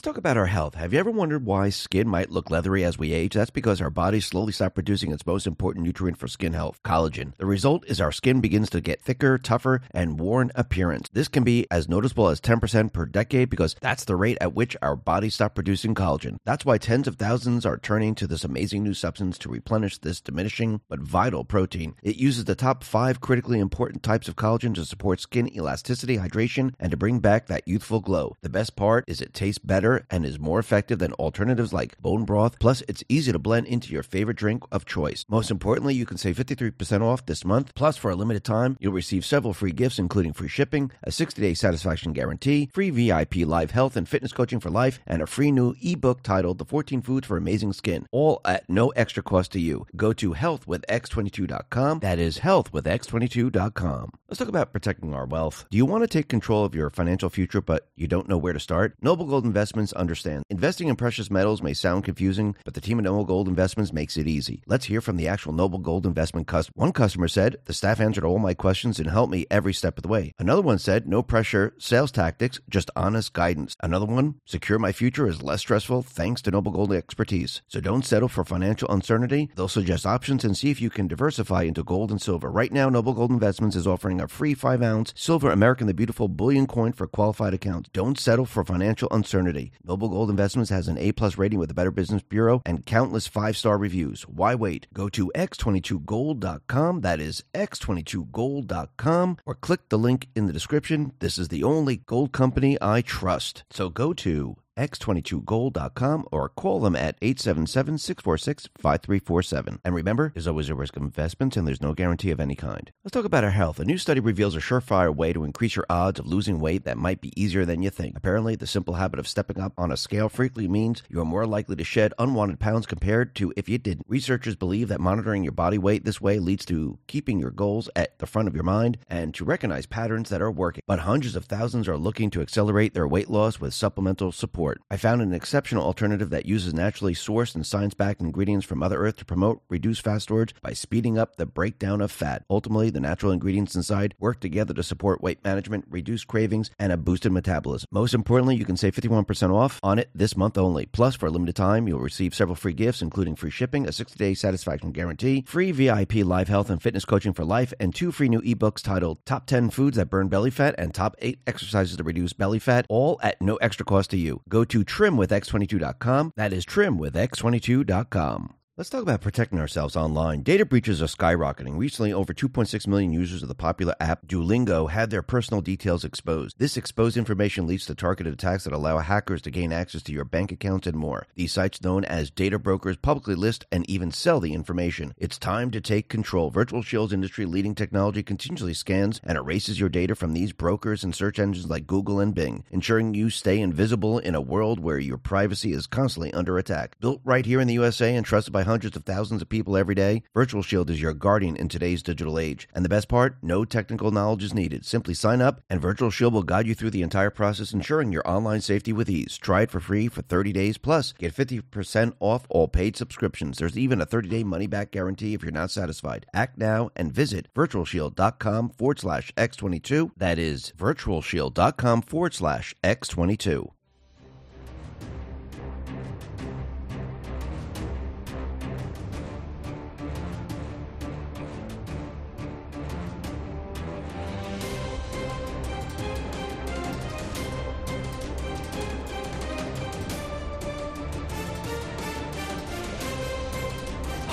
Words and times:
Let's 0.00 0.06
talk 0.06 0.16
about 0.16 0.38
our 0.38 0.46
health. 0.46 0.76
Have 0.76 0.94
you 0.94 0.98
ever 0.98 1.10
wondered 1.10 1.44
why 1.44 1.68
skin 1.68 2.08
might 2.08 2.30
look 2.30 2.48
leathery 2.48 2.84
as 2.84 2.96
we 2.96 3.12
age? 3.12 3.34
That's 3.34 3.50
because 3.50 3.82
our 3.82 3.90
bodies 3.90 4.24
slowly 4.24 4.50
stop 4.50 4.72
producing 4.72 5.12
its 5.12 5.26
most 5.26 5.46
important 5.46 5.84
nutrient 5.84 6.16
for 6.16 6.26
skin 6.26 6.54
health, 6.54 6.80
collagen. 6.82 7.36
The 7.36 7.44
result 7.44 7.84
is 7.86 8.00
our 8.00 8.10
skin 8.10 8.40
begins 8.40 8.70
to 8.70 8.80
get 8.80 9.02
thicker, 9.02 9.36
tougher, 9.36 9.82
and 9.90 10.18
worn 10.18 10.52
appearance. 10.54 11.10
This 11.12 11.28
can 11.28 11.44
be 11.44 11.66
as 11.70 11.86
noticeable 11.86 12.28
as 12.28 12.40
10% 12.40 12.94
per 12.94 13.04
decade 13.04 13.50
because 13.50 13.76
that's 13.82 14.06
the 14.06 14.16
rate 14.16 14.38
at 14.40 14.54
which 14.54 14.74
our 14.80 14.96
bodies 14.96 15.34
stop 15.34 15.54
producing 15.54 15.94
collagen. 15.94 16.38
That's 16.46 16.64
why 16.64 16.78
tens 16.78 17.06
of 17.06 17.16
thousands 17.16 17.66
are 17.66 17.76
turning 17.76 18.14
to 18.14 18.26
this 18.26 18.42
amazing 18.42 18.82
new 18.82 18.94
substance 18.94 19.36
to 19.36 19.50
replenish 19.50 19.98
this 19.98 20.22
diminishing 20.22 20.80
but 20.88 21.00
vital 21.00 21.44
protein. 21.44 21.94
It 22.02 22.16
uses 22.16 22.46
the 22.46 22.54
top 22.54 22.84
five 22.84 23.20
critically 23.20 23.58
important 23.58 24.02
types 24.02 24.28
of 24.28 24.36
collagen 24.36 24.74
to 24.76 24.86
support 24.86 25.20
skin 25.20 25.54
elasticity, 25.54 26.16
hydration, 26.16 26.72
and 26.80 26.90
to 26.90 26.96
bring 26.96 27.18
back 27.18 27.48
that 27.48 27.68
youthful 27.68 28.00
glow. 28.00 28.38
The 28.40 28.48
best 28.48 28.76
part 28.76 29.04
is 29.06 29.20
it 29.20 29.34
tastes 29.34 29.58
better 29.58 29.89
and 30.10 30.24
is 30.24 30.38
more 30.38 30.58
effective 30.58 30.98
than 30.98 31.12
alternatives 31.14 31.72
like 31.72 32.00
bone 32.00 32.24
broth. 32.24 32.58
Plus, 32.58 32.82
it's 32.88 33.04
easy 33.08 33.32
to 33.32 33.38
blend 33.38 33.66
into 33.66 33.92
your 33.92 34.02
favorite 34.02 34.36
drink 34.36 34.64
of 34.70 34.84
choice. 34.84 35.24
Most 35.28 35.50
importantly, 35.50 35.94
you 35.94 36.06
can 36.06 36.16
save 36.16 36.36
53% 36.36 37.02
off 37.02 37.26
this 37.26 37.44
month. 37.44 37.74
Plus, 37.74 37.96
for 37.96 38.10
a 38.10 38.16
limited 38.16 38.44
time, 38.44 38.76
you'll 38.80 38.92
receive 38.92 39.24
several 39.24 39.54
free 39.54 39.72
gifts, 39.72 39.98
including 39.98 40.32
free 40.32 40.48
shipping, 40.48 40.90
a 41.02 41.12
60 41.12 41.40
day 41.40 41.54
satisfaction 41.54 42.12
guarantee, 42.12 42.70
free 42.72 42.90
VIP 42.90 43.36
live 43.46 43.70
health 43.72 43.96
and 43.96 44.08
fitness 44.08 44.32
coaching 44.32 44.60
for 44.60 44.70
life, 44.70 45.00
and 45.06 45.22
a 45.22 45.26
free 45.26 45.50
new 45.50 45.74
ebook 45.82 46.22
titled 46.22 46.58
The 46.58 46.64
14 46.64 47.02
Foods 47.02 47.26
for 47.26 47.36
Amazing 47.36 47.72
Skin, 47.72 48.06
all 48.12 48.40
at 48.44 48.68
no 48.68 48.88
extra 48.90 49.22
cost 49.22 49.52
to 49.52 49.60
you. 49.60 49.86
Go 49.96 50.12
to 50.12 50.34
healthwithx22.com. 50.34 52.00
That 52.00 52.18
is 52.18 52.38
healthwithx22.com. 52.38 54.10
Let's 54.28 54.38
talk 54.38 54.48
about 54.48 54.72
protecting 54.72 55.14
our 55.14 55.26
wealth. 55.26 55.66
Do 55.70 55.76
you 55.76 55.86
want 55.86 56.04
to 56.04 56.08
take 56.08 56.28
control 56.28 56.64
of 56.64 56.74
your 56.74 56.90
financial 56.90 57.30
future, 57.30 57.60
but 57.60 57.88
you 57.96 58.06
don't 58.06 58.28
know 58.28 58.38
where 58.38 58.52
to 58.52 58.60
start? 58.60 58.94
Noble 59.02 59.26
Gold 59.26 59.44
Investments 59.70 59.92
understand. 59.92 60.42
Investing 60.50 60.88
in 60.88 60.96
precious 60.96 61.30
metals 61.30 61.62
may 61.62 61.74
sound 61.74 62.02
confusing, 62.02 62.56
but 62.64 62.74
the 62.74 62.80
team 62.80 62.98
at 62.98 63.04
Noble 63.04 63.24
Gold 63.24 63.46
Investments 63.46 63.92
makes 63.92 64.16
it 64.16 64.26
easy. 64.26 64.64
Let's 64.66 64.86
hear 64.86 65.00
from 65.00 65.16
the 65.16 65.28
actual 65.28 65.52
Noble 65.52 65.78
Gold 65.78 66.06
Investment 66.06 66.48
customer. 66.48 66.72
One 66.74 66.90
customer 66.90 67.28
said, 67.28 67.58
The 67.66 67.72
staff 67.72 68.00
answered 68.00 68.24
all 68.24 68.40
my 68.40 68.52
questions 68.52 68.98
and 68.98 69.08
helped 69.08 69.30
me 69.30 69.46
every 69.48 69.72
step 69.72 69.96
of 69.96 70.02
the 70.02 70.08
way. 70.08 70.34
Another 70.40 70.60
one 70.60 70.80
said, 70.80 71.06
No 71.06 71.22
pressure, 71.22 71.72
sales 71.78 72.10
tactics, 72.10 72.58
just 72.68 72.90
honest 72.96 73.32
guidance. 73.32 73.76
Another 73.80 74.06
one, 74.06 74.40
Secure 74.44 74.80
my 74.80 74.90
future 74.90 75.28
is 75.28 75.40
less 75.40 75.60
stressful 75.60 76.02
thanks 76.02 76.42
to 76.42 76.50
Noble 76.50 76.72
Gold 76.72 76.92
expertise. 76.92 77.62
So 77.68 77.80
don't 77.80 78.04
settle 78.04 78.28
for 78.28 78.44
financial 78.44 78.90
uncertainty. 78.90 79.50
They'll 79.54 79.68
suggest 79.68 80.04
options 80.04 80.44
and 80.44 80.56
see 80.56 80.72
if 80.72 80.80
you 80.80 80.90
can 80.90 81.06
diversify 81.06 81.62
into 81.62 81.84
gold 81.84 82.10
and 82.10 82.20
silver. 82.20 82.50
Right 82.50 82.72
now, 82.72 82.88
Noble 82.88 83.12
Gold 83.12 83.30
Investments 83.30 83.76
is 83.76 83.86
offering 83.86 84.20
a 84.20 84.26
free 84.26 84.54
5 84.54 84.82
ounce 84.82 85.14
silver 85.14 85.52
American 85.52 85.86
the 85.86 85.94
Beautiful 85.94 86.26
bullion 86.26 86.66
coin 86.66 86.92
for 86.92 87.06
qualified 87.06 87.54
accounts. 87.54 87.88
Don't 87.92 88.18
settle 88.18 88.46
for 88.46 88.64
financial 88.64 89.06
uncertainty. 89.12 89.59
Noble 89.84 90.08
Gold 90.08 90.30
Investments 90.30 90.70
has 90.70 90.88
an 90.88 90.98
A 90.98 91.12
plus 91.12 91.36
rating 91.38 91.58
with 91.58 91.68
the 91.68 91.74
Better 91.74 91.90
Business 91.90 92.22
Bureau 92.22 92.62
and 92.64 92.86
countless 92.86 93.26
five 93.26 93.56
star 93.56 93.76
reviews. 93.78 94.22
Why 94.22 94.54
wait? 94.54 94.86
Go 94.92 95.08
to 95.10 95.30
x22gold.com. 95.34 97.00
That 97.00 97.20
is 97.20 97.44
x22gold.com 97.54 99.36
or 99.46 99.54
click 99.54 99.88
the 99.88 99.98
link 99.98 100.28
in 100.34 100.46
the 100.46 100.52
description. 100.52 101.12
This 101.18 101.38
is 101.38 101.48
the 101.48 101.64
only 101.64 101.96
gold 101.96 102.32
company 102.32 102.78
I 102.80 103.02
trust. 103.02 103.64
So 103.70 103.88
go 103.90 104.12
to 104.14 104.56
x22gold.com 104.80 106.26
or 106.32 106.48
call 106.48 106.80
them 106.80 106.96
at 106.96 107.20
877-646-5347. 107.20 109.78
And 109.84 109.94
remember, 109.94 110.32
there's 110.34 110.48
always 110.48 110.70
a 110.70 110.74
risk 110.74 110.96
of 110.96 111.02
investments 111.02 111.58
and 111.58 111.68
there's 111.68 111.82
no 111.82 111.92
guarantee 111.92 112.30
of 112.30 112.40
any 112.40 112.54
kind. 112.54 112.90
Let's 113.04 113.12
talk 113.12 113.26
about 113.26 113.44
our 113.44 113.50
health. 113.50 113.78
A 113.78 113.84
new 113.84 113.98
study 113.98 114.20
reveals 114.20 114.56
a 114.56 114.60
surefire 114.60 115.14
way 115.14 115.34
to 115.34 115.44
increase 115.44 115.76
your 115.76 115.84
odds 115.90 116.18
of 116.18 116.26
losing 116.26 116.60
weight 116.60 116.84
that 116.84 116.96
might 116.96 117.20
be 117.20 117.38
easier 117.40 117.66
than 117.66 117.82
you 117.82 117.90
think. 117.90 118.16
Apparently, 118.16 118.56
the 118.56 118.66
simple 118.66 118.94
habit 118.94 119.20
of 119.20 119.28
stepping 119.28 119.60
up 119.60 119.74
on 119.76 119.92
a 119.92 119.98
scale 119.98 120.30
frequently 120.30 120.66
means 120.66 121.02
you 121.10 121.20
are 121.20 121.26
more 121.26 121.46
likely 121.46 121.76
to 121.76 121.84
shed 121.84 122.14
unwanted 122.18 122.58
pounds 122.58 122.86
compared 122.86 123.34
to 123.34 123.52
if 123.56 123.68
you 123.68 123.76
didn't. 123.76 124.06
Researchers 124.08 124.56
believe 124.56 124.88
that 124.88 125.00
monitoring 125.00 125.42
your 125.42 125.52
body 125.52 125.76
weight 125.76 126.04
this 126.04 126.20
way 126.20 126.38
leads 126.38 126.64
to 126.64 126.98
keeping 127.06 127.38
your 127.38 127.50
goals 127.50 127.90
at 127.94 128.18
the 128.18 128.26
front 128.26 128.48
of 128.48 128.54
your 128.54 128.64
mind 128.64 128.96
and 129.08 129.34
to 129.34 129.44
recognize 129.44 129.84
patterns 129.84 130.30
that 130.30 130.40
are 130.40 130.50
working. 130.50 130.82
But 130.86 131.00
hundreds 131.00 131.36
of 131.36 131.44
thousands 131.44 131.86
are 131.88 131.98
looking 131.98 132.30
to 132.30 132.40
accelerate 132.40 132.94
their 132.94 133.08
weight 133.08 133.28
loss 133.28 133.60
with 133.60 133.74
supplemental 133.74 134.32
support. 134.32 134.69
I 134.90 134.96
found 134.96 135.22
an 135.22 135.32
exceptional 135.32 135.84
alternative 135.84 136.30
that 136.30 136.46
uses 136.46 136.74
naturally 136.74 137.14
sourced 137.14 137.54
and 137.54 137.66
science 137.66 137.94
backed 137.94 138.20
ingredients 138.20 138.66
from 138.66 138.78
Mother 138.78 138.98
Earth 138.98 139.16
to 139.16 139.24
promote 139.24 139.62
reduced 139.68 140.02
fat 140.02 140.22
storage 140.22 140.54
by 140.62 140.72
speeding 140.72 141.18
up 141.18 141.36
the 141.36 141.46
breakdown 141.46 142.00
of 142.00 142.12
fat. 142.12 142.44
Ultimately, 142.50 142.90
the 142.90 143.00
natural 143.00 143.32
ingredients 143.32 143.74
inside 143.74 144.14
work 144.18 144.40
together 144.40 144.74
to 144.74 144.82
support 144.82 145.22
weight 145.22 145.42
management, 145.44 145.84
reduce 145.88 146.24
cravings, 146.24 146.70
and 146.78 146.92
a 146.92 146.96
boosted 146.96 147.32
metabolism. 147.32 147.86
Most 147.90 148.14
importantly, 148.14 148.56
you 148.56 148.64
can 148.64 148.76
save 148.76 148.94
51% 148.94 149.52
off 149.54 149.80
on 149.82 149.98
it 149.98 150.10
this 150.14 150.36
month 150.36 150.58
only. 150.58 150.86
Plus, 150.86 151.16
for 151.16 151.26
a 151.26 151.30
limited 151.30 151.56
time, 151.56 151.88
you'll 151.88 152.00
receive 152.00 152.34
several 152.34 152.56
free 152.56 152.72
gifts, 152.72 153.02
including 153.02 153.36
free 153.36 153.50
shipping, 153.50 153.88
a 153.88 153.92
60 153.92 154.16
day 154.16 154.34
satisfaction 154.34 154.92
guarantee, 154.92 155.44
free 155.46 155.72
VIP 155.72 156.16
live 156.16 156.48
health 156.48 156.70
and 156.70 156.82
fitness 156.82 157.04
coaching 157.04 157.32
for 157.32 157.44
life, 157.44 157.72
and 157.80 157.94
two 157.94 158.12
free 158.12 158.28
new 158.28 158.40
ebooks 158.42 158.82
titled 158.82 159.24
Top 159.24 159.46
10 159.46 159.70
Foods 159.70 159.96
That 159.96 160.10
Burn 160.10 160.28
Belly 160.28 160.50
Fat 160.50 160.74
and 160.78 160.94
Top 160.94 161.16
8 161.20 161.40
Exercises 161.46 161.96
to 161.96 162.04
Reduce 162.04 162.32
Belly 162.32 162.58
Fat, 162.58 162.86
all 162.88 163.18
at 163.22 163.40
no 163.40 163.56
extra 163.56 163.84
cost 163.84 164.10
to 164.10 164.16
you. 164.16 164.42
Go 164.50 164.64
to 164.64 164.84
trimwithx22.com. 164.84 166.32
That 166.36 166.52
is 166.52 166.66
trimwithx22.com. 166.66 168.54
Let's 168.80 168.88
talk 168.88 169.02
about 169.02 169.20
protecting 169.20 169.58
ourselves 169.58 169.94
online. 169.94 170.40
Data 170.40 170.64
breaches 170.64 171.02
are 171.02 171.04
skyrocketing. 171.04 171.76
Recently, 171.76 172.14
over 172.14 172.32
2.6 172.32 172.86
million 172.86 173.12
users 173.12 173.42
of 173.42 173.48
the 173.50 173.54
popular 173.54 173.94
app 174.00 174.26
Duolingo 174.26 174.88
had 174.88 175.10
their 175.10 175.20
personal 175.20 175.60
details 175.60 176.02
exposed. 176.02 176.58
This 176.58 176.78
exposed 176.78 177.18
information 177.18 177.66
leads 177.66 177.84
to 177.84 177.94
targeted 177.94 178.32
attacks 178.32 178.64
that 178.64 178.72
allow 178.72 178.96
hackers 178.96 179.42
to 179.42 179.50
gain 179.50 179.70
access 179.70 180.02
to 180.04 180.12
your 180.12 180.24
bank 180.24 180.50
accounts 180.50 180.86
and 180.86 180.96
more. 180.96 181.26
These 181.34 181.52
sites, 181.52 181.82
known 181.82 182.06
as 182.06 182.30
data 182.30 182.58
brokers, 182.58 182.96
publicly 182.96 183.34
list 183.34 183.66
and 183.70 183.84
even 183.90 184.12
sell 184.12 184.40
the 184.40 184.54
information. 184.54 185.12
It's 185.18 185.36
time 185.36 185.70
to 185.72 185.82
take 185.82 186.08
control. 186.08 186.48
Virtual 186.48 186.80
Shield's 186.80 187.12
industry 187.12 187.44
leading 187.44 187.74
technology 187.74 188.22
continually 188.22 188.72
scans 188.72 189.20
and 189.24 189.36
erases 189.36 189.78
your 189.78 189.90
data 189.90 190.14
from 190.14 190.32
these 190.32 190.54
brokers 190.54 191.04
and 191.04 191.14
search 191.14 191.38
engines 191.38 191.68
like 191.68 191.86
Google 191.86 192.18
and 192.18 192.34
Bing, 192.34 192.64
ensuring 192.70 193.12
you 193.12 193.28
stay 193.28 193.60
invisible 193.60 194.18
in 194.18 194.34
a 194.34 194.40
world 194.40 194.80
where 194.80 194.98
your 194.98 195.18
privacy 195.18 195.74
is 195.74 195.86
constantly 195.86 196.32
under 196.32 196.56
attack. 196.56 196.96
Built 196.98 197.20
right 197.24 197.44
here 197.44 197.60
in 197.60 197.68
the 197.68 197.74
USA 197.74 198.16
and 198.16 198.24
trusted 198.24 198.54
by 198.54 198.69
hundreds 198.70 198.96
of 198.96 199.04
thousands 199.04 199.42
of 199.42 199.48
people 199.48 199.76
every 199.76 199.96
day, 199.96 200.22
Virtual 200.32 200.62
Shield 200.62 200.90
is 200.90 201.02
your 201.02 201.12
guardian 201.12 201.56
in 201.56 201.68
today's 201.68 202.04
digital 202.04 202.38
age. 202.38 202.68
And 202.72 202.84
the 202.84 202.88
best 202.88 203.08
part, 203.08 203.36
no 203.42 203.64
technical 203.64 204.12
knowledge 204.12 204.44
is 204.44 204.54
needed. 204.54 204.86
Simply 204.86 205.12
sign 205.12 205.42
up, 205.42 205.60
and 205.68 205.80
Virtual 205.80 206.10
Shield 206.10 206.32
will 206.32 206.44
guide 206.44 206.68
you 206.68 206.74
through 206.74 206.90
the 206.90 207.02
entire 207.02 207.30
process, 207.30 207.72
ensuring 207.72 208.12
your 208.12 208.26
online 208.28 208.60
safety 208.60 208.92
with 208.92 209.10
ease. 209.10 209.36
Try 209.38 209.62
it 209.62 209.72
for 209.72 209.80
free 209.80 210.06
for 210.06 210.22
30 210.22 210.52
days, 210.52 210.78
plus 210.78 211.12
get 211.12 211.34
50% 211.34 212.14
off 212.20 212.46
all 212.48 212.68
paid 212.68 212.96
subscriptions. 212.96 213.58
There's 213.58 213.76
even 213.76 214.00
a 214.00 214.06
30-day 214.06 214.44
money-back 214.44 214.92
guarantee 214.92 215.34
if 215.34 215.42
you're 215.42 215.50
not 215.50 215.72
satisfied. 215.72 216.26
Act 216.32 216.56
now 216.56 216.90
and 216.94 217.12
visit 217.12 217.48
virtualshield.com 217.54 218.70
forward 218.70 219.00
slash 219.00 219.32
x22. 219.34 220.12
That 220.16 220.38
is 220.38 220.72
virtualshield.com 220.78 222.02
forward 222.02 222.34
slash 222.34 222.74
x22. 222.84 223.70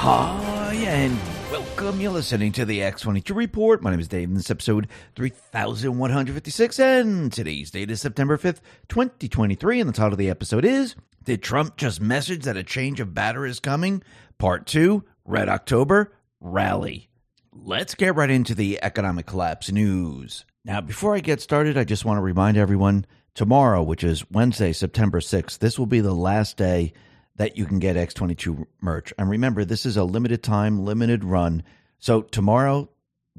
Hi, 0.09 0.74
and 0.86 1.19
welcome. 1.51 2.00
You're 2.00 2.13
listening 2.13 2.54
to 2.54 2.63
the 2.63 2.80
X22 2.80 3.36
Report. 3.36 3.81
My 3.81 3.92
name 3.92 4.00
is 4.00 4.07
Dave, 4.07 4.30
and 4.30 4.38
this 4.38 4.50
episode 4.50 4.88
3156, 5.15 6.80
and 6.80 7.33
today's 7.33 7.71
date 7.71 7.92
is 7.92 8.00
September 8.00 8.38
5th, 8.38 8.62
2023, 8.88 9.81
and 9.81 9.89
the 9.89 9.92
title 9.92 10.13
of 10.13 10.18
the 10.18 10.30
episode 10.30 10.63
is 10.63 10.95
Did 11.25 11.44
Trump 11.44 11.75
Just 11.75 12.00
Message 12.00 12.45
That 12.45 12.56
a 12.56 12.63
Change 12.63 13.01
of 13.01 13.13
Batter 13.13 13.45
is 13.45 13.59
Coming? 13.59 14.01
Part 14.38 14.65
2, 14.65 15.04
Red 15.25 15.50
October, 15.50 16.13
Rally. 16.39 17.10
Let's 17.51 17.94
get 17.94 18.15
right 18.15 18.30
into 18.30 18.56
the 18.56 18.81
economic 18.81 19.25
collapse 19.25 19.74
news. 19.74 20.45
Now, 20.63 20.80
before 20.80 21.15
I 21.15 21.19
get 21.19 21.42
started, 21.42 21.77
I 21.77 21.83
just 21.83 22.06
want 22.06 22.18
to 22.18 22.21
remind 22.21 22.56
everyone 22.56 23.06
tomorrow, 23.33 23.83
which 23.83 24.06
is 24.06 24.24
Wednesday, 24.31 24.71
September 24.71 25.19
6th, 25.19 25.57
this 25.57 25.77
will 25.77 25.86
be 25.86 26.00
the 26.00 26.15
last 26.15 26.56
day 26.56 26.94
that 27.38 27.57
you 27.57 27.66
can 27.66 27.80
get 27.80 27.95
X22 27.95 28.66
merch. 28.81 29.13
And 29.18 29.30
remember, 29.30 29.63
this 29.63 29.86
is 29.86 29.98
a 29.98 30.04
limited 30.04 30.44
time, 30.44 30.84
limited 30.84 31.24
run. 31.24 31.63
So 32.00 32.22
tomorrow, 32.22 32.89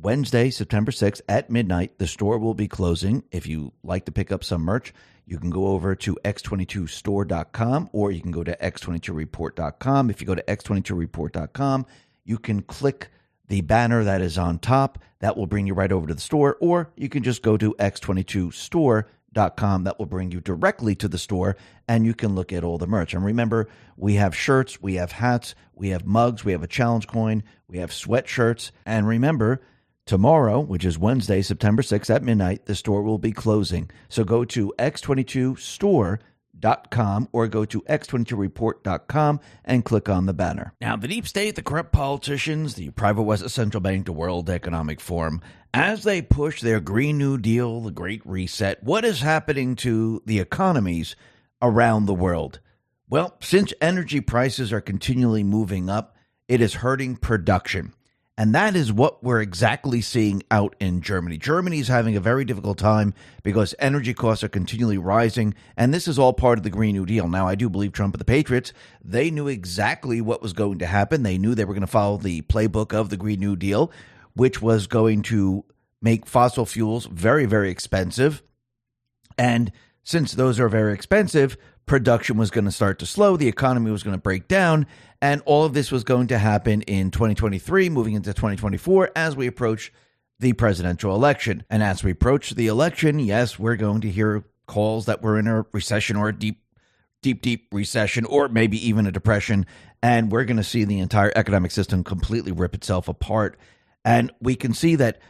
Wednesday, 0.00 0.50
September 0.50 0.93
6th 0.93 1.21
at 1.29 1.50
midnight, 1.50 1.99
the 1.99 2.06
store 2.06 2.39
will 2.39 2.55
be 2.55 2.69
closing. 2.69 3.25
If 3.31 3.47
you 3.47 3.73
like 3.83 4.05
to 4.06 4.12
pick 4.12 4.33
up 4.33 4.45
some 4.45 4.62
merch, 4.62 4.95
you 5.27 5.39
can 5.39 5.50
go 5.50 5.69
over 5.69 5.95
to 5.97 6.19
x22store.com 6.25 7.91
or 7.93 8.12
you 8.12 8.21
can 8.21 8.31
go 8.31 8.45
to 8.45 8.56
x22report.com. 8.56 10.11
If 10.11 10.21
you 10.21 10.27
go 10.27 10.35
to 10.35 10.43
x22report.com, 10.43 11.87
you 12.25 12.39
can 12.39 12.62
click 12.62 13.11
the 13.49 13.61
banner 13.62 14.05
that 14.05 14.21
is 14.21 14.39
on 14.39 14.59
top. 14.59 14.99
That 15.21 15.37
will 15.37 15.47
bring 15.47 15.67
you 15.67 15.75
right 15.75 15.91
over 15.91 16.06
to 16.06 16.15
the 16.15 16.21
store, 16.21 16.56
or 16.61 16.93
you 16.97 17.09
can 17.09 17.25
just 17.25 17.43
go 17.43 17.56
to 17.56 17.75
x22store.com. 17.75 19.05
That 19.33 19.99
will 19.99 20.07
bring 20.07 20.33
you 20.33 20.41
directly 20.41 20.95
to 20.97 21.09
the 21.09 21.19
store, 21.19 21.57
and 21.87 22.05
you 22.05 22.15
can 22.15 22.35
look 22.35 22.53
at 22.53 22.65
all 22.65 22.79
the 22.79 22.87
merch. 22.87 23.15
And 23.15 23.25
remember, 23.25 23.69
we 23.97 24.15
have 24.15 24.35
shirts, 24.35 24.83
we 24.83 24.95
have 24.95 25.13
hats, 25.13 25.55
we 25.75 25.91
have 25.91 26.07
mugs, 26.07 26.45
we 26.45 26.53
have 26.53 26.63
a 26.63 26.69
challenge 26.69 27.07
coin, 27.07 27.45
we 27.69 27.79
have 27.79 27.91
sweatshirts. 27.91 28.73
And 28.85 29.07
remember, 29.07 29.61
tomorrow, 30.07 30.61
which 30.61 30.85
is 30.85 30.99
Wednesday, 30.99 31.43
September 31.43 31.83
6th 31.83 32.13
at 32.15 32.23
midnight, 32.23 32.67
the 32.67 32.75
store 32.75 33.03
will 33.03 33.19
be 33.19 33.33
closing. 33.33 33.91
So 34.09 34.25
go 34.25 34.45
to 34.47 34.73
x22store.com 34.79 36.19
com 36.91 37.29
or 37.33 37.49
go 37.49 37.65
to 37.65 37.83
x22report.com 37.83 39.41
and 39.65 39.85
click 39.85 40.09
on 40.09 40.27
the 40.27 40.35
banner. 40.35 40.75
Now, 40.81 40.97
the 40.97 41.09
deep 41.09 41.27
state, 41.27 41.55
the 41.55 41.63
corrupt 41.63 41.93
politicians, 41.93 42.75
the 42.75 42.91
private 42.91 43.23
West 43.23 43.49
Central 43.51 43.81
Bank, 43.81 44.07
the 44.07 44.13
World 44.13 44.51
Economic 44.51 45.01
Forum, 45.01 45.41
as 45.75 46.03
they 46.03 46.23
push 46.23 46.61
their 46.61 46.81
Green 46.81 47.19
New 47.19 47.39
Deal, 47.39 47.81
the 47.81 47.91
Great 47.91 48.25
Reset, 48.25 48.83
what 48.83 49.05
is 49.05 49.21
happening 49.21 49.77
to 49.77 50.23
the 50.25 50.41
economies 50.41 51.15
around 51.61 52.07
the 52.07 52.15
world? 52.15 52.61
Well, 53.09 53.37
since 53.41 53.73
energy 53.81 54.21
prices 54.21 54.73
are 54.73 54.81
continually 54.81 55.43
moving 55.43 55.89
up, 55.89 56.17
it 56.47 56.61
is 56.61 56.75
hurting 56.75 57.17
production. 57.17 57.93
And 58.38 58.55
that 58.55 58.76
is 58.76 58.93
what 58.93 59.20
we're 59.25 59.40
exactly 59.40 60.00
seeing 60.00 60.44
out 60.49 60.76
in 60.79 61.00
Germany. 61.00 61.38
Germany 61.38 61.81
is 61.81 61.88
having 61.88 62.14
a 62.17 62.20
very 62.20 62.44
difficult 62.44 62.79
time 62.79 63.12
because 63.43 63.75
energy 63.81 64.14
costs 64.14 64.44
are 64.44 64.49
continually 64.49 64.96
rising. 64.96 65.55
And 65.76 65.93
this 65.93 66.06
is 66.06 66.20
all 66.20 66.32
part 66.32 66.56
of 66.56 66.62
the 66.62 66.70
Green 66.70 66.94
New 66.94 67.05
Deal. 67.05 67.26
Now, 67.26 67.49
I 67.49 67.56
do 67.56 67.69
believe 67.69 67.90
Trump 67.90 68.14
and 68.14 68.20
the 68.20 68.25
Patriots, 68.25 68.73
they 69.05 69.32
knew 69.32 69.49
exactly 69.49 70.20
what 70.20 70.40
was 70.40 70.52
going 70.52 70.79
to 70.79 70.87
happen. 70.87 71.25
They 71.25 71.37
knew 71.37 71.56
they 71.56 71.64
were 71.64 71.75
going 71.75 71.81
to 71.81 71.88
follow 71.88 72.17
the 72.17 72.43
playbook 72.43 72.94
of 72.94 73.11
the 73.11 73.17
Green 73.17 73.40
New 73.40 73.56
Deal, 73.56 73.90
which 74.35 74.62
was 74.62 74.87
going 74.87 75.23
to 75.23 75.64
make 76.00 76.25
fossil 76.25 76.64
fuels 76.64 77.06
very, 77.06 77.44
very 77.44 77.70
expensive. 77.70 78.44
And 79.37 79.73
since 80.05 80.31
those 80.31 80.61
are 80.61 80.69
very 80.69 80.93
expensive, 80.93 81.56
production 81.87 82.37
was 82.37 82.52
going 82.52 82.67
to 82.67 82.70
start 82.70 83.00
to 83.00 83.06
slow, 83.06 83.37
the 83.37 83.49
economy 83.49 83.90
was 83.90 84.05
going 84.05 84.17
to 84.17 84.23
break 84.23 84.46
down, 84.46 84.87
and 85.20 85.43
all 85.47 85.65
of 85.65 85.75
this 85.75 85.91
was 85.91 86.05
going 86.05 86.29
to 86.29 86.38
happen 86.38 86.82
in 86.82 87.11
2023, 87.11 87.88
moving 87.88 88.15
into 88.15 88.32
2024 88.32 89.11
as 89.17 89.35
we 89.35 89.47
approach 89.47 89.93
the 90.38 90.53
presidential 90.53 91.15
election. 91.15 91.65
And 91.69 91.82
as 91.82 92.05
we 92.05 92.12
approach 92.12 92.50
the 92.50 92.69
election, 92.69 93.19
yes, 93.19 93.59
we're 93.59 93.76
going 93.76 94.03
to 94.03 94.11
hear 94.11 94.44
calls 94.67 95.06
that 95.06 95.23
we're 95.23 95.38
in 95.38 95.49
a 95.49 95.65
recession 95.73 96.17
or 96.17 96.29
a 96.29 96.38
deep, 96.38 96.62
deep, 97.23 97.43
deep 97.43 97.67
recession, 97.73 98.25
or 98.26 98.49
maybe 98.49 98.88
even 98.88 99.06
a 99.06 99.12
depression. 99.12 99.67
And 100.03 100.31
we're 100.31 100.44
going 100.44 100.59
to 100.59 100.65
see 100.65 100.85
the 100.85 101.00
entire 101.00 101.32
economic 101.35 101.73
system 101.73 102.05
completely 102.05 102.53
rip 102.53 102.75
itself 102.75 103.09
apart. 103.09 103.59
And 104.05 104.32
we 104.41 104.55
can 104.55 104.73
see 104.73 104.94
that 104.97 105.21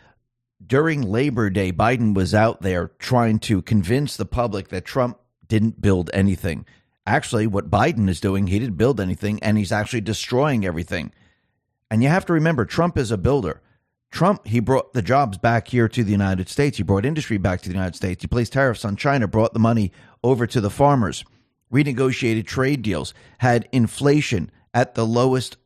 during 0.65 1.03
Labor 1.03 1.49
Day, 1.49 1.73
Biden 1.73 2.15
was 2.15 2.35
out 2.35 2.61
there 2.61 2.89
trying 2.99 3.39
to 3.41 3.63
convince 3.63 4.17
the 4.17 4.27
public 4.27 4.69
that 4.69 4.85
Trump 4.85 5.19
didn't 5.47 5.81
build 5.81 6.11
anything. 6.13 6.67
Actually, 7.09 7.47
what 7.47 7.71
Biden 7.71 8.07
is 8.07 8.21
doing, 8.21 8.49
he 8.49 8.59
didn't 8.59 8.77
build 8.77 9.01
anything 9.01 9.43
and 9.43 9.57
he's 9.57 9.73
actually 9.73 10.03
destroying 10.03 10.67
everything. 10.67 11.11
And 11.91 12.03
you 12.03 12.11
have 12.11 12.27
to 12.27 12.35
remember, 12.35 12.67
Trump 12.67 12.99
is 12.99 13.11
a 13.11 13.17
builder. 13.17 13.63
Trump, 14.11 14.47
he 14.47 14.61
brought 14.61 14.93
the 14.93 15.01
jobs 15.01 15.39
back 15.39 15.69
here 15.69 15.89
to 15.89 16.05
the 16.05 16.13
United 16.13 16.51
States. 16.51 16.77
He 16.77 16.83
brought 16.83 17.07
industry 17.07 17.39
back 17.39 17.63
to 17.63 17.71
the 17.71 17.75
United 17.75 17.97
States. 17.97 18.23
He 18.23 18.29
placed 18.29 18.53
tariffs 18.53 18.85
on 18.85 18.95
China, 18.95 19.27
brought 19.27 19.55
the 19.55 19.59
money 19.59 19.91
over 20.23 20.47
to 20.47 20.61
the 20.61 20.69
farmers, 20.69 21.25
renegotiated 21.73 22.47
trade 22.47 22.83
deals, 22.83 23.15
had 23.39 23.71
inflation 23.73 24.51
at 24.75 24.95
the 24.95 25.07
lowest 25.07 25.57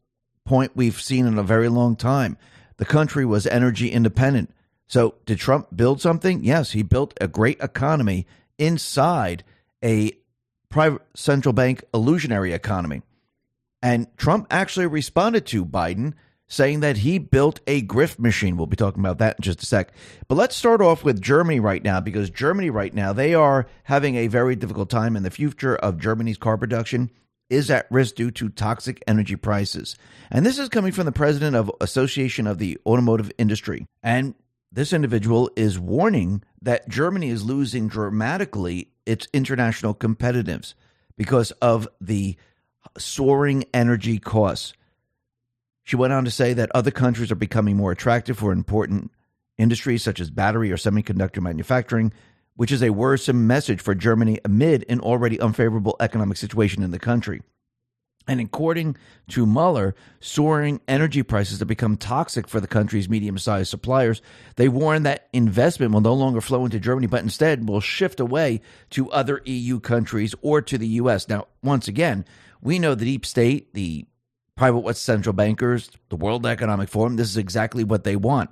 point 0.44 0.76
we've 0.76 1.00
seen 1.00 1.26
in 1.26 1.38
a 1.38 1.42
very 1.42 1.68
long 1.68 1.96
time. 1.96 2.38
The 2.76 2.84
country 2.84 3.24
was 3.24 3.48
energy 3.48 3.90
independent. 3.90 4.54
So, 4.86 5.16
did 5.26 5.38
Trump 5.38 5.74
build 5.74 6.00
something? 6.00 6.44
Yes, 6.44 6.70
he 6.70 6.84
built 6.84 7.14
a 7.20 7.26
great 7.26 7.58
economy 7.60 8.28
inside 8.58 9.42
a 9.82 10.12
private 10.72 11.02
central 11.14 11.52
bank 11.52 11.84
illusionary 11.94 12.52
economy. 12.52 13.02
And 13.82 14.06
Trump 14.16 14.46
actually 14.50 14.86
responded 14.86 15.46
to 15.46 15.64
Biden 15.64 16.14
saying 16.48 16.80
that 16.80 16.98
he 16.98 17.18
built 17.18 17.60
a 17.66 17.82
grift 17.82 18.18
machine. 18.18 18.56
We'll 18.56 18.66
be 18.66 18.76
talking 18.76 19.00
about 19.00 19.18
that 19.18 19.36
in 19.38 19.42
just 19.42 19.62
a 19.62 19.66
sec. 19.66 19.92
But 20.28 20.34
let's 20.34 20.56
start 20.56 20.82
off 20.82 21.02
with 21.02 21.20
Germany 21.20 21.60
right 21.60 21.82
now 21.82 22.00
because 22.00 22.28
Germany 22.28 22.68
right 22.68 22.92
now, 22.92 23.12
they 23.12 23.34
are 23.34 23.66
having 23.84 24.16
a 24.16 24.26
very 24.26 24.54
difficult 24.54 24.90
time 24.90 25.16
and 25.16 25.24
the 25.24 25.30
future 25.30 25.76
of 25.76 25.98
Germany's 25.98 26.36
car 26.36 26.58
production 26.58 27.10
is 27.48 27.70
at 27.70 27.90
risk 27.90 28.14
due 28.14 28.30
to 28.30 28.48
toxic 28.48 29.02
energy 29.06 29.36
prices. 29.36 29.96
And 30.30 30.44
this 30.44 30.58
is 30.58 30.68
coming 30.68 30.92
from 30.92 31.06
the 31.06 31.12
president 31.12 31.56
of 31.56 31.70
Association 31.80 32.46
of 32.46 32.58
the 32.58 32.78
Automotive 32.86 33.32
Industry. 33.38 33.86
And 34.02 34.34
this 34.70 34.92
individual 34.92 35.50
is 35.56 35.78
warning 35.78 36.42
that 36.62 36.88
Germany 36.88 37.28
is 37.28 37.44
losing 37.44 37.88
dramatically 37.88 38.91
its 39.06 39.28
international 39.32 39.94
competitiveness 39.94 40.74
because 41.16 41.50
of 41.52 41.88
the 42.00 42.36
soaring 42.98 43.64
energy 43.72 44.18
costs. 44.18 44.74
She 45.84 45.96
went 45.96 46.12
on 46.12 46.24
to 46.24 46.30
say 46.30 46.52
that 46.54 46.70
other 46.74 46.90
countries 46.90 47.32
are 47.32 47.36
becoming 47.36 47.76
more 47.76 47.92
attractive 47.92 48.38
for 48.38 48.52
important 48.52 49.10
industries 49.58 50.02
such 50.02 50.20
as 50.20 50.30
battery 50.30 50.70
or 50.70 50.76
semiconductor 50.76 51.42
manufacturing, 51.42 52.12
which 52.54 52.72
is 52.72 52.82
a 52.82 52.90
worrisome 52.90 53.46
message 53.46 53.80
for 53.80 53.94
Germany 53.94 54.38
amid 54.44 54.84
an 54.88 55.00
already 55.00 55.40
unfavorable 55.40 55.96
economic 56.00 56.36
situation 56.36 56.82
in 56.82 56.90
the 56.90 56.98
country. 56.98 57.42
And 58.28 58.40
according 58.40 58.96
to 59.30 59.46
Mueller, 59.46 59.94
soaring 60.20 60.80
energy 60.86 61.22
prices 61.22 61.58
have 61.58 61.68
become 61.68 61.96
toxic 61.96 62.46
for 62.46 62.60
the 62.60 62.66
country's 62.66 63.08
medium 63.08 63.38
sized 63.38 63.70
suppliers. 63.70 64.22
They 64.56 64.68
warn 64.68 65.02
that 65.02 65.28
investment 65.32 65.92
will 65.92 66.00
no 66.00 66.14
longer 66.14 66.40
flow 66.40 66.64
into 66.64 66.78
Germany, 66.78 67.08
but 67.08 67.22
instead 67.22 67.68
will 67.68 67.80
shift 67.80 68.20
away 68.20 68.60
to 68.90 69.10
other 69.10 69.42
EU 69.44 69.80
countries 69.80 70.34
or 70.40 70.62
to 70.62 70.78
the 70.78 70.88
U.S. 70.88 71.28
Now, 71.28 71.46
once 71.62 71.88
again, 71.88 72.24
we 72.60 72.78
know 72.78 72.94
the 72.94 73.04
deep 73.04 73.26
state, 73.26 73.74
the 73.74 74.06
private 74.56 74.80
West 74.80 75.02
central 75.02 75.32
bankers, 75.32 75.90
the 76.08 76.16
World 76.16 76.46
Economic 76.46 76.88
Forum, 76.88 77.16
this 77.16 77.28
is 77.28 77.36
exactly 77.36 77.84
what 77.84 78.04
they 78.04 78.16
want. 78.16 78.50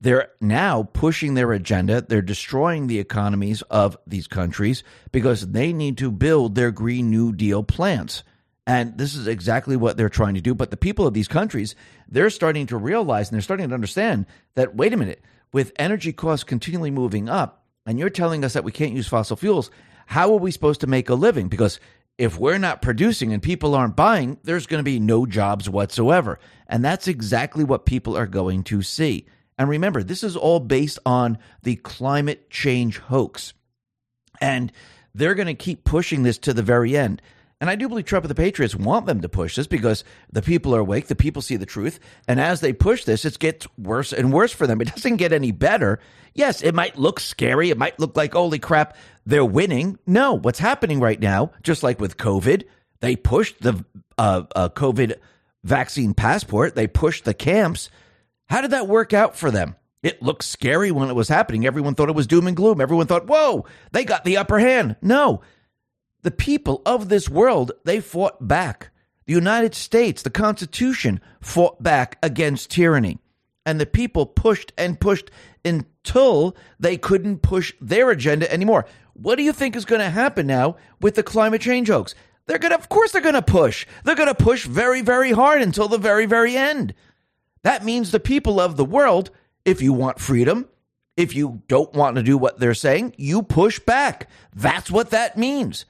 They're 0.00 0.30
now 0.40 0.82
pushing 0.82 1.34
their 1.34 1.52
agenda. 1.52 2.02
They're 2.02 2.20
destroying 2.20 2.86
the 2.86 2.98
economies 2.98 3.62
of 3.62 3.96
these 4.06 4.26
countries 4.26 4.84
because 5.12 5.48
they 5.48 5.72
need 5.72 5.98
to 5.98 6.10
build 6.10 6.54
their 6.54 6.70
Green 6.70 7.10
New 7.10 7.32
Deal 7.32 7.62
plants. 7.62 8.22
And 8.66 8.96
this 8.96 9.14
is 9.14 9.26
exactly 9.26 9.76
what 9.76 9.96
they're 9.96 10.08
trying 10.08 10.34
to 10.34 10.40
do. 10.40 10.54
But 10.54 10.70
the 10.70 10.76
people 10.76 11.06
of 11.06 11.14
these 11.14 11.28
countries, 11.28 11.74
they're 12.08 12.30
starting 12.30 12.66
to 12.68 12.76
realize 12.76 13.28
and 13.28 13.34
they're 13.34 13.42
starting 13.42 13.68
to 13.68 13.74
understand 13.74 14.26
that, 14.54 14.74
wait 14.74 14.92
a 14.92 14.96
minute, 14.96 15.22
with 15.52 15.72
energy 15.76 16.12
costs 16.12 16.44
continually 16.44 16.90
moving 16.90 17.28
up, 17.28 17.64
and 17.86 17.98
you're 17.98 18.10
telling 18.10 18.44
us 18.44 18.54
that 18.54 18.64
we 18.64 18.72
can't 18.72 18.94
use 18.94 19.06
fossil 19.06 19.36
fuels, 19.36 19.70
how 20.06 20.32
are 20.32 20.38
we 20.38 20.50
supposed 20.50 20.80
to 20.80 20.86
make 20.86 21.10
a 21.10 21.14
living? 21.14 21.48
Because 21.48 21.78
if 22.16 22.38
we're 22.38 22.58
not 22.58 22.82
producing 22.82 23.32
and 23.32 23.42
people 23.42 23.74
aren't 23.74 23.96
buying, 23.96 24.38
there's 24.42 24.66
going 24.66 24.78
to 24.78 24.84
be 24.84 25.00
no 25.00 25.26
jobs 25.26 25.68
whatsoever. 25.68 26.38
And 26.66 26.84
that's 26.84 27.08
exactly 27.08 27.64
what 27.64 27.86
people 27.86 28.16
are 28.16 28.26
going 28.26 28.62
to 28.64 28.82
see. 28.82 29.26
And 29.58 29.68
remember, 29.68 30.02
this 30.02 30.24
is 30.24 30.36
all 30.36 30.60
based 30.60 30.98
on 31.04 31.38
the 31.62 31.76
climate 31.76 32.50
change 32.50 32.98
hoax. 32.98 33.52
And 34.40 34.72
they're 35.14 35.34
going 35.34 35.46
to 35.46 35.54
keep 35.54 35.84
pushing 35.84 36.22
this 36.22 36.38
to 36.38 36.52
the 36.52 36.62
very 36.62 36.96
end. 36.96 37.22
And 37.64 37.70
I 37.70 37.76
do 37.76 37.88
believe 37.88 38.04
Trump 38.04 38.26
and 38.26 38.30
the 38.30 38.34
Patriots 38.34 38.76
want 38.76 39.06
them 39.06 39.22
to 39.22 39.28
push 39.30 39.56
this 39.56 39.66
because 39.66 40.04
the 40.30 40.42
people 40.42 40.76
are 40.76 40.80
awake, 40.80 41.06
the 41.06 41.16
people 41.16 41.40
see 41.40 41.56
the 41.56 41.64
truth. 41.64 41.98
And 42.28 42.38
as 42.38 42.60
they 42.60 42.74
push 42.74 43.04
this, 43.04 43.24
it 43.24 43.38
gets 43.38 43.66
worse 43.78 44.12
and 44.12 44.34
worse 44.34 44.52
for 44.52 44.66
them. 44.66 44.82
It 44.82 44.94
doesn't 44.94 45.16
get 45.16 45.32
any 45.32 45.50
better. 45.50 45.98
Yes, 46.34 46.60
it 46.60 46.74
might 46.74 46.98
look 46.98 47.18
scary. 47.18 47.70
It 47.70 47.78
might 47.78 47.98
look 47.98 48.18
like, 48.18 48.34
holy 48.34 48.58
crap, 48.58 48.98
they're 49.24 49.46
winning. 49.46 49.98
No, 50.06 50.34
what's 50.34 50.58
happening 50.58 51.00
right 51.00 51.18
now, 51.18 51.52
just 51.62 51.82
like 51.82 51.98
with 51.98 52.18
COVID, 52.18 52.64
they 53.00 53.16
pushed 53.16 53.62
the 53.62 53.82
uh, 54.18 54.42
uh, 54.54 54.68
COVID 54.68 55.14
vaccine 55.62 56.12
passport. 56.12 56.74
They 56.74 56.86
pushed 56.86 57.24
the 57.24 57.32
camps. 57.32 57.88
How 58.44 58.60
did 58.60 58.72
that 58.72 58.88
work 58.88 59.14
out 59.14 59.36
for 59.36 59.50
them? 59.50 59.76
It 60.02 60.22
looked 60.22 60.44
scary 60.44 60.90
when 60.90 61.08
it 61.08 61.14
was 61.14 61.28
happening. 61.28 61.64
Everyone 61.64 61.94
thought 61.94 62.10
it 62.10 62.14
was 62.14 62.26
doom 62.26 62.46
and 62.46 62.54
gloom. 62.58 62.82
Everyone 62.82 63.06
thought, 63.06 63.26
whoa, 63.26 63.64
they 63.92 64.04
got 64.04 64.26
the 64.26 64.36
upper 64.36 64.58
hand. 64.58 64.96
No. 65.00 65.40
The 66.24 66.30
people 66.30 66.80
of 66.86 67.10
this 67.10 67.28
world, 67.28 67.72
they 67.84 68.00
fought 68.00 68.48
back. 68.48 68.90
The 69.26 69.34
United 69.34 69.74
States, 69.74 70.22
the 70.22 70.30
Constitution, 70.30 71.20
fought 71.42 71.82
back 71.82 72.16
against 72.22 72.70
tyranny. 72.70 73.18
And 73.66 73.78
the 73.78 73.84
people 73.84 74.24
pushed 74.24 74.72
and 74.78 74.98
pushed 74.98 75.30
until 75.66 76.56
they 76.80 76.96
couldn't 76.96 77.42
push 77.42 77.74
their 77.78 78.10
agenda 78.10 78.50
anymore. 78.50 78.86
What 79.12 79.36
do 79.36 79.42
you 79.42 79.52
think 79.52 79.76
is 79.76 79.84
going 79.84 80.00
to 80.00 80.08
happen 80.08 80.46
now 80.46 80.76
with 80.98 81.14
the 81.14 81.22
climate 81.22 81.60
change 81.60 81.88
hoax? 81.88 82.14
They're 82.46 82.58
going 82.58 82.72
to, 82.72 82.78
of 82.78 82.88
course, 82.88 83.12
they're 83.12 83.20
going 83.20 83.34
to 83.34 83.42
push. 83.42 83.86
They're 84.04 84.14
going 84.14 84.28
to 84.28 84.34
push 84.34 84.64
very, 84.64 85.02
very 85.02 85.32
hard 85.32 85.60
until 85.60 85.88
the 85.88 85.98
very, 85.98 86.24
very 86.24 86.56
end. 86.56 86.94
That 87.64 87.84
means 87.84 88.10
the 88.10 88.20
people 88.20 88.60
of 88.60 88.78
the 88.78 88.84
world, 88.84 89.30
if 89.66 89.82
you 89.82 89.92
want 89.92 90.20
freedom, 90.20 90.70
if 91.18 91.34
you 91.34 91.62
don't 91.68 91.92
want 91.92 92.16
to 92.16 92.22
do 92.22 92.38
what 92.38 92.58
they're 92.58 92.72
saying, 92.72 93.14
you 93.18 93.42
push 93.42 93.78
back. 93.78 94.30
That's 94.54 94.90
what 94.90 95.10
that 95.10 95.36
means. 95.36 95.84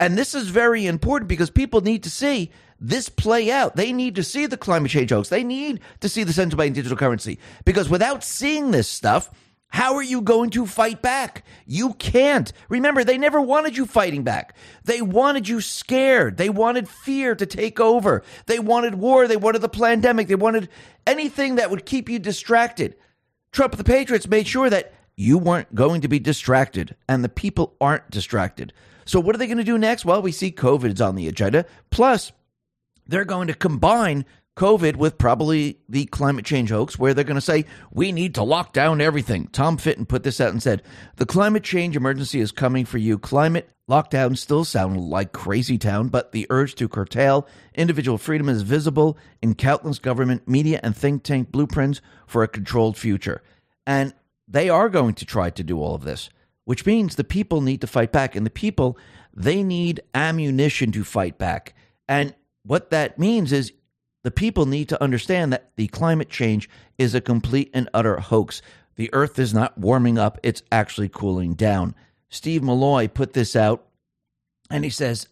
And 0.00 0.18
this 0.18 0.34
is 0.34 0.48
very 0.48 0.86
important 0.86 1.28
because 1.28 1.50
people 1.50 1.80
need 1.80 2.02
to 2.02 2.10
see 2.10 2.50
this 2.80 3.08
play 3.08 3.50
out. 3.50 3.76
They 3.76 3.92
need 3.92 4.16
to 4.16 4.22
see 4.22 4.46
the 4.46 4.56
climate 4.56 4.90
change 4.90 5.10
hoax. 5.10 5.28
They 5.28 5.44
need 5.44 5.80
to 6.00 6.08
see 6.08 6.24
the 6.24 6.32
central 6.32 6.58
bank 6.58 6.74
digital 6.74 6.98
currency 6.98 7.38
because 7.64 7.88
without 7.88 8.24
seeing 8.24 8.70
this 8.70 8.88
stuff, 8.88 9.30
how 9.68 9.94
are 9.96 10.02
you 10.02 10.20
going 10.20 10.50
to 10.50 10.66
fight 10.66 11.02
back? 11.02 11.44
You 11.66 11.94
can't. 11.94 12.52
Remember, 12.68 13.02
they 13.02 13.18
never 13.18 13.40
wanted 13.40 13.76
you 13.76 13.86
fighting 13.86 14.22
back. 14.22 14.54
They 14.84 15.02
wanted 15.02 15.48
you 15.48 15.60
scared. 15.60 16.36
They 16.36 16.48
wanted 16.48 16.88
fear 16.88 17.34
to 17.34 17.44
take 17.44 17.80
over. 17.80 18.22
They 18.46 18.60
wanted 18.60 18.94
war. 18.94 19.26
They 19.26 19.36
wanted 19.36 19.62
the 19.62 19.68
pandemic. 19.68 20.28
They 20.28 20.36
wanted 20.36 20.68
anything 21.08 21.56
that 21.56 21.70
would 21.70 21.86
keep 21.86 22.08
you 22.08 22.20
distracted. 22.20 22.94
Trump 23.50 23.76
the 23.76 23.82
Patriots 23.82 24.28
made 24.28 24.46
sure 24.46 24.70
that 24.70 24.92
you 25.16 25.38
weren't 25.38 25.74
going 25.74 26.00
to 26.02 26.08
be 26.08 26.18
distracted, 26.18 26.94
and 27.08 27.24
the 27.24 27.28
people 27.28 27.74
aren't 27.80 28.10
distracted. 28.10 28.72
So, 29.04 29.20
what 29.20 29.34
are 29.34 29.38
they 29.38 29.46
going 29.46 29.58
to 29.58 29.64
do 29.64 29.78
next? 29.78 30.04
Well, 30.04 30.22
we 30.22 30.32
see 30.32 30.50
COVID 30.50 30.94
is 30.94 31.00
on 31.00 31.16
the 31.16 31.28
agenda. 31.28 31.66
Plus, 31.90 32.32
they're 33.06 33.24
going 33.24 33.48
to 33.48 33.54
combine 33.54 34.24
COVID 34.56 34.96
with 34.96 35.18
probably 35.18 35.80
the 35.88 36.06
climate 36.06 36.44
change 36.44 36.70
hoax, 36.70 36.98
where 36.98 37.12
they're 37.12 37.24
going 37.24 37.34
to 37.34 37.40
say, 37.40 37.64
we 37.92 38.12
need 38.12 38.36
to 38.36 38.44
lock 38.44 38.72
down 38.72 39.00
everything. 39.00 39.48
Tom 39.48 39.76
Fitton 39.76 40.06
put 40.06 40.22
this 40.22 40.40
out 40.40 40.50
and 40.50 40.62
said, 40.62 40.82
the 41.16 41.26
climate 41.26 41.64
change 41.64 41.96
emergency 41.96 42.40
is 42.40 42.52
coming 42.52 42.84
for 42.84 42.98
you. 42.98 43.18
Climate 43.18 43.68
lockdowns 43.90 44.38
still 44.38 44.64
sound 44.64 45.00
like 45.00 45.32
crazy 45.32 45.76
town, 45.76 46.08
but 46.08 46.30
the 46.30 46.46
urge 46.50 46.76
to 46.76 46.88
curtail 46.88 47.48
individual 47.74 48.16
freedom 48.16 48.48
is 48.48 48.62
visible 48.62 49.18
in 49.42 49.54
countless 49.56 49.98
government, 49.98 50.48
media, 50.48 50.78
and 50.82 50.96
think 50.96 51.24
tank 51.24 51.50
blueprints 51.50 52.00
for 52.26 52.42
a 52.42 52.48
controlled 52.48 52.96
future. 52.96 53.42
And 53.86 54.14
they 54.46 54.68
are 54.68 54.88
going 54.88 55.14
to 55.14 55.26
try 55.26 55.50
to 55.50 55.64
do 55.64 55.80
all 55.80 55.96
of 55.96 56.04
this, 56.04 56.30
which 56.64 56.86
means 56.86 57.16
the 57.16 57.24
people 57.24 57.60
need 57.60 57.80
to 57.80 57.86
fight 57.86 58.12
back. 58.12 58.34
And 58.34 58.44
the 58.44 58.50
people, 58.50 58.98
they 59.32 59.62
need 59.62 60.00
ammunition 60.14 60.92
to 60.92 61.04
fight 61.04 61.38
back. 61.38 61.74
And 62.08 62.34
what 62.64 62.90
that 62.90 63.18
means 63.18 63.52
is 63.52 63.72
the 64.22 64.30
people 64.30 64.66
need 64.66 64.88
to 64.88 65.02
understand 65.02 65.52
that 65.52 65.72
the 65.76 65.88
climate 65.88 66.30
change 66.30 66.68
is 66.98 67.14
a 67.14 67.20
complete 67.20 67.70
and 67.74 67.88
utter 67.92 68.18
hoax. 68.18 68.62
The 68.96 69.12
earth 69.12 69.38
is 69.38 69.52
not 69.52 69.76
warming 69.76 70.18
up, 70.18 70.38
it's 70.42 70.62
actually 70.72 71.08
cooling 71.08 71.54
down. 71.54 71.94
Steve 72.28 72.62
Milloy 72.62 73.12
put 73.12 73.32
this 73.32 73.54
out 73.54 73.86
and 74.70 74.82
he 74.84 74.90
says 74.90 75.28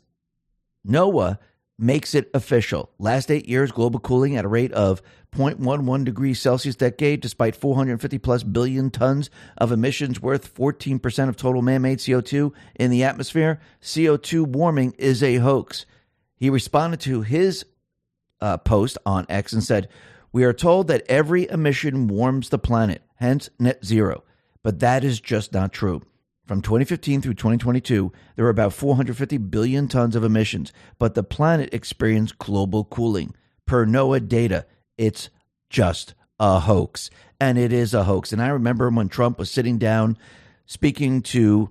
NOAA 0.87 1.39
makes 1.83 2.15
it 2.15 2.31
official. 2.33 2.91
Last 3.01 3.31
eight 3.31 3.49
years, 3.49 3.73
global 3.73 3.99
cooling 3.99 4.37
at 4.37 4.45
a 4.45 4.49
rate 4.49 4.73
of 4.73 5.03
0.11 5.35 6.05
degrees 6.05 6.41
Celsius 6.41 6.77
decade, 6.77 7.21
despite 7.21 7.57
450 7.57 8.19
plus 8.19 8.45
billion 8.45 8.91
tons 8.91 9.31
of 9.59 9.73
emissions 9.73 10.21
worth 10.21 10.55
14% 10.55 11.29
of 11.29 11.37
total 11.37 11.61
man 11.61 11.83
made 11.83 11.99
CO2 11.99 12.53
in 12.77 12.91
the 12.91 13.03
atmosphere. 13.03 13.61
CO2 13.83 14.47
warming 14.47 14.95
is 14.97 15.23
a 15.23 15.37
hoax. 15.37 15.85
He 16.37 16.49
responded 16.49 17.01
to 17.01 17.23
his 17.23 17.67
uh, 18.41 18.59
post 18.59 18.97
on 19.05 19.27
X 19.29 19.53
and 19.53 19.65
said, 19.65 19.89
We 20.31 20.45
are 20.45 20.53
told 20.53 20.87
that 20.87 21.05
every 21.09 21.51
emission 21.51 22.07
warms 22.07 22.51
the 22.51 22.59
planet, 22.59 23.03
hence 23.17 23.51
net 23.59 23.85
zero. 23.85 24.23
But 24.63 24.79
that 24.79 25.03
is 25.03 25.21
just 25.21 25.53
not 25.53 25.73
true. 25.73 26.03
From 26.47 26.61
2015 26.61 27.23
through 27.23 27.35
2022, 27.35 28.13
there 28.35 28.45
were 28.45 28.51
about 28.51 28.73
450 28.73 29.39
billion 29.39 29.87
tons 29.87 30.17
of 30.17 30.25
emissions, 30.25 30.73
but 30.99 31.15
the 31.15 31.23
planet 31.23 31.73
experienced 31.73 32.39
global 32.39 32.85
cooling. 32.85 33.35
Per 33.65 33.87
NOAA 33.87 34.27
data, 34.27 34.67
it's 34.99 35.31
just 35.71 36.15
a 36.41 36.61
hoax. 36.61 37.11
And 37.41 37.59
it 37.59 37.73
is 37.73 37.95
a 37.95 38.05
hoax. 38.05 38.33
And 38.33 38.43
I 38.43 38.49
remember 38.49 38.91
when 38.91 39.09
Trump 39.09 39.39
was 39.39 39.51
sitting 39.51 39.79
down 39.79 40.19
speaking 40.67 41.23
to 41.23 41.71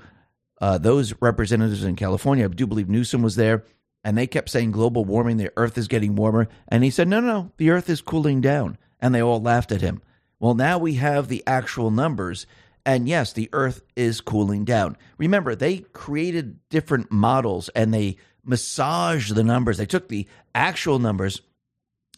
uh, 0.61 0.77
those 0.77 1.13
representatives 1.21 1.83
in 1.83 1.97
California, 1.97 2.45
I 2.45 2.47
do 2.47 2.65
believe 2.65 2.89
Newsom 2.89 3.21
was 3.21 3.35
there, 3.35 3.65
and 4.05 4.17
they 4.17 4.27
kept 4.27 4.49
saying 4.49 4.71
global 4.71 5.03
warming, 5.03 5.35
the 5.37 5.51
earth 5.57 5.77
is 5.77 5.89
getting 5.89 6.15
warmer. 6.15 6.47
And 6.69 6.83
he 6.83 6.89
said, 6.89 7.09
no, 7.09 7.19
no, 7.19 7.51
the 7.57 7.71
earth 7.71 7.89
is 7.89 8.01
cooling 8.01 8.39
down. 8.39 8.77
And 9.01 9.13
they 9.13 9.21
all 9.21 9.41
laughed 9.41 9.71
at 9.71 9.81
him. 9.81 10.01
Well, 10.39 10.53
now 10.53 10.77
we 10.77 10.95
have 10.95 11.27
the 11.27 11.43
actual 11.45 11.91
numbers. 11.91 12.47
And 12.85 13.07
yes, 13.07 13.33
the 13.33 13.49
earth 13.53 13.81
is 13.95 14.21
cooling 14.21 14.65
down. 14.65 14.97
Remember, 15.17 15.55
they 15.55 15.79
created 15.79 16.59
different 16.69 17.11
models 17.11 17.69
and 17.69 17.93
they 17.93 18.17
massaged 18.43 19.35
the 19.35 19.43
numbers. 19.43 19.77
They 19.77 19.85
took 19.85 20.07
the 20.07 20.27
actual 20.55 20.99
numbers, 20.99 21.41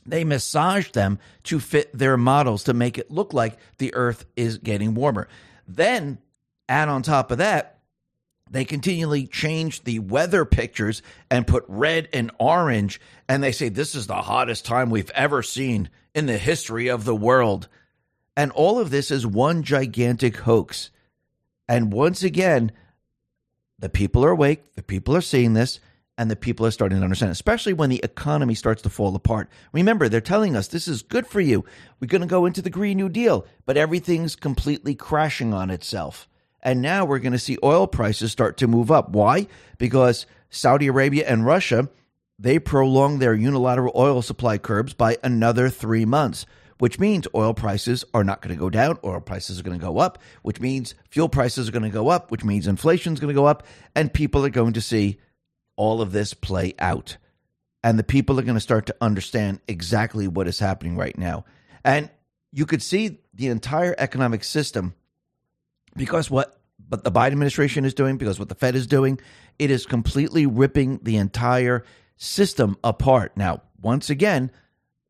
they 0.05 0.23
massaged 0.23 0.93
them 0.93 1.19
to 1.43 1.59
fit 1.59 1.97
their 1.97 2.17
models 2.17 2.65
to 2.65 2.73
make 2.73 2.97
it 2.97 3.11
look 3.11 3.33
like 3.33 3.57
the 3.77 3.93
earth 3.93 4.25
is 4.35 4.57
getting 4.57 4.95
warmer. 4.95 5.27
Then, 5.67 6.17
add 6.67 6.89
on 6.89 7.03
top 7.03 7.31
of 7.31 7.37
that, 7.37 7.79
they 8.49 8.65
continually 8.65 9.25
change 9.27 9.83
the 9.83 9.99
weather 9.99 10.45
pictures 10.45 11.01
and 11.31 11.47
put 11.47 11.63
red 11.67 12.09
and 12.13 12.31
orange, 12.37 12.99
and 13.27 13.41
they 13.41 13.51
say 13.51 13.69
this 13.69 13.95
is 13.95 14.07
the 14.07 14.21
hottest 14.21 14.65
time 14.65 14.89
we've 14.89 15.09
ever 15.11 15.41
seen 15.41 15.89
in 16.13 16.25
the 16.25 16.37
history 16.37 16.89
of 16.89 17.05
the 17.05 17.15
world. 17.15 17.67
And 18.35 18.51
all 18.51 18.79
of 18.79 18.89
this 18.89 19.11
is 19.11 19.27
one 19.27 19.63
gigantic 19.63 20.37
hoax. 20.37 20.89
And 21.67 21.93
once 21.93 22.23
again, 22.23 22.71
the 23.79 23.89
people 23.89 24.25
are 24.25 24.31
awake, 24.31 24.75
the 24.75 24.83
people 24.83 25.15
are 25.15 25.21
seeing 25.21 25.53
this, 25.53 25.79
and 26.17 26.29
the 26.29 26.35
people 26.35 26.65
are 26.65 26.71
starting 26.71 26.99
to 26.99 27.03
understand, 27.03 27.31
especially 27.31 27.73
when 27.73 27.89
the 27.89 28.01
economy 28.03 28.53
starts 28.53 28.81
to 28.83 28.89
fall 28.89 29.15
apart. 29.15 29.49
Remember, 29.71 30.07
they're 30.07 30.21
telling 30.21 30.55
us 30.55 30.67
this 30.67 30.87
is 30.87 31.01
good 31.01 31.25
for 31.25 31.41
you. 31.41 31.65
We're 31.99 32.07
going 32.07 32.21
to 32.21 32.27
go 32.27 32.45
into 32.45 32.61
the 32.61 32.69
Green 32.69 32.97
New 32.97 33.09
Deal, 33.09 33.45
but 33.65 33.77
everything's 33.77 34.35
completely 34.35 34.93
crashing 34.95 35.53
on 35.53 35.69
itself. 35.71 36.27
And 36.61 36.81
now 36.81 37.03
we're 37.03 37.19
going 37.19 37.33
to 37.33 37.39
see 37.39 37.57
oil 37.63 37.87
prices 37.87 38.31
start 38.31 38.57
to 38.57 38.67
move 38.67 38.91
up. 38.91 39.09
Why? 39.09 39.47
Because 39.77 40.25
Saudi 40.49 40.87
Arabia 40.87 41.25
and 41.27 41.45
Russia, 41.45 41.89
they 42.37 42.59
prolonged 42.59 43.21
their 43.21 43.33
unilateral 43.33 43.91
oil 43.95 44.21
supply 44.21 44.57
curbs 44.57 44.93
by 44.93 45.17
another 45.23 45.69
three 45.69 46.05
months, 46.05 46.45
which 46.83 46.99
means 46.99 47.25
oil 47.33 47.53
prices 47.53 48.03
are 48.13 48.25
not 48.25 48.41
going 48.41 48.53
to 48.53 48.59
go 48.59 48.69
down. 48.69 48.99
Oil 49.05 49.21
prices 49.21 49.57
are 49.57 49.63
going 49.63 49.79
to 49.79 49.85
go 49.85 49.99
up, 49.99 50.21
which 50.41 50.59
means 50.59 50.95
fuel 51.09 51.29
prices 51.29 51.69
are 51.69 51.71
going 51.71 51.81
to 51.81 51.89
go 51.89 52.09
up, 52.09 52.29
which 52.29 52.43
means 52.43 52.67
inflation 52.67 53.13
is 53.13 53.21
going 53.21 53.33
to 53.33 53.39
go 53.39 53.45
up. 53.45 53.65
And 53.95 54.13
people 54.13 54.45
are 54.45 54.49
going 54.49 54.73
to 54.73 54.81
see 54.81 55.17
all 55.77 56.01
of 56.01 56.11
this 56.11 56.33
play 56.33 56.73
out. 56.79 57.15
And 57.85 57.97
the 57.97 58.03
people 58.03 58.37
are 58.37 58.43
going 58.43 58.55
to 58.55 58.59
start 58.59 58.85
to 58.87 58.95
understand 58.99 59.61
exactly 59.65 60.27
what 60.27 60.45
is 60.45 60.59
happening 60.59 60.97
right 60.97 61.17
now. 61.17 61.45
And 61.85 62.09
you 62.51 62.65
could 62.65 62.81
see 62.81 63.21
the 63.33 63.47
entire 63.47 63.95
economic 63.97 64.43
system 64.43 64.93
because 65.95 66.29
what 66.29 66.59
but 66.89 67.05
the 67.05 67.13
Biden 67.13 67.27
administration 67.27 67.85
is 67.85 67.93
doing, 67.93 68.17
because 68.17 68.39
what 68.39 68.49
the 68.49 68.55
Fed 68.55 68.75
is 68.75 68.87
doing, 68.87 69.21
it 69.57 69.71
is 69.71 69.85
completely 69.85 70.45
ripping 70.45 70.99
the 71.01 71.15
entire 71.15 71.85
system 72.17 72.75
apart. 72.83 73.37
Now, 73.37 73.61
once 73.81 74.09
again, 74.09 74.51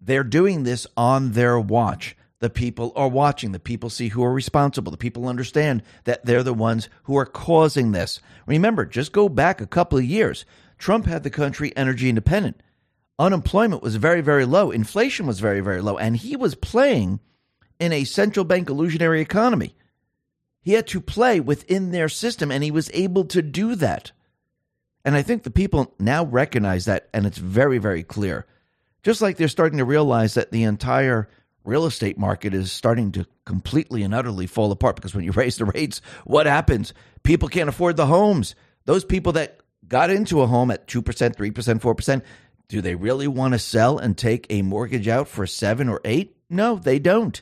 they're 0.06 0.24
doing 0.24 0.64
this 0.64 0.86
on 0.98 1.32
their 1.32 1.60
watch. 1.60 2.16
The 2.40 2.50
people 2.50 2.92
are 2.96 3.08
watching. 3.08 3.54
The 3.54 3.60
people 3.60 3.90
see 3.90 4.10
who 4.10 4.24
are 4.24 4.34
responsible. 4.34 4.92
The 4.92 4.98
people 4.98 5.30
understand 5.30 5.82
that 6.04 6.26
they're 6.26 6.44
the 6.44 6.54
ones 6.54 6.90
who 7.04 7.18
are 7.18 7.26
causing 7.26 7.94
this. 7.94 8.20
Remember, 8.46 8.86
just 8.86 9.14
go 9.14 9.30
back 9.30 9.62
a 9.62 9.68
couple 9.68 9.98
of 9.98 10.04
years. 10.04 10.46
Trump 10.78 11.06
had 11.06 11.24
the 11.24 11.30
country 11.30 11.72
energy 11.78 12.10
independent. 12.10 12.62
Unemployment 13.18 13.82
was 13.82 13.96
very, 13.96 14.20
very 14.20 14.44
low. 14.44 14.72
Inflation 14.72 15.26
was 15.26 15.40
very, 15.40 15.62
very 15.62 15.82
low. 15.82 15.98
And 15.98 16.18
he 16.18 16.36
was 16.36 16.56
playing 16.56 17.22
in 17.80 17.94
a 17.94 18.04
central 18.04 18.44
bank 18.44 18.70
illusionary 18.70 19.22
economy. 19.22 19.76
He 20.62 20.74
had 20.74 20.88
to 20.88 21.00
play 21.00 21.40
within 21.40 21.92
their 21.92 22.10
system, 22.10 22.52
and 22.52 22.64
he 22.64 22.72
was 22.72 22.92
able 22.94 23.24
to 23.26 23.42
do 23.42 23.76
that. 23.76 24.12
And 25.06 25.16
I 25.16 25.22
think 25.22 25.44
the 25.44 25.52
people 25.52 25.94
now 26.00 26.26
recognize 26.26 26.86
that, 26.86 27.10
and 27.14 27.26
it's 27.26 27.38
very, 27.38 27.78
very 27.78 28.04
clear. 28.04 28.46
Just 29.04 29.22
like 29.22 29.38
they're 29.38 29.48
starting 29.50 29.78
to 29.78 29.86
realize 29.86 30.34
that 30.36 30.52
the 30.52 30.64
entire 30.64 31.30
real 31.66 31.86
estate 31.86 32.18
market 32.18 32.54
is 32.54 32.72
starting 32.72 33.12
to 33.14 33.26
completely 33.46 34.04
and 34.04 34.14
utterly 34.14 34.48
fall 34.48 34.72
apart 34.72 34.96
because 34.96 35.14
when 35.14 35.24
you 35.24 35.32
raise 35.36 35.58
the 35.58 35.66
rates, 35.66 36.02
what 36.26 36.46
happens? 36.46 36.94
People 37.24 37.50
can't 37.50 37.70
afford 37.70 37.98
the 37.98 38.06
homes. 38.06 38.56
Those 38.86 39.06
people 39.06 39.34
that 39.34 39.60
got 39.88 40.10
into 40.10 40.42
a 40.42 40.48
home 40.48 40.72
at 40.72 40.88
2%, 40.88 41.04
3%, 41.04 41.36
4%, 41.36 42.22
Do 42.70 42.82
they 42.82 42.96
really 42.96 43.28
want 43.28 43.54
to 43.54 43.60
sell 43.60 43.98
and 43.98 44.18
take 44.18 44.48
a 44.50 44.62
mortgage 44.62 45.08
out 45.08 45.28
for 45.28 45.46
seven 45.46 45.90
or 45.90 46.02
eight? 46.06 46.38
No, 46.50 46.76
they 46.76 47.00
don't. 47.00 47.42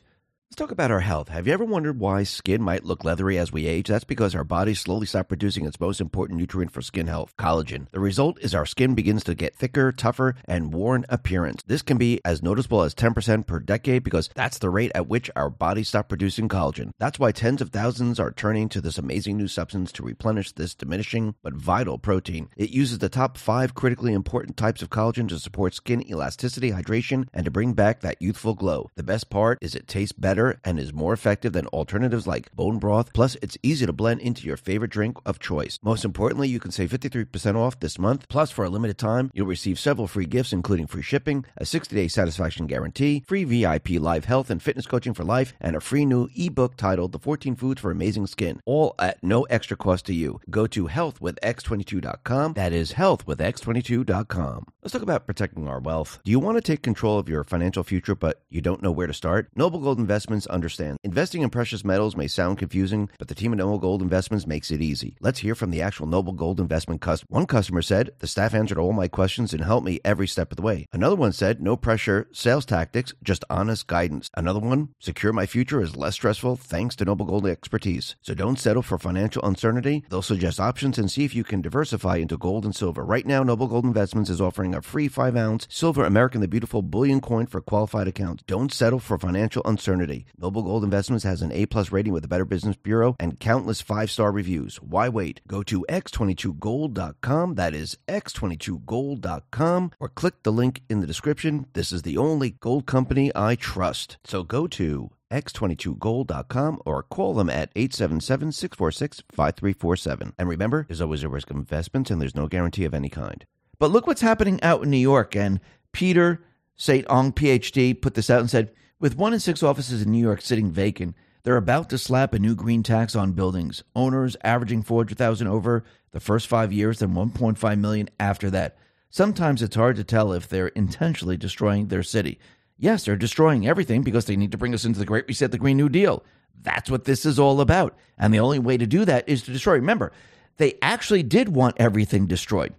Let's 0.52 0.58
talk 0.58 0.72
about 0.72 0.92
our 0.92 1.00
health. 1.00 1.30
Have 1.30 1.48
you 1.48 1.54
ever 1.54 1.64
wondered 1.64 1.98
why 1.98 2.24
skin 2.24 2.62
might 2.62 2.84
look 2.84 3.06
leathery 3.06 3.38
as 3.38 3.54
we 3.54 3.68
age? 3.68 3.88
That's 3.88 4.04
because 4.04 4.36
our 4.36 4.44
bodies 4.44 4.82
slowly 4.82 5.06
stop 5.06 5.30
producing 5.30 5.66
its 5.66 5.80
most 5.80 6.02
important 6.02 6.38
nutrient 6.38 6.74
for 6.74 6.82
skin 6.82 7.08
health, 7.08 7.34
collagen. 7.38 7.90
The 7.92 8.02
result 8.02 8.38
is 8.42 8.54
our 8.54 8.66
skin 8.66 8.94
begins 8.94 9.24
to 9.24 9.34
get 9.34 9.56
thicker, 9.56 9.94
tougher, 9.94 10.36
and 10.44 10.74
worn 10.74 11.06
appearance. 11.08 11.64
This 11.68 11.82
can 11.82 11.98
be 11.98 12.20
as 12.26 12.44
noticeable 12.44 12.84
as 12.84 12.94
10% 12.94 13.48
per 13.48 13.60
decade 13.60 14.04
because 14.04 14.30
that's 14.36 14.58
the 14.58 14.70
rate 14.70 14.92
at 14.94 15.08
which 15.08 15.32
our 15.38 15.50
bodies 15.50 15.88
stop 15.88 16.10
producing 16.10 16.50
collagen. 16.50 16.92
That's 17.00 17.18
why 17.18 17.32
tens 17.32 17.62
of 17.62 17.70
thousands 17.70 18.20
are 18.20 18.30
turning 18.30 18.68
to 18.70 18.82
this 18.82 18.98
amazing 18.98 19.38
new 19.38 19.48
substance 19.48 19.94
to 19.94 20.04
replenish 20.04 20.52
this 20.52 20.76
diminishing 20.76 21.36
but 21.42 21.54
vital 21.54 21.98
protein. 21.98 22.50
It 22.58 22.72
uses 22.72 23.00
the 23.00 23.08
top 23.08 23.38
five 23.38 23.74
critically 23.74 24.12
important 24.12 24.58
types 24.58 24.82
of 24.82 24.90
collagen 24.90 25.30
to 25.30 25.40
support 25.40 25.76
skin 25.76 26.06
elasticity, 26.10 26.72
hydration, 26.72 27.30
and 27.34 27.46
to 27.46 27.52
bring 27.52 27.72
back 27.72 28.02
that 28.02 28.22
youthful 28.22 28.54
glow. 28.54 28.92
The 28.98 29.04
best 29.04 29.30
part 29.30 29.58
is 29.62 29.76
it 29.76 29.88
tastes 29.88 30.12
better 30.12 30.41
and 30.64 30.80
is 30.80 30.94
more 30.94 31.14
effective 31.14 31.54
than 31.54 31.68
alternatives 31.68 32.28
like 32.28 32.54
bone 32.56 32.80
broth. 32.80 33.14
Plus, 33.14 33.36
it's 33.42 33.58
easy 33.64 33.86
to 33.86 33.94
blend 33.94 34.22
into 34.22 34.46
your 34.48 34.58
favorite 34.58 34.92
drink 34.92 35.18
of 35.26 35.40
choice. 35.40 35.80
Most 35.84 36.04
importantly, 36.06 36.48
you 36.48 36.60
can 36.60 36.72
save 36.72 36.92
53% 36.92 37.56
off 37.56 37.80
this 37.80 38.00
month. 38.00 38.28
Plus, 38.30 38.52
for 38.52 38.66
a 38.66 38.70
limited 38.70 38.98
time, 38.98 39.32
you'll 39.34 39.48
receive 39.48 39.80
several 39.80 40.08
free 40.08 40.26
gifts, 40.26 40.54
including 40.54 40.88
free 40.88 41.02
shipping, 41.02 41.46
a 41.58 41.66
60 41.66 41.96
day 41.96 42.08
satisfaction 42.08 42.68
guarantee, 42.68 43.24
free 43.28 43.44
VIP 43.44 43.92
live 44.00 44.26
health 44.26 44.50
and 44.50 44.62
fitness 44.62 44.86
coaching 44.86 45.14
for 45.14 45.24
life, 45.24 45.54
and 45.62 45.76
a 45.76 45.82
free 45.82 46.06
new 46.06 46.30
ebook 46.36 46.76
titled 46.78 47.12
The 47.12 47.20
14 47.20 47.56
Foods 47.56 47.82
for 47.82 47.92
Amazing 47.92 48.28
Skin, 48.28 48.62
all 48.66 48.96
at 49.00 49.24
no 49.24 49.44
extra 49.44 49.78
cost 49.78 50.06
to 50.08 50.14
you. 50.14 50.40
Go 50.50 50.68
to 50.68 50.88
healthwithx22.com. 50.88 52.54
That 52.54 52.74
is 52.74 52.94
healthwithx22.com. 52.94 54.66
Let's 54.82 54.94
talk 54.94 55.02
about 55.02 55.28
protecting 55.28 55.68
our 55.68 55.80
wealth. 55.80 56.20
Do 56.24 56.32
you 56.32 56.40
want 56.40 56.58
to 56.58 56.62
take 56.62 56.82
control 56.82 57.20
of 57.20 57.30
your 57.30 57.44
financial 57.44 57.84
future, 57.84 58.16
but 58.16 58.42
you 58.50 58.62
don't 58.62 58.82
know 58.82 58.92
where 58.92 59.08
to 59.08 59.14
start? 59.14 59.50
Noble 59.56 59.80
Gold 59.80 60.00
Investments. 60.32 60.98
Investing 61.04 61.42
in 61.42 61.50
precious 61.50 61.84
metals 61.84 62.16
may 62.16 62.28
sound 62.28 62.58
confusing, 62.58 63.10
but 63.20 63.28
the 63.28 63.36
team 63.36 63.52
at 63.52 63.58
Noble 63.58 63.80
Gold 63.80 64.02
Investments 64.02 64.48
makes 64.48 64.72
it 64.72 64.82
easy. 64.82 65.16
Let's 65.20 65.40
hear 65.40 65.56
from 65.56 65.72
the 65.72 65.82
actual 65.82 66.08
Noble 66.08 66.34
Gold 66.34 66.60
Investment 66.60 67.02
customer. 67.02 67.28
One 67.30 67.46
customer 67.46 67.82
said, 67.82 68.12
The 68.20 68.28
staff 68.28 68.54
answered 68.54 68.78
all 68.78 68.94
my 68.94 69.08
questions 69.08 69.54
and 69.54 69.64
helped 69.64 69.86
me 69.86 70.00
every 70.06 70.28
step 70.28 70.52
of 70.52 70.58
the 70.58 70.64
way. 70.64 70.88
Another 70.94 71.16
one 71.16 71.32
said, 71.32 71.62
No 71.62 71.76
pressure, 71.76 72.28
sales 72.32 72.66
tactics, 72.66 73.14
just 73.24 73.44
honest 73.50 73.88
guidance. 73.88 74.30
Another 74.36 74.60
one, 74.60 74.90
Secure 75.00 75.34
my 75.34 75.46
future 75.46 75.82
is 75.82 75.96
less 75.96 76.14
stressful 76.14 76.56
thanks 76.56 76.96
to 76.96 77.06
Noble 77.06 77.26
Gold 77.26 77.48
expertise. 77.48 78.16
So 78.22 78.34
don't 78.34 78.60
settle 78.60 78.82
for 78.82 78.98
financial 78.98 79.44
uncertainty. 79.44 80.04
They'll 80.10 80.22
suggest 80.22 80.60
options 80.60 80.98
and 80.98 81.10
see 81.10 81.26
if 81.26 81.36
you 81.36 81.44
can 81.44 81.62
diversify 81.62 82.18
into 82.18 82.38
gold 82.38 82.66
and 82.66 82.76
silver. 82.76 83.04
Right 83.04 83.26
now, 83.26 83.44
Noble 83.44 83.68
Gold 83.68 83.86
Investments 83.86 84.30
is 84.30 84.40
offering 84.40 84.76
a 84.76 84.82
free 84.82 85.08
5 85.08 85.36
ounce 85.36 85.68
silver 85.70 86.06
American 86.06 86.42
the 86.42 86.48
Beautiful 86.48 86.82
bullion 86.82 87.20
coin 87.20 87.48
for 87.48 87.62
qualified 87.62 88.08
accounts. 88.08 88.44
Don't 88.46 88.72
settle 88.72 89.00
for 89.00 89.18
financial 89.18 89.62
uncertainty. 89.66 90.21
Noble 90.38 90.62
Gold 90.64 90.84
Investments 90.84 91.24
has 91.24 91.42
an 91.42 91.52
A 91.52 91.66
plus 91.66 91.92
rating 91.92 92.14
with 92.14 92.22
the 92.24 92.28
Better 92.28 92.46
Business 92.46 92.76
Bureau 92.76 93.16
and 93.20 93.40
countless 93.40 93.82
five 93.82 94.12
star 94.12 94.32
reviews. 94.32 94.76
Why 94.78 95.10
wait? 95.10 95.42
Go 95.48 95.64
to 95.64 95.84
x22gold.com. 95.90 97.56
That 97.56 97.74
is 97.74 97.98
x22gold.com 98.08 99.92
or 100.00 100.10
click 100.10 100.44
the 100.44 100.52
link 100.52 100.84
in 100.90 101.02
the 101.02 101.08
description. 101.08 101.66
This 101.74 101.92
is 101.92 102.04
the 102.04 102.18
only 102.18 102.52
gold 102.52 102.86
company 102.86 103.32
I 103.36 103.56
trust. 103.56 104.18
So 104.24 104.44
go 104.44 104.68
to 104.68 105.10
x22gold.com 105.32 106.82
or 106.86 107.04
call 107.04 107.34
them 107.34 107.50
at 107.50 107.74
877-646-5347. 107.74 110.34
And 110.38 110.50
remember, 110.50 110.86
there's 110.88 111.02
always 111.02 111.24
a 111.24 111.30
risk 111.30 111.50
of 111.50 111.58
investments 111.58 112.12
and 112.12 112.22
there's 112.22 112.36
no 112.36 112.48
guarantee 112.48 112.86
of 112.86 112.94
any 112.94 113.10
kind. 113.10 113.44
But 113.80 113.90
look 113.92 114.06
what's 114.06 114.22
happening 114.22 114.62
out 114.62 114.84
in 114.84 114.92
New 114.92 114.98
York. 114.98 115.36
And 115.36 115.60
Peter 115.92 116.44
St. 116.76 117.08
Onge, 117.08 117.34
PhD, 117.34 118.00
put 118.00 118.14
this 118.16 118.30
out 118.30 118.40
and 118.40 118.50
said, 118.50 118.72
with 119.02 119.18
one 119.18 119.34
in 119.34 119.40
six 119.40 119.64
offices 119.64 120.04
in 120.04 120.12
New 120.12 120.22
York 120.22 120.42
sitting 120.42 120.72
vacant, 120.72 121.16
they're 121.44 121.58
about 121.58 121.90
to 121.90 121.98
slap 121.98 122.34
a 122.34 122.40
new 122.40 122.56
green 122.56 122.84
tax 122.84 123.16
on 123.16 123.32
buildings. 123.32 123.84
Owners 123.96 124.38
averaging 124.44 124.84
400,000 124.84 125.48
over 125.48 125.84
the 126.12 126.20
first 126.20 126.48
5 126.48 126.72
years 126.72 127.00
then 127.00 127.16
1.5 127.16 127.80
million 127.80 128.10
after 128.20 128.52
that. 128.52 128.78
Sometimes 129.10 129.62
it's 129.62 129.76
hard 129.76 129.96
to 129.96 130.04
tell 130.04 130.32
if 130.32 130.48
they're 130.48 130.68
intentionally 130.68 131.36
destroying 131.36 131.88
their 131.88 132.04
city. 132.04 132.40
Yes, 132.78 133.04
they're 133.04 133.16
destroying 133.16 133.68
everything 133.68 134.04
because 134.04 134.26
they 134.26 134.36
need 134.36 134.52
to 134.52 134.58
bring 134.58 134.74
us 134.74 134.86
into 134.86 135.00
the 135.00 135.06
Great 135.06 135.28
Reset, 135.28 135.52
the 135.52 135.58
Green 135.58 135.78
New 135.78 135.90
Deal. 135.90 136.24
That's 136.62 136.90
what 136.90 137.06
this 137.06 137.26
is 137.26 137.40
all 137.40 137.60
about. 137.60 137.98
And 138.20 138.32
the 138.32 138.40
only 138.40 138.60
way 138.60 138.78
to 138.78 138.86
do 138.86 139.04
that 139.06 139.28
is 139.28 139.42
to 139.44 139.52
destroy. 139.52 139.74
Remember, 139.74 140.12
they 140.58 140.78
actually 140.82 141.24
did 141.24 141.50
want 141.50 141.76
everything 141.80 142.28
destroyed. 142.28 142.76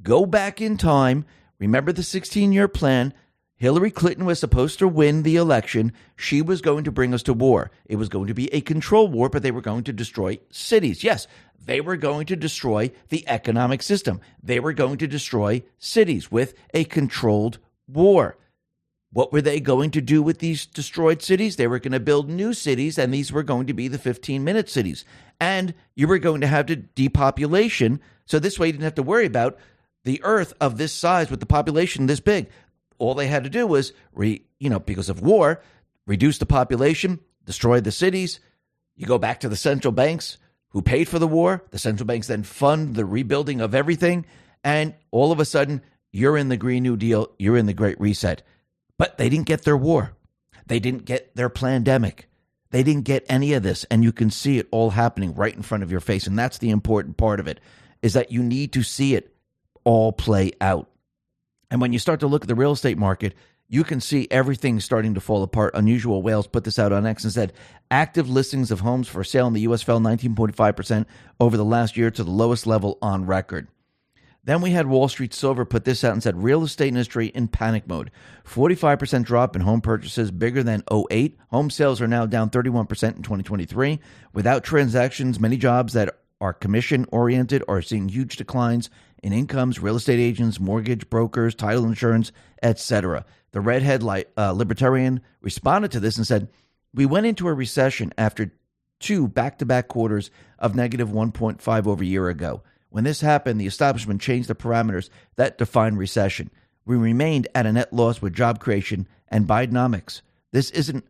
Go 0.00 0.26
back 0.26 0.60
in 0.60 0.76
time. 0.76 1.24
Remember 1.58 1.92
the 1.92 2.04
16 2.04 2.52
year 2.52 2.68
plan. 2.68 3.12
Hillary 3.60 3.90
Clinton 3.90 4.24
was 4.24 4.40
supposed 4.40 4.78
to 4.78 4.88
win 4.88 5.22
the 5.22 5.36
election. 5.36 5.92
She 6.16 6.40
was 6.40 6.62
going 6.62 6.84
to 6.84 6.90
bring 6.90 7.12
us 7.12 7.22
to 7.24 7.34
war. 7.34 7.70
It 7.84 7.96
was 7.96 8.08
going 8.08 8.28
to 8.28 8.34
be 8.34 8.52
a 8.54 8.62
control 8.62 9.06
war, 9.06 9.28
but 9.28 9.42
they 9.42 9.50
were 9.50 9.60
going 9.60 9.84
to 9.84 9.92
destroy 9.92 10.38
cities. 10.48 11.04
Yes, 11.04 11.26
they 11.62 11.82
were 11.82 11.98
going 11.98 12.24
to 12.28 12.36
destroy 12.36 12.90
the 13.10 13.22
economic 13.28 13.82
system. 13.82 14.22
They 14.42 14.60
were 14.60 14.72
going 14.72 14.96
to 14.96 15.06
destroy 15.06 15.62
cities 15.78 16.32
with 16.32 16.54
a 16.72 16.84
controlled 16.84 17.58
war. 17.86 18.38
What 19.12 19.30
were 19.30 19.42
they 19.42 19.60
going 19.60 19.90
to 19.90 20.00
do 20.00 20.22
with 20.22 20.38
these 20.38 20.64
destroyed 20.64 21.20
cities? 21.20 21.56
They 21.56 21.66
were 21.66 21.80
going 21.80 21.92
to 21.92 22.00
build 22.00 22.30
new 22.30 22.54
cities, 22.54 22.96
and 22.96 23.12
these 23.12 23.30
were 23.30 23.42
going 23.42 23.66
to 23.66 23.74
be 23.74 23.88
the 23.88 23.98
15 23.98 24.42
minute 24.42 24.70
cities. 24.70 25.04
And 25.38 25.74
you 25.94 26.08
were 26.08 26.18
going 26.18 26.40
to 26.40 26.46
have 26.46 26.64
to 26.66 26.76
depopulation. 26.76 28.00
So 28.24 28.38
this 28.38 28.58
way 28.58 28.68
you 28.68 28.72
didn't 28.72 28.84
have 28.84 28.94
to 28.94 29.02
worry 29.02 29.26
about 29.26 29.58
the 30.04 30.22
earth 30.22 30.54
of 30.62 30.78
this 30.78 30.94
size 30.94 31.30
with 31.30 31.40
the 31.40 31.46
population 31.46 32.06
this 32.06 32.20
big 32.20 32.48
all 33.00 33.14
they 33.14 33.26
had 33.26 33.44
to 33.44 33.50
do 33.50 33.66
was, 33.66 33.92
re, 34.12 34.44
you 34.60 34.70
know, 34.70 34.78
because 34.78 35.08
of 35.08 35.22
war, 35.22 35.62
reduce 36.06 36.38
the 36.38 36.46
population, 36.46 37.18
destroy 37.44 37.80
the 37.80 37.90
cities. 37.90 38.38
You 38.94 39.06
go 39.06 39.18
back 39.18 39.40
to 39.40 39.48
the 39.48 39.56
central 39.56 39.92
banks 39.92 40.38
who 40.68 40.82
paid 40.82 41.08
for 41.08 41.18
the 41.18 41.26
war. 41.26 41.64
The 41.70 41.78
central 41.78 42.06
banks 42.06 42.26
then 42.26 42.42
fund 42.42 42.94
the 42.94 43.04
rebuilding 43.04 43.60
of 43.60 43.74
everything. 43.74 44.26
And 44.62 44.94
all 45.10 45.32
of 45.32 45.40
a 45.40 45.44
sudden, 45.44 45.82
you're 46.12 46.36
in 46.36 46.48
the 46.48 46.56
Green 46.56 46.82
New 46.82 46.96
Deal, 46.96 47.30
you're 47.38 47.56
in 47.56 47.66
the 47.66 47.72
Great 47.72 47.98
Reset. 47.98 48.42
But 48.98 49.16
they 49.16 49.30
didn't 49.30 49.46
get 49.46 49.62
their 49.62 49.76
war. 49.76 50.12
They 50.66 50.78
didn't 50.78 51.06
get 51.06 51.34
their 51.34 51.48
pandemic. 51.48 52.28
They 52.70 52.82
didn't 52.82 53.04
get 53.04 53.24
any 53.28 53.54
of 53.54 53.62
this. 53.62 53.84
And 53.84 54.04
you 54.04 54.12
can 54.12 54.30
see 54.30 54.58
it 54.58 54.68
all 54.70 54.90
happening 54.90 55.34
right 55.34 55.56
in 55.56 55.62
front 55.62 55.82
of 55.82 55.90
your 55.90 56.00
face. 56.00 56.26
And 56.26 56.38
that's 56.38 56.58
the 56.58 56.70
important 56.70 57.16
part 57.16 57.40
of 57.40 57.48
it, 57.48 57.60
is 58.02 58.12
that 58.12 58.30
you 58.30 58.42
need 58.42 58.74
to 58.74 58.82
see 58.82 59.14
it 59.14 59.34
all 59.84 60.12
play 60.12 60.52
out. 60.60 60.89
And 61.70 61.80
when 61.80 61.92
you 61.92 61.98
start 61.98 62.20
to 62.20 62.26
look 62.26 62.42
at 62.42 62.48
the 62.48 62.54
real 62.54 62.72
estate 62.72 62.98
market, 62.98 63.34
you 63.68 63.84
can 63.84 64.00
see 64.00 64.26
everything 64.30 64.80
starting 64.80 65.14
to 65.14 65.20
fall 65.20 65.44
apart. 65.44 65.74
Unusual 65.74 66.22
Whales 66.22 66.48
put 66.48 66.64
this 66.64 66.78
out 66.78 66.92
on 66.92 67.06
X 67.06 67.22
and 67.22 67.32
said 67.32 67.52
active 67.90 68.28
listings 68.28 68.72
of 68.72 68.80
homes 68.80 69.06
for 69.06 69.22
sale 69.22 69.46
in 69.46 69.52
the 69.52 69.60
U.S. 69.62 69.82
fell 69.82 70.00
19.5% 70.00 71.06
over 71.38 71.56
the 71.56 71.64
last 71.64 71.96
year 71.96 72.10
to 72.10 72.24
the 72.24 72.30
lowest 72.30 72.66
level 72.66 72.98
on 73.00 73.26
record. 73.26 73.68
Then 74.42 74.62
we 74.62 74.70
had 74.70 74.86
Wall 74.86 75.06
Street 75.06 75.34
Silver 75.34 75.64
put 75.64 75.84
this 75.84 76.02
out 76.02 76.14
and 76.14 76.22
said 76.22 76.42
real 76.42 76.64
estate 76.64 76.88
industry 76.88 77.26
in 77.28 77.46
panic 77.46 77.86
mode. 77.86 78.10
45% 78.44 79.22
drop 79.24 79.54
in 79.54 79.62
home 79.62 79.82
purchases, 79.82 80.30
bigger 80.30 80.62
than 80.62 80.82
08. 80.90 81.38
Home 81.50 81.70
sales 81.70 82.00
are 82.00 82.08
now 82.08 82.26
down 82.26 82.50
31% 82.50 82.80
in 83.16 83.22
2023. 83.22 84.00
Without 84.32 84.64
transactions, 84.64 85.38
many 85.38 85.58
jobs 85.58 85.92
that 85.92 86.16
are 86.40 86.54
commission 86.54 87.06
oriented 87.12 87.62
are 87.68 87.82
seeing 87.82 88.08
huge 88.08 88.36
declines 88.36 88.88
in 89.22 89.32
incomes, 89.32 89.80
real 89.80 89.96
estate 89.96 90.18
agents, 90.18 90.60
mortgage 90.60 91.08
brokers, 91.10 91.54
title 91.54 91.84
insurance, 91.84 92.32
etc. 92.62 93.24
The 93.52 93.60
redhead 93.60 94.02
uh, 94.02 94.52
libertarian 94.52 95.20
responded 95.40 95.90
to 95.92 96.00
this 96.00 96.16
and 96.16 96.26
said, 96.26 96.48
"We 96.94 97.06
went 97.06 97.26
into 97.26 97.48
a 97.48 97.54
recession 97.54 98.12
after 98.16 98.52
two 98.98 99.28
back-to-back 99.28 99.88
quarters 99.88 100.30
of 100.58 100.74
negative 100.74 101.08
1.5 101.08 101.86
over 101.86 102.02
a 102.02 102.06
year 102.06 102.28
ago. 102.28 102.62
When 102.90 103.04
this 103.04 103.20
happened, 103.20 103.60
the 103.60 103.66
establishment 103.66 104.20
changed 104.20 104.48
the 104.48 104.54
parameters 104.54 105.08
that 105.36 105.58
define 105.58 105.96
recession. 105.96 106.50
We 106.84 106.96
remained 106.96 107.48
at 107.54 107.66
a 107.66 107.72
net 107.72 107.92
loss 107.92 108.20
with 108.20 108.34
job 108.34 108.60
creation 108.60 109.08
and 109.28 109.46
Bidenomics. 109.46 110.22
This 110.52 110.70
isn't 110.70 111.06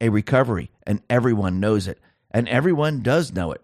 a 0.00 0.08
recovery, 0.08 0.70
and 0.86 1.02
everyone 1.08 1.60
knows 1.60 1.86
it, 1.86 1.98
and 2.30 2.48
everyone 2.48 3.02
does 3.02 3.32
know 3.32 3.52
it." 3.52 3.62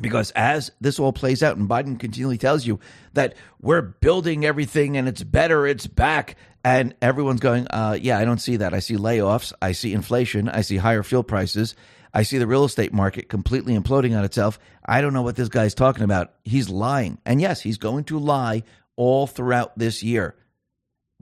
Because 0.00 0.30
as 0.32 0.70
this 0.80 0.98
all 0.98 1.12
plays 1.12 1.42
out, 1.42 1.56
and 1.56 1.68
Biden 1.68 1.98
continually 1.98 2.38
tells 2.38 2.64
you 2.64 2.78
that 3.14 3.34
we're 3.60 3.82
building 3.82 4.44
everything 4.44 4.96
and 4.96 5.08
it's 5.08 5.24
better, 5.24 5.66
it's 5.66 5.88
back, 5.88 6.36
and 6.64 6.94
everyone's 7.02 7.40
going, 7.40 7.66
uh, 7.68 7.98
yeah, 8.00 8.18
I 8.18 8.24
don't 8.24 8.40
see 8.40 8.56
that. 8.56 8.74
I 8.74 8.78
see 8.78 8.96
layoffs, 8.96 9.52
I 9.60 9.72
see 9.72 9.92
inflation, 9.92 10.48
I 10.48 10.60
see 10.60 10.76
higher 10.76 11.02
fuel 11.02 11.24
prices, 11.24 11.74
I 12.14 12.22
see 12.22 12.38
the 12.38 12.46
real 12.46 12.64
estate 12.64 12.92
market 12.92 13.28
completely 13.28 13.76
imploding 13.76 14.16
on 14.16 14.24
itself. 14.24 14.58
I 14.84 15.00
don't 15.00 15.12
know 15.12 15.22
what 15.22 15.36
this 15.36 15.48
guy's 15.48 15.74
talking 15.74 16.04
about. 16.04 16.32
He's 16.44 16.68
lying. 16.68 17.18
And 17.26 17.40
yes, 17.40 17.60
he's 17.60 17.78
going 17.78 18.04
to 18.04 18.18
lie 18.18 18.62
all 18.96 19.26
throughout 19.26 19.78
this 19.78 20.02
year. 20.02 20.34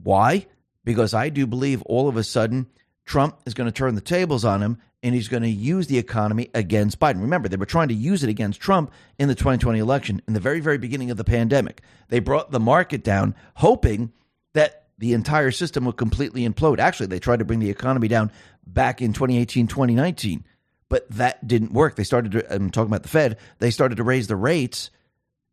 Why? 0.01 0.47
Because 0.83 1.13
I 1.13 1.29
do 1.29 1.45
believe 1.45 1.81
all 1.83 2.07
of 2.07 2.17
a 2.17 2.23
sudden 2.23 2.67
Trump 3.07 3.39
is 3.45 3.53
going 3.53 3.65
to 3.65 3.71
turn 3.71 3.95
the 3.95 4.01
tables 4.01 4.45
on 4.45 4.61
him 4.61 4.77
and 5.01 5.15
he's 5.15 5.29
going 5.29 5.43
to 5.43 5.49
use 5.49 5.87
the 5.87 5.97
economy 5.97 6.49
against 6.53 6.99
Biden. 6.99 7.21
Remember, 7.21 7.47
they 7.47 7.55
were 7.55 7.65
trying 7.65 7.87
to 7.87 7.93
use 7.93 8.23
it 8.23 8.29
against 8.29 8.59
Trump 8.59 8.91
in 9.17 9.29
the 9.29 9.35
2020 9.35 9.79
election 9.79 10.21
in 10.27 10.33
the 10.33 10.39
very, 10.39 10.59
very 10.59 10.77
beginning 10.77 11.09
of 11.09 11.17
the 11.17 11.23
pandemic. 11.23 11.81
They 12.09 12.19
brought 12.19 12.51
the 12.51 12.59
market 12.59 13.03
down, 13.03 13.33
hoping 13.55 14.11
that 14.53 14.87
the 14.97 15.13
entire 15.13 15.51
system 15.51 15.85
would 15.85 15.95
completely 15.95 16.47
implode. 16.47 16.79
Actually, 16.79 17.07
they 17.07 17.19
tried 17.19 17.39
to 17.39 17.45
bring 17.45 17.59
the 17.59 17.69
economy 17.69 18.09
down 18.09 18.29
back 18.65 19.01
in 19.01 19.13
2018, 19.13 19.67
2019, 19.67 20.43
but 20.89 21.09
that 21.11 21.47
didn't 21.47 21.71
work. 21.71 21.95
They 21.95 22.03
started 22.03 22.33
to, 22.33 22.53
I'm 22.53 22.71
talking 22.71 22.89
about 22.89 23.03
the 23.03 23.09
Fed, 23.09 23.37
they 23.59 23.71
started 23.71 23.95
to 23.95 24.03
raise 24.03 24.27
the 24.27 24.35
rates, 24.35 24.89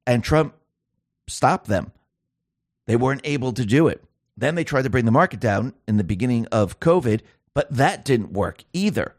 and 0.06 0.24
Trump 0.24 0.54
stopped 1.28 1.68
them. 1.68 1.92
They 2.86 2.96
weren't 2.96 3.22
able 3.24 3.52
to 3.52 3.64
do 3.64 3.86
it. 3.86 4.02
Then 4.36 4.56
they 4.56 4.64
tried 4.64 4.82
to 4.82 4.90
bring 4.90 5.04
the 5.04 5.12
market 5.12 5.38
down 5.38 5.74
in 5.86 5.96
the 5.96 6.04
beginning 6.04 6.46
of 6.46 6.80
COVID, 6.80 7.20
but 7.54 7.70
that 7.70 8.04
didn't 8.04 8.32
work 8.32 8.64
either. 8.72 9.14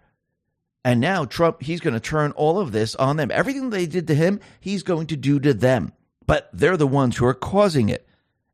And 0.84 1.00
now 1.00 1.26
Trump, 1.26 1.63
he's 1.63 1.80
going 1.80 1.95
to 1.95 2.00
turn 2.00 2.32
all 2.34 2.60
of 2.60 2.71
this 2.71 2.93
on 2.95 3.17
them. 3.17 3.32
Everything 3.32 3.69
they 3.71 3.88
did 3.88 4.06
to 4.08 4.15
him, 4.15 4.39
he's 4.60 4.84
going 4.84 5.08
to 5.08 5.17
do 5.17 5.39
to 5.39 5.54
them. 5.54 5.93
But 6.28 6.50
they're 6.54 6.78
the 6.78 6.86
ones 6.86 7.17
who 7.17 7.26
are 7.26 7.34
causing 7.34 7.89
it. 7.89 8.08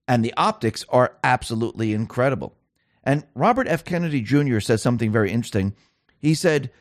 And 0.07 0.23
the 0.23 0.33
optics 0.37 0.85
are 0.89 1.17
absolutely 1.23 1.93
incredible. 1.93 2.55
And 3.03 3.25
Robert 3.35 3.67
F. 3.67 3.83
Kennedy 3.83 4.21
Jr. 4.21 4.59
said 4.59 4.79
something 4.79 5.11
very 5.11 5.31
interesting. 5.31 5.75
He 6.19 6.33
said 6.33 6.71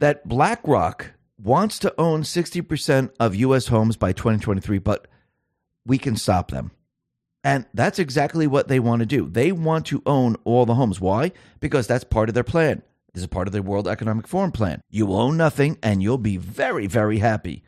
that 0.00 0.28
BlackRock 0.28 1.12
wants 1.42 1.78
to 1.78 1.94
own 1.98 2.22
60% 2.22 3.10
of 3.20 3.34
U.S. 3.36 3.68
homes 3.68 3.96
by 3.96 4.12
2023, 4.12 4.78
but 4.78 5.06
we 5.86 5.96
can 5.98 6.16
stop 6.16 6.50
them. 6.50 6.72
And 7.44 7.66
that's 7.72 7.98
exactly 7.98 8.46
what 8.46 8.68
they 8.68 8.80
want 8.80 9.00
to 9.00 9.06
do. 9.06 9.28
They 9.28 9.52
want 9.52 9.86
to 9.86 10.02
own 10.06 10.36
all 10.44 10.66
the 10.66 10.74
homes. 10.74 11.00
Why? 11.00 11.32
Because 11.60 11.86
that's 11.86 12.04
part 12.04 12.28
of 12.28 12.34
their 12.34 12.44
plan. 12.44 12.82
This 13.14 13.22
is 13.22 13.28
part 13.28 13.48
of 13.48 13.52
their 13.52 13.62
World 13.62 13.88
Economic 13.88 14.26
Forum 14.26 14.52
plan. 14.52 14.80
You 14.90 15.12
own 15.12 15.36
nothing 15.36 15.78
and 15.82 16.02
you'll 16.02 16.18
be 16.18 16.36
very, 16.36 16.86
very 16.86 17.18
happy. 17.18 17.62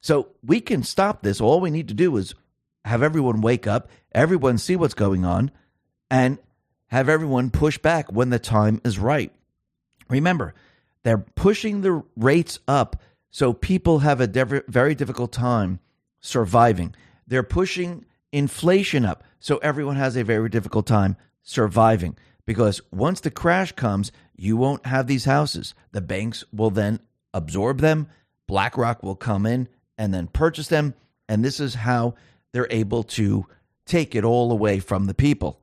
So 0.00 0.28
we 0.42 0.60
can 0.60 0.82
stop 0.82 1.22
this. 1.22 1.40
All 1.40 1.60
we 1.60 1.70
need 1.70 1.88
to 1.88 1.94
do 1.94 2.16
is 2.16 2.34
have 2.84 3.02
everyone 3.02 3.40
wake 3.40 3.66
up, 3.66 3.90
everyone 4.12 4.56
see 4.56 4.76
what's 4.76 4.94
going 4.94 5.24
on, 5.24 5.50
and 6.10 6.38
have 6.86 7.08
everyone 7.08 7.50
push 7.50 7.76
back 7.76 8.10
when 8.10 8.30
the 8.30 8.38
time 8.38 8.80
is 8.84 8.98
right. 8.98 9.32
Remember, 10.08 10.54
they're 11.02 11.18
pushing 11.18 11.82
the 11.82 12.02
rates 12.16 12.60
up 12.66 13.02
so 13.30 13.52
people 13.52 13.98
have 13.98 14.20
a 14.20 14.62
very 14.68 14.94
difficult 14.94 15.32
time 15.32 15.80
surviving. 16.20 16.94
They're 17.26 17.42
pushing 17.42 18.06
inflation 18.32 19.04
up. 19.04 19.24
So 19.40 19.58
everyone 19.58 19.96
has 19.96 20.16
a 20.16 20.24
very 20.24 20.48
difficult 20.48 20.86
time 20.86 21.16
surviving 21.42 22.16
because 22.46 22.80
once 22.90 23.20
the 23.20 23.30
crash 23.30 23.72
comes, 23.72 24.12
you 24.36 24.56
won't 24.56 24.86
have 24.86 25.06
these 25.06 25.24
houses. 25.24 25.74
The 25.92 26.00
banks 26.00 26.44
will 26.52 26.70
then 26.70 27.00
absorb 27.34 27.80
them. 27.80 28.08
BlackRock 28.46 29.02
will 29.02 29.16
come 29.16 29.46
in 29.46 29.68
and 29.96 30.12
then 30.12 30.26
purchase 30.28 30.68
them. 30.68 30.94
And 31.28 31.44
this 31.44 31.60
is 31.60 31.74
how 31.74 32.14
they're 32.52 32.68
able 32.70 33.02
to 33.04 33.46
take 33.84 34.14
it 34.14 34.24
all 34.24 34.52
away 34.52 34.80
from 34.80 35.06
the 35.06 35.14
people 35.14 35.60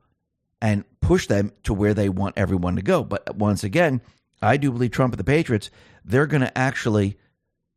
and 0.60 0.84
push 1.00 1.26
them 1.26 1.52
to 1.64 1.74
where 1.74 1.94
they 1.94 2.08
want 2.08 2.38
everyone 2.38 2.76
to 2.76 2.82
go. 2.82 3.04
But 3.04 3.36
once 3.36 3.64
again, 3.64 4.00
I 4.42 4.56
do 4.56 4.70
believe 4.70 4.90
Trump 4.90 5.12
and 5.12 5.20
the 5.20 5.24
Patriots, 5.24 5.70
they're 6.04 6.26
going 6.26 6.42
to 6.42 6.56
actually 6.58 7.16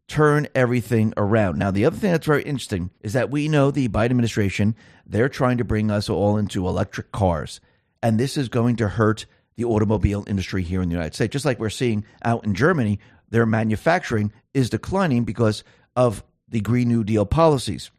turn 0.10 0.48
everything 0.54 1.14
around. 1.16 1.58
Now, 1.58 1.72
the 1.72 1.86
other 1.86 1.96
thing 1.96 2.12
that's 2.12 2.26
very 2.26 2.44
interesting 2.44 2.90
is 3.02 3.14
that 3.14 3.30
we 3.30 3.48
know 3.48 3.72
the 3.72 3.88
Biden 3.88 4.06
administration, 4.06 4.76
they're 5.06 5.30
trying 5.30 5.60
to 5.60 5.64
bring 5.64 5.90
us 5.90 6.10
all 6.10 6.38
into 6.38 6.68
electric 6.68 7.12
cars. 7.12 7.62
And 8.04 8.20
this 8.20 8.36
is 8.36 8.50
going 8.50 8.76
to 8.78 8.90
hurt 8.90 9.26
the 9.56 9.66
automobile 9.66 10.26
industry 10.28 10.64
here 10.64 10.82
in 10.82 10.90
the 10.90 10.94
United 10.94 11.14
States. 11.14 11.32
Just 11.32 11.46
like 11.46 11.60
we're 11.60 11.70
seeing 11.70 12.04
out 12.24 12.44
in 12.44 12.56
Germany, 12.56 13.00
their 13.30 13.46
manufacturing 13.46 14.34
is 14.54 14.70
declining 14.70 15.24
because 15.24 15.64
of 15.96 16.24
the 16.48 16.62
Green 16.62 16.88
New 16.88 17.04
Deal 17.04 17.26
policies. 17.26 17.92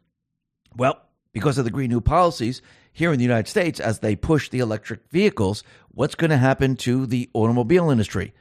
Well, 0.75 1.01
because 1.33 1.57
of 1.57 1.65
the 1.65 1.71
Green 1.71 1.89
New 1.89 2.01
policies 2.01 2.61
here 2.91 3.13
in 3.13 3.17
the 3.19 3.23
United 3.23 3.47
States, 3.47 3.79
as 3.79 3.99
they 3.99 4.15
push 4.15 4.49
the 4.49 4.59
electric 4.59 5.09
vehicles, 5.11 5.63
what's 5.89 6.15
going 6.15 6.31
to 6.31 6.37
happen 6.37 6.75
to 6.77 7.05
the 7.05 7.29
automobile 7.33 7.89
industry? 7.89 8.33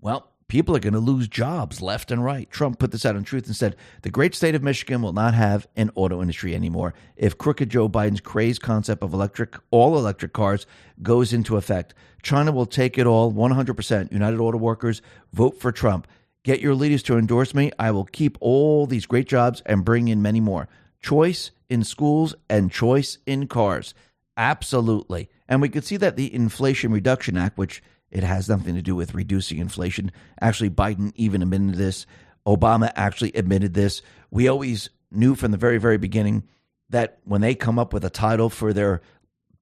Well, 0.00 0.31
people 0.52 0.76
are 0.76 0.80
going 0.80 0.92
to 0.92 0.98
lose 0.98 1.28
jobs 1.28 1.80
left 1.80 2.10
and 2.10 2.22
right. 2.22 2.50
Trump 2.50 2.78
put 2.78 2.90
this 2.92 3.06
out 3.06 3.16
in 3.16 3.24
truth 3.24 3.46
and 3.46 3.56
said 3.56 3.74
the 4.02 4.10
great 4.10 4.34
state 4.34 4.54
of 4.54 4.62
Michigan 4.62 5.00
will 5.00 5.14
not 5.14 5.32
have 5.32 5.66
an 5.76 5.90
auto 5.94 6.20
industry 6.20 6.54
anymore 6.54 6.92
if 7.16 7.38
crooked 7.38 7.70
Joe 7.70 7.88
Biden's 7.88 8.20
crazed 8.20 8.60
concept 8.60 9.02
of 9.02 9.14
electric, 9.14 9.56
all 9.70 9.96
electric 9.96 10.34
cars 10.34 10.66
goes 11.00 11.32
into 11.32 11.56
effect. 11.56 11.94
China 12.22 12.52
will 12.52 12.66
take 12.66 12.98
it 12.98 13.06
all 13.06 13.32
100%. 13.32 14.12
United 14.12 14.40
Auto 14.40 14.58
Workers, 14.58 15.00
vote 15.32 15.58
for 15.58 15.72
Trump. 15.72 16.06
Get 16.42 16.60
your 16.60 16.74
leaders 16.74 17.02
to 17.04 17.16
endorse 17.16 17.54
me. 17.54 17.72
I 17.78 17.90
will 17.90 18.04
keep 18.04 18.36
all 18.42 18.84
these 18.84 19.06
great 19.06 19.28
jobs 19.28 19.62
and 19.64 19.86
bring 19.86 20.08
in 20.08 20.20
many 20.20 20.40
more. 20.40 20.68
Choice 21.00 21.50
in 21.70 21.82
schools 21.82 22.34
and 22.50 22.70
choice 22.70 23.16
in 23.24 23.46
cars. 23.46 23.94
Absolutely. 24.36 25.30
And 25.48 25.62
we 25.62 25.70
could 25.70 25.86
see 25.86 25.96
that 25.96 26.16
the 26.16 26.34
Inflation 26.34 26.92
Reduction 26.92 27.38
Act, 27.38 27.56
which 27.56 27.82
it 28.12 28.22
has 28.22 28.48
nothing 28.48 28.74
to 28.74 28.82
do 28.82 28.94
with 28.94 29.14
reducing 29.14 29.58
inflation. 29.58 30.12
Actually, 30.40 30.70
Biden 30.70 31.12
even 31.16 31.42
admitted 31.42 31.74
this. 31.74 32.06
Obama 32.46 32.92
actually 32.94 33.32
admitted 33.32 33.72
this. 33.72 34.02
We 34.30 34.48
always 34.48 34.90
knew 35.10 35.34
from 35.34 35.50
the 35.50 35.56
very, 35.56 35.78
very 35.78 35.96
beginning 35.96 36.44
that 36.90 37.18
when 37.24 37.40
they 37.40 37.54
come 37.54 37.78
up 37.78 37.92
with 37.92 38.04
a 38.04 38.10
title 38.10 38.50
for 38.50 38.72
their 38.72 39.00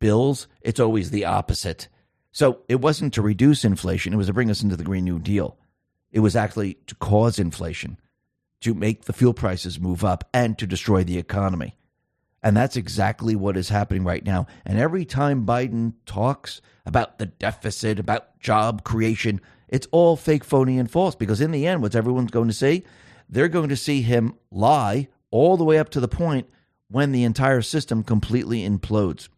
bills, 0.01 0.49
it's 0.63 0.81
always 0.81 1.11
the 1.11 1.27
opposite. 1.27 1.89
So 2.33 2.61
it 2.69 2.81
wasn't 2.81 3.15
to 3.15 3.23
reduce 3.23 3.65
inflation, 3.65 4.13
it 4.13 4.17
was 4.17 4.27
to 4.27 4.33
bring 4.33 4.51
us 4.51 4.63
into 4.63 4.77
the 4.77 4.85
Green 4.85 5.05
New 5.05 5.19
Deal. 5.19 5.57
It 6.11 6.21
was 6.21 6.35
actually 6.35 6.75
to 6.89 6.97
cause 6.97 7.39
inflation, 7.39 7.99
to 8.63 8.75
make 8.75 9.05
the 9.05 9.13
fuel 9.13 9.35
prices 9.35 9.79
move 9.79 10.05
up, 10.05 10.29
and 10.35 10.59
to 10.59 10.67
destroy 10.67 11.05
the 11.05 11.19
economy. 11.19 11.77
And 12.43 12.57
that's 12.57 12.77
exactly 12.77 13.37
what 13.37 13.57
is 13.57 13.69
happening 13.69 14.05
right 14.05 14.25
now. 14.25 14.47
And 14.65 14.79
every 14.79 15.05
time 15.05 15.45
Biden 15.45 15.95
talks 16.07 16.63
about 16.87 17.19
the 17.19 17.27
deficit, 17.27 17.99
about 17.99 18.39
job 18.41 18.83
creation, 18.83 19.41
it's 19.69 19.87
all 19.91 20.17
fake, 20.17 20.45
phony, 20.45 20.79
and 20.79 20.91
false 20.91 21.15
because 21.15 21.41
in 21.41 21.51
the 21.51 21.67
end, 21.67 21.83
what's 21.83 21.95
everyone's 21.95 22.31
going 22.31 22.49
to 22.49 22.55
see? 22.55 22.85
They're 23.29 23.49
going 23.49 23.69
to 23.69 23.77
see 23.77 24.03
him 24.03 24.35
lie 24.51 25.09
all 25.31 25.57
the 25.57 25.65
way 25.65 25.79
up 25.79 25.91
to 25.91 26.01
the 26.01 26.09
point 26.09 26.49
when 26.91 27.13
the 27.13 27.25
entire 27.25 27.63
system 27.63 28.03
completely 28.03 28.69
implodes. 28.69 29.29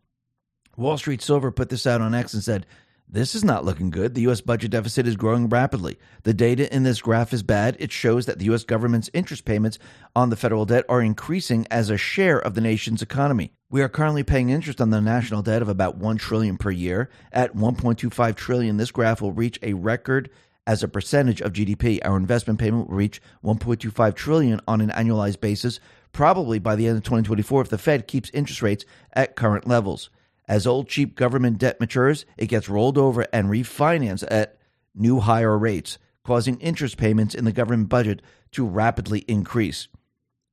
Wall 0.76 0.96
Street 0.96 1.20
Silver 1.20 1.50
put 1.50 1.68
this 1.68 1.86
out 1.86 2.00
on 2.00 2.14
X 2.14 2.32
and 2.32 2.42
said, 2.42 2.66
this 3.12 3.34
is 3.34 3.44
not 3.44 3.64
looking 3.64 3.90
good. 3.90 4.14
The 4.14 4.22
U.S. 4.22 4.40
budget 4.40 4.70
deficit 4.70 5.06
is 5.06 5.16
growing 5.16 5.50
rapidly. 5.50 5.98
The 6.22 6.32
data 6.32 6.74
in 6.74 6.82
this 6.82 7.02
graph 7.02 7.34
is 7.34 7.42
bad. 7.42 7.76
It 7.78 7.92
shows 7.92 8.24
that 8.24 8.38
the 8.38 8.46
U.S. 8.46 8.64
government's 8.64 9.10
interest 9.12 9.44
payments 9.44 9.78
on 10.16 10.30
the 10.30 10.36
federal 10.36 10.64
debt 10.64 10.86
are 10.88 11.02
increasing 11.02 11.66
as 11.70 11.90
a 11.90 11.98
share 11.98 12.38
of 12.38 12.54
the 12.54 12.62
nation's 12.62 13.02
economy. 13.02 13.52
We 13.70 13.82
are 13.82 13.88
currently 13.90 14.22
paying 14.22 14.48
interest 14.48 14.80
on 14.80 14.88
the 14.88 15.02
national 15.02 15.42
debt 15.42 15.60
of 15.60 15.68
about 15.68 15.98
1 15.98 16.16
trillion 16.16 16.56
per 16.56 16.70
year. 16.70 17.10
At 17.32 17.54
1.25 17.54 18.34
trillion, 18.34 18.78
this 18.78 18.90
graph 18.90 19.20
will 19.20 19.32
reach 19.32 19.58
a 19.62 19.74
record 19.74 20.30
as 20.66 20.82
a 20.82 20.88
percentage 20.88 21.42
of 21.42 21.52
GDP. 21.52 22.00
Our 22.02 22.16
investment 22.16 22.60
payment 22.60 22.88
will 22.88 22.96
reach 22.96 23.20
1.25 23.44 24.14
trillion 24.14 24.60
on 24.66 24.80
an 24.80 24.88
annualized 24.90 25.40
basis, 25.40 25.80
probably 26.12 26.58
by 26.58 26.76
the 26.76 26.86
end 26.86 26.96
of 26.96 27.02
2024 27.02 27.62
if 27.62 27.68
the 27.68 27.76
Fed 27.76 28.06
keeps 28.06 28.30
interest 28.32 28.62
rates 28.62 28.86
at 29.12 29.36
current 29.36 29.66
levels. 29.66 30.08
As 30.48 30.66
old 30.66 30.88
cheap 30.88 31.14
government 31.14 31.58
debt 31.58 31.80
matures, 31.80 32.26
it 32.36 32.46
gets 32.46 32.68
rolled 32.68 32.98
over 32.98 33.26
and 33.32 33.48
refinanced 33.48 34.24
at 34.30 34.58
new 34.94 35.20
higher 35.20 35.56
rates, 35.56 35.98
causing 36.24 36.58
interest 36.60 36.96
payments 36.96 37.34
in 37.34 37.44
the 37.44 37.52
government 37.52 37.88
budget 37.88 38.22
to 38.52 38.66
rapidly 38.66 39.20
increase. 39.28 39.88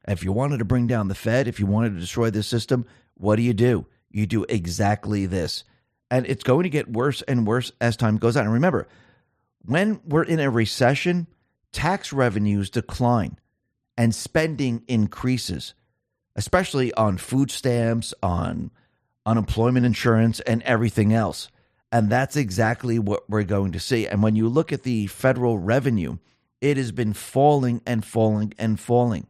If 0.07 0.23
you 0.23 0.31
wanted 0.31 0.59
to 0.59 0.65
bring 0.65 0.87
down 0.87 1.07
the 1.07 1.15
Fed, 1.15 1.47
if 1.47 1.59
you 1.59 1.65
wanted 1.65 1.93
to 1.93 1.99
destroy 1.99 2.29
this 2.29 2.47
system, 2.47 2.85
what 3.15 3.35
do 3.35 3.41
you 3.41 3.53
do? 3.53 3.85
You 4.09 4.25
do 4.25 4.45
exactly 4.47 5.25
this. 5.25 5.63
And 6.09 6.25
it's 6.25 6.43
going 6.43 6.63
to 6.63 6.69
get 6.69 6.91
worse 6.91 7.21
and 7.23 7.45
worse 7.45 7.71
as 7.79 7.97
time 7.97 8.17
goes 8.17 8.35
on. 8.35 8.45
And 8.45 8.53
remember, 8.53 8.87
when 9.63 9.99
we're 10.05 10.23
in 10.23 10.39
a 10.39 10.49
recession, 10.49 11.27
tax 11.71 12.11
revenues 12.13 12.69
decline 12.69 13.37
and 13.97 14.15
spending 14.15 14.83
increases, 14.87 15.73
especially 16.35 16.93
on 16.93 17.17
food 17.17 17.51
stamps, 17.51 18.13
on 18.23 18.71
unemployment 19.29 19.85
insurance, 19.85 20.39
and 20.41 20.63
everything 20.63 21.13
else. 21.13 21.49
And 21.91 22.09
that's 22.09 22.35
exactly 22.35 22.97
what 22.97 23.29
we're 23.29 23.43
going 23.43 23.73
to 23.73 23.79
see. 23.79 24.07
And 24.07 24.23
when 24.23 24.35
you 24.35 24.49
look 24.49 24.73
at 24.73 24.83
the 24.83 25.05
federal 25.07 25.59
revenue, 25.59 26.17
it 26.61 26.77
has 26.77 26.91
been 26.91 27.13
falling 27.13 27.81
and 27.85 28.03
falling 28.03 28.53
and 28.57 28.79
falling. 28.79 29.27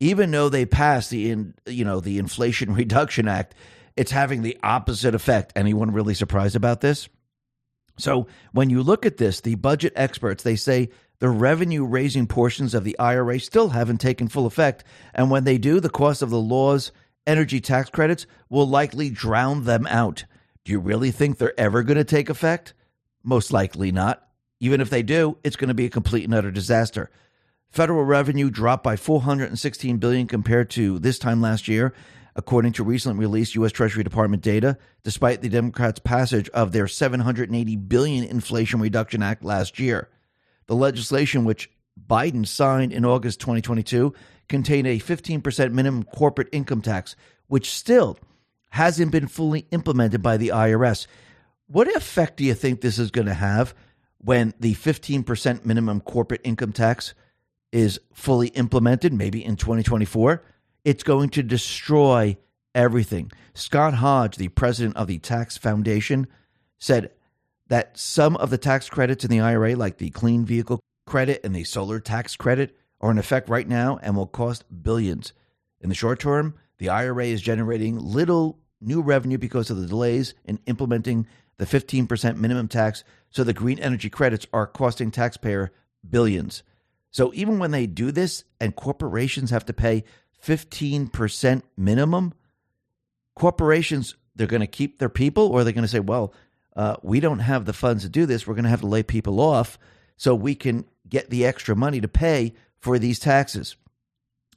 Even 0.00 0.30
though 0.32 0.48
they 0.48 0.66
passed 0.66 1.10
the 1.10 1.30
in, 1.30 1.54
you 1.66 1.84
know 1.84 2.00
the 2.00 2.18
Inflation 2.18 2.74
Reduction 2.74 3.28
Act, 3.28 3.54
it's 3.96 4.10
having 4.10 4.42
the 4.42 4.58
opposite 4.62 5.14
effect. 5.14 5.52
Anyone 5.54 5.92
really 5.92 6.14
surprised 6.14 6.56
about 6.56 6.80
this? 6.80 7.08
So 7.98 8.26
when 8.52 8.70
you 8.70 8.82
look 8.82 9.06
at 9.06 9.16
this, 9.16 9.40
the 9.40 9.54
budget 9.54 9.92
experts 9.96 10.42
they 10.42 10.56
say 10.56 10.90
the 11.18 11.30
revenue 11.30 11.84
raising 11.84 12.26
portions 12.26 12.74
of 12.74 12.84
the 12.84 12.98
IRA 12.98 13.40
still 13.40 13.70
haven't 13.70 14.02
taken 14.02 14.28
full 14.28 14.46
effect, 14.46 14.84
and 15.14 15.30
when 15.30 15.44
they 15.44 15.58
do, 15.58 15.80
the 15.80 15.88
cost 15.88 16.22
of 16.22 16.30
the 16.30 16.40
laws 16.40 16.92
energy 17.26 17.60
tax 17.60 17.90
credits 17.90 18.26
will 18.48 18.68
likely 18.68 19.10
drown 19.10 19.64
them 19.64 19.86
out. 19.88 20.24
Do 20.64 20.72
you 20.72 20.78
really 20.80 21.10
think 21.10 21.38
they're 21.38 21.58
ever 21.58 21.82
going 21.82 21.96
to 21.96 22.04
take 22.04 22.30
effect? 22.30 22.74
Most 23.22 23.52
likely 23.52 23.92
not. 23.92 24.26
Even 24.60 24.80
if 24.80 24.90
they 24.90 25.02
do, 25.02 25.36
it's 25.44 25.56
going 25.56 25.68
to 25.68 25.74
be 25.74 25.86
a 25.86 25.90
complete 25.90 26.24
and 26.24 26.34
utter 26.34 26.50
disaster. 26.50 27.10
Federal 27.70 28.04
revenue 28.04 28.50
dropped 28.50 28.82
by 28.84 28.96
416 28.96 29.98
billion 29.98 30.26
compared 30.26 30.70
to 30.70 30.98
this 30.98 31.18
time 31.18 31.40
last 31.40 31.68
year. 31.68 31.94
according 32.36 32.70
to 32.74 32.84
recently 32.84 33.18
released 33.18 33.54
U.S. 33.54 33.72
Treasury 33.72 34.04
Department 34.04 34.42
data. 34.42 34.76
Despite 35.02 35.40
the 35.40 35.48
Democrats' 35.48 35.98
passage 35.98 36.48
of 36.50 36.70
their 36.70 36.86
780 36.86 37.76
billion 37.76 38.24
Inflation 38.24 38.80
Reduction 38.80 39.22
Act 39.22 39.42
last 39.42 39.78
year, 39.78 40.10
the 40.66 40.76
legislation, 40.76 41.44
which 41.44 41.70
Biden 42.08 42.46
signed 42.46 42.92
in 42.92 43.04
August 43.04 43.40
2022, 43.40 44.12
contained 44.48 44.86
a 44.86 44.98
15% 44.98 45.72
minimum 45.72 46.04
corporate 46.04 46.48
income 46.52 46.82
tax, 46.82 47.16
which 47.48 47.70
still 47.70 48.18
hasn't 48.70 49.12
been 49.12 49.28
fully 49.28 49.66
implemented 49.70 50.22
by 50.22 50.36
the 50.36 50.48
IRS. 50.48 51.06
What 51.66 51.88
effect 51.94 52.36
do 52.36 52.44
you 52.44 52.54
think 52.54 52.80
this 52.80 52.98
is 52.98 53.10
going 53.10 53.26
to 53.26 53.34
have 53.34 53.74
when 54.18 54.54
the 54.60 54.74
15% 54.74 55.64
minimum 55.64 56.00
corporate 56.00 56.40
income 56.44 56.72
tax 56.72 57.14
is 57.72 58.00
fully 58.12 58.48
implemented, 58.48 59.12
maybe 59.12 59.44
in 59.44 59.56
2024? 59.56 60.42
It's 60.84 61.02
going 61.02 61.30
to 61.30 61.42
destroy 61.42 62.36
everything. 62.74 63.32
Scott 63.54 63.94
Hodge, 63.94 64.36
the 64.36 64.48
president 64.48 64.96
of 64.96 65.08
the 65.08 65.18
Tax 65.18 65.56
Foundation, 65.56 66.28
said 66.78 67.10
that 67.68 67.98
some 67.98 68.36
of 68.36 68.50
the 68.50 68.58
tax 68.58 68.88
credits 68.88 69.24
in 69.24 69.30
the 69.30 69.40
IRA, 69.40 69.74
like 69.74 69.98
the 69.98 70.10
clean 70.10 70.44
vehicle 70.44 70.80
credit 71.06 71.40
and 71.42 71.54
the 71.54 71.64
solar 71.64 71.98
tax 71.98 72.36
credit, 72.36 72.76
are 73.00 73.10
in 73.10 73.18
effect 73.18 73.48
right 73.48 73.68
now 73.68 73.98
and 74.02 74.16
will 74.16 74.26
cost 74.26 74.64
billions. 74.82 75.32
In 75.80 75.88
the 75.88 75.94
short 75.94 76.20
term, 76.20 76.54
the 76.78 76.88
IRA 76.88 77.26
is 77.26 77.42
generating 77.42 77.98
little 77.98 78.58
new 78.80 79.00
revenue 79.00 79.38
because 79.38 79.70
of 79.70 79.76
the 79.76 79.86
delays 79.86 80.34
in 80.44 80.60
implementing 80.66 81.26
the 81.58 81.64
15% 81.64 82.36
minimum 82.36 82.68
tax, 82.68 83.02
so 83.30 83.42
the 83.42 83.52
green 83.52 83.78
energy 83.78 84.10
credits 84.10 84.46
are 84.52 84.66
costing 84.66 85.10
taxpayer 85.10 85.72
billions. 86.08 86.62
So 87.10 87.32
even 87.34 87.58
when 87.58 87.70
they 87.70 87.86
do 87.86 88.10
this 88.10 88.44
and 88.60 88.76
corporations 88.76 89.50
have 89.50 89.64
to 89.66 89.72
pay 89.72 90.04
15% 90.44 91.62
minimum, 91.76 92.34
corporations 93.34 94.16
they're 94.34 94.46
going 94.46 94.60
to 94.60 94.66
keep 94.66 94.98
their 94.98 95.08
people 95.08 95.46
or 95.46 95.64
they're 95.64 95.72
going 95.72 95.82
to 95.82 95.88
say, 95.88 96.00
well, 96.00 96.34
uh, 96.76 96.96
we 97.02 97.20
don't 97.20 97.38
have 97.38 97.64
the 97.64 97.72
funds 97.72 98.02
to 98.02 98.10
do 98.10 98.26
this. 98.26 98.46
We're 98.46 98.54
going 98.54 98.64
to 98.64 98.70
have 98.70 98.82
to 98.82 98.86
lay 98.86 99.02
people 99.02 99.40
off 99.40 99.78
so 100.18 100.34
we 100.34 100.54
can 100.54 100.84
get 101.08 101.30
the 101.30 101.46
extra 101.46 101.74
money 101.74 102.02
to 102.02 102.08
pay 102.08 102.52
for 102.86 103.00
these 103.00 103.18
taxes. 103.18 103.74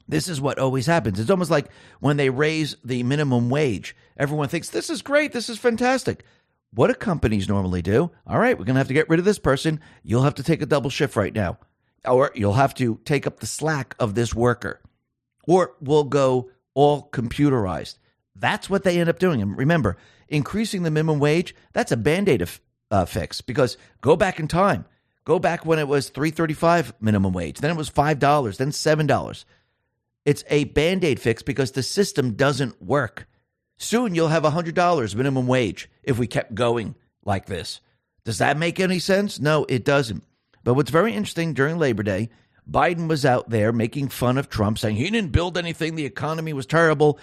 This 0.06 0.28
is 0.28 0.40
what 0.40 0.60
always 0.60 0.86
happens. 0.86 1.18
It's 1.18 1.30
almost 1.30 1.50
like 1.50 1.68
when 1.98 2.16
they 2.16 2.30
raise 2.30 2.76
the 2.84 3.02
minimum 3.02 3.50
wage, 3.50 3.96
everyone 4.16 4.46
thinks 4.46 4.70
this 4.70 4.88
is 4.88 5.02
great, 5.02 5.32
this 5.32 5.48
is 5.48 5.58
fantastic. 5.58 6.24
What 6.72 6.86
do 6.86 6.94
companies 6.94 7.48
normally 7.48 7.82
do? 7.82 8.12
All 8.28 8.38
right, 8.38 8.56
we're 8.56 8.66
going 8.66 8.76
to 8.76 8.80
have 8.80 8.86
to 8.86 8.94
get 8.94 9.08
rid 9.08 9.18
of 9.18 9.24
this 9.24 9.40
person. 9.40 9.80
You'll 10.04 10.22
have 10.22 10.36
to 10.36 10.44
take 10.44 10.62
a 10.62 10.66
double 10.66 10.90
shift 10.90 11.16
right 11.16 11.34
now, 11.34 11.58
or 12.04 12.30
you'll 12.36 12.52
have 12.52 12.72
to 12.74 13.00
take 13.04 13.26
up 13.26 13.40
the 13.40 13.48
slack 13.48 13.96
of 13.98 14.14
this 14.14 14.32
worker, 14.32 14.80
or 15.48 15.74
we'll 15.80 16.04
go 16.04 16.52
all 16.74 17.10
computerized. 17.10 17.98
That's 18.36 18.70
what 18.70 18.84
they 18.84 19.00
end 19.00 19.10
up 19.10 19.18
doing. 19.18 19.42
And 19.42 19.58
remember, 19.58 19.96
increasing 20.28 20.84
the 20.84 20.92
minimum 20.92 21.18
wage, 21.18 21.52
that's 21.72 21.90
a 21.90 21.96
band 21.96 22.28
aid 22.28 22.48
uh, 22.92 23.06
fix 23.06 23.40
because 23.40 23.76
go 24.02 24.14
back 24.14 24.38
in 24.38 24.46
time. 24.46 24.84
Go 25.30 25.38
back 25.38 25.64
when 25.64 25.78
it 25.78 25.86
was 25.86 26.08
335 26.08 26.94
minimum 27.00 27.32
wage, 27.32 27.60
then 27.60 27.70
it 27.70 27.76
was 27.76 27.88
$5, 27.88 28.56
then 28.56 28.70
$7. 28.72 29.44
It's 30.24 30.42
a 30.50 30.64
band 30.64 31.04
aid 31.04 31.20
fix 31.20 31.40
because 31.40 31.70
the 31.70 31.84
system 31.84 32.32
doesn't 32.32 32.82
work. 32.82 33.28
Soon 33.76 34.16
you'll 34.16 34.26
have 34.26 34.42
$100 34.42 35.14
minimum 35.14 35.46
wage 35.46 35.88
if 36.02 36.18
we 36.18 36.26
kept 36.26 36.56
going 36.56 36.96
like 37.24 37.46
this. 37.46 37.80
Does 38.24 38.38
that 38.38 38.58
make 38.58 38.80
any 38.80 38.98
sense? 38.98 39.38
No, 39.38 39.66
it 39.68 39.84
doesn't. 39.84 40.24
But 40.64 40.74
what's 40.74 40.90
very 40.90 41.14
interesting 41.14 41.54
during 41.54 41.78
Labor 41.78 42.02
Day, 42.02 42.30
Biden 42.68 43.06
was 43.06 43.24
out 43.24 43.50
there 43.50 43.70
making 43.70 44.08
fun 44.08 44.36
of 44.36 44.48
Trump, 44.48 44.78
saying 44.78 44.96
he 44.96 45.10
didn't 45.10 45.30
build 45.30 45.56
anything, 45.56 45.94
the 45.94 46.06
economy 46.06 46.52
was 46.52 46.66
terrible, 46.66 47.20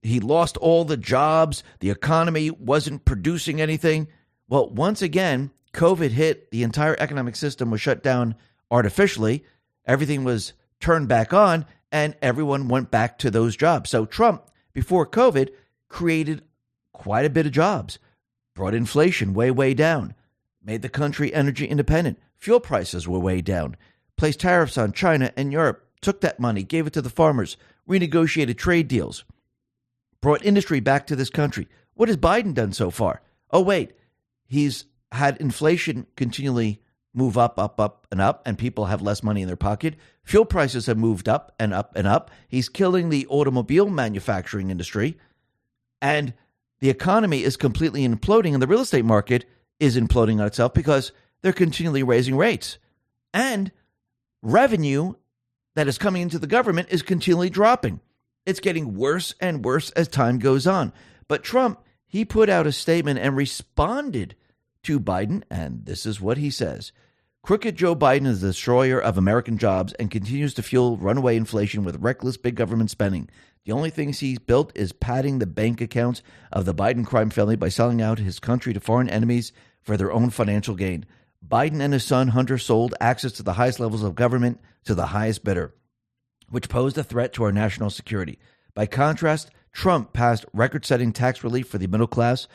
he 0.00 0.18
lost 0.18 0.56
all 0.56 0.86
the 0.86 0.96
jobs, 0.96 1.62
the 1.80 1.90
economy 1.90 2.50
wasn't 2.50 3.04
producing 3.04 3.60
anything. 3.60 4.08
Well, 4.48 4.70
once 4.70 5.02
again, 5.02 5.50
COVID 5.72 6.10
hit, 6.10 6.50
the 6.50 6.62
entire 6.62 6.96
economic 6.98 7.36
system 7.36 7.70
was 7.70 7.80
shut 7.80 8.02
down 8.02 8.34
artificially, 8.70 9.44
everything 9.86 10.24
was 10.24 10.52
turned 10.80 11.08
back 11.08 11.32
on, 11.32 11.66
and 11.92 12.14
everyone 12.22 12.68
went 12.68 12.90
back 12.90 13.18
to 13.18 13.30
those 13.30 13.56
jobs. 13.56 13.90
So 13.90 14.06
Trump, 14.06 14.50
before 14.72 15.06
COVID, 15.06 15.50
created 15.88 16.42
quite 16.92 17.24
a 17.24 17.30
bit 17.30 17.46
of 17.46 17.52
jobs, 17.52 17.98
brought 18.54 18.74
inflation 18.74 19.34
way, 19.34 19.50
way 19.50 19.74
down, 19.74 20.14
made 20.62 20.82
the 20.82 20.88
country 20.88 21.32
energy 21.32 21.66
independent. 21.66 22.18
Fuel 22.36 22.60
prices 22.60 23.08
were 23.08 23.18
way 23.18 23.40
down, 23.40 23.76
placed 24.16 24.40
tariffs 24.40 24.78
on 24.78 24.92
China 24.92 25.32
and 25.36 25.52
Europe, 25.52 25.86
took 26.00 26.20
that 26.20 26.40
money, 26.40 26.62
gave 26.62 26.86
it 26.86 26.92
to 26.92 27.02
the 27.02 27.10
farmers, 27.10 27.56
renegotiated 27.88 28.56
trade 28.56 28.88
deals, 28.88 29.24
brought 30.20 30.44
industry 30.44 30.80
back 30.80 31.06
to 31.06 31.16
this 31.16 31.30
country. 31.30 31.68
What 31.94 32.08
has 32.08 32.16
Biden 32.16 32.54
done 32.54 32.72
so 32.72 32.90
far? 32.90 33.22
Oh, 33.50 33.60
wait, 33.60 33.92
he's 34.46 34.84
had 35.12 35.36
inflation 35.38 36.06
continually 36.16 36.80
move 37.12 37.36
up, 37.36 37.58
up, 37.58 37.80
up, 37.80 38.06
and 38.10 38.20
up, 38.20 38.42
and 38.46 38.56
people 38.56 38.86
have 38.86 39.02
less 39.02 39.22
money 39.22 39.42
in 39.42 39.48
their 39.48 39.56
pocket. 39.56 39.96
Fuel 40.24 40.44
prices 40.44 40.86
have 40.86 40.96
moved 40.96 41.28
up 41.28 41.52
and 41.58 41.74
up 41.74 41.92
and 41.96 42.06
up. 42.06 42.30
He's 42.48 42.68
killing 42.68 43.08
the 43.08 43.26
automobile 43.26 43.90
manufacturing 43.90 44.70
industry. 44.70 45.18
And 46.00 46.34
the 46.80 46.90
economy 46.90 47.42
is 47.42 47.56
completely 47.56 48.06
imploding, 48.06 48.52
and 48.52 48.62
the 48.62 48.66
real 48.66 48.80
estate 48.80 49.04
market 49.04 49.44
is 49.80 49.96
imploding 49.96 50.40
on 50.40 50.46
itself 50.46 50.72
because 50.72 51.12
they're 51.42 51.52
continually 51.52 52.02
raising 52.02 52.36
rates. 52.36 52.78
And 53.34 53.72
revenue 54.42 55.14
that 55.74 55.88
is 55.88 55.98
coming 55.98 56.22
into 56.22 56.38
the 56.38 56.46
government 56.46 56.88
is 56.90 57.02
continually 57.02 57.50
dropping. 57.50 58.00
It's 58.46 58.60
getting 58.60 58.94
worse 58.94 59.34
and 59.40 59.64
worse 59.64 59.90
as 59.90 60.08
time 60.08 60.38
goes 60.38 60.66
on. 60.66 60.92
But 61.28 61.42
Trump, 61.42 61.80
he 62.06 62.24
put 62.24 62.48
out 62.48 62.66
a 62.66 62.72
statement 62.72 63.18
and 63.18 63.36
responded 63.36 64.34
to 64.84 65.00
Biden, 65.00 65.42
and 65.50 65.84
this 65.86 66.06
is 66.06 66.20
what 66.20 66.38
he 66.38 66.50
says. 66.50 66.92
Crooked 67.42 67.76
Joe 67.76 67.96
Biden 67.96 68.26
is 68.26 68.42
the 68.42 68.48
destroyer 68.48 69.00
of 69.00 69.16
American 69.16 69.56
jobs 69.56 69.94
and 69.94 70.10
continues 70.10 70.52
to 70.54 70.62
fuel 70.62 70.98
runaway 70.98 71.36
inflation 71.36 71.84
with 71.84 72.02
reckless 72.02 72.36
big 72.36 72.54
government 72.54 72.90
spending. 72.90 73.30
The 73.64 73.72
only 73.72 73.90
things 73.90 74.20
he's 74.20 74.38
built 74.38 74.72
is 74.74 74.92
padding 74.92 75.38
the 75.38 75.46
bank 75.46 75.80
accounts 75.80 76.22
of 76.52 76.64
the 76.64 76.74
Biden 76.74 77.06
crime 77.06 77.30
family 77.30 77.56
by 77.56 77.68
selling 77.68 78.02
out 78.02 78.18
his 78.18 78.40
country 78.40 78.74
to 78.74 78.80
foreign 78.80 79.08
enemies 79.08 79.52
for 79.80 79.96
their 79.96 80.12
own 80.12 80.30
financial 80.30 80.74
gain. 80.74 81.06
Biden 81.46 81.80
and 81.80 81.92
his 81.92 82.04
son 82.04 82.28
Hunter 82.28 82.58
sold 82.58 82.94
access 83.00 83.32
to 83.32 83.42
the 83.42 83.54
highest 83.54 83.80
levels 83.80 84.02
of 84.02 84.14
government 84.14 84.60
to 84.84 84.94
the 84.94 85.06
highest 85.06 85.42
bidder, 85.42 85.74
which 86.50 86.68
posed 86.68 86.98
a 86.98 87.04
threat 87.04 87.32
to 87.34 87.44
our 87.44 87.52
national 87.52 87.90
security. 87.90 88.38
By 88.74 88.86
contrast, 88.86 89.50
Trump 89.72 90.12
passed 90.12 90.44
record 90.52 90.84
setting 90.84 91.12
tax 91.12 91.42
relief 91.42 91.68
for 91.68 91.78
the 91.78 91.86
middle 91.86 92.06
class, 92.06 92.48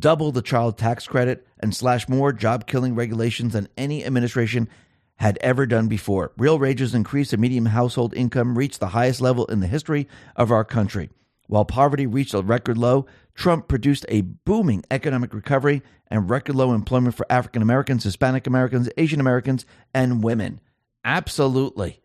doubled 0.00 0.34
the 0.34 0.42
child 0.42 0.76
tax 0.78 1.06
credit, 1.06 1.46
and 1.58 1.74
slash 1.74 2.08
more 2.08 2.32
job 2.32 2.66
killing 2.66 2.94
regulations 2.94 3.52
than 3.52 3.68
any 3.76 4.04
administration 4.04 4.68
had 5.16 5.38
ever 5.42 5.66
done 5.66 5.86
before. 5.86 6.32
Real 6.38 6.58
wages 6.58 6.94
increased 6.94 7.32
and 7.32 7.42
median 7.42 7.66
household 7.66 8.14
income 8.14 8.56
reached 8.56 8.80
the 8.80 8.88
highest 8.88 9.20
level 9.20 9.44
in 9.46 9.60
the 9.60 9.66
history 9.66 10.08
of 10.34 10.50
our 10.50 10.64
country. 10.64 11.10
While 11.46 11.66
poverty 11.66 12.06
reached 12.06 12.32
a 12.32 12.40
record 12.40 12.78
low, 12.78 13.06
Trump 13.34 13.68
produced 13.68 14.06
a 14.08 14.22
booming 14.22 14.84
economic 14.90 15.34
recovery 15.34 15.82
and 16.06 16.30
record 16.30 16.54
low 16.54 16.72
employment 16.72 17.14
for 17.14 17.26
African 17.28 17.60
Americans, 17.60 18.04
Hispanic 18.04 18.46
Americans, 18.46 18.88
Asian 18.96 19.20
Americans, 19.20 19.66
and 19.92 20.24
women. 20.24 20.60
Absolutely. 21.04 22.00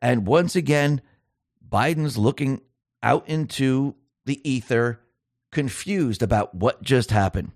And 0.00 0.26
once 0.26 0.54
again, 0.54 1.00
Biden's 1.68 2.16
looking 2.16 2.60
out 3.02 3.28
into 3.28 3.94
the 4.26 4.48
ether, 4.48 5.00
confused 5.50 6.22
about 6.22 6.54
what 6.54 6.82
just 6.82 7.10
happened. 7.10 7.52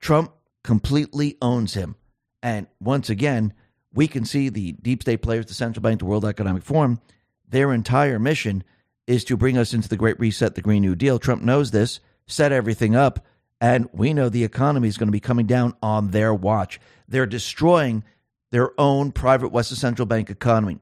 Trump 0.00 0.32
completely 0.62 1.36
owns 1.42 1.74
him. 1.74 1.96
And 2.42 2.66
once 2.80 3.10
again, 3.10 3.52
we 3.92 4.08
can 4.08 4.24
see 4.24 4.48
the 4.48 4.72
deep 4.72 5.02
state 5.02 5.22
players, 5.22 5.46
the 5.46 5.54
central 5.54 5.82
bank, 5.82 5.98
the 5.98 6.06
World 6.06 6.24
Economic 6.24 6.62
Forum, 6.62 7.00
their 7.48 7.72
entire 7.72 8.18
mission 8.18 8.62
is 9.06 9.24
to 9.24 9.36
bring 9.36 9.58
us 9.58 9.74
into 9.74 9.88
the 9.88 9.96
Great 9.96 10.20
Reset, 10.20 10.54
the 10.54 10.62
Green 10.62 10.82
New 10.82 10.94
Deal. 10.94 11.18
Trump 11.18 11.42
knows 11.42 11.72
this, 11.72 12.00
set 12.26 12.52
everything 12.52 12.94
up, 12.94 13.26
and 13.60 13.88
we 13.92 14.14
know 14.14 14.28
the 14.28 14.44
economy 14.44 14.88
is 14.88 14.96
going 14.96 15.08
to 15.08 15.12
be 15.12 15.20
coming 15.20 15.46
down 15.46 15.74
on 15.82 16.10
their 16.12 16.32
watch. 16.32 16.80
They're 17.08 17.26
destroying 17.26 18.04
their 18.52 18.70
own 18.80 19.12
private 19.12 19.48
Western 19.48 19.76
Central 19.76 20.06
Bank 20.06 20.30
economy. 20.30 20.78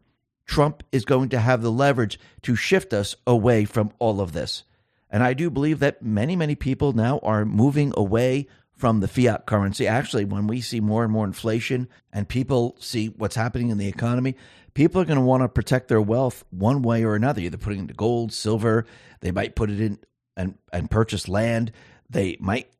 Trump 0.46 0.82
is 0.92 1.04
going 1.04 1.30
to 1.30 1.40
have 1.40 1.62
the 1.62 1.72
leverage 1.72 2.20
to 2.42 2.54
shift 2.54 2.92
us 2.92 3.16
away 3.26 3.64
from 3.64 3.92
all 3.98 4.20
of 4.20 4.32
this. 4.32 4.64
And 5.10 5.22
I 5.22 5.32
do 5.32 5.50
believe 5.50 5.78
that 5.80 6.02
many, 6.02 6.36
many 6.36 6.54
people 6.54 6.92
now 6.92 7.18
are 7.22 7.44
moving 7.44 7.92
away 7.96 8.46
from 8.78 9.00
the 9.00 9.08
fiat 9.08 9.46
currency. 9.46 9.86
Actually, 9.86 10.24
when 10.24 10.46
we 10.46 10.60
see 10.60 10.80
more 10.80 11.02
and 11.02 11.12
more 11.12 11.24
inflation 11.24 11.88
and 12.12 12.28
people 12.28 12.76
see 12.78 13.08
what's 13.08 13.34
happening 13.34 13.70
in 13.70 13.78
the 13.78 13.88
economy, 13.88 14.36
people 14.74 15.00
are 15.00 15.04
going 15.04 15.18
to 15.18 15.24
want 15.24 15.42
to 15.42 15.48
protect 15.48 15.88
their 15.88 16.00
wealth 16.00 16.44
one 16.50 16.82
way 16.82 17.02
or 17.02 17.16
another, 17.16 17.40
either 17.40 17.56
putting 17.56 17.80
it 17.80 17.82
into 17.82 17.94
gold, 17.94 18.32
silver, 18.32 18.86
they 19.20 19.32
might 19.32 19.56
put 19.56 19.70
it 19.70 19.80
in 19.80 19.98
and, 20.36 20.56
and 20.72 20.88
purchase 20.90 21.28
land, 21.28 21.72
they 22.08 22.36
might 22.38 22.70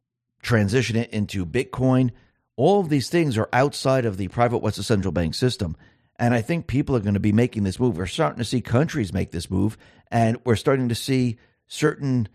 transition 0.43 0.95
it 0.95 1.11
into 1.11 1.45
Bitcoin. 1.45 2.13
All 2.55 2.79
of 2.79 2.89
these 2.89 3.09
things 3.09 3.37
are 3.37 3.49
outside 3.53 4.05
of 4.05 4.17
the 4.17 4.29
private 4.29 4.59
Western 4.59 4.85
Central 4.85 5.11
Bank 5.11 5.35
system. 5.35 5.77
And 6.21 6.35
I 6.35 6.41
think 6.41 6.69
people 6.69 6.95
are 6.97 7.01
going 7.01 7.15
to 7.15 7.21
be 7.21 7.33
making 7.33 7.65
this 7.65 7.81
move. 7.81 7.97
We're 7.97 8.07
starting 8.07 8.39
to 8.39 8.45
see 8.45 8.61
countries 8.61 9.13
make 9.13 9.33
this 9.33 9.51
move, 9.51 9.77
and 10.11 10.39
we're 10.45 10.57
starting 10.57 10.89
to 10.89 10.95
see 10.95 11.39
certain 11.69 12.29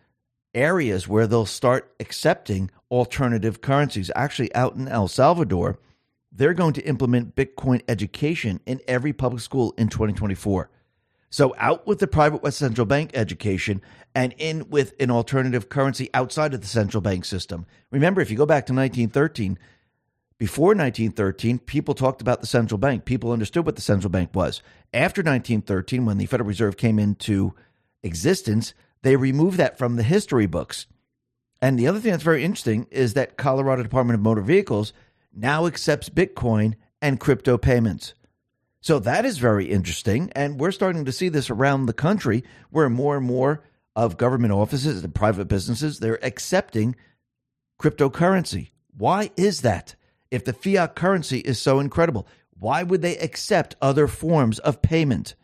areas 0.53 1.07
where 1.07 1.27
they'll 1.27 1.45
start 1.45 1.93
accepting 1.99 2.71
alternative 2.89 3.59
currencies. 3.61 4.11
Actually, 4.15 4.53
out 4.55 4.75
in 4.75 4.87
El 4.87 5.07
Salvador, 5.07 5.79
they're 6.31 6.53
going 6.53 6.73
to 6.73 6.87
implement 6.87 7.35
Bitcoin 7.35 7.81
education 7.87 8.59
in 8.65 8.79
every 8.87 9.13
public 9.13 9.41
school 9.41 9.73
in 9.77 9.89
2024. 9.89 10.69
So, 11.29 11.55
out 11.57 11.87
with 11.87 11.97
the 11.97 12.07
private 12.07 12.43
West 12.43 12.59
central 12.59 12.85
bank 12.85 13.11
education 13.15 13.81
and 14.13 14.35
in 14.37 14.69
with 14.69 14.93
an 14.99 15.09
alternative 15.09 15.67
currency 15.67 16.09
outside 16.13 16.53
of 16.53 16.61
the 16.61 16.67
central 16.67 17.01
bank 17.01 17.25
system. 17.25 17.65
Remember, 17.89 18.21
if 18.21 18.29
you 18.29 18.37
go 18.37 18.45
back 18.45 18.67
to 18.67 18.73
1913, 18.73 19.57
before 20.37 20.75
1913, 20.75 21.57
people 21.59 21.95
talked 21.95 22.21
about 22.21 22.41
the 22.41 22.47
central 22.47 22.77
bank. 22.77 23.05
People 23.05 23.31
understood 23.31 23.65
what 23.65 23.75
the 23.75 23.81
central 23.81 24.11
bank 24.11 24.31
was. 24.35 24.61
After 24.93 25.21
1913, 25.21 26.05
when 26.05 26.17
the 26.17 26.25
Federal 26.27 26.47
Reserve 26.47 26.77
came 26.77 26.99
into 26.99 27.55
existence, 28.03 28.73
they 29.03 29.15
removed 29.15 29.57
that 29.57 29.77
from 29.77 29.95
the 29.95 30.03
history 30.03 30.47
books. 30.47 30.87
And 31.61 31.77
the 31.77 31.87
other 31.87 31.99
thing 31.99 32.11
that's 32.11 32.23
very 32.23 32.43
interesting 32.43 32.87
is 32.91 33.13
that 33.13 33.37
Colorado 33.37 33.83
Department 33.83 34.15
of 34.15 34.23
Motor 34.23 34.41
Vehicles 34.41 34.91
now 35.33 35.65
accepts 35.65 36.09
Bitcoin 36.09 36.73
and 37.01 37.19
crypto 37.19 37.57
payments. 37.57 38.15
So 38.81 38.99
that 38.99 39.23
is 39.23 39.37
very 39.37 39.65
interesting. 39.65 40.29
And 40.35 40.59
we're 40.59 40.71
starting 40.71 41.05
to 41.05 41.11
see 41.11 41.29
this 41.29 41.49
around 41.49 41.85
the 41.85 41.93
country 41.93 42.43
where 42.69 42.89
more 42.89 43.15
and 43.15 43.25
more 43.25 43.63
of 43.95 44.17
government 44.17 44.51
offices 44.51 45.03
and 45.03 45.15
private 45.15 45.45
businesses, 45.45 45.99
they're 45.99 46.23
accepting 46.25 46.95
cryptocurrency. 47.79 48.71
Why 48.97 49.31
is 49.37 49.61
that? 49.61 49.95
If 50.31 50.43
the 50.45 50.53
fiat 50.53 50.95
currency 50.95 51.39
is 51.39 51.61
so 51.61 51.79
incredible, 51.79 52.27
why 52.59 52.83
would 52.83 53.01
they 53.01 53.17
accept 53.17 53.75
other 53.81 54.07
forms 54.07 54.59
of 54.59 54.81
payment? 54.81 55.35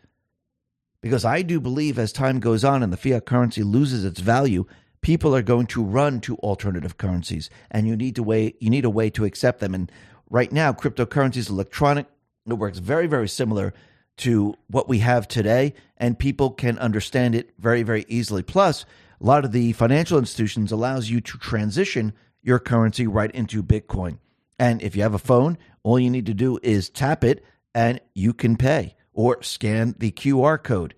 Because 1.02 1.24
I 1.24 1.42
do 1.42 1.60
believe 1.60 1.98
as 1.98 2.12
time 2.12 2.40
goes 2.40 2.64
on 2.64 2.82
and 2.82 2.92
the 2.92 2.96
fiat 2.96 3.24
currency 3.24 3.62
loses 3.62 4.04
its 4.04 4.20
value, 4.20 4.66
people 5.00 5.34
are 5.34 5.42
going 5.42 5.66
to 5.68 5.82
run 5.82 6.20
to 6.20 6.36
alternative 6.36 6.98
currencies 6.98 7.48
and 7.70 7.86
you 7.86 7.96
need 7.96 8.16
to 8.16 8.22
way 8.22 8.54
you 8.60 8.68
need 8.68 8.84
a 8.84 8.90
way 8.90 9.08
to 9.10 9.24
accept 9.24 9.60
them. 9.60 9.74
And 9.74 9.90
right 10.28 10.52
now, 10.52 10.72
cryptocurrency 10.72 11.38
is 11.38 11.48
electronic. 11.48 12.06
It 12.46 12.54
works 12.54 12.78
very, 12.78 13.06
very 13.06 13.28
similar 13.28 13.72
to 14.18 14.54
what 14.68 14.88
we 14.88 14.98
have 14.98 15.26
today, 15.26 15.72
and 15.96 16.18
people 16.18 16.50
can 16.50 16.78
understand 16.78 17.34
it 17.34 17.50
very, 17.58 17.82
very 17.82 18.04
easily. 18.06 18.42
Plus, 18.42 18.84
a 19.18 19.24
lot 19.24 19.46
of 19.46 19.52
the 19.52 19.72
financial 19.72 20.18
institutions 20.18 20.72
allows 20.72 21.08
you 21.08 21.22
to 21.22 21.38
transition 21.38 22.12
your 22.42 22.58
currency 22.58 23.06
right 23.06 23.30
into 23.30 23.62
Bitcoin. 23.62 24.18
And 24.58 24.82
if 24.82 24.94
you 24.94 25.02
have 25.02 25.14
a 25.14 25.18
phone, 25.18 25.56
all 25.82 25.98
you 25.98 26.10
need 26.10 26.26
to 26.26 26.34
do 26.34 26.58
is 26.62 26.90
tap 26.90 27.24
it 27.24 27.42
and 27.74 28.00
you 28.14 28.34
can 28.34 28.56
pay 28.56 28.94
or 29.20 29.42
scan 29.42 29.94
the 29.98 30.10
QR 30.10 30.62
code. 30.62 30.94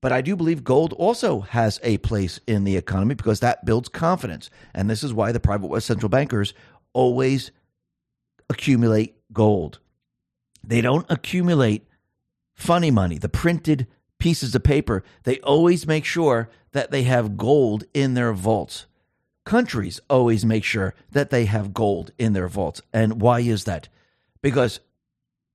But 0.00 0.12
I 0.12 0.20
do 0.20 0.36
believe 0.36 0.64
gold 0.64 0.92
also 0.94 1.40
has 1.40 1.78
a 1.82 1.98
place 1.98 2.40
in 2.46 2.64
the 2.64 2.76
economy 2.76 3.14
because 3.14 3.40
that 3.40 3.64
builds 3.64 3.88
confidence. 3.88 4.48
And 4.72 4.88
this 4.88 5.02
is 5.02 5.12
why 5.12 5.32
the 5.32 5.40
private 5.40 5.66
West 5.66 5.86
central 5.86 6.08
bankers 6.08 6.54
always 6.92 7.50
accumulate 8.48 9.16
gold. 9.32 9.78
They 10.64 10.80
don't 10.80 11.06
accumulate 11.10 11.86
funny 12.54 12.90
money, 12.90 13.18
the 13.18 13.28
printed 13.28 13.86
pieces 14.18 14.54
of 14.54 14.62
paper. 14.62 15.02
They 15.24 15.40
always 15.40 15.86
make 15.86 16.04
sure 16.04 16.50
that 16.72 16.90
they 16.90 17.02
have 17.02 17.36
gold 17.36 17.84
in 17.92 18.14
their 18.14 18.32
vaults 18.32 18.86
countries 19.44 20.00
always 20.08 20.44
make 20.44 20.62
sure 20.62 20.94
that 21.10 21.30
they 21.30 21.44
have 21.46 21.74
gold 21.74 22.12
in 22.18 22.32
their 22.34 22.46
vaults. 22.46 22.80
And 22.92 23.20
why 23.20 23.40
is 23.40 23.64
that? 23.64 23.88
Because 24.42 24.78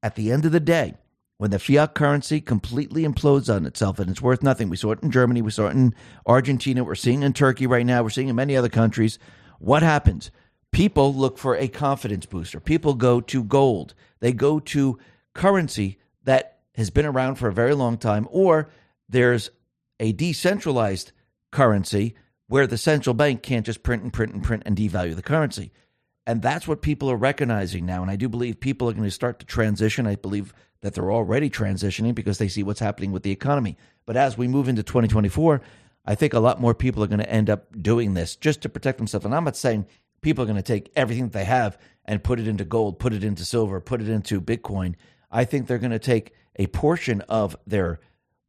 at 0.03 0.15
the 0.15 0.33
end 0.33 0.43
of 0.45 0.51
the 0.51 0.59
day, 0.59 0.95
when 1.37 1.51
the 1.51 1.59
fiat 1.59 1.93
currency 1.93 2.39
completely 2.39 3.03
implodes 3.03 3.53
on 3.53 3.65
itself 3.65 3.99
and 3.99 4.09
it's 4.09 4.21
worth 4.21 4.41
nothing, 4.41 4.69
we 4.69 4.77
saw 4.77 4.91
it 4.91 5.03
in 5.03 5.11
Germany, 5.11 5.41
we 5.41 5.51
saw 5.51 5.67
it 5.67 5.71
in 5.71 5.93
Argentina, 6.25 6.83
we're 6.83 6.95
seeing 6.95 7.23
in 7.23 7.33
Turkey 7.33 7.67
right 7.67 7.85
now, 7.85 8.03
we're 8.03 8.09
seeing 8.09 8.29
in 8.29 8.35
many 8.35 8.55
other 8.55 8.69
countries. 8.69 9.19
What 9.59 9.83
happens? 9.83 10.31
People 10.71 11.13
look 11.13 11.37
for 11.37 11.55
a 11.55 11.67
confidence 11.67 12.25
booster. 12.25 12.59
People 12.59 12.93
go 12.93 13.21
to 13.21 13.43
gold. 13.43 13.93
They 14.19 14.33
go 14.33 14.59
to 14.59 14.97
currency 15.33 15.99
that 16.23 16.59
has 16.75 16.89
been 16.89 17.05
around 17.05 17.35
for 17.35 17.47
a 17.47 17.53
very 17.53 17.73
long 17.73 17.97
time, 17.97 18.27
or 18.29 18.69
there's 19.07 19.49
a 19.99 20.11
decentralized 20.13 21.11
currency 21.51 22.15
where 22.47 22.67
the 22.67 22.77
central 22.77 23.13
bank 23.13 23.41
can't 23.41 23.65
just 23.65 23.83
print 23.83 24.03
and 24.03 24.11
print 24.11 24.33
and 24.33 24.43
print 24.43 24.63
and 24.65 24.75
devalue 24.75 25.15
the 25.15 25.21
currency. 25.21 25.71
And 26.27 26.41
that's 26.41 26.67
what 26.67 26.81
people 26.81 27.09
are 27.11 27.15
recognizing 27.15 27.85
now. 27.85 28.01
And 28.01 28.09
I 28.09 28.15
do 28.15 28.27
believe 28.27 28.59
people 28.59 28.89
are 28.89 28.93
going 28.93 29.03
to 29.03 29.11
start 29.11 29.39
to 29.39 29.45
transition. 29.45 30.07
I 30.07 30.15
believe 30.15 30.53
that 30.81 30.93
they're 30.93 31.11
already 31.11 31.49
transitioning 31.49 32.15
because 32.15 32.37
they 32.37 32.47
see 32.47 32.63
what's 32.63 32.79
happening 32.79 33.11
with 33.11 33.23
the 33.23 33.31
economy. 33.31 33.77
But 34.05 34.17
as 34.17 34.37
we 34.37 34.47
move 34.47 34.67
into 34.67 34.83
2024, 34.83 35.61
I 36.05 36.15
think 36.15 36.33
a 36.33 36.39
lot 36.39 36.61
more 36.61 36.73
people 36.73 37.03
are 37.03 37.07
going 37.07 37.19
to 37.19 37.29
end 37.29 37.49
up 37.49 37.81
doing 37.81 38.13
this 38.13 38.35
just 38.35 38.61
to 38.61 38.69
protect 38.69 38.97
themselves. 38.97 39.25
And 39.25 39.35
I'm 39.35 39.43
not 39.43 39.57
saying 39.57 39.87
people 40.21 40.43
are 40.43 40.47
going 40.47 40.57
to 40.57 40.61
take 40.61 40.91
everything 40.95 41.25
that 41.25 41.33
they 41.33 41.45
have 41.45 41.77
and 42.05 42.23
put 42.23 42.39
it 42.39 42.47
into 42.47 42.65
gold, 42.65 42.99
put 42.99 43.13
it 43.13 43.23
into 43.23 43.45
silver, 43.45 43.79
put 43.79 44.01
it 44.01 44.09
into 44.09 44.41
Bitcoin. 44.41 44.95
I 45.31 45.45
think 45.45 45.67
they're 45.67 45.77
going 45.77 45.91
to 45.91 45.99
take 45.99 46.33
a 46.55 46.67
portion 46.67 47.21
of 47.21 47.55
their 47.65 47.99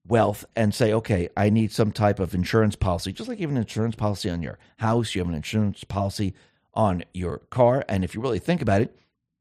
wealth 0.06 0.44
and 0.54 0.74
say, 0.74 0.92
okay, 0.92 1.28
I 1.36 1.50
need 1.50 1.72
some 1.72 1.92
type 1.92 2.20
of 2.20 2.34
insurance 2.34 2.76
policy, 2.76 3.12
just 3.12 3.28
like 3.28 3.40
you 3.40 3.46
have 3.46 3.56
an 3.56 3.60
insurance 3.60 3.96
policy 3.96 4.30
on 4.30 4.42
your 4.42 4.58
house, 4.76 5.14
you 5.14 5.20
have 5.20 5.28
an 5.28 5.34
insurance 5.34 5.84
policy 5.84 6.34
on 6.76 7.04
your 7.12 7.38
car. 7.50 7.84
And 7.88 8.04
if 8.04 8.14
you 8.14 8.20
really 8.20 8.38
think 8.38 8.62
about 8.62 8.82
it, 8.82 8.96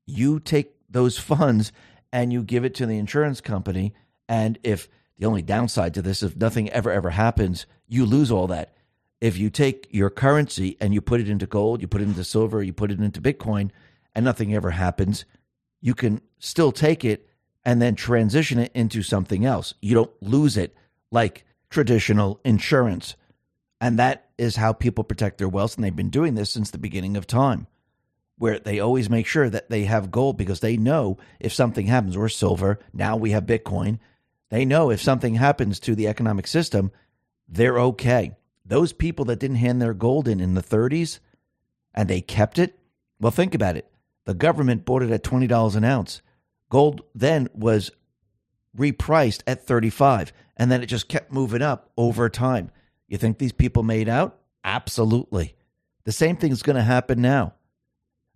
you 0.08 0.40
take 0.40 0.74
those 0.90 1.18
funds 1.32 1.72
and 2.12 2.32
you 2.32 2.42
give 2.44 2.66
it 2.66 2.74
to 2.76 2.86
the 2.86 2.98
insurance 2.98 3.42
company. 3.42 3.94
And 4.28 4.58
if 4.64 4.88
the 5.18 5.26
only 5.26 5.42
downside 5.42 5.94
to 5.94 6.02
this, 6.02 6.24
if 6.24 6.36
nothing 6.36 6.70
ever, 6.72 6.92
ever 6.92 7.12
happens, 7.12 7.66
you 7.88 8.06
lose 8.06 8.32
all 8.32 8.48
that. 8.48 8.74
If 9.22 9.38
you 9.38 9.50
take 9.50 9.88
your 9.92 10.10
currency 10.10 10.78
and 10.80 10.94
you 10.94 11.02
put 11.02 11.22
it 11.22 11.30
into 11.30 11.46
gold, 11.46 11.82
you 11.82 11.88
put 11.88 12.02
it 12.02 12.08
into 12.08 12.24
silver, 12.24 12.62
you 12.62 12.74
put 12.74 12.92
it 12.92 13.00
into 13.00 13.22
Bitcoin, 13.22 13.72
and 14.14 14.26
nothing 14.26 14.54
ever 14.54 14.72
happens, 14.72 15.26
you 15.82 15.94
can 15.94 16.22
still 16.40 16.72
take 16.72 17.06
it 17.06 17.28
and 17.64 17.82
then 17.82 17.96
transition 17.96 18.60
it 18.60 18.72
into 18.74 19.02
something 19.02 19.46
else. 19.46 19.74
You 19.82 19.96
don't 19.96 20.12
lose 20.22 20.58
it 20.58 20.76
like 21.12 21.46
traditional 21.70 22.40
insurance. 22.44 23.16
And 23.82 23.98
that 24.00 24.25
is 24.38 24.56
how 24.56 24.74
people 24.74 25.04
protect 25.04 25.38
their 25.38 25.50
wealth. 25.50 25.76
And 25.76 25.84
they've 25.84 25.96
been 25.96 26.10
doing 26.10 26.36
this 26.36 26.50
since 26.50 26.72
the 26.72 26.78
beginning 26.78 27.18
of 27.18 27.28
time, 27.28 27.68
where 28.38 28.60
they 28.60 28.80
always 28.80 29.10
make 29.10 29.28
sure 29.28 29.50
that 29.50 29.70
they 29.70 29.86
have 29.86 30.12
gold 30.12 30.38
because 30.38 30.60
they 30.60 30.78
know 30.78 31.18
if 31.40 31.54
something 31.54 31.88
happens, 31.88 32.16
or 32.16 32.30
silver, 32.30 32.80
now 32.94 33.16
we 33.16 33.32
have 33.32 33.46
Bitcoin. 33.46 34.00
They 34.50 34.66
know 34.66 34.90
if 34.90 35.02
something 35.02 35.36
happens 35.36 35.80
to 35.82 35.96
the 35.96 36.08
economic 36.08 36.48
system, 36.48 36.92
they're 37.48 37.80
okay. 37.80 38.36
Those 38.66 38.94
people 38.94 39.26
that 39.26 39.40
didn't 39.40 39.58
hand 39.58 39.82
their 39.82 39.94
gold 39.94 40.28
in 40.28 40.40
in 40.40 40.54
the 40.54 40.64
30s 40.64 41.20
and 41.94 42.10
they 42.10 42.22
kept 42.22 42.60
it, 42.60 42.78
well, 43.20 43.32
think 43.32 43.56
about 43.56 43.78
it. 43.78 43.90
The 44.26 44.34
government 44.34 44.86
bought 44.86 45.04
it 45.04 45.12
at 45.12 45.24
$20 45.24 45.76
an 45.76 45.84
ounce. 45.84 46.22
Gold 46.70 47.02
then 47.14 47.48
was 47.54 47.92
repriced 48.76 49.42
at 49.48 49.66
35 49.66 50.34
and 50.58 50.72
then 50.72 50.82
it 50.82 50.88
just 50.88 51.08
kept 51.08 51.32
moving 51.32 51.62
up 51.62 51.92
over 51.98 52.30
time. 52.30 52.72
You 53.08 53.18
think 53.18 53.38
these 53.38 53.52
people 53.52 53.84
made 53.84 54.10
out? 54.10 54.40
Absolutely. 54.64 55.56
The 56.06 56.12
same 56.12 56.38
thing 56.38 56.52
is 56.52 56.64
going 56.64 56.76
to 56.76 56.82
happen 56.82 57.22
now. 57.22 57.54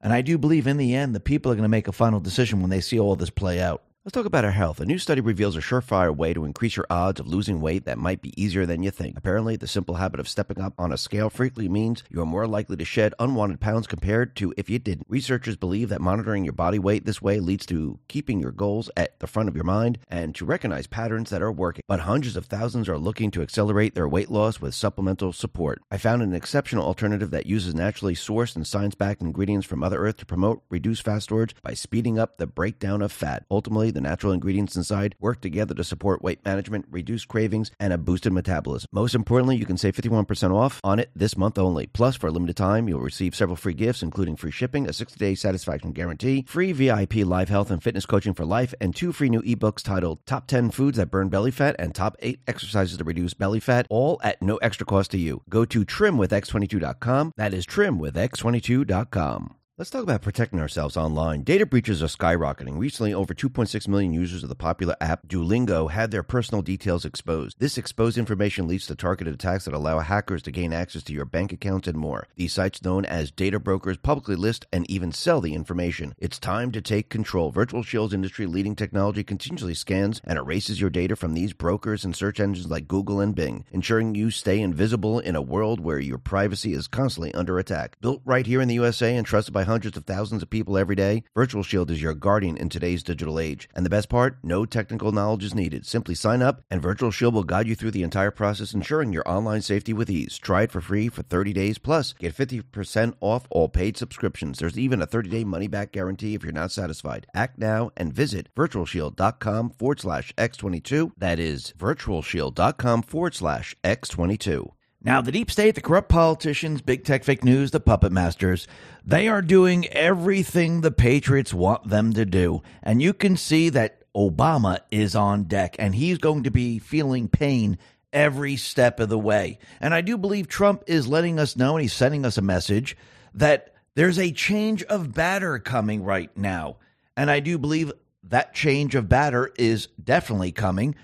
And 0.01 0.13
I 0.13 0.21
do 0.21 0.37
believe 0.37 0.67
in 0.67 0.77
the 0.77 0.95
end, 0.95 1.13
the 1.13 1.19
people 1.19 1.51
are 1.51 1.55
going 1.55 1.63
to 1.63 1.69
make 1.69 1.87
a 1.87 1.91
final 1.91 2.19
decision 2.19 2.61
when 2.61 2.69
they 2.69 2.81
see 2.81 2.99
all 2.99 3.15
this 3.15 3.29
play 3.29 3.59
out. 3.59 3.83
Let's 4.05 4.13
talk 4.13 4.25
about 4.25 4.45
our 4.45 4.51
health. 4.51 4.79
A 4.79 4.85
new 4.85 4.97
study 4.97 5.19
reveals 5.19 5.57
a 5.57 5.59
surefire 5.59 6.15
way 6.15 6.33
to 6.33 6.45
increase 6.45 6.77
your 6.77 6.85
odds 6.89 7.19
of 7.19 7.27
losing 7.27 7.59
weight 7.59 7.83
that 7.83 7.97
might 7.97 8.21
be 8.21 8.41
easier 8.41 8.65
than 8.65 8.81
you 8.81 8.91
think. 8.91 9.17
Apparently, 9.17 9.57
the 9.57 9.67
simple 9.67 9.95
habit 9.95 10.21
of 10.21 10.29
stepping 10.29 10.61
up 10.61 10.73
on 10.79 10.93
a 10.93 10.97
scale 10.97 11.29
frequently 11.29 11.67
means 11.67 12.05
you 12.09 12.21
are 12.21 12.25
more 12.25 12.47
likely 12.47 12.77
to 12.77 12.85
shed 12.85 13.13
unwanted 13.19 13.59
pounds 13.59 13.87
compared 13.87 14.37
to 14.37 14.53
if 14.55 14.69
you 14.69 14.79
didn't. 14.79 15.05
Researchers 15.09 15.57
believe 15.57 15.89
that 15.89 15.99
monitoring 15.99 16.45
your 16.45 16.53
body 16.53 16.79
weight 16.79 17.05
this 17.05 17.21
way 17.21 17.41
leads 17.41 17.65
to 17.65 17.99
keeping 18.07 18.39
your 18.39 18.53
goals 18.53 18.89
at 18.95 19.19
the 19.19 19.27
front 19.27 19.49
of 19.49 19.55
your 19.55 19.65
mind 19.65 19.99
and 20.07 20.33
to 20.33 20.45
recognize 20.45 20.87
patterns 20.87 21.29
that 21.29 21.41
are 21.41 21.51
working. 21.51 21.83
But 21.85 21.99
hundreds 21.99 22.37
of 22.37 22.45
thousands 22.45 22.87
are 22.87 22.97
looking 22.97 23.31
to 23.31 23.41
accelerate 23.41 23.95
their 23.95 24.07
weight 24.07 24.31
loss 24.31 24.61
with 24.61 24.73
supplemental 24.73 25.33
support. 25.33 25.81
I 25.91 25.97
found 25.97 26.23
an 26.23 26.33
exceptional 26.33 26.85
alternative 26.85 27.31
that 27.31 27.47
uses 27.47 27.75
naturally 27.75 28.15
sourced 28.15 28.55
and 28.55 28.65
science 28.65 28.95
backed 28.95 29.21
ingredients 29.21 29.67
from 29.67 29.79
Mother 29.79 29.99
Earth 29.99 30.15
to 30.17 30.25
promote 30.25 30.63
reduced 30.69 31.03
fat 31.03 31.19
storage 31.19 31.53
by 31.61 31.73
speeding 31.73 32.17
up 32.17 32.37
the 32.37 32.47
breakdown 32.47 33.01
of 33.01 33.11
fat. 33.11 33.43
Ultimately, 33.51 33.88
the 33.91 34.01
natural 34.01 34.33
ingredients 34.33 34.75
inside 34.75 35.15
work 35.19 35.41
together 35.41 35.73
to 35.73 35.83
support 35.83 36.21
weight 36.21 36.43
management, 36.45 36.85
reduce 36.89 37.25
cravings, 37.25 37.71
and 37.79 37.93
a 37.93 37.97
boosted 37.97 38.33
metabolism. 38.33 38.87
Most 38.91 39.15
importantly, 39.15 39.57
you 39.57 39.65
can 39.65 39.77
save 39.77 39.95
51% 39.95 40.53
off 40.53 40.79
on 40.83 40.99
it 40.99 41.09
this 41.15 41.37
month 41.37 41.57
only. 41.57 41.87
Plus, 41.87 42.15
for 42.15 42.27
a 42.27 42.31
limited 42.31 42.57
time, 42.57 42.87
you'll 42.87 42.99
receive 42.99 43.35
several 43.35 43.55
free 43.55 43.73
gifts, 43.73 44.03
including 44.03 44.35
free 44.35 44.51
shipping, 44.51 44.87
a 44.87 44.93
60 44.93 45.17
day 45.17 45.35
satisfaction 45.35 45.91
guarantee, 45.91 46.45
free 46.47 46.71
VIP 46.71 47.15
live 47.25 47.49
health 47.49 47.71
and 47.71 47.83
fitness 47.83 48.05
coaching 48.05 48.33
for 48.33 48.45
life, 48.45 48.73
and 48.81 48.95
two 48.95 49.11
free 49.11 49.29
new 49.29 49.41
ebooks 49.41 49.83
titled 49.83 50.25
Top 50.25 50.47
10 50.47 50.71
Foods 50.71 50.97
That 50.97 51.11
Burn 51.11 51.29
Belly 51.29 51.51
Fat 51.51 51.75
and 51.79 51.93
Top 51.93 52.15
8 52.19 52.39
Exercises 52.47 52.97
to 52.97 53.03
Reduce 53.03 53.33
Belly 53.33 53.59
Fat, 53.59 53.87
all 53.89 54.19
at 54.23 54.41
no 54.41 54.57
extra 54.57 54.85
cost 54.85 55.11
to 55.11 55.17
you. 55.17 55.41
Go 55.49 55.65
to 55.65 55.85
trimwithx22.com. 55.85 57.33
That 57.37 57.53
is 57.53 57.65
trimwithx22.com. 57.65 59.58
Let's 59.79 59.91
talk 59.91 60.03
about 60.03 60.23
protecting 60.23 60.59
ourselves 60.59 60.97
online. 60.97 61.43
Data 61.43 61.65
breaches 61.65 62.03
are 62.03 62.07
skyrocketing. 62.07 62.77
Recently, 62.77 63.13
over 63.13 63.33
2.6 63.33 63.87
million 63.87 64.11
users 64.11 64.43
of 64.43 64.49
the 64.49 64.53
popular 64.55 64.93
app 64.99 65.25
Duolingo 65.25 65.89
had 65.89 66.11
their 66.11 66.21
personal 66.21 66.61
details 66.61 67.05
exposed. 67.05 67.57
This 67.59 67.77
exposed 67.77 68.17
information 68.17 68.67
leads 68.67 68.87
to 68.87 68.95
targeted 68.97 69.33
attacks 69.33 69.63
that 69.63 69.73
allow 69.73 69.99
hackers 69.99 70.41
to 70.41 70.51
gain 70.51 70.73
access 70.73 71.01
to 71.03 71.13
your 71.13 71.23
bank 71.23 71.53
accounts 71.53 71.87
and 71.87 71.97
more. 71.97 72.27
These 72.35 72.51
sites, 72.51 72.83
known 72.83 73.05
as 73.05 73.31
data 73.31 73.57
brokers, 73.57 73.95
publicly 73.95 74.35
list 74.35 74.67
and 74.73 74.85
even 74.91 75.13
sell 75.13 75.39
the 75.39 75.53
information. 75.53 76.13
It's 76.17 76.39
time 76.39 76.73
to 76.73 76.81
take 76.81 77.07
control. 77.07 77.49
Virtual 77.49 77.81
Shield's 77.81 78.13
industry 78.13 78.47
leading 78.47 78.75
technology 78.75 79.23
continuously 79.23 79.75
scans 79.75 80.19
and 80.25 80.37
erases 80.37 80.81
your 80.81 80.89
data 80.89 81.15
from 81.15 81.35
these 81.35 81.53
brokers 81.53 82.03
and 82.03 82.13
search 82.13 82.41
engines 82.41 82.69
like 82.69 82.89
Google 82.89 83.21
and 83.21 83.33
Bing, 83.33 83.63
ensuring 83.71 84.13
you 84.13 84.29
stay 84.29 84.59
invisible 84.59 85.19
in 85.19 85.37
a 85.37 85.41
world 85.41 85.79
where 85.79 85.99
your 85.99 86.17
privacy 86.17 86.73
is 86.73 86.89
constantly 86.89 87.33
under 87.33 87.57
attack. 87.57 87.95
Built 88.01 88.21
right 88.25 88.45
here 88.45 88.59
in 88.59 88.67
the 88.67 88.75
USA 88.75 89.15
and 89.15 89.25
trusted 89.25 89.53
by 89.53 89.68
hundreds 89.69 89.95
of 89.95 90.05
thousands 90.05 90.41
of 90.41 90.49
people 90.49 90.77
every 90.77 90.95
day, 90.95 91.23
Virtual 91.35 91.63
Shield 91.63 91.91
is 91.91 92.01
your 92.01 92.13
guardian 92.13 92.57
in 92.57 92.69
today's 92.69 93.03
digital 93.03 93.39
age. 93.39 93.69
And 93.75 93.85
the 93.85 93.89
best 93.89 94.09
part, 94.09 94.37
no 94.43 94.65
technical 94.65 95.11
knowledge 95.11 95.43
is 95.43 95.55
needed. 95.55 95.85
Simply 95.85 96.15
sign 96.15 96.41
up, 96.41 96.61
and 96.69 96.81
Virtual 96.81 97.11
Shield 97.11 97.33
will 97.33 97.43
guide 97.43 97.67
you 97.67 97.75
through 97.75 97.91
the 97.91 98.03
entire 98.03 98.31
process, 98.31 98.73
ensuring 98.73 99.13
your 99.13 99.27
online 99.29 99.61
safety 99.61 99.93
with 99.93 100.09
ease. 100.09 100.37
Try 100.37 100.63
it 100.63 100.71
for 100.71 100.81
free 100.81 101.07
for 101.07 101.21
30 101.21 101.53
days, 101.53 101.77
plus 101.77 102.13
get 102.13 102.35
50% 102.35 103.13
off 103.21 103.47
all 103.49 103.69
paid 103.69 103.95
subscriptions. 103.95 104.59
There's 104.59 104.79
even 104.79 105.01
a 105.01 105.07
30-day 105.07 105.43
money-back 105.43 105.91
guarantee 105.91 106.33
if 106.33 106.43
you're 106.43 106.51
not 106.51 106.71
satisfied. 106.71 107.27
Act 107.35 107.59
now 107.59 107.91
and 107.95 108.11
visit 108.11 108.49
virtualshield.com 108.55 109.69
forward 109.71 109.99
slash 109.99 110.33
X22. 110.35 111.11
That 111.17 111.39
is 111.39 111.73
virtualshield.com 111.77 113.03
forward 113.03 113.35
slash 113.35 113.75
X22. 113.83 114.78
Now, 115.01 115.21
the 115.21 115.31
deep 115.31 115.49
state, 115.49 115.75
the 115.75 115.81
corrupt 115.81 116.09
politicians, 116.09 116.81
big 116.81 117.05
tech 117.05 117.23
fake 117.23 117.43
news, 117.43 117.71
the 117.71 117.79
puppet 117.79 118.11
masters, 118.11 118.67
they 119.05 119.29
are 119.29 119.41
doing 119.41 119.87
everything 119.87 120.81
the 120.81 120.91
Patriots 120.91 121.53
want 121.53 121.87
them 121.87 122.11
to 122.13 122.25
do. 122.25 122.61
And 122.83 123.01
you 123.01 123.13
can 123.13 123.37
see 123.37 123.69
that 123.69 124.03
Obama 124.13 124.79
is 124.91 125.15
on 125.15 125.43
deck 125.43 125.77
and 125.79 125.95
he's 125.95 126.17
going 126.17 126.43
to 126.43 126.51
be 126.51 126.79
feeling 126.79 127.29
pain 127.29 127.77
every 128.11 128.57
step 128.57 128.99
of 128.99 129.07
the 129.07 129.19
way. 129.19 129.59
And 129.79 129.93
I 129.93 130.01
do 130.01 130.17
believe 130.17 130.47
Trump 130.47 130.83
is 130.87 131.07
letting 131.07 131.39
us 131.39 131.55
know 131.55 131.75
and 131.75 131.81
he's 131.81 131.93
sending 131.93 132.25
us 132.25 132.37
a 132.37 132.41
message 132.41 132.97
that 133.33 133.73
there's 133.95 134.19
a 134.19 134.31
change 134.31 134.83
of 134.83 135.13
batter 135.13 135.59
coming 135.59 136.03
right 136.03 136.35
now. 136.35 136.77
And 137.15 137.31
I 137.31 137.39
do 137.39 137.57
believe 137.57 137.91
that 138.23 138.53
change 138.53 138.95
of 138.95 139.07
batter 139.07 139.51
is 139.57 139.87
definitely 140.03 140.51
coming. 140.51 140.95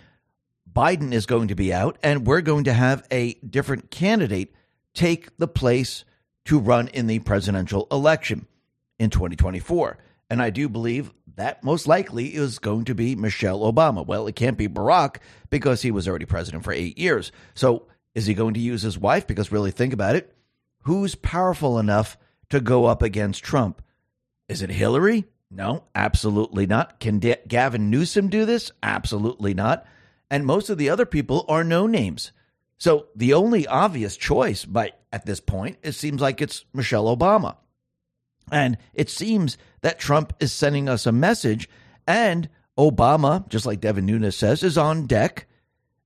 Biden 0.76 1.14
is 1.14 1.26
going 1.26 1.48
to 1.48 1.56
be 1.56 1.74
out, 1.74 1.98
and 2.04 2.28
we're 2.28 2.42
going 2.42 2.66
to 2.66 2.74
have 2.74 3.08
a 3.10 3.36
different 3.36 3.90
candidate 3.90 4.54
take 4.94 5.36
the 5.38 5.48
place 5.48 6.04
to 6.46 6.60
run 6.60 6.90
in 6.90 7.08
the 7.08 7.20
presidential 7.20 7.88
election 7.90 8.46
in 9.00 9.10
2024. 9.10 9.98
And 10.30 10.42
I 10.42 10.50
do 10.50 10.68
believe 10.68 11.14
that 11.36 11.64
most 11.64 11.88
likely 11.88 12.36
is 12.36 12.60
going 12.60 12.86
to 12.86 12.96
be 12.96 13.16
Michelle 13.16 13.62
Obama. 13.62 14.06
Well, 14.06 14.28
it 14.28 14.36
can't 14.36 14.58
be 14.58 14.68
Barack 14.68 15.18
because 15.50 15.82
he 15.82 15.92
was 15.92 16.10
already 16.10 16.26
president 16.26 16.66
for 16.66 16.74
eight 16.74 16.98
years. 16.98 17.32
So 17.54 17.88
is 18.14 18.26
he 18.26 18.34
going 18.34 18.56
to 18.56 18.60
use 18.60 18.82
his 18.82 18.98
wife? 18.98 19.28
Because 19.28 19.54
really 19.54 19.72
think 19.72 19.94
about 19.94 20.18
it. 20.18 20.36
Who's 20.82 21.16
powerful 21.16 21.80
enough 21.80 22.18
to 22.50 22.60
go 22.60 22.86
up 22.86 23.02
against 23.02 23.44
Trump? 23.44 23.82
Is 24.50 24.62
it 24.62 24.70
Hillary? 24.72 25.26
No, 25.50 25.86
absolutely 25.96 26.66
not. 26.66 27.00
Can 27.00 27.20
D- 27.20 27.36
Gavin 27.48 27.90
Newsom 27.90 28.28
do 28.28 28.46
this? 28.46 28.72
Absolutely 28.84 29.54
not 29.54 29.86
and 30.30 30.46
most 30.46 30.70
of 30.70 30.78
the 30.78 30.90
other 30.90 31.06
people 31.06 31.46
are 31.48 31.64
no 31.64 31.88
names. 31.88 32.32
So 32.78 33.08
the 33.16 33.34
only 33.34 33.66
obvious 33.68 34.18
choice, 34.18 34.66
but 34.66 35.00
at 35.12 35.26
this 35.26 35.40
point, 35.40 35.78
it 35.82 35.94
seems 35.94 36.22
like 36.22 36.42
it's 36.42 36.66
Michelle 36.74 37.16
Obama. 37.16 37.56
And 38.52 38.78
it 38.94 39.10
seems 39.10 39.58
that 39.82 40.00
Trump 40.00 40.34
is 40.40 40.52
sending 40.52 40.88
us 40.90 41.06
a 41.06 41.12
message, 41.12 41.70
and 42.06 42.50
Obama, 42.78 43.48
just 43.50 43.66
like 43.66 43.82
Devin 43.82 44.06
Nunes 44.06 44.36
says, 44.36 44.62
is 44.62 44.78
on 44.78 45.08
deck, 45.08 45.48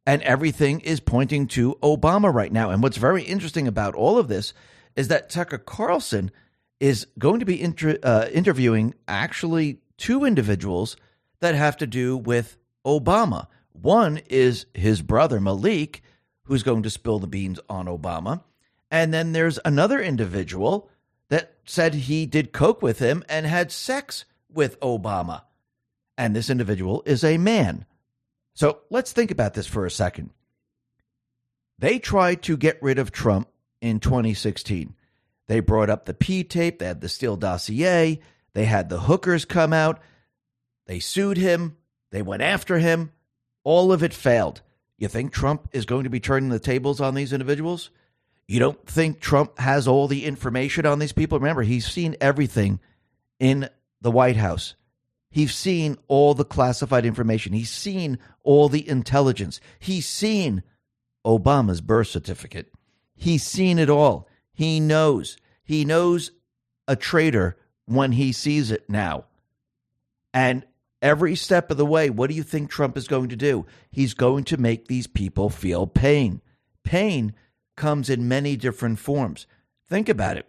and 0.05 0.21
everything 0.21 0.79
is 0.81 0.99
pointing 0.99 1.47
to 1.47 1.75
Obama 1.81 2.33
right 2.33 2.51
now. 2.51 2.69
And 2.69 2.81
what's 2.81 2.97
very 2.97 3.23
interesting 3.23 3.67
about 3.67 3.95
all 3.95 4.17
of 4.17 4.27
this 4.27 4.53
is 4.95 5.07
that 5.09 5.29
Tucker 5.29 5.57
Carlson 5.57 6.31
is 6.79 7.07
going 7.17 7.39
to 7.39 7.45
be 7.45 7.61
inter- 7.61 7.99
uh, 8.01 8.27
interviewing 8.31 8.95
actually 9.07 9.79
two 9.97 10.23
individuals 10.23 10.95
that 11.41 11.55
have 11.55 11.77
to 11.77 11.87
do 11.87 12.15
with 12.15 12.57
Obama. 12.85 13.47
One 13.81 14.21
is 14.29 14.65
his 14.73 15.01
brother, 15.01 15.39
Malik, 15.39 16.01
who's 16.43 16.63
going 16.63 16.83
to 16.83 16.89
spill 16.89 17.19
the 17.19 17.27
beans 17.27 17.59
on 17.69 17.85
Obama. 17.85 18.43
And 18.91 19.13
then 19.13 19.31
there's 19.31 19.59
another 19.63 20.01
individual 20.01 20.89
that 21.29 21.53
said 21.65 21.93
he 21.93 22.25
did 22.25 22.51
coke 22.51 22.81
with 22.81 22.99
him 22.99 23.23
and 23.29 23.45
had 23.45 23.71
sex 23.71 24.25
with 24.51 24.79
Obama. 24.79 25.43
And 26.17 26.35
this 26.35 26.49
individual 26.49 27.03
is 27.05 27.23
a 27.23 27.37
man. 27.37 27.85
So 28.53 28.79
let's 28.89 29.13
think 29.13 29.31
about 29.31 29.53
this 29.53 29.67
for 29.67 29.85
a 29.85 29.91
second. 29.91 30.31
They 31.77 31.99
tried 31.99 32.41
to 32.43 32.57
get 32.57 32.81
rid 32.81 32.99
of 32.99 33.11
Trump 33.11 33.47
in 33.79 33.99
2016. 33.99 34.95
They 35.47 35.61
brought 35.61 35.89
up 35.89 36.05
the 36.05 36.13
P 36.13 36.43
tape, 36.43 36.79
they 36.79 36.85
had 36.85 37.01
the 37.01 37.09
Steele 37.09 37.37
dossier, 37.37 38.19
they 38.53 38.65
had 38.65 38.89
the 38.89 38.99
hookers 38.99 39.45
come 39.45 39.71
out, 39.71 39.99
they 40.87 40.99
sued 40.99 41.37
him, 41.37 41.77
they 42.11 42.21
went 42.21 42.41
after 42.41 42.79
him. 42.79 43.11
All 43.63 43.91
of 43.91 44.03
it 44.03 44.13
failed. 44.13 44.61
You 44.97 45.07
think 45.07 45.31
Trump 45.31 45.69
is 45.71 45.85
going 45.85 46.03
to 46.03 46.09
be 46.09 46.19
turning 46.19 46.49
the 46.49 46.59
tables 46.59 46.99
on 46.99 47.15
these 47.15 47.33
individuals? 47.33 47.89
You 48.47 48.59
don't 48.59 48.85
think 48.87 49.19
Trump 49.19 49.59
has 49.59 49.87
all 49.87 50.07
the 50.07 50.25
information 50.25 50.85
on 50.85 50.99
these 50.99 51.11
people? 51.11 51.39
Remember, 51.39 51.61
he's 51.61 51.87
seen 51.87 52.15
everything 52.19 52.79
in 53.39 53.69
the 54.01 54.11
White 54.11 54.37
House. 54.37 54.75
He's 55.29 55.53
seen 55.53 55.97
all 56.07 56.33
the 56.33 56.43
classified 56.43 57.05
information. 57.05 57.53
He's 57.53 57.69
seen 57.69 58.17
all 58.43 58.67
the 58.67 58.87
intelligence. 58.89 59.61
He's 59.79 60.07
seen 60.07 60.63
Obama's 61.25 61.81
birth 61.81 62.07
certificate. 62.07 62.73
He's 63.15 63.43
seen 63.43 63.77
it 63.77 63.89
all. 63.89 64.27
He 64.51 64.79
knows. 64.79 65.37
He 65.63 65.85
knows 65.85 66.31
a 66.87 66.95
traitor 66.95 67.57
when 67.85 68.13
he 68.13 68.31
sees 68.31 68.71
it 68.71 68.89
now. 68.89 69.25
And 70.33 70.65
every 71.01 71.35
step 71.35 71.71
of 71.71 71.77
the 71.77 71.85
way, 71.85 72.09
what 72.09 72.29
do 72.29 72.35
you 72.35 72.43
think 72.43 72.69
Trump 72.69 72.97
is 72.97 73.07
going 73.07 73.29
to 73.29 73.35
do? 73.35 73.65
He's 73.91 74.13
going 74.13 74.43
to 74.45 74.57
make 74.57 74.87
these 74.87 75.07
people 75.07 75.49
feel 75.49 75.87
pain. 75.87 76.41
Pain 76.83 77.33
comes 77.75 78.09
in 78.09 78.27
many 78.27 78.55
different 78.55 78.99
forms. 78.99 79.47
Think 79.87 80.09
about 80.09 80.37
it. 80.37 80.45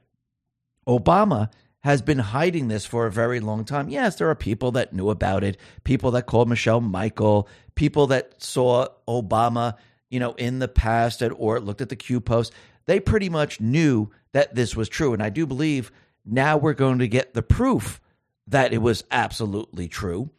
Obama 0.87 1.51
has 1.81 2.03
been 2.03 2.19
hiding 2.19 2.69
this 2.69 2.85
for 2.85 3.07
a 3.07 3.11
very 3.11 3.41
long 3.41 3.65
time. 3.65 3.89
Yes, 3.89 4.17
there 4.17 4.29
are 4.29 4.35
people 4.35 4.73
that 4.73 4.93
knew 4.93 5.09
about 5.09 5.43
it, 5.45 5.57
people 5.85 6.11
that 6.11 6.27
called 6.27 6.49
Michelle 6.49 6.81
Michael, 6.81 7.49
people 7.75 8.09
that 8.09 8.43
saw 8.43 8.89
Obama, 9.09 9.77
you 10.11 10.21
know, 10.21 10.33
in 10.33 10.59
the 10.59 10.69
past 10.69 11.23
at, 11.23 11.33
or 11.37 11.61
looked 11.61 11.81
at 11.81 11.89
the 11.89 11.97
Q 11.97 12.21
post. 12.21 12.53
They 12.87 13.01
pretty 13.01 13.29
much 13.29 13.61
knew 13.61 14.11
that 14.33 14.55
this 14.55 14.77
was 14.77 14.89
true. 14.89 15.15
And 15.15 15.23
I 15.23 15.31
do 15.31 15.47
believe 15.47 15.91
now 16.25 16.57
we're 16.57 16.75
going 16.75 16.99
to 16.99 17.09
get 17.09 17.33
the 17.33 17.43
proof 17.43 18.01
that 18.47 18.73
it 18.73 18.79
was 18.79 19.05
absolutely 19.11 19.89
true. 19.89 20.31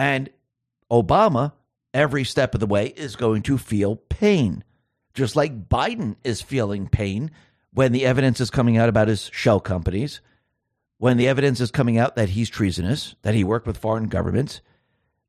And 0.00 0.30
Obama, 0.90 1.52
every 1.92 2.24
step 2.24 2.54
of 2.54 2.60
the 2.60 2.66
way, 2.66 2.86
is 2.86 3.16
going 3.16 3.42
to 3.42 3.58
feel 3.58 3.96
pain, 3.96 4.64
just 5.12 5.36
like 5.36 5.68
Biden 5.68 6.16
is 6.24 6.40
feeling 6.40 6.88
pain 6.88 7.32
when 7.74 7.92
the 7.92 8.06
evidence 8.06 8.40
is 8.40 8.48
coming 8.48 8.78
out 8.78 8.88
about 8.88 9.08
his 9.08 9.28
shell 9.30 9.60
companies, 9.60 10.22
when 10.96 11.18
the 11.18 11.28
evidence 11.28 11.60
is 11.60 11.70
coming 11.70 11.98
out 11.98 12.16
that 12.16 12.30
he's 12.30 12.48
treasonous, 12.48 13.14
that 13.20 13.34
he 13.34 13.44
worked 13.44 13.66
with 13.66 13.76
foreign 13.76 14.08
governments. 14.08 14.62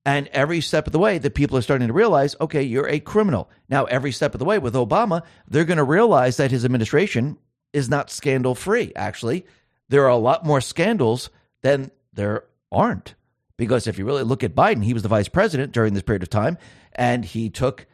And 0.06 0.30
every 0.30 0.62
step 0.62 0.88
of 0.88 0.94
the 0.94 1.00
way, 1.00 1.18
the 1.18 1.30
people 1.30 1.58
are 1.58 1.62
starting 1.62 1.90
to 1.90 1.94
realize, 1.94 2.38
okay, 2.40 2.64
you're 2.64 2.88
a 2.88 3.02
criminal. 3.02 3.50
Now, 3.68 3.84
every 3.84 4.14
step 4.14 4.34
of 4.34 4.40
the 4.40 4.46
way 4.46 4.58
with 4.58 4.76
Obama, 4.76 5.24
they're 5.50 5.66
going 5.66 5.80
to 5.80 5.84
realize 5.84 6.38
that 6.38 6.52
his 6.52 6.64
administration 6.64 7.38
is 7.74 7.90
not 7.90 8.10
scandal 8.10 8.56
free. 8.56 8.94
Actually, 8.96 9.46
there 9.90 10.06
are 10.06 10.10
a 10.12 10.16
lot 10.16 10.46
more 10.46 10.62
scandals 10.62 11.30
than 11.62 11.92
there 12.14 12.46
aren't. 12.72 13.16
Because 13.62 13.86
if 13.86 14.00
you 14.00 14.06
really 14.06 14.24
look 14.24 14.44
at 14.44 14.56
Biden, 14.56 14.84
he 14.84 14.96
was 14.96 15.04
the 15.04 15.08
vice 15.08 15.28
president 15.28 15.72
during 15.72 15.94
this 15.94 16.02
period 16.02 16.24
of 16.24 16.32
time, 16.32 16.58
and 16.94 17.24
he 17.24 17.48
took 17.48 17.86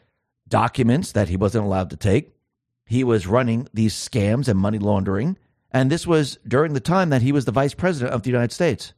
documents 0.47 1.11
that 1.11 1.27
he 1.27 1.35
wasn't 1.35 1.65
allowed 1.65 1.89
to 1.89 1.97
take. 1.97 2.33
He 2.85 3.03
was 3.03 3.27
running 3.27 3.67
these 3.73 3.93
scams 3.93 4.47
and 4.47 4.57
money 4.57 4.79
laundering. 4.79 5.37
And 5.69 5.91
this 5.91 6.07
was 6.07 6.39
during 6.47 6.73
the 6.73 6.79
time 6.79 7.09
that 7.09 7.21
he 7.21 7.33
was 7.33 7.43
the 7.43 7.51
vice 7.51 7.73
president 7.73 8.13
of 8.13 8.23
the 8.23 8.29
United 8.29 8.53
States. 8.53 8.93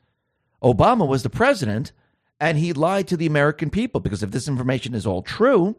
Obama 0.61 1.07
was 1.07 1.23
the 1.23 1.29
president, 1.31 1.91
and 2.39 2.55
he 2.55 2.71
lied 2.71 3.07
to 3.07 3.17
the 3.17 3.25
American 3.25 3.71
people 3.71 3.99
because 3.99 4.21
if 4.21 4.29
this 4.29 4.47
information 4.47 4.93
is 4.93 5.07
all 5.07 5.23
true, 5.23 5.75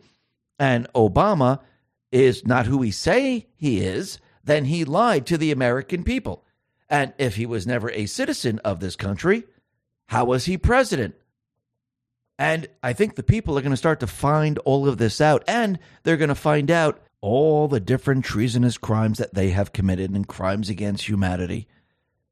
and 0.59 0.93
Obama 0.93 1.61
is 2.11 2.45
not 2.45 2.67
who 2.67 2.79
we 2.79 2.91
say 2.91 3.47
he 3.55 3.79
is, 3.79 4.19
then 4.43 4.65
he 4.65 4.85
lied 4.85 5.25
to 5.27 5.39
the 5.39 5.53
American 5.53 6.03
people. 6.03 6.45
And 6.89 7.13
if 7.17 7.37
he 7.37 7.47
was 7.47 7.65
never 7.65 7.93
a 7.93 8.07
citizen 8.07 8.59
of 8.65 8.81
this 8.81 8.97
country, 8.97 9.45
how 10.11 10.25
was 10.25 10.45
he 10.45 10.59
president? 10.59 11.15
And 12.37 12.67
I 12.83 12.95
think 12.95 13.15
the 13.15 13.23
people 13.23 13.57
are 13.57 13.63
going 13.63 13.71
to 13.71 13.77
start 13.77 14.01
to 14.01 14.09
find 14.09 14.59
all 14.65 14.89
of 14.89 14.99
this 14.99 15.21
out, 15.21 15.45
and 15.47 15.79
they're 16.03 16.17
going 16.17 16.31
to 16.31 16.35
find 16.35 16.69
out 16.69 17.01
all 17.21 17.69
the 17.69 17.79
different 17.79 18.25
treasonous 18.25 18.77
crimes 18.77 19.19
that 19.19 19.35
they 19.35 19.51
have 19.51 19.73
committed 19.73 20.11
and 20.11 20.27
crimes 20.27 20.69
against 20.69 21.09
humanity. 21.09 21.69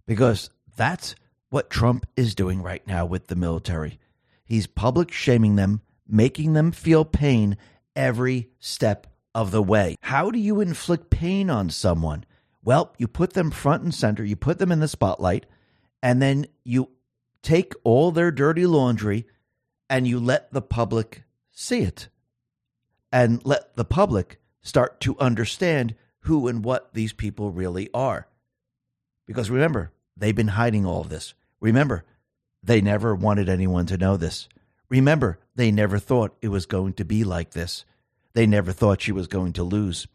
Because 0.07 0.51
That's 0.79 1.17
what 1.51 1.71
Trump 1.71 2.07
is 2.17 2.37
doing 2.37 2.63
right 2.63 2.87
now 2.87 3.05
with 3.05 3.27
the 3.27 3.35
military. 3.35 3.99
He's 4.45 4.69
public 4.69 5.11
shaming 5.11 5.57
them, 5.57 5.83
making 6.07 6.53
them 6.53 6.71
feel 6.71 7.05
pain 7.05 7.57
every 7.97 8.49
step 8.61 9.09
of 9.35 9.51
the 9.51 9.63
way. 9.63 9.97
How 10.03 10.31
do 10.31 10.39
you 10.39 10.61
inflict 10.61 11.11
pain 11.11 11.51
on 11.51 11.69
someone? 11.71 12.25
Well, 12.63 12.95
you 12.97 13.09
put 13.09 13.33
them 13.33 13.51
front 13.51 13.83
and 13.83 13.93
center, 13.93 14.25
you 14.25 14.37
put 14.37 14.59
them 14.59 14.71
in 14.71 14.79
the 14.79 14.89
spotlight, 14.89 15.47
and 16.01 16.23
then 16.23 16.47
you 16.65 16.91
take 17.43 17.75
all 17.85 18.11
their 18.11 18.31
dirty 18.31 18.67
laundry 18.67 19.27
and 19.89 20.07
you 20.07 20.19
let 20.19 20.53
the 20.53 20.63
public 20.63 21.25
see 21.51 21.81
it 21.81 22.09
and 23.11 23.45
let 23.45 23.77
the 23.77 23.85
public 23.85 24.39
start 24.61 25.01
to 25.01 25.19
understand 25.19 25.95
who 26.21 26.49
and 26.49 26.65
what 26.65 26.93
these 26.93 27.13
people 27.13 27.51
really 27.51 27.89
are. 27.95 28.29
Because 29.27 29.51
remember, 29.51 29.93
they've 30.17 30.35
been 30.35 30.49
hiding 30.49 30.85
all 30.85 31.01
of 31.01 31.09
this. 31.09 31.35
Remember, 31.61 32.05
they 32.63 32.81
never 32.81 33.15
wanted 33.15 33.49
anyone 33.49 33.87
to 33.87 33.97
know 33.97 34.17
this. 34.17 34.49
Remember, 34.89 35.39
they 35.55 35.71
never 35.71 35.99
thought 35.99 36.37
it 36.41 36.49
was 36.49 36.67
going 36.67 36.95
to 36.95 37.05
be 37.05 37.25
like 37.25 37.51
this. 37.51 37.85
They 38.35 38.47
never 38.47 38.73
thought 38.73 39.03
she 39.03 39.13
was 39.13 39.27
going 39.27 39.53
to 39.55 39.63
lose. 39.63 40.07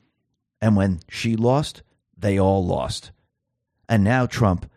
And 0.61 0.75
when 0.75 1.01
she 1.09 1.35
lost, 1.35 1.81
they 2.17 2.39
all 2.39 2.65
lost. 2.65 3.11
And 3.89 4.03
now 4.03 4.25
Trump 4.25 4.69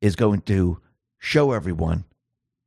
is 0.00 0.16
going 0.16 0.42
to 0.42 0.80
show 1.24 1.52
everyone 1.52 2.04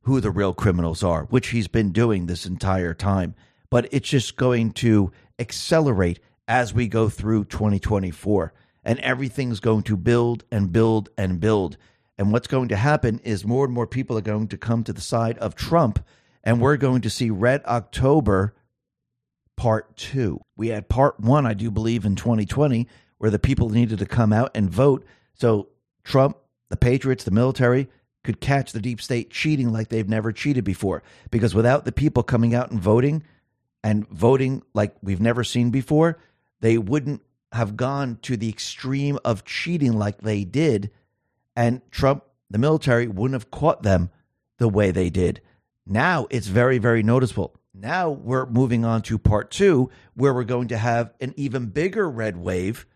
who 0.02 0.20
the 0.20 0.32
real 0.32 0.52
criminals 0.52 1.04
are, 1.04 1.24
which 1.26 1.50
he's 1.50 1.68
been 1.68 1.92
doing 1.92 2.26
this 2.26 2.44
entire 2.44 2.92
time. 2.92 3.34
But 3.70 3.88
it's 3.92 4.08
just 4.08 4.36
going 4.36 4.72
to 4.72 5.12
accelerate 5.38 6.18
as 6.48 6.74
we 6.74 6.88
go 6.88 7.08
through 7.08 7.44
2024. 7.44 8.52
And 8.82 8.98
everything's 8.98 9.60
going 9.60 9.84
to 9.84 9.96
build 9.96 10.44
and 10.50 10.72
build 10.72 11.08
and 11.16 11.38
build. 11.38 11.76
And 12.18 12.32
what's 12.32 12.48
going 12.48 12.68
to 12.68 12.76
happen 12.76 13.20
is 13.22 13.44
more 13.44 13.64
and 13.64 13.72
more 13.72 13.86
people 13.86 14.18
are 14.18 14.22
going 14.22 14.48
to 14.48 14.58
come 14.58 14.82
to 14.84 14.92
the 14.92 15.00
side 15.00 15.38
of 15.38 15.54
Trump, 15.54 16.04
and 16.42 16.60
we're 16.60 16.76
going 16.76 17.02
to 17.02 17.10
see 17.10 17.30
Red 17.30 17.64
October 17.64 18.54
part 19.56 19.96
two. 19.96 20.40
We 20.56 20.68
had 20.68 20.88
part 20.88 21.20
one, 21.20 21.46
I 21.46 21.54
do 21.54 21.70
believe, 21.70 22.04
in 22.04 22.16
2020, 22.16 22.88
where 23.18 23.30
the 23.30 23.38
people 23.38 23.68
needed 23.68 24.00
to 24.00 24.06
come 24.06 24.32
out 24.32 24.50
and 24.54 24.68
vote. 24.68 25.04
So 25.34 25.68
Trump, 26.02 26.38
the 26.70 26.76
Patriots, 26.76 27.22
the 27.22 27.30
military 27.30 27.88
could 28.24 28.40
catch 28.40 28.72
the 28.72 28.80
deep 28.80 29.00
state 29.00 29.30
cheating 29.30 29.72
like 29.72 29.88
they've 29.88 30.08
never 30.08 30.32
cheated 30.32 30.64
before. 30.64 31.02
Because 31.30 31.54
without 31.54 31.84
the 31.84 31.92
people 31.92 32.22
coming 32.22 32.54
out 32.54 32.70
and 32.70 32.80
voting, 32.80 33.22
and 33.82 34.08
voting 34.08 34.62
like 34.74 34.94
we've 35.02 35.20
never 35.20 35.44
seen 35.44 35.70
before, 35.70 36.18
they 36.60 36.78
wouldn't 36.78 37.22
have 37.52 37.76
gone 37.76 38.18
to 38.22 38.36
the 38.36 38.48
extreme 38.48 39.18
of 39.24 39.44
cheating 39.44 39.92
like 39.92 40.20
they 40.20 40.44
did. 40.44 40.90
And 41.56 41.80
Trump, 41.90 42.24
the 42.50 42.58
military, 42.58 43.06
wouldn't 43.06 43.40
have 43.40 43.50
caught 43.50 43.82
them 43.82 44.10
the 44.58 44.68
way 44.68 44.90
they 44.90 45.10
did. 45.10 45.40
Now 45.86 46.26
it's 46.30 46.48
very, 46.48 46.78
very 46.78 47.02
noticeable. 47.02 47.54
Now 47.72 48.10
we're 48.10 48.46
moving 48.46 48.84
on 48.84 49.02
to 49.02 49.18
part 49.18 49.50
two, 49.50 49.90
where 50.14 50.34
we're 50.34 50.44
going 50.44 50.68
to 50.68 50.78
have 50.78 51.14
an 51.20 51.32
even 51.36 51.66
bigger 51.66 52.10
red 52.10 52.36
wave 52.36 52.86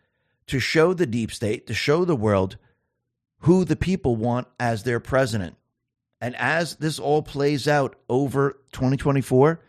to 0.48 0.58
show 0.58 0.92
the 0.92 1.06
deep 1.06 1.30
state, 1.30 1.66
to 1.68 1.74
show 1.74 2.04
the 2.04 2.16
world 2.16 2.56
who 3.42 3.64
the 3.64 3.76
people 3.76 4.16
want 4.16 4.48
as 4.58 4.82
their 4.82 5.00
president. 5.00 5.56
And 6.20 6.36
as 6.36 6.76
this 6.76 6.98
all 6.98 7.22
plays 7.22 7.66
out 7.66 7.96
over 8.08 8.58
2024, 8.72 9.60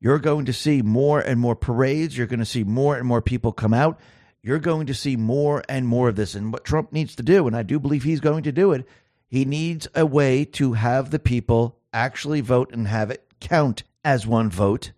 you're 0.00 0.18
going 0.18 0.46
to 0.46 0.52
see 0.52 0.82
more 0.82 1.20
and 1.20 1.40
more 1.40 1.56
parades. 1.56 2.16
You're 2.16 2.26
going 2.26 2.40
to 2.40 2.46
see 2.46 2.64
more 2.64 2.96
and 2.96 3.06
more 3.06 3.22
people 3.22 3.52
come 3.52 3.74
out. 3.74 4.00
You're 4.42 4.58
going 4.58 4.86
to 4.86 4.94
see 4.94 5.16
more 5.16 5.62
and 5.68 5.86
more 5.86 6.10
of 6.10 6.16
this. 6.16 6.34
And 6.34 6.52
what 6.52 6.64
Trump 6.64 6.92
needs 6.92 7.14
to 7.16 7.22
do, 7.22 7.46
and 7.46 7.56
I 7.56 7.62
do 7.62 7.78
believe 7.78 8.02
he's 8.02 8.20
going 8.20 8.42
to 8.44 8.52
do 8.52 8.72
it, 8.72 8.86
he 9.26 9.44
needs 9.44 9.88
a 9.94 10.04
way 10.04 10.44
to 10.44 10.74
have 10.74 11.10
the 11.10 11.18
people 11.18 11.78
actually 11.92 12.40
vote 12.40 12.72
and 12.72 12.88
have 12.88 13.10
it 13.10 13.26
count 13.40 13.82
as 14.04 14.26
one 14.26 14.50
vote 14.50 14.92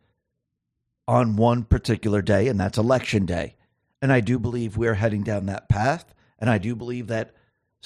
on 1.09 1.37
one 1.37 1.63
particular 1.63 2.23
day, 2.23 2.49
and 2.49 2.59
that's 2.59 2.79
election 2.79 3.27
day. 3.27 3.55
And 4.03 4.13
I 4.13 4.21
do 4.21 4.39
believe 4.39 4.77
we're 4.77 4.95
heading 4.95 5.23
down 5.23 5.47
that 5.47 5.69
path. 5.69 6.13
And 6.39 6.51
I 6.51 6.59
do 6.59 6.75
believe 6.75 7.07
that 7.07 7.33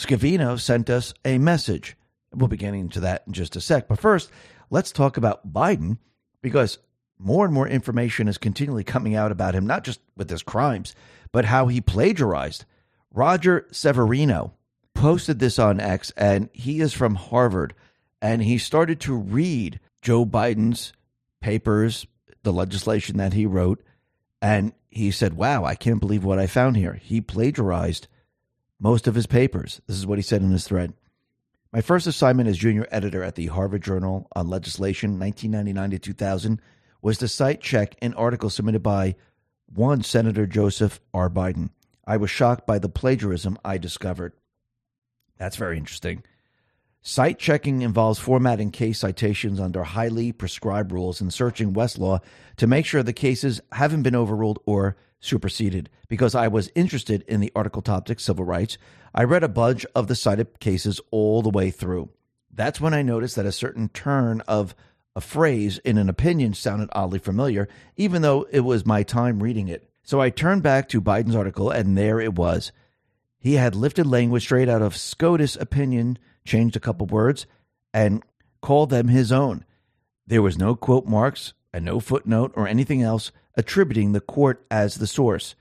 Scavino 0.00 0.58
sent 0.58 0.88
us 0.88 1.12
a 1.26 1.36
message. 1.36 1.94
We'll 2.32 2.48
be 2.48 2.56
getting 2.56 2.80
into 2.80 3.00
that 3.00 3.24
in 3.26 3.34
just 3.34 3.54
a 3.54 3.60
sec. 3.60 3.86
But 3.86 4.00
first, 4.00 4.30
let's 4.70 4.92
talk 4.92 5.18
about 5.18 5.52
Biden 5.52 5.98
because 6.40 6.78
more 7.18 7.44
and 7.44 7.52
more 7.52 7.68
information 7.68 8.26
is 8.26 8.38
continually 8.38 8.82
coming 8.82 9.14
out 9.14 9.30
about 9.30 9.54
him, 9.54 9.66
not 9.66 9.84
just 9.84 10.00
with 10.16 10.30
his 10.30 10.42
crimes, 10.42 10.94
but 11.32 11.44
how 11.44 11.66
he 11.66 11.82
plagiarized. 11.82 12.64
Roger 13.12 13.66
Severino 13.72 14.54
posted 14.94 15.38
this 15.38 15.58
on 15.58 15.80
X, 15.80 16.12
and 16.16 16.48
he 16.54 16.80
is 16.80 16.94
from 16.94 17.16
Harvard, 17.16 17.74
and 18.22 18.42
he 18.42 18.56
started 18.56 19.00
to 19.00 19.14
read 19.14 19.80
Joe 20.00 20.24
Biden's 20.24 20.94
papers, 21.42 22.06
the 22.42 22.54
legislation 22.54 23.18
that 23.18 23.34
he 23.34 23.44
wrote, 23.44 23.82
and 24.40 24.72
he 24.88 25.10
said, 25.10 25.34
Wow, 25.34 25.64
I 25.66 25.74
can't 25.74 26.00
believe 26.00 26.24
what 26.24 26.38
I 26.38 26.46
found 26.46 26.78
here. 26.78 26.94
He 26.94 27.20
plagiarized 27.20 28.08
most 28.80 29.06
of 29.06 29.14
his 29.14 29.26
papers. 29.26 29.80
This 29.86 29.96
is 29.96 30.06
what 30.06 30.18
he 30.18 30.22
said 30.22 30.42
in 30.42 30.50
his 30.50 30.66
thread. 30.66 30.94
My 31.72 31.82
first 31.82 32.08
assignment 32.08 32.48
as 32.48 32.58
junior 32.58 32.88
editor 32.90 33.22
at 33.22 33.36
the 33.36 33.46
Harvard 33.46 33.82
Journal 33.82 34.26
on 34.34 34.48
Legislation, 34.48 35.20
1999 35.20 35.90
to 35.90 35.98
2000, 36.00 36.60
was 37.00 37.18
to 37.18 37.28
cite 37.28 37.60
check 37.60 37.94
an 38.02 38.14
article 38.14 38.50
submitted 38.50 38.82
by 38.82 39.14
one 39.72 40.02
Senator 40.02 40.46
Joseph 40.46 41.00
R. 41.14 41.30
Biden. 41.30 41.70
I 42.04 42.16
was 42.16 42.30
shocked 42.30 42.66
by 42.66 42.80
the 42.80 42.88
plagiarism 42.88 43.56
I 43.64 43.78
discovered. 43.78 44.32
That's 45.38 45.56
very 45.56 45.78
interesting. 45.78 46.24
Cite 47.02 47.38
checking 47.38 47.82
involves 47.82 48.18
formatting 48.18 48.72
case 48.72 48.98
citations 48.98 49.60
under 49.60 49.84
highly 49.84 50.32
prescribed 50.32 50.92
rules 50.92 51.20
and 51.20 51.32
searching 51.32 51.72
Westlaw 51.72 52.20
to 52.56 52.66
make 52.66 52.84
sure 52.84 53.02
the 53.02 53.12
cases 53.12 53.60
haven't 53.72 54.02
been 54.02 54.16
overruled 54.16 54.58
or 54.66 54.96
superseded. 55.20 55.88
Because 56.08 56.34
I 56.34 56.48
was 56.48 56.70
interested 56.74 57.22
in 57.28 57.40
the 57.40 57.52
article 57.54 57.82
topic, 57.82 58.18
civil 58.18 58.44
rights, 58.44 58.78
I 59.14 59.24
read 59.24 59.44
a 59.44 59.48
bunch 59.48 59.86
of 59.94 60.08
the 60.08 60.14
cited 60.14 60.58
cases 60.60 61.00
all 61.10 61.42
the 61.42 61.50
way 61.50 61.70
through. 61.70 62.10
That's 62.52 62.80
when 62.80 62.94
I 62.94 63.02
noticed 63.02 63.36
that 63.36 63.46
a 63.46 63.52
certain 63.52 63.88
turn 63.88 64.40
of 64.42 64.74
a 65.14 65.20
phrase 65.20 65.78
in 65.78 65.98
an 65.98 66.08
opinion 66.08 66.54
sounded 66.54 66.88
oddly 66.92 67.18
familiar, 67.18 67.68
even 67.96 68.22
though 68.22 68.46
it 68.50 68.60
was 68.60 68.86
my 68.86 69.02
time 69.02 69.42
reading 69.42 69.68
it. 69.68 69.88
So 70.02 70.20
I 70.20 70.30
turned 70.30 70.62
back 70.62 70.88
to 70.88 71.00
Biden's 71.00 71.36
article, 71.36 71.70
and 71.70 71.96
there 71.96 72.20
it 72.20 72.34
was. 72.34 72.72
He 73.38 73.54
had 73.54 73.74
lifted 73.74 74.06
language 74.06 74.42
straight 74.42 74.68
out 74.68 74.82
of 74.82 74.96
SCOTUS 74.96 75.56
opinion, 75.56 76.18
changed 76.44 76.76
a 76.76 76.80
couple 76.80 77.06
words, 77.06 77.46
and 77.92 78.22
called 78.60 78.90
them 78.90 79.08
his 79.08 79.32
own. 79.32 79.64
There 80.26 80.42
was 80.42 80.58
no 80.58 80.74
quote 80.74 81.06
marks 81.06 81.54
and 81.72 81.84
no 81.84 82.00
footnote 82.00 82.52
or 82.54 82.68
anything 82.68 83.02
else 83.02 83.32
attributing 83.56 84.12
the 84.12 84.20
court 84.20 84.64
as 84.70 84.96
the 84.96 85.06
source. 85.06 85.54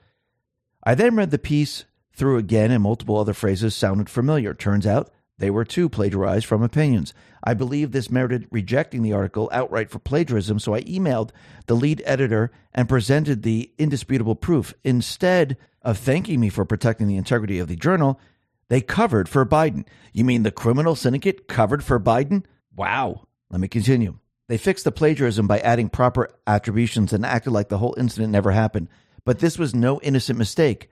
I 0.84 0.96
then 0.96 1.16
read 1.16 1.32
the 1.32 1.40
piece 1.40 1.86
through 2.14 2.38
again, 2.38 2.72
and 2.72 2.84
multiple 2.84 3.18
other 3.18 3.34
phrases 3.34 3.76
sounded 3.76 4.10
familiar. 4.10 4.54
Turns 4.54 4.86
out 4.86 5.10
they 5.38 5.50
were 5.50 5.66
too 5.66 5.88
plagiarized 5.88 6.46
from 6.46 6.62
opinions. 6.62 7.14
I 7.44 7.54
believe 7.54 7.92
this 7.92 8.12
merited 8.12 8.48
rejecting 8.52 9.02
the 9.02 9.14
article 9.14 9.50
outright 9.54 9.90
for 9.90 10.00
plagiarism, 10.00 10.60
so 10.60 10.76
I 10.76 10.82
emailed 10.82 11.32
the 11.68 11.76
lead 11.76 12.04
editor 12.06 12.52
and 12.74 12.90
presented 12.90 13.44
the 13.44 13.72
indisputable 13.78 14.36
proof. 14.36 14.74
Instead 14.84 15.58
of 15.82 15.98
thanking 15.98 16.42
me 16.42 16.50
for 16.50 16.66
protecting 16.66 17.08
the 17.08 17.18
integrity 17.18 17.58
of 17.60 17.70
the 17.70 17.78
journal, 17.78 18.20
they 18.68 18.82
covered 18.82 19.30
for 19.30 19.46
Biden. 19.46 19.86
You 20.14 20.26
mean 20.26 20.44
the 20.44 20.52
criminal 20.52 20.96
syndicate 20.96 21.48
covered 21.48 21.84
for 21.84 22.00
Biden? 22.00 22.44
Wow. 22.76 23.26
Let 23.50 23.62
me 23.62 23.68
continue. 23.68 24.20
They 24.50 24.58
fixed 24.58 24.84
the 24.84 24.92
plagiarism 24.92 25.46
by 25.46 25.60
adding 25.60 25.90
proper 25.90 26.28
attributions 26.48 27.14
and 27.14 27.24
acted 27.24 27.52
like 27.52 27.70
the 27.70 27.78
whole 27.78 27.94
incident 28.00 28.32
never 28.32 28.50
happened. 28.50 28.90
But 29.24 29.40
this 29.40 29.60
was 29.60 29.76
no 29.76 30.02
innocent 30.02 30.40
mistake 30.40 30.90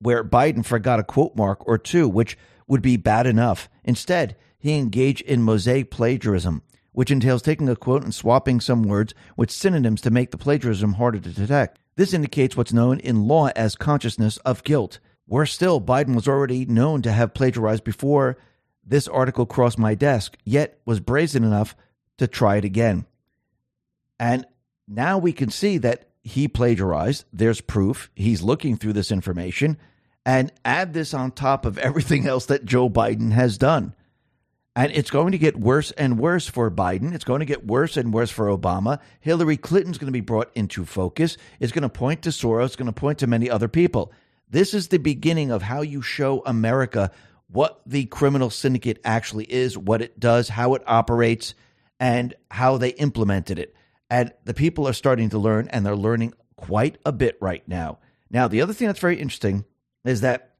where 0.00 0.22
Biden 0.22 0.62
forgot 0.62 1.00
a 1.00 1.02
quote 1.02 1.34
mark 1.34 1.66
or 1.66 1.78
two, 1.78 2.06
which 2.06 2.36
would 2.68 2.82
be 2.82 2.98
bad 2.98 3.26
enough. 3.26 3.70
Instead, 3.84 4.36
he 4.58 4.76
engaged 4.76 5.22
in 5.22 5.42
mosaic 5.42 5.90
plagiarism, 5.90 6.60
which 6.92 7.10
entails 7.10 7.40
taking 7.40 7.70
a 7.70 7.76
quote 7.76 8.02
and 8.02 8.14
swapping 8.14 8.60
some 8.60 8.82
words 8.82 9.14
with 9.34 9.50
synonyms 9.50 10.02
to 10.02 10.10
make 10.10 10.30
the 10.30 10.36
plagiarism 10.36 10.94
harder 10.94 11.20
to 11.20 11.30
detect. 11.30 11.78
This 11.96 12.12
indicates 12.12 12.54
what's 12.54 12.72
known 12.72 13.00
in 13.00 13.26
law 13.26 13.48
as 13.56 13.76
consciousness 13.76 14.36
of 14.38 14.62
guilt. 14.62 14.98
Worse 15.26 15.54
still, 15.54 15.80
Biden 15.80 16.14
was 16.14 16.28
already 16.28 16.66
known 16.66 17.00
to 17.00 17.12
have 17.12 17.32
plagiarized 17.32 17.84
before 17.84 18.36
this 18.84 19.08
article 19.08 19.46
crossed 19.46 19.78
my 19.78 19.94
desk, 19.94 20.36
yet 20.44 20.78
was 20.84 21.00
brazen 21.00 21.44
enough 21.44 21.74
to 22.18 22.26
try 22.26 22.56
it 22.56 22.64
again. 22.64 23.06
And 24.18 24.46
now 24.86 25.18
we 25.18 25.32
can 25.32 25.50
see 25.50 25.78
that 25.78 26.08
he 26.22 26.48
plagiarized. 26.48 27.24
There's 27.32 27.60
proof. 27.60 28.10
He's 28.14 28.42
looking 28.42 28.76
through 28.76 28.94
this 28.94 29.12
information 29.12 29.78
and 30.24 30.52
add 30.64 30.94
this 30.94 31.12
on 31.12 31.32
top 31.32 31.66
of 31.66 31.78
everything 31.78 32.26
else 32.26 32.46
that 32.46 32.64
Joe 32.64 32.88
Biden 32.88 33.32
has 33.32 33.58
done. 33.58 33.94
And 34.76 34.90
it's 34.90 35.10
going 35.10 35.32
to 35.32 35.38
get 35.38 35.58
worse 35.58 35.92
and 35.92 36.18
worse 36.18 36.48
for 36.48 36.68
Biden. 36.70 37.14
It's 37.14 37.24
going 37.24 37.40
to 37.40 37.46
get 37.46 37.66
worse 37.66 37.96
and 37.96 38.12
worse 38.12 38.30
for 38.30 38.46
Obama. 38.46 38.98
Hillary 39.20 39.56
Clinton's 39.56 39.98
going 39.98 40.08
to 40.08 40.12
be 40.12 40.20
brought 40.20 40.50
into 40.56 40.84
focus. 40.84 41.36
It's 41.60 41.70
going 41.70 41.82
to 41.82 41.88
point 41.88 42.22
to 42.22 42.30
Soros. 42.30 42.66
It's 42.66 42.76
going 42.76 42.86
to 42.86 42.92
point 42.92 43.18
to 43.18 43.28
many 43.28 43.48
other 43.48 43.68
people. 43.68 44.12
This 44.50 44.74
is 44.74 44.88
the 44.88 44.98
beginning 44.98 45.52
of 45.52 45.62
how 45.62 45.82
you 45.82 46.02
show 46.02 46.42
America 46.44 47.12
what 47.48 47.82
the 47.86 48.06
criminal 48.06 48.50
syndicate 48.50 49.00
actually 49.04 49.44
is, 49.44 49.78
what 49.78 50.02
it 50.02 50.18
does, 50.18 50.48
how 50.48 50.74
it 50.74 50.82
operates, 50.86 51.54
and 52.00 52.34
how 52.50 52.76
they 52.76 52.90
implemented 52.90 53.58
it. 53.58 53.74
And 54.10 54.32
the 54.44 54.54
people 54.54 54.86
are 54.86 54.92
starting 54.92 55.30
to 55.30 55.38
learn, 55.38 55.68
and 55.68 55.84
they're 55.84 55.96
learning 55.96 56.34
quite 56.56 56.98
a 57.04 57.12
bit 57.12 57.36
right 57.40 57.66
now. 57.66 57.98
Now, 58.30 58.48
the 58.48 58.60
other 58.60 58.72
thing 58.72 58.86
that's 58.86 59.00
very 59.00 59.18
interesting 59.18 59.64
is 60.04 60.20
that 60.20 60.54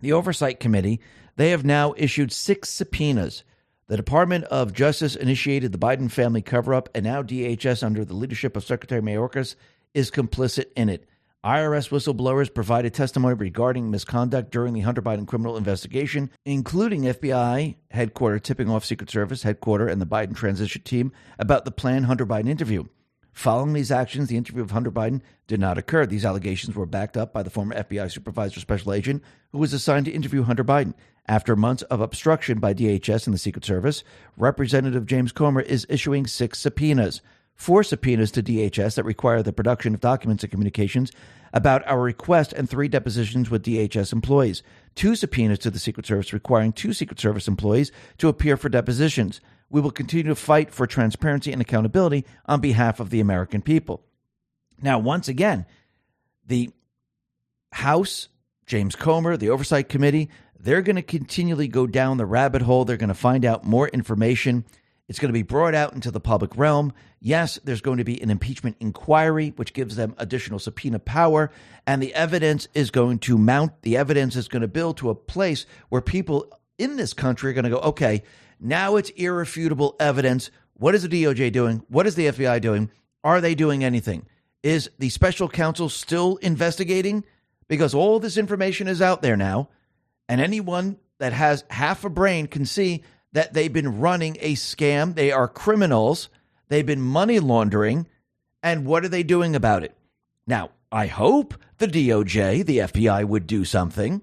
the 0.00 0.12
Oversight 0.12 0.60
Committee, 0.60 1.00
they 1.36 1.50
have 1.50 1.64
now 1.64 1.94
issued 1.96 2.32
six 2.32 2.68
subpoenas. 2.68 3.42
The 3.88 3.96
Department 3.96 4.44
of 4.44 4.72
Justice 4.72 5.16
initiated 5.16 5.72
the 5.72 5.78
Biden 5.78 6.10
family 6.10 6.42
cover 6.42 6.74
up, 6.74 6.88
and 6.94 7.04
now 7.04 7.22
DHS, 7.22 7.82
under 7.82 8.04
the 8.04 8.14
leadership 8.14 8.56
of 8.56 8.64
Secretary 8.64 9.00
Mayorkas, 9.00 9.54
is 9.94 10.10
complicit 10.10 10.66
in 10.76 10.88
it. 10.88 11.08
IRS 11.46 11.90
whistleblowers 11.90 12.52
provided 12.52 12.92
testimony 12.92 13.34
regarding 13.34 13.88
misconduct 13.88 14.50
during 14.50 14.74
the 14.74 14.80
Hunter 14.80 15.00
Biden 15.00 15.28
criminal 15.28 15.56
investigation, 15.56 16.28
including 16.44 17.02
FBI 17.02 17.76
headquarters 17.92 18.40
tipping 18.42 18.68
off 18.68 18.84
Secret 18.84 19.08
Service 19.08 19.44
headquarters 19.44 19.92
and 19.92 20.02
the 20.02 20.06
Biden 20.06 20.34
transition 20.34 20.82
team 20.82 21.12
about 21.38 21.64
the 21.64 21.70
planned 21.70 22.06
Hunter 22.06 22.26
Biden 22.26 22.48
interview. 22.48 22.82
Following 23.32 23.74
these 23.74 23.92
actions, 23.92 24.28
the 24.28 24.36
interview 24.36 24.60
of 24.60 24.72
Hunter 24.72 24.90
Biden 24.90 25.20
did 25.46 25.60
not 25.60 25.78
occur. 25.78 26.04
These 26.04 26.24
allegations 26.24 26.74
were 26.74 26.84
backed 26.84 27.16
up 27.16 27.32
by 27.32 27.44
the 27.44 27.50
former 27.50 27.76
FBI 27.76 28.10
supervisor 28.10 28.58
special 28.58 28.92
agent 28.92 29.22
who 29.52 29.58
was 29.58 29.72
assigned 29.72 30.06
to 30.06 30.12
interview 30.12 30.42
Hunter 30.42 30.64
Biden. 30.64 30.94
After 31.28 31.54
months 31.54 31.84
of 31.84 32.00
obstruction 32.00 32.58
by 32.58 32.74
DHS 32.74 33.26
and 33.26 33.34
the 33.34 33.38
Secret 33.38 33.64
Service, 33.64 34.02
Representative 34.36 35.06
James 35.06 35.30
Comer 35.30 35.60
is 35.60 35.86
issuing 35.88 36.26
six 36.26 36.58
subpoenas 36.58 37.20
four 37.56 37.82
subpoenas 37.82 38.30
to 38.32 38.42
DHS 38.42 38.94
that 38.94 39.04
require 39.04 39.42
the 39.42 39.52
production 39.52 39.94
of 39.94 40.00
documents 40.00 40.44
and 40.44 40.50
communications 40.50 41.10
about 41.52 41.86
our 41.86 42.00
request 42.00 42.52
and 42.52 42.68
three 42.68 42.86
depositions 42.86 43.50
with 43.50 43.64
DHS 43.64 44.12
employees, 44.12 44.62
two 44.94 45.16
subpoenas 45.16 45.58
to 45.60 45.70
the 45.70 45.78
Secret 45.78 46.06
Service 46.06 46.32
requiring 46.32 46.72
two 46.72 46.92
Secret 46.92 47.18
Service 47.18 47.48
employees 47.48 47.90
to 48.18 48.28
appear 48.28 48.56
for 48.56 48.68
depositions. 48.68 49.40
We 49.70 49.80
will 49.80 49.90
continue 49.90 50.24
to 50.24 50.34
fight 50.34 50.70
for 50.70 50.86
transparency 50.86 51.52
and 51.52 51.62
accountability 51.62 52.24
on 52.44 52.60
behalf 52.60 53.00
of 53.00 53.10
the 53.10 53.20
American 53.20 53.62
people. 53.62 54.04
Now, 54.80 54.98
once 54.98 55.28
again, 55.28 55.64
the 56.46 56.70
House, 57.72 58.28
James 58.66 58.94
Comer, 58.94 59.36
the 59.36 59.50
Oversight 59.50 59.88
Committee, 59.88 60.28
they're 60.58 60.82
going 60.82 60.96
to 60.96 61.02
continually 61.02 61.68
go 61.68 61.86
down 61.86 62.16
the 62.16 62.26
rabbit 62.26 62.62
hole. 62.62 62.84
They're 62.84 62.96
going 62.96 63.08
to 63.08 63.14
find 63.14 63.44
out 63.44 63.64
more 63.64 63.88
information. 63.88 64.64
It's 65.08 65.20
going 65.20 65.28
to 65.28 65.38
be 65.38 65.42
brought 65.42 65.74
out 65.74 65.92
into 65.92 66.10
the 66.10 66.20
public 66.20 66.56
realm. 66.56 66.92
Yes, 67.20 67.60
there's 67.62 67.80
going 67.80 67.98
to 67.98 68.04
be 68.04 68.20
an 68.20 68.30
impeachment 68.30 68.76
inquiry, 68.80 69.52
which 69.56 69.72
gives 69.72 69.94
them 69.94 70.14
additional 70.18 70.58
subpoena 70.58 70.98
power, 70.98 71.52
and 71.86 72.02
the 72.02 72.14
evidence 72.14 72.66
is 72.74 72.90
going 72.90 73.20
to 73.20 73.38
mount. 73.38 73.82
The 73.82 73.96
evidence 73.96 74.34
is 74.34 74.48
going 74.48 74.62
to 74.62 74.68
build 74.68 74.96
to 74.98 75.10
a 75.10 75.14
place 75.14 75.64
where 75.90 76.00
people 76.00 76.52
in 76.76 76.96
this 76.96 77.12
country 77.12 77.50
are 77.50 77.54
going 77.54 77.64
to 77.64 77.70
go, 77.70 77.78
okay, 77.78 78.24
now 78.58 78.96
it's 78.96 79.10
irrefutable 79.10 79.94
evidence. 80.00 80.50
What 80.74 80.94
is 80.94 81.02
the 81.02 81.08
DOJ 81.08 81.52
doing? 81.52 81.84
What 81.88 82.06
is 82.06 82.16
the 82.16 82.26
FBI 82.26 82.60
doing? 82.60 82.90
Are 83.22 83.40
they 83.40 83.54
doing 83.54 83.84
anything? 83.84 84.26
Is 84.62 84.90
the 84.98 85.10
special 85.10 85.48
counsel 85.48 85.88
still 85.88 86.36
investigating? 86.36 87.24
Because 87.68 87.94
all 87.94 88.18
this 88.18 88.36
information 88.36 88.88
is 88.88 89.00
out 89.00 89.22
there 89.22 89.36
now, 89.36 89.68
and 90.28 90.40
anyone 90.40 90.98
that 91.18 91.32
has 91.32 91.64
half 91.70 92.04
a 92.04 92.10
brain 92.10 92.46
can 92.46 92.66
see 92.66 93.02
that 93.36 93.52
they've 93.52 93.72
been 93.72 94.00
running 94.00 94.38
a 94.40 94.54
scam. 94.54 95.14
They 95.14 95.30
are 95.30 95.46
criminals. 95.46 96.30
They've 96.68 96.86
been 96.86 97.02
money 97.02 97.38
laundering. 97.38 98.06
And 98.62 98.86
what 98.86 99.04
are 99.04 99.10
they 99.10 99.22
doing 99.22 99.54
about 99.54 99.84
it? 99.84 99.94
Now, 100.46 100.70
I 100.90 101.06
hope 101.06 101.52
the 101.76 101.86
DOJ, 101.86 102.64
the 102.64 102.78
FBI 102.78 103.26
would 103.26 103.46
do 103.46 103.66
something. 103.66 104.22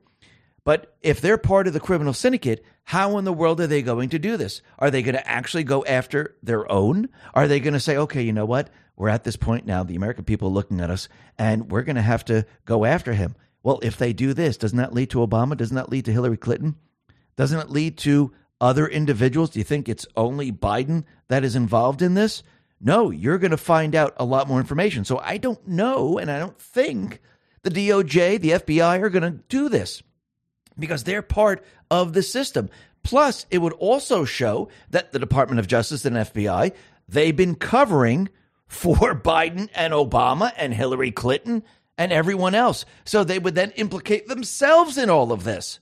But 0.63 0.97
if 1.01 1.21
they're 1.21 1.37
part 1.37 1.67
of 1.67 1.73
the 1.73 1.79
criminal 1.79 2.13
syndicate, 2.13 2.65
how 2.85 3.19
in 3.19 3.23
the 3.23 3.31
world 3.31 3.61
are 3.61 3.67
they 3.67 3.83
going 3.83 4.09
to 4.09 4.17
do 4.17 4.35
this? 4.35 4.63
Are 4.79 4.89
they 4.89 5.03
going 5.03 5.13
to 5.13 5.29
actually 5.29 5.63
go 5.63 5.85
after 5.85 6.35
their 6.41 6.69
own? 6.71 7.07
Are 7.35 7.47
they 7.47 7.59
going 7.59 7.75
to 7.75 7.79
say, 7.79 7.95
okay, 7.97 8.23
you 8.23 8.33
know 8.33 8.45
what? 8.45 8.71
We're 8.95 9.09
at 9.09 9.25
this 9.25 9.35
point 9.35 9.67
now, 9.67 9.83
the 9.83 9.95
American 9.95 10.23
people 10.23 10.47
are 10.47 10.51
looking 10.51 10.81
at 10.81 10.89
us, 10.89 11.07
and 11.37 11.69
we're 11.69 11.83
going 11.83 11.97
to 11.97 12.01
have 12.01 12.25
to 12.25 12.47
go 12.65 12.83
after 12.83 13.13
him. 13.13 13.35
Well, 13.61 13.79
if 13.83 13.95
they 13.95 14.11
do 14.11 14.33
this, 14.33 14.57
doesn't 14.57 14.79
that 14.79 14.93
lead 14.93 15.11
to 15.11 15.19
Obama? 15.19 15.55
Doesn't 15.55 15.75
that 15.75 15.91
lead 15.91 16.05
to 16.05 16.11
Hillary 16.11 16.37
Clinton? 16.37 16.77
Doesn't 17.35 17.59
it 17.59 17.69
lead 17.69 17.97
to 17.99 18.33
other 18.63 18.87
individuals? 18.87 19.49
Do 19.49 19.59
you 19.59 19.65
think 19.65 19.89
it's 19.89 20.07
only 20.15 20.49
Biden 20.49 21.03
that 21.27 21.43
is 21.43 21.53
involved 21.53 22.01
in 22.01 22.13
this? 22.13 22.43
No, 22.79 23.11
you're 23.11 23.37
going 23.37 23.51
to 23.51 23.57
find 23.57 23.93
out 23.93 24.13
a 24.15 24.23
lot 24.23 24.47
more 24.47 24.59
information. 24.59 25.03
So 25.03 25.19
I 25.19 25.37
don't 25.37 25.67
know, 25.67 26.17
and 26.17 26.31
I 26.31 26.39
don't 26.39 26.57
think 26.57 27.19
the 27.63 27.69
DOJ, 27.69 28.39
the 28.39 28.51
FBI 28.51 29.01
are 29.01 29.09
going 29.09 29.23
to 29.23 29.43
do 29.49 29.67
this 29.67 30.01
because 30.79 31.03
they're 31.03 31.21
part 31.21 31.63
of 31.91 32.13
the 32.13 32.23
system. 32.23 32.69
Plus, 33.03 33.45
it 33.51 33.57
would 33.57 33.73
also 33.73 34.23
show 34.23 34.69
that 34.89 35.11
the 35.11 35.19
Department 35.19 35.59
of 35.59 35.67
Justice 35.67 36.05
and 36.05 36.15
FBI, 36.15 36.73
they've 37.09 37.35
been 37.35 37.55
covering 37.55 38.29
for 38.67 39.13
Biden 39.13 39.69
and 39.75 39.91
Obama 39.91 40.53
and 40.55 40.73
Hillary 40.73 41.11
Clinton 41.11 41.63
and 41.97 42.13
everyone 42.13 42.55
else. 42.55 42.85
So 43.03 43.25
they 43.25 43.39
would 43.39 43.55
then 43.55 43.71
implicate 43.71 44.27
themselves 44.27 44.97
in 44.97 45.09
all 45.09 45.33
of 45.33 45.43
this. 45.43 45.79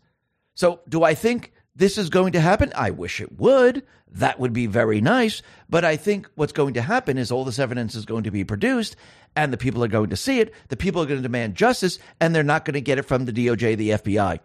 So 0.55 0.81
do 0.89 1.03
I 1.03 1.13
think 1.13 1.53
this 1.75 1.97
is 1.97 2.09
going 2.09 2.33
to 2.33 2.41
happen? 2.41 2.71
I 2.75 2.91
wish 2.91 3.21
it 3.21 3.39
would. 3.39 3.83
That 4.13 4.39
would 4.39 4.53
be 4.53 4.67
very 4.67 4.99
nice. 4.99 5.41
But 5.69 5.85
I 5.85 5.95
think 5.95 6.29
what's 6.35 6.51
going 6.51 6.73
to 6.73 6.81
happen 6.81 7.17
is 7.17 7.31
all 7.31 7.45
this 7.45 7.59
evidence 7.59 7.95
is 7.95 8.05
going 8.05 8.23
to 8.23 8.31
be 8.31 8.43
produced 8.43 8.95
and 9.35 9.53
the 9.53 9.57
people 9.57 9.83
are 9.83 9.87
going 9.89 10.09
to 10.09 10.17
see 10.17 10.39
it. 10.39 10.53
The 10.67 10.77
people 10.77 11.01
are 11.01 11.05
going 11.05 11.19
to 11.19 11.23
demand 11.23 11.55
justice 11.55 11.97
and 12.19 12.35
they're 12.35 12.43
not 12.43 12.65
going 12.65 12.73
to 12.73 12.81
get 12.81 12.97
it 12.97 13.03
from 13.03 13.25
the 13.25 13.31
DOJ, 13.31 13.77
the 13.77 13.89
FBI. 13.91 14.39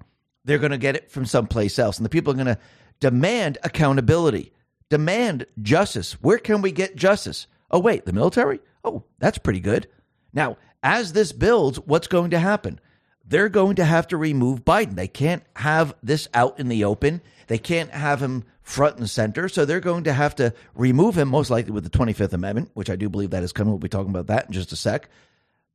They're 0.44 0.58
going 0.58 0.70
to 0.70 0.78
get 0.78 0.94
it 0.94 1.10
from 1.10 1.26
someplace 1.26 1.78
else. 1.78 1.98
And 1.98 2.04
the 2.04 2.10
people 2.10 2.32
are 2.32 2.36
going 2.36 2.46
to 2.46 2.58
demand 3.00 3.58
accountability, 3.64 4.52
demand 4.88 5.46
justice. 5.60 6.12
Where 6.22 6.38
can 6.38 6.62
we 6.62 6.70
get 6.70 6.94
justice? 6.94 7.48
Oh, 7.70 7.80
wait, 7.80 8.04
the 8.04 8.12
military? 8.12 8.60
Oh, 8.84 9.02
that's 9.18 9.38
pretty 9.38 9.58
good. 9.58 9.88
Now, 10.32 10.56
as 10.84 11.12
this 11.12 11.32
builds, 11.32 11.80
what's 11.80 12.06
going 12.06 12.30
to 12.30 12.38
happen? 12.38 12.78
They're 13.26 13.48
going 13.48 13.76
to 13.76 13.84
have 13.84 14.08
to 14.08 14.16
remove 14.16 14.64
Biden. 14.64 14.94
They 14.94 15.08
can't 15.08 15.42
have 15.56 15.94
this 16.02 16.28
out 16.32 16.58
in 16.60 16.68
the 16.68 16.84
open. 16.84 17.20
They 17.48 17.58
can't 17.58 17.90
have 17.90 18.22
him 18.22 18.44
front 18.62 18.98
and 18.98 19.08
center. 19.08 19.48
So 19.48 19.64
they're 19.64 19.80
going 19.80 20.04
to 20.04 20.12
have 20.12 20.36
to 20.36 20.52
remove 20.74 21.16
him, 21.16 21.28
most 21.28 21.50
likely 21.50 21.72
with 21.72 21.84
the 21.84 21.90
25th 21.90 22.32
Amendment, 22.32 22.70
which 22.74 22.90
I 22.90 22.96
do 22.96 23.08
believe 23.08 23.30
that 23.30 23.42
is 23.42 23.52
coming. 23.52 23.72
We'll 23.72 23.78
be 23.78 23.88
talking 23.88 24.10
about 24.10 24.28
that 24.28 24.46
in 24.46 24.52
just 24.52 24.72
a 24.72 24.76
sec. 24.76 25.08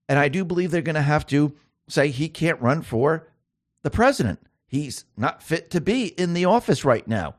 And 0.07 0.17
I 0.17 0.29
do 0.29 0.43
believe 0.43 0.71
they're 0.71 0.81
going 0.81 0.95
to 0.95 1.01
have 1.01 1.25
to 1.27 1.53
say 1.87 2.09
he 2.09 2.29
can't 2.29 2.61
run 2.61 2.81
for 2.81 3.27
the 3.83 3.89
president. 3.89 4.39
He's 4.67 5.05
not 5.17 5.43
fit 5.43 5.71
to 5.71 5.81
be 5.81 6.07
in 6.07 6.33
the 6.33 6.45
office 6.45 6.85
right 6.85 7.07
now. 7.07 7.35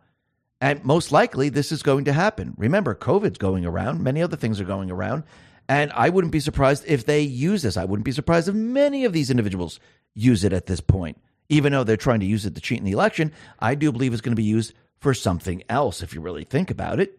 And 0.60 0.84
most 0.84 1.10
likely 1.10 1.48
this 1.48 1.72
is 1.72 1.82
going 1.82 2.04
to 2.04 2.12
happen. 2.12 2.54
Remember, 2.56 2.94
COVID's 2.94 3.38
going 3.38 3.64
around, 3.66 4.02
many 4.02 4.22
other 4.22 4.36
things 4.36 4.60
are 4.60 4.64
going 4.64 4.90
around. 4.90 5.24
And 5.68 5.92
I 5.92 6.10
wouldn't 6.10 6.32
be 6.32 6.40
surprised 6.40 6.84
if 6.86 7.06
they 7.06 7.22
use 7.22 7.62
this. 7.62 7.76
I 7.76 7.84
wouldn't 7.84 8.04
be 8.04 8.12
surprised 8.12 8.48
if 8.48 8.54
many 8.54 9.04
of 9.04 9.12
these 9.12 9.30
individuals 9.30 9.80
use 10.14 10.44
it 10.44 10.52
at 10.52 10.66
this 10.66 10.80
point. 10.80 11.18
Even 11.48 11.72
though 11.72 11.84
they're 11.84 11.96
trying 11.96 12.20
to 12.20 12.26
use 12.26 12.46
it 12.46 12.54
to 12.54 12.60
cheat 12.60 12.78
in 12.78 12.84
the 12.84 12.92
election, 12.92 13.32
I 13.58 13.74
do 13.74 13.92
believe 13.92 14.12
it's 14.12 14.22
going 14.22 14.32
to 14.32 14.40
be 14.40 14.42
used 14.42 14.74
for 15.00 15.12
something 15.14 15.62
else 15.68 16.02
if 16.02 16.14
you 16.14 16.20
really 16.20 16.44
think 16.44 16.70
about 16.70 17.00
it. 17.00 17.18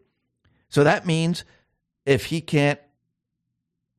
So 0.70 0.84
that 0.84 1.06
means 1.06 1.44
if 2.06 2.26
he 2.26 2.42
can't 2.42 2.80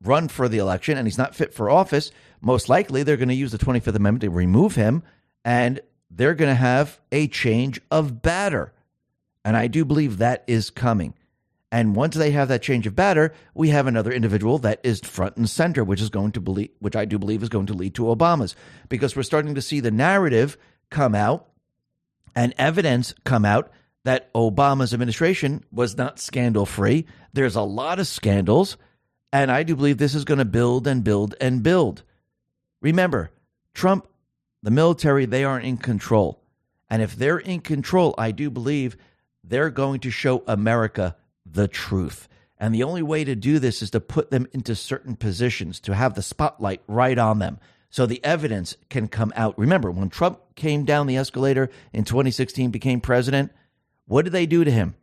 run 0.03 0.27
for 0.27 0.49
the 0.49 0.57
election 0.57 0.97
and 0.97 1.07
he's 1.07 1.17
not 1.17 1.35
fit 1.35 1.53
for 1.53 1.69
office, 1.69 2.11
most 2.41 2.67
likely 2.69 3.03
they're 3.03 3.17
going 3.17 3.29
to 3.29 3.35
use 3.35 3.51
the 3.51 3.57
25th 3.57 3.95
Amendment 3.95 4.21
to 4.21 4.29
remove 4.29 4.75
him 4.75 5.03
and 5.43 5.79
they're 6.09 6.33
going 6.33 6.51
to 6.51 6.55
have 6.55 6.99
a 7.11 7.27
change 7.27 7.79
of 7.91 8.21
batter. 8.21 8.73
And 9.43 9.55
I 9.55 9.67
do 9.67 9.85
believe 9.85 10.17
that 10.17 10.43
is 10.47 10.69
coming. 10.69 11.13
And 11.75 11.93
once 11.93 12.15
they 12.15 12.31
have 12.31 12.47
that 12.47 12.61
change 12.61 12.87
of 12.87 12.95
batter, 12.95 13.33
we 13.53 13.67
have 13.67 13.85
another 13.85 14.13
individual 14.13 14.59
that 14.59 14.79
is 14.85 15.01
front 15.01 15.35
and 15.35 15.49
center, 15.49 15.83
which 15.83 15.99
is 15.99 16.09
going 16.09 16.31
to 16.31 16.39
believe, 16.39 16.69
which 16.79 16.95
I 16.95 17.03
do 17.03 17.19
believe 17.19 17.43
is 17.43 17.49
going 17.49 17.65
to 17.65 17.73
lead 17.73 17.95
to 17.95 18.03
Obama's, 18.03 18.55
because 18.87 19.13
we're 19.13 19.23
starting 19.23 19.55
to 19.55 19.61
see 19.61 19.81
the 19.81 19.91
narrative 19.91 20.57
come 20.89 21.13
out 21.13 21.49
and 22.33 22.53
evidence 22.57 23.13
come 23.25 23.43
out 23.43 23.73
that 24.05 24.31
Obama's 24.31 24.93
administration 24.93 25.65
was 25.69 25.97
not 25.97 26.17
scandal 26.17 26.65
free. 26.65 27.07
There's 27.33 27.57
a 27.57 27.61
lot 27.61 27.99
of 27.99 28.07
scandals, 28.07 28.77
and 29.33 29.51
I 29.51 29.63
do 29.63 29.75
believe 29.75 29.97
this 29.97 30.15
is 30.15 30.23
going 30.23 30.37
to 30.37 30.45
build 30.45 30.87
and 30.87 31.03
build 31.03 31.35
and 31.41 31.61
build. 31.61 32.03
Remember, 32.79 33.31
Trump, 33.73 34.07
the 34.63 34.71
military, 34.71 35.25
they 35.25 35.43
aren't 35.43 35.65
in 35.65 35.75
control. 35.75 36.41
And 36.89 37.01
if 37.01 37.17
they're 37.17 37.37
in 37.37 37.59
control, 37.59 38.15
I 38.17 38.31
do 38.31 38.49
believe 38.49 38.95
they're 39.43 39.69
going 39.69 39.99
to 39.99 40.09
show 40.09 40.41
America 40.47 41.17
the 41.55 41.67
truth. 41.67 42.27
And 42.57 42.73
the 42.73 42.83
only 42.83 43.01
way 43.01 43.23
to 43.23 43.35
do 43.35 43.59
this 43.59 43.81
is 43.81 43.89
to 43.91 43.99
put 43.99 44.31
them 44.31 44.47
into 44.53 44.75
certain 44.75 45.15
positions, 45.15 45.79
to 45.81 45.95
have 45.95 46.13
the 46.13 46.21
spotlight 46.21 46.81
right 46.87 47.17
on 47.17 47.39
them 47.39 47.59
so 47.89 48.05
the 48.05 48.23
evidence 48.23 48.77
can 48.89 49.07
come 49.07 49.33
out. 49.35 49.57
Remember, 49.57 49.91
when 49.91 50.09
Trump 50.09 50.39
came 50.55 50.85
down 50.85 51.07
the 51.07 51.17
escalator 51.17 51.69
in 51.93 52.03
2016, 52.03 52.71
became 52.71 53.01
president, 53.01 53.51
what 54.05 54.23
did 54.23 54.31
they 54.31 54.45
do 54.45 54.63
to 54.63 54.71
him? 54.71 54.95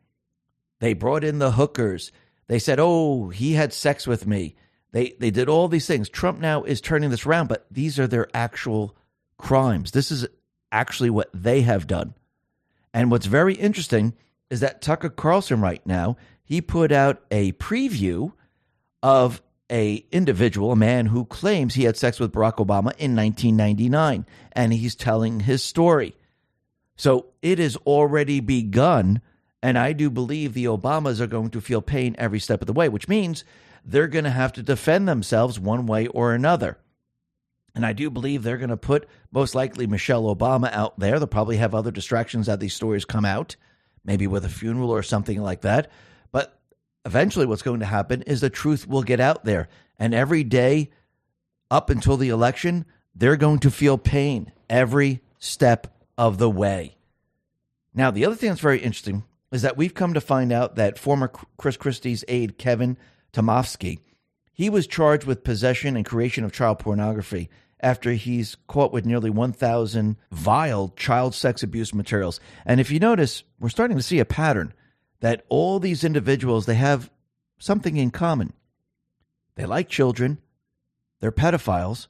They 0.81 0.95
brought 0.95 1.25
in 1.25 1.39
the 1.39 1.53
hookers. 1.53 2.13
They 2.49 2.59
said, 2.59 2.79
oh, 2.81 3.29
he 3.29 3.53
had 3.53 3.73
sex 3.73 4.07
with 4.07 4.27
me. 4.27 4.57
They, 4.93 5.15
they 5.19 5.31
did 5.31 5.49
all 5.49 5.69
these 5.69 5.87
things. 5.87 6.09
Trump 6.09 6.39
now 6.39 6.65
is 6.65 6.81
turning 6.81 7.11
this 7.11 7.25
around, 7.25 7.49
but 7.49 7.67
these 7.71 7.99
are 7.99 8.07
their 8.07 8.29
actual 8.35 8.97
crimes. 9.39 9.93
This 9.93 10.11
is 10.11 10.27
actually 10.71 11.11
what 11.11 11.31
they 11.33 11.63
have 11.63 11.87
done. 11.87 12.15
And 12.93 13.11
what's 13.11 13.27
very 13.27 13.55
interesting 13.55 14.15
is 14.51 14.61
that 14.61 14.83
Tucker 14.83 15.09
Carlson 15.09 15.63
right 15.63 15.81
now, 15.87 16.19
he 16.53 16.61
put 16.61 16.93
out 16.93 17.23
a 17.31 17.53
preview 17.53 18.31
of 19.03 19.41
a 19.71 20.05
individual, 20.13 20.71
a 20.71 20.77
man 20.77 21.07
who 21.07 21.25
claims 21.25 21.73
he 21.73 21.85
had 21.85 21.97
sex 21.97 22.21
with 22.21 22.31
Barack 22.31 22.57
Obama 22.57 22.93
in 22.99 23.17
1999 23.17 24.27
and 24.53 24.73
he's 24.75 24.95
telling 24.95 25.41
his 25.41 25.65
story. 25.65 26.15
So 26.95 27.29
it 27.41 27.59
has 27.59 27.77
already 27.87 28.41
begun 28.41 29.23
and 29.63 29.79
I 29.79 29.95
do 29.95 30.11
believe 30.11 30.53
the 30.53 30.67
Obamas 30.67 31.21
are 31.21 31.27
going 31.27 31.49
to 31.49 31.61
feel 31.63 31.81
pain 31.81 32.15
every 32.19 32.39
step 32.39 32.61
of 32.61 32.67
the 32.67 32.75
way, 32.75 32.91
which 32.91 33.09
means 33.09 33.45
they're 33.83 34.07
going 34.07 34.25
to 34.25 34.31
have 34.31 34.53
to 34.53 34.63
defend 34.63 35.09
themselves 35.09 35.59
one 35.59 35.87
way 35.87 36.07
or 36.09 36.35
another. 36.35 36.77
And 37.75 37.87
I 37.87 37.95
do 37.95 38.11
believe 38.11 38.43
they're 38.43 38.59
going 38.59 38.69
to 38.69 38.77
put 38.77 39.09
most 39.31 39.55
likely 39.55 39.87
Michelle 39.87 40.25
Obama 40.25 40.71
out 40.71 40.99
there. 40.99 41.19
They'll 41.19 41.29
probably 41.29 41.57
have 41.57 41.75
other 41.75 41.91
distractions 41.91 42.47
as 42.47 42.59
these 42.59 42.75
stories 42.75 43.07
come 43.07 43.25
out, 43.25 43.57
maybe 44.05 44.27
with 44.27 44.45
a 44.45 44.51
funeral 44.51 44.91
or 44.91 45.03
something 45.03 45.41
like 45.41 45.63
that. 45.63 45.91
Eventually, 47.05 47.47
what's 47.47 47.63
going 47.63 47.81
to 47.81 47.87
happen 47.87 48.23
is 48.23 48.41
the 48.41 48.51
truth 48.51 48.87
will 48.87 49.03
get 49.03 49.21
out 49.21 49.45
there. 49.45 49.69
And 49.99 50.15
every 50.15 50.45
day 50.45 50.91
up 51.71 51.91
until 51.91 52.17
the 52.17 52.29
election, 52.29 52.85
they're 53.15 53.37
going 53.37 53.59
to 53.61 53.71
feel 53.71 53.99
pain 53.99 54.53
every 54.71 55.21
step 55.39 55.89
of 56.17 56.39
the 56.39 56.51
way. 56.51 56.97
Now, 57.95 58.11
the 58.11 58.25
other 58.25 58.37
thing 58.37 58.51
that's 58.51 58.61
very 58.61 58.79
interesting 58.79 59.25
is 59.51 59.63
that 59.63 59.77
we've 59.77 59.95
come 59.95 60.15
to 60.15 60.21
find 60.21 60.53
out 60.53 60.77
that 60.77 60.99
former 60.99 61.31
Chris 61.57 61.77
Christie's 61.77 62.25
aide, 62.29 62.57
Kevin 62.57 62.97
Tomafsky, 63.33 63.99
he 64.53 64.71
was 64.71 64.87
charged 64.87 65.27
with 65.27 65.45
possession 65.45 65.97
and 65.97 66.07
creation 66.07 66.45
of 66.45 66.53
child 66.53 66.79
pornography 66.79 67.51
after 67.81 68.13
he's 68.13 68.57
caught 68.69 68.93
with 68.93 69.05
nearly 69.05 69.29
1,000 69.29 70.17
vile 70.31 70.89
child 70.97 71.35
sex 71.35 71.63
abuse 71.63 71.93
materials. 71.93 72.39
And 72.65 72.81
if 72.81 72.91
you 72.91 73.01
notice, 73.01 73.43
we're 73.59 73.69
starting 73.69 73.97
to 73.97 74.03
see 74.03 74.21
a 74.21 74.25
pattern 74.25 74.73
that 75.23 75.47
all 75.49 75.79
these 75.79 76.05
individuals 76.05 76.67
they 76.67 76.75
have 76.75 77.11
something 77.59 77.97
in 77.97 78.11
common. 78.11 78.53
They 79.55 79.65
like 79.65 79.89
children, 79.89 80.39
they're 81.21 81.33
pedophiles, 81.33 82.09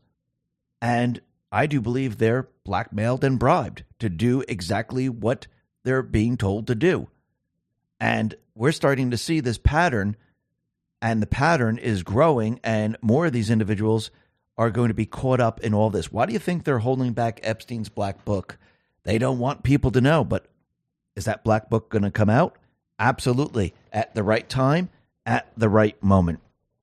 and 0.81 1.21
I 1.53 1.67
do 1.67 1.81
believe 1.81 2.17
they're 2.17 2.49
blackmailed 2.65 3.23
and 3.23 3.39
bribed 3.39 3.85
to 3.99 4.09
do 4.09 4.43
exactly 4.49 5.09
what 5.09 5.47
they're 5.85 6.03
being 6.03 6.37
told 6.37 6.67
to 6.67 6.75
do. 6.75 7.09
And 8.01 8.35
we're 8.55 8.73
starting 8.73 9.11
to 9.11 9.19
see 9.19 9.41
this 9.41 9.59
pattern 9.59 10.17
and 11.03 11.21
the 11.21 11.27
pattern 11.27 11.79
is 11.79 12.05
growing, 12.05 12.61
and 12.63 12.97
more 13.03 13.27
of 13.27 13.33
these 13.33 13.51
individuals 13.51 14.13
are 14.57 14.71
going 14.71 14.89
to 14.89 14.95
be 14.95 15.05
caught 15.05 15.41
up 15.41 15.61
in 15.61 15.75
all 15.75 15.91
this. 15.91 16.13
Why 16.13 16.27
do 16.27 16.33
you 16.33 16.39
think 16.39 16.63
they're 16.63 16.79
holding 16.79 17.13
back 17.13 17.41
Epstein's 17.43 17.89
black 17.89 18.25
book? 18.25 18.57
They 19.03 19.19
don't 19.19 19.41
want 19.41 19.65
people 19.65 19.91
to 19.91 20.01
know, 20.01 20.23
but 20.23 20.47
is 21.17 21.25
that 21.25 21.43
black 21.43 21.69
book 21.69 21.91
going 21.91 22.05
to 22.05 22.11
come 22.13 22.31
out? 22.31 22.57
Absolutely. 22.99 23.75
At 23.93 24.15
the 24.15 24.23
right 24.23 24.49
time, 24.49 24.91
at 25.27 25.49
the 25.57 25.69
right 25.69 26.01
moment. 26.03 26.41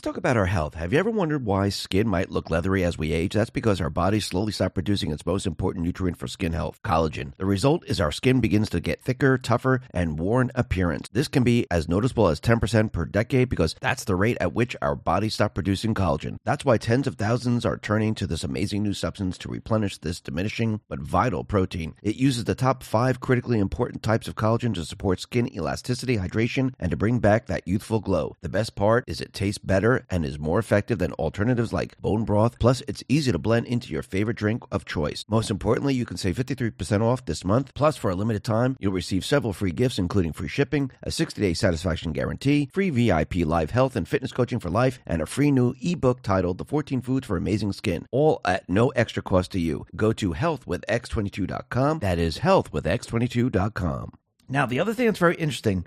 Let's 0.00 0.06
talk 0.06 0.16
about 0.16 0.38
our 0.38 0.46
health. 0.46 0.76
Have 0.76 0.94
you 0.94 0.98
ever 0.98 1.10
wondered 1.10 1.44
why 1.44 1.68
skin 1.68 2.08
might 2.08 2.30
look 2.30 2.48
leathery 2.48 2.82
as 2.84 2.96
we 2.96 3.12
age? 3.12 3.34
That's 3.34 3.50
because 3.50 3.82
our 3.82 3.90
bodies 3.90 4.24
slowly 4.24 4.50
stop 4.50 4.72
producing 4.72 5.12
its 5.12 5.26
most 5.26 5.46
important 5.46 5.84
nutrient 5.84 6.16
for 6.16 6.26
skin 6.26 6.54
health, 6.54 6.80
collagen. 6.82 7.36
The 7.36 7.44
result 7.44 7.84
is 7.86 8.00
our 8.00 8.10
skin 8.10 8.40
begins 8.40 8.70
to 8.70 8.80
get 8.80 9.02
thicker, 9.02 9.36
tougher, 9.36 9.82
and 9.90 10.18
worn 10.18 10.52
appearance. 10.54 11.10
This 11.12 11.28
can 11.28 11.42
be 11.42 11.66
as 11.70 11.86
noticeable 11.86 12.28
as 12.28 12.40
10% 12.40 12.92
per 12.92 13.04
decade 13.04 13.50
because 13.50 13.76
that's 13.78 14.04
the 14.04 14.16
rate 14.16 14.38
at 14.40 14.54
which 14.54 14.74
our 14.80 14.94
bodies 14.94 15.34
stop 15.34 15.52
producing 15.52 15.92
collagen. 15.92 16.36
That's 16.46 16.64
why 16.64 16.78
tens 16.78 17.06
of 17.06 17.16
thousands 17.16 17.66
are 17.66 17.76
turning 17.76 18.14
to 18.14 18.26
this 18.26 18.42
amazing 18.42 18.82
new 18.82 18.94
substance 18.94 19.36
to 19.38 19.50
replenish 19.50 19.98
this 19.98 20.18
diminishing 20.22 20.80
but 20.88 21.00
vital 21.00 21.44
protein. 21.44 21.94
It 22.02 22.16
uses 22.16 22.44
the 22.44 22.54
top 22.54 22.84
five 22.84 23.20
critically 23.20 23.58
important 23.58 24.02
types 24.02 24.28
of 24.28 24.34
collagen 24.34 24.72
to 24.76 24.86
support 24.86 25.20
skin 25.20 25.54
elasticity, 25.54 26.16
hydration, 26.16 26.72
and 26.80 26.90
to 26.90 26.96
bring 26.96 27.18
back 27.18 27.48
that 27.48 27.68
youthful 27.68 28.00
glow. 28.00 28.38
The 28.40 28.48
best 28.48 28.76
part 28.76 29.04
is 29.06 29.20
it 29.20 29.34
tastes 29.34 29.58
better 29.58 29.79
better 29.80 30.04
and 30.10 30.26
is 30.26 30.38
more 30.38 30.58
effective 30.58 30.98
than 30.98 31.12
alternatives 31.14 31.72
like 31.72 31.98
bone 32.02 32.24
broth. 32.24 32.58
Plus, 32.58 32.82
it's 32.86 33.02
easy 33.08 33.32
to 33.32 33.38
blend 33.38 33.66
into 33.66 33.90
your 33.90 34.02
favorite 34.02 34.36
drink 34.36 34.62
of 34.70 34.84
choice. 34.84 35.24
Most 35.26 35.50
importantly, 35.50 35.94
you 35.94 36.04
can 36.04 36.18
save 36.18 36.36
53% 36.36 37.00
off 37.00 37.24
this 37.24 37.44
month. 37.44 37.72
Plus, 37.74 37.96
for 37.96 38.10
a 38.10 38.14
limited 38.14 38.44
time, 38.44 38.76
you'll 38.78 38.92
receive 38.92 39.24
several 39.24 39.54
free 39.54 39.72
gifts, 39.72 39.98
including 39.98 40.34
free 40.34 40.48
shipping, 40.48 40.90
a 41.02 41.10
60 41.10 41.40
day 41.40 41.54
satisfaction 41.54 42.12
guarantee, 42.12 42.68
free 42.74 42.90
VIP 42.90 43.36
live 43.46 43.70
health 43.70 43.96
and 43.96 44.06
fitness 44.06 44.32
coaching 44.32 44.60
for 44.60 44.68
life, 44.68 44.98
and 45.06 45.22
a 45.22 45.26
free 45.26 45.50
new 45.50 45.74
ebook 45.80 46.22
titled 46.22 46.58
The 46.58 46.64
14 46.66 47.00
Foods 47.00 47.26
for 47.26 47.38
Amazing 47.38 47.72
Skin, 47.72 48.06
all 48.12 48.42
at 48.44 48.68
no 48.68 48.88
extra 48.90 49.22
cost 49.22 49.50
to 49.52 49.60
you. 49.60 49.86
Go 49.96 50.12
to 50.12 50.34
healthwithx22.com. 50.34 52.00
That 52.00 52.18
is 52.18 52.38
healthwithx22.com. 52.38 54.12
Now, 54.48 54.66
the 54.66 54.80
other 54.80 54.92
thing 54.92 55.06
that's 55.06 55.18
very 55.18 55.36
interesting 55.36 55.86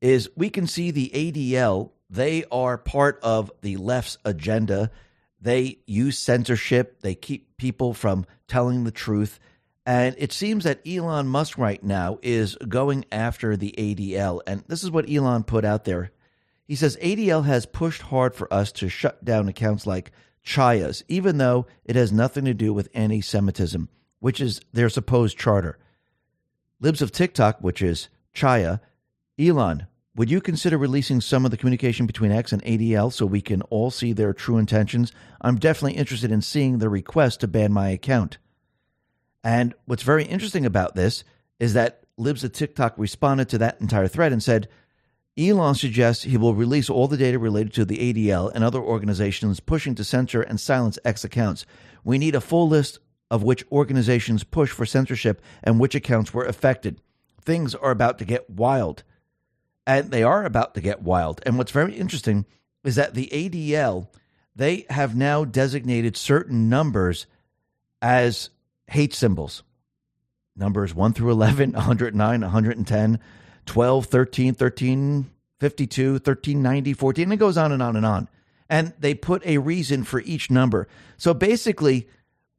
is 0.00 0.28
we 0.36 0.50
can 0.50 0.66
see 0.66 0.90
the 0.90 1.10
ADL 1.14 1.90
they 2.12 2.44
are 2.52 2.76
part 2.76 3.18
of 3.22 3.50
the 3.62 3.78
left's 3.78 4.18
agenda. 4.22 4.90
They 5.40 5.78
use 5.86 6.18
censorship, 6.18 7.00
they 7.00 7.14
keep 7.14 7.56
people 7.56 7.94
from 7.94 8.26
telling 8.46 8.84
the 8.84 8.90
truth. 8.90 9.40
And 9.86 10.14
it 10.18 10.30
seems 10.30 10.64
that 10.64 10.86
Elon 10.86 11.26
Musk 11.26 11.56
right 11.56 11.82
now 11.82 12.18
is 12.22 12.56
going 12.68 13.06
after 13.10 13.56
the 13.56 13.74
ADL. 13.76 14.42
And 14.46 14.62
this 14.68 14.84
is 14.84 14.90
what 14.90 15.10
Elon 15.10 15.42
put 15.42 15.64
out 15.64 15.84
there. 15.84 16.12
He 16.68 16.76
says 16.76 16.98
ADL 16.98 17.46
has 17.46 17.66
pushed 17.66 18.02
hard 18.02 18.34
for 18.34 18.52
us 18.52 18.70
to 18.72 18.90
shut 18.90 19.24
down 19.24 19.48
accounts 19.48 19.86
like 19.86 20.12
Chaya's, 20.44 21.02
even 21.08 21.38
though 21.38 21.66
it 21.84 21.96
has 21.96 22.12
nothing 22.12 22.44
to 22.44 22.54
do 22.54 22.74
with 22.74 22.90
anti 22.94 23.22
Semitism, 23.22 23.88
which 24.20 24.40
is 24.40 24.60
their 24.72 24.90
supposed 24.90 25.38
charter. 25.38 25.78
Libs 26.78 27.00
of 27.00 27.10
TikTok, 27.10 27.58
which 27.60 27.80
is 27.80 28.08
Chaya, 28.34 28.80
Elon, 29.38 29.86
would 30.14 30.30
you 30.30 30.42
consider 30.42 30.76
releasing 30.76 31.22
some 31.22 31.44
of 31.44 31.50
the 31.50 31.56
communication 31.56 32.06
between 32.06 32.32
X 32.32 32.52
and 32.52 32.62
ADL 32.64 33.10
so 33.12 33.24
we 33.24 33.40
can 33.40 33.62
all 33.62 33.90
see 33.90 34.12
their 34.12 34.34
true 34.34 34.58
intentions? 34.58 35.10
I'm 35.40 35.56
definitely 35.56 35.98
interested 35.98 36.30
in 36.30 36.42
seeing 36.42 36.78
the 36.78 36.90
request 36.90 37.40
to 37.40 37.48
ban 37.48 37.72
my 37.72 37.88
account. 37.88 38.36
And 39.42 39.74
what's 39.86 40.02
very 40.02 40.24
interesting 40.24 40.66
about 40.66 40.94
this 40.94 41.24
is 41.58 41.72
that 41.74 42.04
Libs 42.18 42.44
of 42.44 42.52
TikTok 42.52 42.94
responded 42.98 43.48
to 43.48 43.58
that 43.58 43.80
entire 43.80 44.06
thread 44.06 44.32
and 44.32 44.42
said, 44.42 44.68
Elon 45.38 45.74
suggests 45.74 46.24
he 46.24 46.36
will 46.36 46.54
release 46.54 46.90
all 46.90 47.08
the 47.08 47.16
data 47.16 47.38
related 47.38 47.72
to 47.72 47.86
the 47.86 48.12
ADL 48.12 48.52
and 48.54 48.62
other 48.62 48.80
organizations 48.80 49.60
pushing 49.60 49.94
to 49.94 50.04
censor 50.04 50.42
and 50.42 50.60
silence 50.60 50.98
X 51.06 51.24
accounts. 51.24 51.64
We 52.04 52.18
need 52.18 52.34
a 52.34 52.40
full 52.42 52.68
list 52.68 52.98
of 53.30 53.42
which 53.42 53.64
organizations 53.72 54.44
push 54.44 54.70
for 54.70 54.84
censorship 54.84 55.40
and 55.64 55.80
which 55.80 55.94
accounts 55.94 56.34
were 56.34 56.44
affected. 56.44 57.00
Things 57.40 57.74
are 57.74 57.90
about 57.90 58.18
to 58.18 58.26
get 58.26 58.50
wild 58.50 59.04
and 59.86 60.10
they 60.10 60.22
are 60.22 60.44
about 60.44 60.74
to 60.74 60.80
get 60.80 61.02
wild. 61.02 61.40
And 61.44 61.58
what's 61.58 61.72
very 61.72 61.94
interesting 61.94 62.46
is 62.84 62.96
that 62.96 63.14
the 63.14 63.28
ADL 63.32 64.08
they 64.54 64.86
have 64.90 65.16
now 65.16 65.44
designated 65.44 66.16
certain 66.16 66.68
numbers 66.68 67.26
as 68.00 68.50
hate 68.86 69.14
symbols. 69.14 69.62
Numbers 70.54 70.94
1 70.94 71.14
through 71.14 71.30
11, 71.30 71.72
109, 71.72 72.40
110, 72.40 73.20
12, 73.64 74.06
13, 74.06 74.54
13, 74.54 75.30
52, 75.60 76.18
13, 76.18 76.62
90, 76.62 76.92
14, 76.92 77.22
and 77.24 77.32
it 77.32 77.36
goes 77.36 77.56
on 77.56 77.72
and 77.72 77.82
on 77.82 77.96
and 77.96 78.04
on. 78.04 78.28
And 78.68 78.92
they 78.98 79.14
put 79.14 79.44
a 79.46 79.58
reason 79.58 80.04
for 80.04 80.20
each 80.20 80.50
number. 80.50 80.88
So 81.16 81.34
basically, 81.34 82.08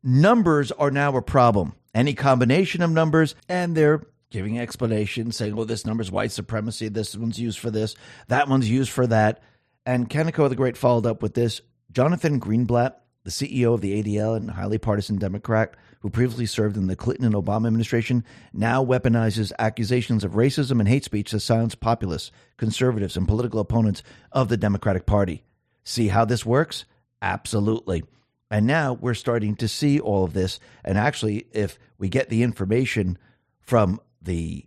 numbers 0.03 0.71
are 0.71 0.91
now 0.91 1.15
a 1.17 1.21
problem. 1.21 1.73
Any 1.93 2.13
combination 2.13 2.81
of 2.81 2.91
numbers, 2.91 3.35
and 3.47 3.75
they're 3.75 4.01
giving 4.33 4.59
explanations, 4.59 5.37
saying, 5.37 5.57
oh, 5.57 5.63
this 5.63 5.85
number's 5.85 6.11
white 6.11 6.31
supremacy, 6.31 6.89
this 6.89 7.15
one's 7.15 7.39
used 7.39 7.59
for 7.59 7.71
this, 7.71 7.95
that 8.27 8.49
one's 8.49 8.69
used 8.69 8.91
for 8.91 9.07
that. 9.07 9.41
And 9.85 10.09
Kanekoa 10.09 10.49
the 10.49 10.55
Great 10.55 10.75
followed 10.75 11.05
up 11.05 11.21
with 11.21 11.35
this. 11.35 11.61
Jonathan 11.91 12.41
Greenblatt, 12.41 12.95
the 13.23 13.29
CEO 13.29 13.75
of 13.75 13.81
the 13.81 14.03
ADL 14.03 14.35
and 14.35 14.49
highly 14.49 14.79
partisan 14.79 15.17
Democrat 15.17 15.75
who 15.99 16.09
previously 16.09 16.47
served 16.47 16.75
in 16.75 16.87
the 16.87 16.95
Clinton 16.95 17.25
and 17.25 17.35
Obama 17.35 17.67
administration, 17.67 18.25
now 18.51 18.83
weaponizes 18.83 19.53
accusations 19.57 20.25
of 20.25 20.33
racism 20.33 20.79
and 20.79 20.87
hate 20.87 21.05
speech 21.05 21.29
to 21.29 21.39
silence 21.39 21.75
populists, 21.75 22.31
conservatives, 22.57 23.15
and 23.15 23.25
political 23.27 23.61
opponents 23.61 24.03
of 24.33 24.49
the 24.49 24.57
Democratic 24.57 25.05
Party. 25.05 25.43
See 25.85 26.09
how 26.09 26.25
this 26.25 26.45
works? 26.45 26.83
Absolutely. 27.21 28.03
And 28.51 28.67
now 28.67 28.93
we're 28.93 29.13
starting 29.13 29.55
to 29.57 29.67
see 29.69 29.99
all 29.99 30.25
of 30.25 30.33
this. 30.33 30.59
And 30.83 30.97
actually, 30.97 31.47
if 31.53 31.79
we 31.97 32.09
get 32.09 32.29
the 32.29 32.43
information 32.43 33.17
from 33.61 34.01
the 34.23 34.65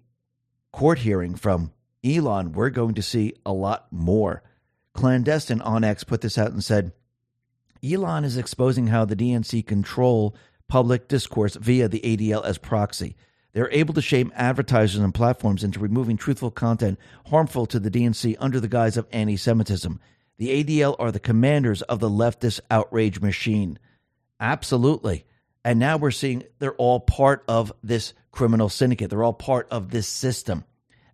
court 0.72 1.00
hearing 1.00 1.34
from 1.34 1.72
Elon, 2.04 2.52
we're 2.52 2.70
going 2.70 2.94
to 2.94 3.02
see 3.02 3.34
a 3.44 3.52
lot 3.52 3.86
more. 3.90 4.42
Clandestine 4.94 5.60
on 5.60 5.84
X 5.84 6.04
put 6.04 6.20
this 6.20 6.38
out 6.38 6.52
and 6.52 6.64
said 6.64 6.92
Elon 7.84 8.24
is 8.24 8.36
exposing 8.36 8.88
how 8.88 9.04
the 9.04 9.16
DNC 9.16 9.66
control 9.66 10.34
public 10.68 11.08
discourse 11.08 11.56
via 11.56 11.88
the 11.88 12.00
ADL 12.00 12.44
as 12.44 12.58
proxy. 12.58 13.16
They're 13.52 13.70
able 13.70 13.94
to 13.94 14.02
shame 14.02 14.32
advertisers 14.34 15.00
and 15.00 15.14
platforms 15.14 15.64
into 15.64 15.80
removing 15.80 16.16
truthful 16.16 16.50
content 16.50 16.98
harmful 17.26 17.66
to 17.66 17.78
the 17.78 17.90
DNC 17.90 18.36
under 18.38 18.60
the 18.60 18.68
guise 18.68 18.96
of 18.96 19.06
anti 19.12 19.36
Semitism. 19.36 19.98
The 20.38 20.62
ADL 20.62 20.96
are 20.98 21.10
the 21.10 21.20
commanders 21.20 21.80
of 21.82 22.00
the 22.00 22.10
leftist 22.10 22.60
outrage 22.70 23.20
machine. 23.20 23.78
Absolutely. 24.38 25.24
And 25.66 25.80
now 25.80 25.96
we're 25.96 26.12
seeing 26.12 26.44
they're 26.60 26.76
all 26.76 27.00
part 27.00 27.42
of 27.48 27.72
this 27.82 28.14
criminal 28.30 28.68
syndicate. 28.68 29.10
They're 29.10 29.24
all 29.24 29.32
part 29.32 29.66
of 29.68 29.90
this 29.90 30.06
system. 30.06 30.64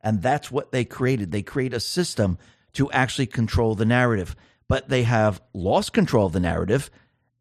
And 0.03 0.20
that's 0.20 0.50
what 0.50 0.72
they 0.72 0.84
created. 0.84 1.32
They 1.32 1.40
create 1.40 1.72
a 1.72 1.80
system 1.80 2.36
to 2.74 2.92
actually 2.92 3.28
control 3.28 3.74
the 3.74 3.86
narrative. 3.86 4.36
But 4.68 4.90
they 4.90 5.05
have 5.05 5.40
lost 5.55 5.94
control 5.94 6.26
of 6.26 6.34
the 6.34 6.40
narrative, 6.40 6.90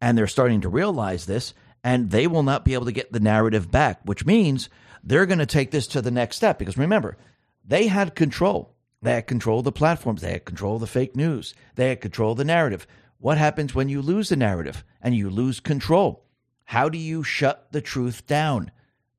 and 0.00 0.16
they're 0.16 0.26
starting 0.26 0.62
to 0.62 0.70
realize 0.70 1.26
this, 1.26 1.52
and 1.84 2.10
they 2.10 2.26
will 2.26 2.42
not 2.44 2.64
be 2.64 2.72
able 2.72 2.86
to 2.86 2.92
get 2.92 3.12
the 3.12 3.20
narrative 3.20 3.70
back, 3.70 4.00
which 4.04 4.24
means 4.24 4.70
they're 5.04 5.26
going 5.26 5.38
to 5.38 5.44
take 5.44 5.70
this 5.70 5.88
to 5.88 6.00
the 6.00 6.10
next 6.10 6.36
step. 6.36 6.58
Because 6.58 6.78
remember, 6.78 7.18
they 7.62 7.88
had 7.88 8.14
control. 8.14 8.74
They 9.02 9.12
had 9.12 9.26
control 9.26 9.58
of 9.58 9.64
the 9.66 9.72
platforms. 9.72 10.22
They 10.22 10.32
had 10.32 10.46
control 10.46 10.76
of 10.76 10.80
the 10.80 10.86
fake 10.86 11.14
news. 11.14 11.54
They 11.74 11.90
had 11.90 12.00
control 12.00 12.32
of 12.32 12.38
the 12.38 12.44
narrative. 12.46 12.86
What 13.18 13.36
happens 13.36 13.74
when 13.74 13.90
you 13.90 14.00
lose 14.00 14.30
the 14.30 14.36
narrative 14.36 14.82
and 15.02 15.14
you 15.14 15.28
lose 15.28 15.60
control? 15.60 16.21
How 16.72 16.88
do 16.88 16.96
you 16.96 17.22
shut 17.22 17.66
the 17.70 17.82
truth 17.82 18.26
down? 18.26 18.70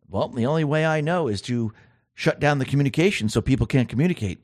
Well, 0.10 0.28
the 0.28 0.48
only 0.48 0.64
way 0.64 0.88
I 0.88 1.02
know 1.02 1.28
is 1.28 1.40
to 1.44 1.72
shut 2.16 2.40
down 2.40 2.58
the 2.58 2.66
communication 2.66 3.30
so 3.30 3.42
people 3.42 3.68
can't 3.68 3.88
communicate. 3.88 4.44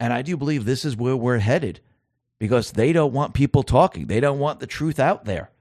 And 0.00 0.12
I 0.12 0.22
do 0.22 0.36
believe 0.36 0.64
this 0.64 0.84
is 0.84 0.96
where 0.96 1.16
we're 1.16 1.38
headed 1.38 1.78
because 2.40 2.72
they 2.72 2.92
don't 2.92 3.12
want 3.12 3.34
people 3.34 3.62
talking. 3.62 4.08
They 4.08 4.18
don't 4.18 4.40
want 4.40 4.58
the 4.58 4.66
truth 4.66 4.98
out 4.98 5.26
there. 5.26 5.52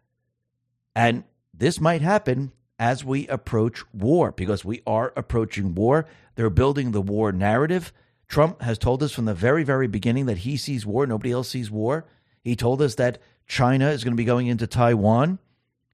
And 0.95 1.25
this 1.53 1.79
might 1.79 2.01
happen 2.01 2.51
as 2.79 3.05
we 3.05 3.27
approach 3.27 3.83
war 3.93 4.31
because 4.31 4.65
we 4.65 4.81
are 4.87 5.13
approaching 5.15 5.75
war. 5.75 6.07
They're 6.33 6.49
building 6.49 6.89
the 6.89 7.03
war 7.03 7.31
narrative. 7.31 7.93
Trump 8.27 8.63
has 8.63 8.79
told 8.79 9.03
us 9.03 9.11
from 9.11 9.25
the 9.25 9.35
very, 9.35 9.63
very 9.63 9.87
beginning 9.87 10.25
that 10.25 10.39
he 10.39 10.57
sees 10.57 10.87
war. 10.87 11.05
Nobody 11.05 11.31
else 11.31 11.49
sees 11.49 11.69
war. 11.69 12.07
He 12.43 12.55
told 12.55 12.81
us 12.81 12.95
that 12.95 13.19
China 13.45 13.91
is 13.91 14.03
going 14.03 14.13
to 14.13 14.17
be 14.17 14.25
going 14.25 14.47
into 14.47 14.65
Taiwan. 14.65 15.37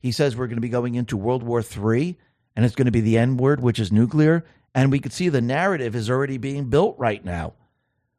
He 0.03 0.11
says 0.11 0.35
we're 0.35 0.47
going 0.47 0.57
to 0.57 0.61
be 0.61 0.67
going 0.67 0.95
into 0.95 1.15
World 1.15 1.43
War 1.43 1.61
III 1.63 2.17
and 2.57 2.65
it's 2.65 2.75
going 2.75 2.87
to 2.87 2.91
be 2.91 2.99
the 2.99 3.17
N 3.17 3.37
word, 3.37 3.61
which 3.61 3.79
is 3.79 3.89
nuclear. 3.89 4.43
And 4.75 4.91
we 4.91 4.99
could 4.99 5.13
see 5.13 5.29
the 5.29 5.39
narrative 5.39 5.95
is 5.95 6.09
already 6.09 6.37
being 6.37 6.65
built 6.65 6.99
right 6.99 7.23
now, 7.23 7.53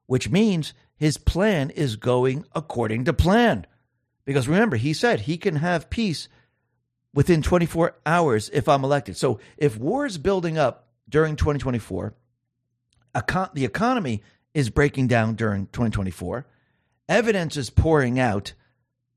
which 0.07 0.31
means 0.31 0.73
his 0.97 1.19
plan 1.19 1.69
is 1.69 1.97
going 1.97 2.47
according 2.55 3.05
to 3.05 3.13
plan. 3.13 3.67
Because 4.25 4.49
remember, 4.49 4.77
he 4.77 4.95
said 4.95 5.21
he 5.21 5.37
can 5.37 5.57
have 5.57 5.91
peace 5.91 6.27
within 7.13 7.43
24 7.43 7.97
hours 8.07 8.49
if 8.55 8.67
I'm 8.67 8.83
elected. 8.83 9.19
So 9.19 9.39
if 9.59 9.77
war 9.77 10.07
is 10.07 10.17
building 10.17 10.57
up 10.57 10.89
during 11.07 11.37
2024, 11.37 12.15
econ- 13.15 13.53
the 13.53 13.67
economy 13.67 14.23
is 14.55 14.71
breaking 14.71 15.09
down 15.09 15.35
during 15.35 15.67
2024, 15.67 16.47
evidence 17.11 17.59
is 17.59 17.69
pouring 17.69 18.19
out 18.19 18.55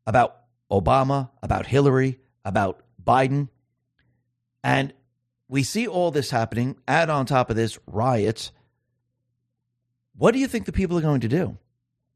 about 0.06 0.42
Obama, 0.70 1.30
about 1.42 1.68
Hillary, 1.68 2.20
about 2.48 2.82
Biden. 3.04 3.50
And 4.64 4.94
we 5.50 5.64
see 5.64 5.86
all 5.86 6.12
this 6.12 6.32
happening. 6.32 6.78
Add 6.88 7.10
on 7.10 7.26
top 7.26 7.50
of 7.50 7.56
this 7.56 7.78
riots. 7.86 8.52
What 10.16 10.32
do 10.32 10.40
you 10.40 10.48
think 10.48 10.66
the 10.66 10.72
people 10.72 10.98
are 10.98 11.02
going 11.02 11.22
to 11.22 11.28
do? 11.28 11.58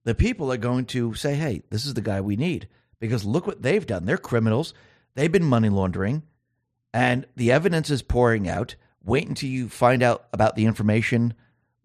The 0.06 0.16
people 0.16 0.52
are 0.52 0.58
going 0.58 0.86
to 0.88 1.14
say, 1.14 1.36
hey, 1.36 1.62
this 1.70 1.86
is 1.86 1.94
the 1.94 2.02
guy 2.02 2.22
we 2.22 2.36
need 2.36 2.68
because 3.00 3.26
look 3.26 3.46
what 3.46 3.62
they've 3.62 3.86
done. 3.86 4.06
They're 4.06 4.18
criminals. 4.18 4.74
They've 5.16 5.32
been 5.32 5.44
money 5.44 5.68
laundering, 5.68 6.24
and 6.94 7.26
the 7.36 7.52
evidence 7.52 7.90
is 7.90 8.02
pouring 8.02 8.48
out. 8.48 8.76
Wait 9.04 9.28
until 9.28 9.50
you 9.50 9.68
find 9.68 10.02
out 10.02 10.26
about 10.32 10.56
the 10.56 10.66
information 10.66 11.34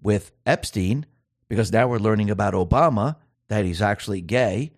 with 0.01 0.31
Epstein, 0.47 1.07
because 1.49 1.73
now 1.73 1.89
we're 1.89 1.99
learning 1.99 2.31
about 2.31 2.55
Obama 2.55 3.17
that 3.49 3.65
he's 3.65 3.83
actually 3.83 4.21
gay. 4.21 4.71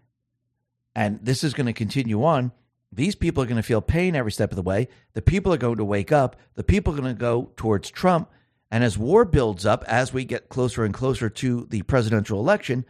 And 0.94 1.20
this 1.22 1.44
is 1.44 1.52
going 1.52 1.66
to 1.66 1.72
continue 1.72 2.24
on. 2.24 2.52
These 2.90 3.14
people 3.14 3.42
are 3.42 3.46
going 3.46 3.56
to 3.56 3.62
feel 3.62 3.80
pain 3.80 4.16
every 4.16 4.32
step 4.32 4.50
of 4.50 4.56
the 4.56 4.62
way. 4.62 4.88
The 5.12 5.22
people 5.22 5.52
are 5.52 5.58
going 5.58 5.76
to 5.76 5.84
wake 5.84 6.10
up. 6.10 6.36
The 6.54 6.64
people 6.64 6.94
are 6.94 7.00
going 7.00 7.14
to 7.14 7.20
go 7.20 7.52
towards 7.56 7.90
Trump. 7.90 8.30
And 8.70 8.82
as 8.82 8.98
war 8.98 9.24
builds 9.24 9.66
up, 9.66 9.84
as 9.86 10.12
we 10.12 10.24
get 10.24 10.48
closer 10.48 10.84
and 10.84 10.94
closer 10.94 11.28
to 11.30 11.66
the 11.70 11.82
presidential 11.82 12.40
election, 12.40 12.84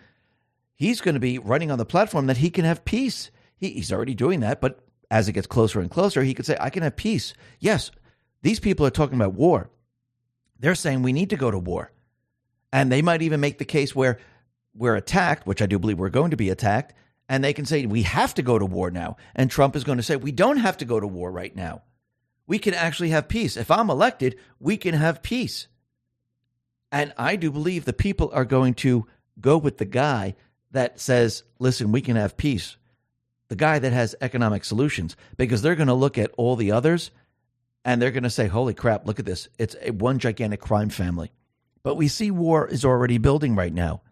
he's 0.74 1.00
going 1.00 1.14
to 1.14 1.20
be 1.20 1.38
running 1.38 1.70
on 1.70 1.78
the 1.78 1.84
platform 1.84 2.26
that 2.26 2.38
he 2.38 2.50
can 2.50 2.64
have 2.64 2.84
peace. 2.84 3.30
He, 3.56 3.70
he's 3.70 3.92
already 3.92 4.14
doing 4.14 4.40
that, 4.40 4.60
but 4.60 4.84
as 5.10 5.28
it 5.28 5.32
gets 5.32 5.46
closer 5.46 5.80
and 5.80 5.90
closer, 5.90 6.22
he 6.22 6.34
could 6.34 6.46
say, 6.46 6.56
I 6.60 6.70
can 6.70 6.82
have 6.82 6.96
peace. 6.96 7.34
Yes, 7.58 7.90
these 8.42 8.60
people 8.60 8.86
are 8.86 8.90
talking 8.90 9.16
about 9.16 9.34
war. 9.34 9.70
They're 10.58 10.74
saying 10.74 11.02
we 11.02 11.12
need 11.12 11.30
to 11.30 11.36
go 11.36 11.50
to 11.50 11.58
war. 11.58 11.92
And 12.72 12.90
they 12.92 13.02
might 13.02 13.22
even 13.22 13.40
make 13.40 13.58
the 13.58 13.64
case 13.64 13.94
where 13.94 14.18
we're 14.74 14.96
attacked, 14.96 15.46
which 15.46 15.62
I 15.62 15.66
do 15.66 15.78
believe 15.78 15.98
we're 15.98 16.10
going 16.10 16.30
to 16.32 16.36
be 16.36 16.50
attacked, 16.50 16.94
and 17.28 17.42
they 17.42 17.52
can 17.52 17.64
say 17.64 17.84
we 17.86 18.02
have 18.02 18.34
to 18.34 18.42
go 18.42 18.58
to 18.58 18.66
war 18.66 18.90
now. 18.90 19.16
And 19.34 19.50
Trump 19.50 19.76
is 19.76 19.84
going 19.84 19.98
to 19.98 20.02
say 20.02 20.16
we 20.16 20.32
don't 20.32 20.58
have 20.58 20.78
to 20.78 20.84
go 20.84 20.98
to 20.98 21.06
war 21.06 21.30
right 21.30 21.54
now. 21.54 21.82
We 22.46 22.58
can 22.58 22.74
actually 22.74 23.10
have 23.10 23.28
peace. 23.28 23.56
If 23.56 23.70
I'm 23.70 23.90
elected, 23.90 24.36
we 24.58 24.76
can 24.76 24.94
have 24.94 25.22
peace. 25.22 25.68
And 26.90 27.12
I 27.18 27.36
do 27.36 27.50
believe 27.50 27.84
the 27.84 27.92
people 27.92 28.30
are 28.32 28.46
going 28.46 28.74
to 28.74 29.06
go 29.40 29.58
with 29.58 29.76
the 29.76 29.84
guy 29.84 30.36
that 30.70 30.98
says, 30.98 31.42
listen, 31.58 31.92
we 31.92 32.00
can 32.00 32.16
have 32.16 32.36
peace 32.36 32.76
the 33.48 33.56
guy 33.56 33.78
that 33.78 33.92
has 33.92 34.14
economic 34.20 34.64
solutions 34.64 35.16
because 35.36 35.62
they're 35.62 35.74
going 35.74 35.88
to 35.88 35.94
look 35.94 36.18
at 36.18 36.30
all 36.36 36.56
the 36.56 36.72
others 36.72 37.10
and 37.84 38.00
they're 38.00 38.10
going 38.10 38.22
to 38.22 38.30
say, 38.30 38.46
holy 38.46 38.74
crap, 38.74 39.06
look 39.06 39.18
at 39.18 39.24
this. 39.24 39.48
It's 39.58 39.74
a 39.82 39.90
one 39.90 40.18
gigantic 40.18 40.60
crime 40.60 40.90
family. 40.90 41.32
But 41.82 41.96
we 41.96 42.08
see 42.08 42.30
war 42.30 42.66
is 42.68 42.84
already 42.84 43.18
building 43.18 43.56
right 43.56 43.72
now. 43.72 44.02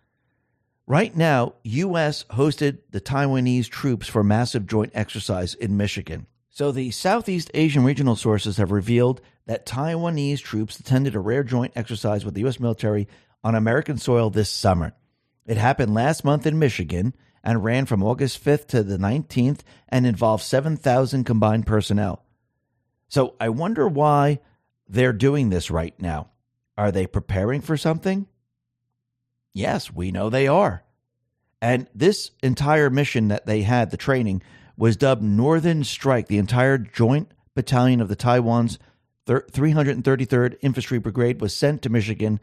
Right 0.89 1.17
now, 1.17 1.55
U.S. 1.65 2.25
hosted 2.31 2.79
the 2.91 3.01
Taiwanese 3.01 3.69
troops 3.69 4.07
for 4.07 4.23
massive 4.23 4.69
joint 4.69 4.93
exercise 4.95 5.55
in 5.55 5.77
Michigan. 5.77 6.27
So 6.49 6.71
the 6.71 6.93
Southeast 6.93 7.51
Asian 7.55 7.83
regional 7.83 8.15
sources 8.15 8.59
have 8.59 8.71
revealed 8.71 9.21
that 9.47 9.67
Taiwanese 9.67 10.41
troops 10.41 10.79
attended 10.79 11.17
a 11.17 11.21
rare 11.21 11.43
joint 11.43 11.73
exercise 11.75 12.25
with 12.25 12.35
the 12.35 12.43
U.S. 12.43 12.61
military 12.61 13.09
on 13.43 13.57
American 13.57 13.99
soil 13.99 14.31
this 14.31 14.49
summer. 14.49 14.93
It 15.45 15.57
happened 15.57 15.93
last 15.93 16.25
month 16.25 16.47
in 16.47 16.59
Michigan 16.59 17.15
and 17.43 17.65
ran 17.65 17.87
from 17.87 18.05
August 18.05 18.45
5th 18.45 18.69
to 18.69 18.85
the 18.85 18.97
19th 18.97 19.61
and 19.89 20.07
involved 20.07 20.45
7,000 20.45 21.25
combined 21.25 21.67
personnel. 21.67 22.25
So 23.09 23.35
I 23.41 23.49
wonder 23.49 23.89
why 23.89 24.39
they're 24.89 25.13
doing 25.13 25.51
this 25.51 25.69
right 25.69 25.95
now. 26.01 26.31
Are 26.77 26.93
they 26.93 27.09
preparing 27.09 27.61
for 27.61 27.77
something? 27.77 28.29
Yes, 29.57 29.91
we 29.91 30.13
know 30.13 30.29
they 30.29 30.47
are. 30.47 30.83
And 31.63 31.89
this 31.95 32.31
entire 32.43 32.91
mission 32.91 33.29
that 33.29 33.47
they 33.47 33.63
had, 33.63 33.91
the 33.91 33.97
training, 33.97 34.43
was 34.77 34.99
dubbed 34.99 35.23
Northern 35.23 35.83
Strike. 35.83 36.29
The 36.29 36.37
entire 36.37 36.77
joint 36.77 37.33
battalion 37.55 38.03
of 38.03 38.09
the 38.09 38.17
Taiwan's 38.17 38.79
333rd 39.27 40.59
Infantry 40.61 40.99
Brigade 40.99 41.41
was 41.41 41.57
sent 41.57 41.81
to 41.81 41.89
Michigan, 41.89 42.39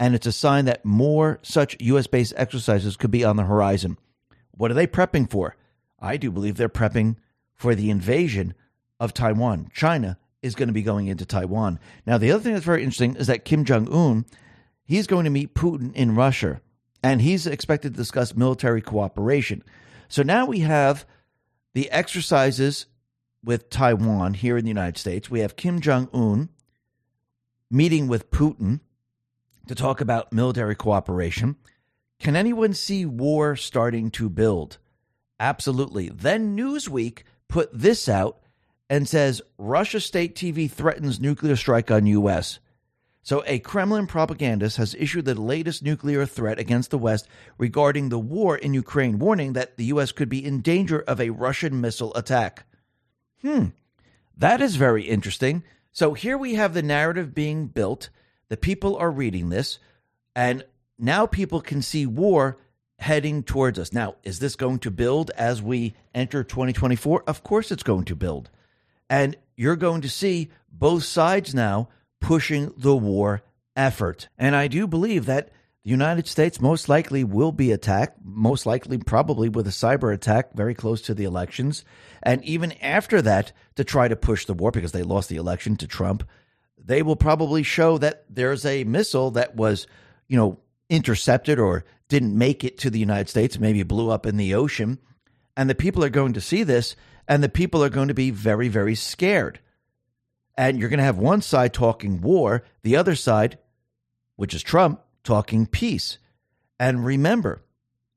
and 0.00 0.14
it's 0.14 0.26
a 0.26 0.32
sign 0.32 0.64
that 0.64 0.82
more 0.82 1.40
such 1.42 1.76
U.S. 1.78 2.06
based 2.06 2.32
exercises 2.38 2.96
could 2.96 3.10
be 3.10 3.22
on 3.22 3.36
the 3.36 3.44
horizon. 3.44 3.98
What 4.52 4.70
are 4.70 4.74
they 4.74 4.86
prepping 4.86 5.28
for? 5.28 5.56
I 6.00 6.16
do 6.16 6.30
believe 6.30 6.56
they're 6.56 6.70
prepping 6.70 7.16
for 7.54 7.74
the 7.74 7.90
invasion 7.90 8.54
of 8.98 9.12
Taiwan. 9.12 9.68
China 9.74 10.16
is 10.40 10.54
going 10.54 10.68
to 10.68 10.72
be 10.72 10.82
going 10.82 11.08
into 11.08 11.26
Taiwan. 11.26 11.78
Now, 12.06 12.16
the 12.16 12.32
other 12.32 12.42
thing 12.42 12.54
that's 12.54 12.64
very 12.64 12.82
interesting 12.82 13.16
is 13.16 13.26
that 13.26 13.44
Kim 13.44 13.66
Jong 13.66 13.92
un, 13.92 14.24
he's 14.86 15.06
going 15.06 15.24
to 15.24 15.30
meet 15.30 15.54
Putin 15.54 15.92
in 15.94 16.14
Russia, 16.14 16.60
and 17.02 17.20
he's 17.20 17.46
expected 17.46 17.92
to 17.92 17.98
discuss 17.98 18.34
military 18.34 18.80
cooperation. 18.80 19.62
So 20.08 20.22
now 20.22 20.46
we 20.46 20.60
have 20.60 21.04
the 21.74 21.90
exercises 21.90 22.86
with 23.44 23.68
Taiwan 23.68 24.34
here 24.34 24.56
in 24.56 24.64
the 24.64 24.70
United 24.70 24.98
States. 24.98 25.30
We 25.30 25.40
have 25.40 25.56
Kim 25.56 25.80
Jong 25.80 26.08
un 26.12 26.48
meeting 27.70 28.06
with 28.08 28.30
Putin 28.30 28.80
to 29.66 29.74
talk 29.74 30.00
about 30.00 30.32
military 30.32 30.74
cooperation. 30.74 31.56
Can 32.18 32.36
anyone 32.36 32.72
see 32.72 33.04
war 33.04 33.56
starting 33.56 34.10
to 34.12 34.28
build? 34.28 34.78
Absolutely. 35.38 36.08
Then 36.08 36.56
Newsweek 36.56 37.22
put 37.48 37.68
this 37.72 38.08
out 38.08 38.38
and 38.88 39.08
says 39.08 39.42
Russia 39.58 40.00
state 40.00 40.34
TV 40.34 40.70
threatens 40.70 41.20
nuclear 41.20 41.56
strike 41.56 41.90
on 41.90 42.06
U.S. 42.06 42.58
So, 43.26 43.42
a 43.44 43.58
Kremlin 43.58 44.06
propagandist 44.06 44.76
has 44.76 44.94
issued 44.94 45.24
the 45.24 45.34
latest 45.34 45.82
nuclear 45.82 46.26
threat 46.26 46.60
against 46.60 46.92
the 46.92 46.98
West 46.98 47.26
regarding 47.58 48.08
the 48.08 48.20
war 48.20 48.56
in 48.56 48.72
Ukraine, 48.72 49.18
warning 49.18 49.54
that 49.54 49.76
the 49.76 49.86
U.S. 49.86 50.12
could 50.12 50.28
be 50.28 50.44
in 50.44 50.60
danger 50.60 51.00
of 51.00 51.20
a 51.20 51.30
Russian 51.30 51.80
missile 51.80 52.14
attack. 52.14 52.66
Hmm, 53.42 53.70
that 54.36 54.60
is 54.60 54.76
very 54.76 55.02
interesting. 55.02 55.64
So, 55.90 56.14
here 56.14 56.38
we 56.38 56.54
have 56.54 56.72
the 56.72 56.84
narrative 56.84 57.34
being 57.34 57.66
built. 57.66 58.10
The 58.48 58.56
people 58.56 58.96
are 58.96 59.10
reading 59.10 59.48
this, 59.48 59.80
and 60.36 60.64
now 60.96 61.26
people 61.26 61.60
can 61.60 61.82
see 61.82 62.06
war 62.06 62.58
heading 63.00 63.42
towards 63.42 63.76
us. 63.76 63.92
Now, 63.92 64.14
is 64.22 64.38
this 64.38 64.54
going 64.54 64.78
to 64.78 64.90
build 64.92 65.32
as 65.32 65.60
we 65.60 65.96
enter 66.14 66.44
2024? 66.44 67.24
Of 67.26 67.42
course, 67.42 67.72
it's 67.72 67.82
going 67.82 68.04
to 68.04 68.14
build. 68.14 68.50
And 69.10 69.36
you're 69.56 69.74
going 69.74 70.02
to 70.02 70.08
see 70.08 70.52
both 70.70 71.02
sides 71.02 71.56
now 71.56 71.88
pushing 72.26 72.72
the 72.76 72.96
war 72.96 73.40
effort. 73.76 74.28
And 74.36 74.56
I 74.56 74.66
do 74.66 74.88
believe 74.88 75.26
that 75.26 75.50
the 75.84 75.90
United 75.90 76.26
States 76.26 76.60
most 76.60 76.88
likely 76.88 77.22
will 77.22 77.52
be 77.52 77.70
attacked, 77.70 78.18
most 78.24 78.66
likely, 78.66 78.98
probably 78.98 79.48
with 79.48 79.68
a 79.68 79.70
cyber 79.70 80.12
attack 80.12 80.52
very 80.52 80.74
close 80.74 81.00
to 81.02 81.14
the 81.14 81.22
elections. 81.22 81.84
And 82.24 82.44
even 82.44 82.72
after 82.82 83.22
that, 83.22 83.52
to 83.76 83.84
try 83.84 84.08
to 84.08 84.16
push 84.16 84.44
the 84.44 84.54
war 84.54 84.72
because 84.72 84.90
they 84.90 85.04
lost 85.04 85.28
the 85.28 85.36
election 85.36 85.76
to 85.76 85.86
Trump, 85.86 86.28
they 86.76 87.00
will 87.00 87.14
probably 87.14 87.62
show 87.62 87.96
that 87.98 88.24
there's 88.28 88.66
a 88.66 88.82
missile 88.82 89.30
that 89.30 89.54
was, 89.54 89.86
you 90.26 90.36
know, 90.36 90.58
intercepted 90.90 91.60
or 91.60 91.84
didn't 92.08 92.36
make 92.36 92.64
it 92.64 92.76
to 92.78 92.90
the 92.90 92.98
United 92.98 93.28
States, 93.28 93.60
maybe 93.60 93.84
blew 93.84 94.10
up 94.10 94.26
in 94.26 94.36
the 94.36 94.54
ocean. 94.54 94.98
And 95.56 95.70
the 95.70 95.76
people 95.76 96.02
are 96.02 96.10
going 96.10 96.32
to 96.32 96.40
see 96.40 96.64
this 96.64 96.96
and 97.28 97.40
the 97.40 97.48
people 97.48 97.84
are 97.84 97.88
going 97.88 98.08
to 98.08 98.14
be 98.14 98.32
very, 98.32 98.66
very 98.66 98.96
scared. 98.96 99.60
And 100.56 100.78
you're 100.78 100.88
going 100.88 100.98
to 100.98 101.04
have 101.04 101.18
one 101.18 101.42
side 101.42 101.74
talking 101.74 102.20
war, 102.20 102.64
the 102.82 102.96
other 102.96 103.14
side, 103.14 103.58
which 104.36 104.54
is 104.54 104.62
Trump, 104.62 105.02
talking 105.22 105.66
peace. 105.66 106.18
And 106.78 107.04
remember, 107.04 107.62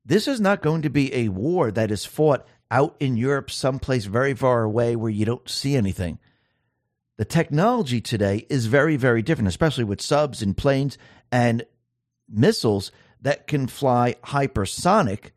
this 0.04 0.26
is 0.26 0.40
not 0.40 0.62
going 0.62 0.82
to 0.82 0.90
be 0.90 1.14
a 1.14 1.28
war 1.28 1.70
that 1.70 1.90
is 1.90 2.04
fought 2.04 2.46
out 2.70 2.96
in 3.00 3.16
Europe, 3.16 3.50
someplace 3.50 4.04
very 4.04 4.34
far 4.34 4.62
away 4.62 4.96
where 4.96 5.10
you 5.10 5.24
don't 5.24 5.48
see 5.48 5.76
anything. 5.76 6.18
The 7.16 7.24
technology 7.24 8.00
today 8.00 8.46
is 8.48 8.66
very, 8.66 8.96
very 8.96 9.20
different, 9.22 9.48
especially 9.48 9.84
with 9.84 10.00
subs 10.00 10.40
and 10.40 10.56
planes 10.56 10.96
and 11.30 11.64
missiles 12.28 12.92
that 13.20 13.46
can 13.46 13.66
fly 13.66 14.14
hypersonic. 14.24 15.32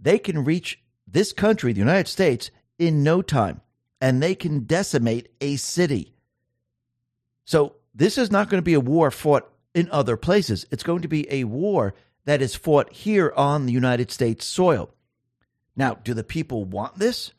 They 0.00 0.18
can 0.18 0.44
reach 0.44 0.82
this 1.06 1.32
country, 1.32 1.72
the 1.72 1.78
United 1.78 2.08
States, 2.08 2.50
in 2.78 3.02
no 3.02 3.22
time, 3.22 3.60
and 4.00 4.22
they 4.22 4.34
can 4.34 4.64
decimate 4.64 5.28
a 5.40 5.56
city. 5.56 6.14
So, 7.50 7.74
this 7.96 8.16
is 8.16 8.30
not 8.30 8.48
going 8.48 8.60
to 8.60 8.64
be 8.64 8.74
a 8.74 8.80
war 8.80 9.10
fought 9.10 9.50
in 9.74 9.90
other 9.90 10.16
places. 10.16 10.66
It's 10.70 10.84
going 10.84 11.02
to 11.02 11.08
be 11.08 11.26
a 11.32 11.42
war 11.42 11.94
that 12.24 12.42
is 12.42 12.54
fought 12.54 12.92
here 12.92 13.32
on 13.36 13.66
the 13.66 13.72
United 13.72 14.12
States 14.12 14.44
soil. 14.44 14.94
Now, 15.74 15.94
do 15.94 16.14
the 16.14 16.22
people 16.22 16.64
want 16.64 17.00
this? 17.00 17.32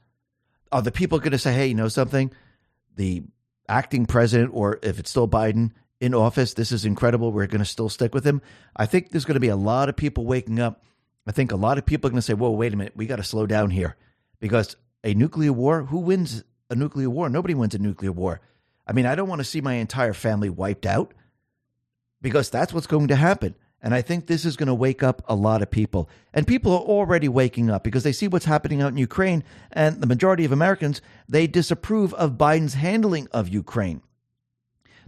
Are 0.70 0.82
the 0.82 0.92
people 0.92 1.20
going 1.20 1.32
to 1.32 1.38
say, 1.38 1.54
hey, 1.54 1.68
you 1.68 1.76
know 1.76 1.88
something? 1.88 2.30
The 2.98 3.24
acting 3.70 4.06
president, 4.06 4.52
or 4.54 4.80
if 4.84 5.00
it's 5.00 5.10
still 5.10 5.30
Biden 5.30 5.72
in 6.02 6.14
office, 6.14 6.56
this 6.56 6.74
is 6.74 6.84
incredible. 6.84 7.32
We're 7.32 7.48
going 7.48 7.60
to 7.60 7.66
still 7.66 7.88
stick 7.88 8.14
with 8.14 8.26
him. 8.28 8.42
I 8.76 8.88
think 8.88 9.12
there's 9.12 9.24
going 9.24 9.36
to 9.36 9.40
be 9.40 9.48
a 9.48 9.56
lot 9.56 9.88
of 9.88 9.96
people 9.96 10.26
waking 10.26 10.60
up. 10.60 10.84
I 11.26 11.32
think 11.32 11.54
a 11.54 11.56
lot 11.56 11.78
of 11.78 11.86
people 11.86 12.10
are 12.10 12.12
going 12.12 12.18
to 12.18 12.22
say, 12.22 12.34
whoa, 12.34 12.52
wait 12.52 12.74
a 12.74 12.76
minute. 12.76 12.98
We 12.98 13.06
got 13.06 13.16
to 13.16 13.24
slow 13.24 13.48
down 13.48 13.70
here 13.70 13.96
because 14.42 14.76
a 15.06 15.14
nuclear 15.14 15.54
war? 15.54 15.84
Who 15.84 16.00
wins 16.00 16.44
a 16.70 16.76
nuclear 16.76 17.10
war? 17.10 17.30
Nobody 17.30 17.54
wins 17.54 17.76
a 17.76 17.80
nuclear 17.80 18.12
war. 18.12 18.42
I 18.92 18.94
mean, 18.94 19.06
I 19.06 19.16
don't 19.16 19.30
want 19.30 19.40
to 19.40 19.46
see 19.46 19.62
my 19.62 19.76
entire 19.76 20.12
family 20.12 20.50
wiped 20.50 20.86
out 20.86 21.14
because 22.22 22.50
that's 22.50 22.74
what's 22.74 22.88
going 22.88 23.08
to 23.08 23.16
happen. 23.16 23.56
And 23.82 23.94
I 23.94 24.02
think 24.02 24.28
this 24.28 24.44
is 24.44 24.58
going 24.58 24.68
to 24.68 24.74
wake 24.74 25.02
up 25.02 25.24
a 25.30 25.34
lot 25.34 25.62
of 25.62 25.72
people. 25.72 26.10
And 26.34 26.46
people 26.46 26.74
are 26.74 26.82
already 26.82 27.30
waking 27.30 27.70
up 27.70 27.86
because 27.86 28.04
they 28.04 28.12
see 28.12 28.28
what's 28.28 28.44
happening 28.44 28.82
out 28.82 28.92
in 28.92 28.98
Ukraine. 28.98 29.46
And 29.72 30.02
the 30.02 30.08
majority 30.08 30.44
of 30.44 30.52
Americans, 30.52 31.02
they 31.30 31.48
disapprove 31.48 32.14
of 32.16 32.32
Biden's 32.34 32.74
handling 32.74 33.30
of 33.32 33.48
Ukraine. 33.48 34.02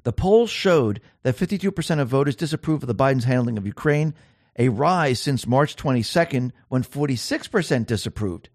The 0.04 0.14
polls 0.14 0.50
showed 0.50 1.02
that 1.24 1.36
52% 1.36 2.00
of 2.00 2.08
voters 2.08 2.38
disapprove 2.38 2.84
of 2.84 2.88
the 2.88 2.96
Biden's 2.96 3.26
handling 3.26 3.58
of 3.58 3.68
Ukraine, 3.68 4.14
a 4.58 4.70
rise 4.70 5.20
since 5.20 5.46
March 5.46 5.76
22nd 5.76 6.54
when 6.70 6.86
46% 6.86 7.86
disapproved. 7.86 8.48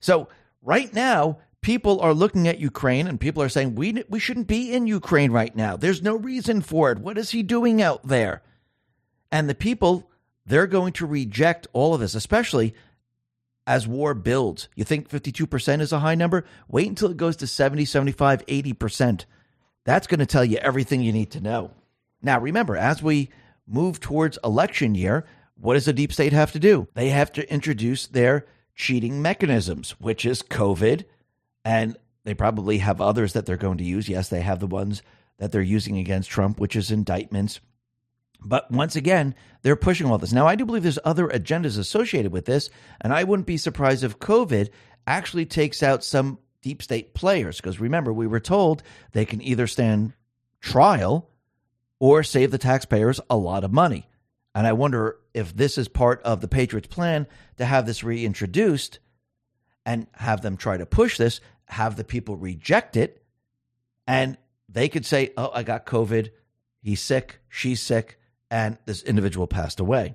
So 0.00 0.26
right 0.60 0.92
now, 0.92 1.38
people 1.66 2.00
are 2.00 2.14
looking 2.14 2.46
at 2.46 2.60
Ukraine 2.60 3.08
and 3.08 3.18
people 3.18 3.42
are 3.42 3.48
saying 3.48 3.74
we 3.74 4.04
we 4.08 4.20
shouldn't 4.20 4.46
be 4.46 4.72
in 4.72 4.86
Ukraine 4.86 5.32
right 5.32 5.54
now. 5.56 5.76
There's 5.76 6.00
no 6.00 6.14
reason 6.14 6.62
for 6.62 6.92
it. 6.92 7.00
What 7.00 7.18
is 7.18 7.32
he 7.32 7.42
doing 7.42 7.82
out 7.82 8.06
there? 8.06 8.44
And 9.32 9.50
the 9.50 9.54
people 9.56 10.08
they're 10.46 10.68
going 10.68 10.92
to 10.92 11.06
reject 11.06 11.66
all 11.72 11.92
of 11.92 11.98
this, 11.98 12.14
especially 12.14 12.72
as 13.66 13.88
war 13.88 14.14
builds. 14.14 14.68
You 14.76 14.84
think 14.84 15.08
52% 15.08 15.80
is 15.80 15.92
a 15.92 15.98
high 15.98 16.14
number? 16.14 16.44
Wait 16.68 16.88
until 16.88 17.10
it 17.10 17.16
goes 17.16 17.34
to 17.38 17.48
70, 17.48 17.84
75, 17.84 18.46
80%. 18.46 19.24
That's 19.82 20.06
going 20.06 20.20
to 20.20 20.26
tell 20.26 20.44
you 20.44 20.58
everything 20.58 21.02
you 21.02 21.12
need 21.12 21.32
to 21.32 21.40
know. 21.40 21.72
Now, 22.22 22.38
remember, 22.38 22.76
as 22.76 23.02
we 23.02 23.28
move 23.66 23.98
towards 23.98 24.38
election 24.44 24.94
year, 24.94 25.26
what 25.56 25.74
does 25.74 25.86
the 25.86 25.92
deep 25.92 26.12
state 26.12 26.32
have 26.32 26.52
to 26.52 26.60
do? 26.60 26.86
They 26.94 27.08
have 27.08 27.32
to 27.32 27.52
introduce 27.52 28.06
their 28.06 28.46
cheating 28.76 29.20
mechanisms, 29.20 29.96
which 29.98 30.24
is 30.24 30.44
COVID. 30.44 31.06
And 31.66 31.96
they 32.22 32.34
probably 32.34 32.78
have 32.78 33.00
others 33.00 33.32
that 33.32 33.44
they're 33.44 33.56
going 33.56 33.78
to 33.78 33.84
use. 33.84 34.08
Yes, 34.08 34.28
they 34.28 34.40
have 34.40 34.60
the 34.60 34.68
ones 34.68 35.02
that 35.38 35.50
they're 35.50 35.60
using 35.60 35.98
against 35.98 36.30
Trump, 36.30 36.60
which 36.60 36.76
is 36.76 36.92
indictments. 36.92 37.58
But 38.40 38.70
once 38.70 38.94
again, 38.94 39.34
they're 39.62 39.74
pushing 39.74 40.06
all 40.06 40.16
this. 40.16 40.32
Now, 40.32 40.46
I 40.46 40.54
do 40.54 40.64
believe 40.64 40.84
there's 40.84 40.98
other 41.04 41.26
agendas 41.26 41.76
associated 41.76 42.30
with 42.30 42.44
this, 42.44 42.70
and 43.00 43.12
I 43.12 43.24
wouldn't 43.24 43.48
be 43.48 43.56
surprised 43.56 44.04
if 44.04 44.20
COVID 44.20 44.70
actually 45.08 45.44
takes 45.44 45.82
out 45.82 46.04
some 46.04 46.38
deep 46.62 46.82
state 46.82 47.14
players. 47.14 47.56
Because 47.56 47.80
remember, 47.80 48.12
we 48.12 48.28
were 48.28 48.38
told 48.38 48.84
they 49.10 49.24
can 49.24 49.42
either 49.42 49.66
stand 49.66 50.12
trial 50.60 51.28
or 51.98 52.22
save 52.22 52.52
the 52.52 52.58
taxpayers 52.58 53.20
a 53.28 53.36
lot 53.36 53.64
of 53.64 53.72
money. 53.72 54.08
And 54.54 54.68
I 54.68 54.72
wonder 54.72 55.18
if 55.34 55.56
this 55.56 55.78
is 55.78 55.88
part 55.88 56.22
of 56.22 56.40
the 56.40 56.48
Patriots' 56.48 56.86
plan 56.86 57.26
to 57.58 57.64
have 57.64 57.86
this 57.86 58.04
reintroduced 58.04 59.00
and 59.84 60.06
have 60.14 60.42
them 60.42 60.56
try 60.56 60.76
to 60.76 60.84
push 60.84 61.16
this, 61.16 61.40
have 61.66 61.96
the 61.96 62.04
people 62.04 62.36
reject 62.36 62.96
it, 62.96 63.22
and 64.06 64.36
they 64.68 64.88
could 64.88 65.06
say, 65.06 65.32
Oh, 65.36 65.50
I 65.52 65.62
got 65.62 65.86
COVID. 65.86 66.30
He's 66.82 67.00
sick. 67.00 67.40
She's 67.48 67.80
sick. 67.80 68.18
And 68.50 68.78
this 68.86 69.02
individual 69.02 69.46
passed 69.46 69.80
away. 69.80 70.14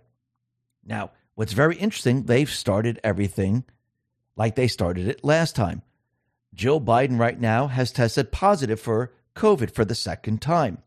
Now, 0.85 1.11
what's 1.35 1.53
very 1.53 1.75
interesting, 1.75 2.23
they've 2.23 2.49
started 2.49 2.99
everything 3.03 3.65
like 4.37 4.55
they 4.55 4.67
started 4.67 5.07
it 5.07 5.23
last 5.23 5.55
time. 5.55 5.81
Jill 6.53 6.79
Biden 6.79 7.19
right 7.19 7.39
now 7.39 7.67
has 7.67 7.91
tested 7.91 8.31
positive 8.31 8.79
for 8.79 9.13
COVID 9.35 9.71
for 9.71 9.83
the 9.83 9.95
second 9.95 10.41
time 10.41 10.77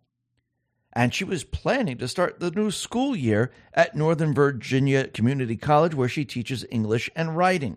and 0.95 1.13
she 1.13 1.25
was 1.25 1.45
planning 1.45 1.99
to 1.99 2.09
start 2.09 2.39
the 2.39 2.51
new 2.53 2.71
school 2.71 3.17
year 3.17 3.51
at 3.73 3.97
Northern 3.97 4.33
Virginia 4.33 5.09
Community 5.09 5.57
College, 5.57 5.95
where 5.95 6.09
she 6.09 6.25
teaches 6.25 6.65
English 6.71 7.11
and 7.17 7.37
writing. 7.37 7.77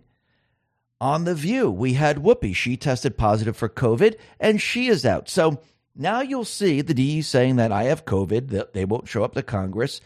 On 1.00 1.26
The 1.26 1.36
View, 1.36 1.70
we 1.70 1.94
had 1.94 2.18
Whoopi. 2.18 2.56
She 2.56 2.76
tested 2.76 3.18
positive 3.18 3.56
for 3.56 3.70
COVID, 3.70 4.16
and 4.40 4.62
she 4.62 4.88
is 4.88 5.06
out. 5.06 5.30
So 5.30 5.60
now 5.96 6.22
you'll 6.22 6.46
see 6.46 6.82
the 6.82 6.94
D 6.94 7.22
saying 7.22 7.58
that 7.58 7.72
I 7.72 7.84
have 7.84 8.06
COVID, 8.06 8.50
that 8.50 8.74
they 8.74 8.86
won't 8.86 9.08
show 9.08 9.24
up 9.24 9.34
to 9.36 9.44
Congress. 9.44 10.02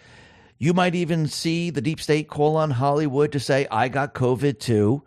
You 0.57 0.73
might 0.73 0.95
even 0.95 1.27
see 1.27 1.69
the 1.69 1.81
deep 1.81 2.01
state 2.01 2.27
call 2.27 2.57
on 2.57 2.71
Hollywood 2.71 3.31
to 3.31 3.39
say, 3.39 3.67
I 3.71 3.87
got 3.87 4.13
COVID 4.13 4.59
too. 4.59 5.03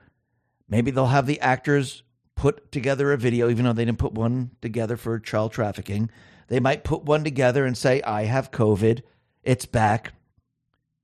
Maybe 0.68 0.90
they'll 0.90 1.06
have 1.06 1.26
the 1.26 1.40
actors 1.40 2.02
put 2.34 2.72
together 2.72 3.12
a 3.12 3.18
video, 3.18 3.50
even 3.50 3.64
though 3.64 3.72
they 3.72 3.84
didn't 3.84 3.98
put 3.98 4.14
one 4.14 4.50
together 4.60 4.96
for 4.96 5.18
child 5.20 5.52
trafficking 5.52 6.10
they 6.48 6.60
might 6.60 6.84
put 6.84 7.04
one 7.04 7.24
together 7.24 7.64
and 7.64 7.76
say, 7.76 8.02
I 8.02 8.24
have 8.24 8.50
COVID. 8.50 9.02
It's 9.42 9.66
back. 9.66 10.12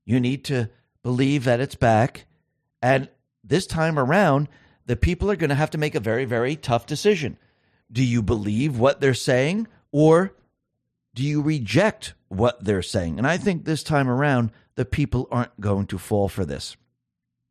You 0.05 0.19
need 0.19 0.45
to 0.45 0.69
believe 1.03 1.45
that 1.45 1.59
it's 1.59 1.75
back. 1.75 2.25
And 2.81 3.09
this 3.43 3.65
time 3.65 3.97
around, 3.97 4.49
the 4.85 4.95
people 4.95 5.29
are 5.31 5.35
going 5.35 5.49
to 5.49 5.55
have 5.55 5.71
to 5.71 5.77
make 5.77 5.95
a 5.95 5.99
very, 5.99 6.25
very 6.25 6.55
tough 6.55 6.85
decision. 6.85 7.37
Do 7.91 8.03
you 8.03 8.21
believe 8.21 8.79
what 8.79 9.01
they're 9.01 9.13
saying 9.13 9.67
or 9.91 10.33
do 11.13 11.23
you 11.23 11.41
reject 11.41 12.13
what 12.29 12.63
they're 12.63 12.81
saying? 12.81 13.17
And 13.17 13.27
I 13.27 13.37
think 13.37 13.65
this 13.65 13.83
time 13.83 14.09
around, 14.09 14.51
the 14.75 14.85
people 14.85 15.27
aren't 15.31 15.59
going 15.59 15.85
to 15.87 15.97
fall 15.97 16.29
for 16.29 16.45
this. 16.45 16.77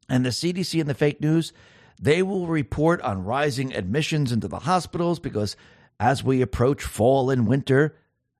And 0.08 0.24
the 0.24 0.30
CDC 0.30 0.80
and 0.80 0.88
the 0.88 0.94
fake 0.94 1.20
news, 1.20 1.52
They 2.00 2.22
will 2.22 2.46
report 2.46 3.00
on 3.02 3.24
rising 3.24 3.74
admissions 3.74 4.32
into 4.32 4.48
the 4.48 4.60
hospitals 4.60 5.20
because 5.20 5.54
as 6.00 6.24
we 6.24 6.40
approach 6.40 6.82
fall 6.82 7.30
and 7.30 7.46
winter, 7.46 7.94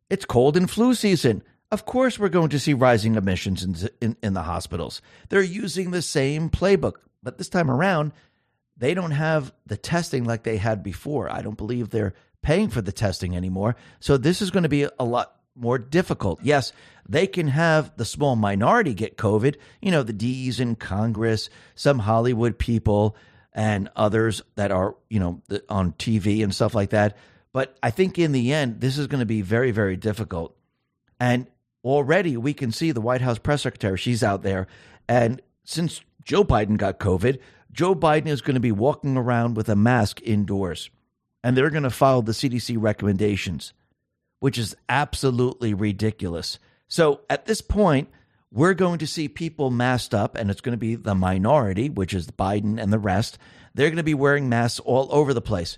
it's 0.08 0.24
cold 0.24 0.56
and 0.56 0.68
flu 0.68 0.94
season. 0.94 1.42
Of 1.70 1.84
course, 1.84 2.18
we're 2.18 2.30
going 2.30 2.48
to 2.48 2.58
see 2.58 2.72
rising 2.72 3.16
admissions 3.16 3.62
in, 3.62 3.76
in, 4.00 4.16
in, 4.22 4.32
the 4.32 4.42
hospitals. 4.42 5.02
They're 5.28 5.42
using 5.42 5.90
the 5.90 6.02
same 6.02 6.48
playbook, 6.50 6.94
but 7.22 7.38
this 7.38 7.50
time 7.50 7.70
around, 7.70 8.12
they 8.80 8.94
don't 8.94 9.12
have 9.12 9.52
the 9.66 9.76
testing 9.76 10.24
like 10.24 10.42
they 10.42 10.56
had 10.56 10.82
before. 10.82 11.30
I 11.30 11.42
don't 11.42 11.56
believe 11.56 11.90
they're 11.90 12.14
paying 12.42 12.70
for 12.70 12.80
the 12.80 12.92
testing 12.92 13.36
anymore. 13.36 13.76
So 14.00 14.16
this 14.16 14.40
is 14.40 14.50
going 14.50 14.62
to 14.62 14.68
be 14.68 14.88
a 14.98 15.04
lot 15.04 15.36
more 15.54 15.78
difficult. 15.78 16.40
Yes, 16.42 16.72
they 17.06 17.26
can 17.26 17.48
have 17.48 17.94
the 17.98 18.06
small 18.06 18.36
minority 18.36 18.94
get 18.94 19.18
COVID, 19.18 19.56
you 19.82 19.90
know, 19.90 20.02
the 20.02 20.14
D's 20.14 20.60
in 20.60 20.76
Congress, 20.76 21.50
some 21.74 21.98
Hollywood 21.98 22.58
people, 22.58 23.16
and 23.52 23.90
others 23.96 24.42
that 24.54 24.70
are, 24.70 24.96
you 25.10 25.20
know, 25.20 25.42
on 25.68 25.92
TV 25.92 26.42
and 26.42 26.54
stuff 26.54 26.74
like 26.74 26.90
that. 26.90 27.18
But 27.52 27.76
I 27.82 27.90
think 27.90 28.18
in 28.18 28.32
the 28.32 28.52
end, 28.52 28.80
this 28.80 28.96
is 28.96 29.08
going 29.08 29.20
to 29.20 29.26
be 29.26 29.42
very, 29.42 29.72
very 29.72 29.96
difficult. 29.96 30.56
And 31.18 31.48
already 31.84 32.38
we 32.38 32.54
can 32.54 32.72
see 32.72 32.92
the 32.92 33.00
White 33.02 33.20
House 33.20 33.38
press 33.38 33.62
secretary, 33.62 33.98
she's 33.98 34.22
out 34.22 34.42
there. 34.42 34.68
And 35.06 35.42
since 35.64 36.00
Joe 36.24 36.44
Biden 36.44 36.78
got 36.78 36.98
COVID, 36.98 37.40
Joe 37.72 37.94
Biden 37.94 38.26
is 38.26 38.42
going 38.42 38.54
to 38.54 38.60
be 38.60 38.72
walking 38.72 39.16
around 39.16 39.56
with 39.56 39.68
a 39.68 39.76
mask 39.76 40.20
indoors. 40.22 40.90
And 41.42 41.56
they're 41.56 41.70
going 41.70 41.84
to 41.84 41.90
follow 41.90 42.20
the 42.22 42.32
CDC 42.32 42.76
recommendations, 42.78 43.72
which 44.40 44.58
is 44.58 44.76
absolutely 44.88 45.72
ridiculous. 45.72 46.58
So 46.88 47.22
at 47.30 47.46
this 47.46 47.62
point, 47.62 48.08
we're 48.52 48.74
going 48.74 48.98
to 48.98 49.06
see 49.06 49.28
people 49.28 49.70
masked 49.70 50.12
up, 50.12 50.36
and 50.36 50.50
it's 50.50 50.60
going 50.60 50.72
to 50.72 50.78
be 50.78 50.96
the 50.96 51.14
minority, 51.14 51.88
which 51.88 52.12
is 52.12 52.26
Biden 52.26 52.82
and 52.82 52.92
the 52.92 52.98
rest. 52.98 53.38
They're 53.74 53.88
going 53.88 53.96
to 53.96 54.02
be 54.02 54.14
wearing 54.14 54.48
masks 54.48 54.80
all 54.80 55.08
over 55.10 55.32
the 55.32 55.40
place. 55.40 55.76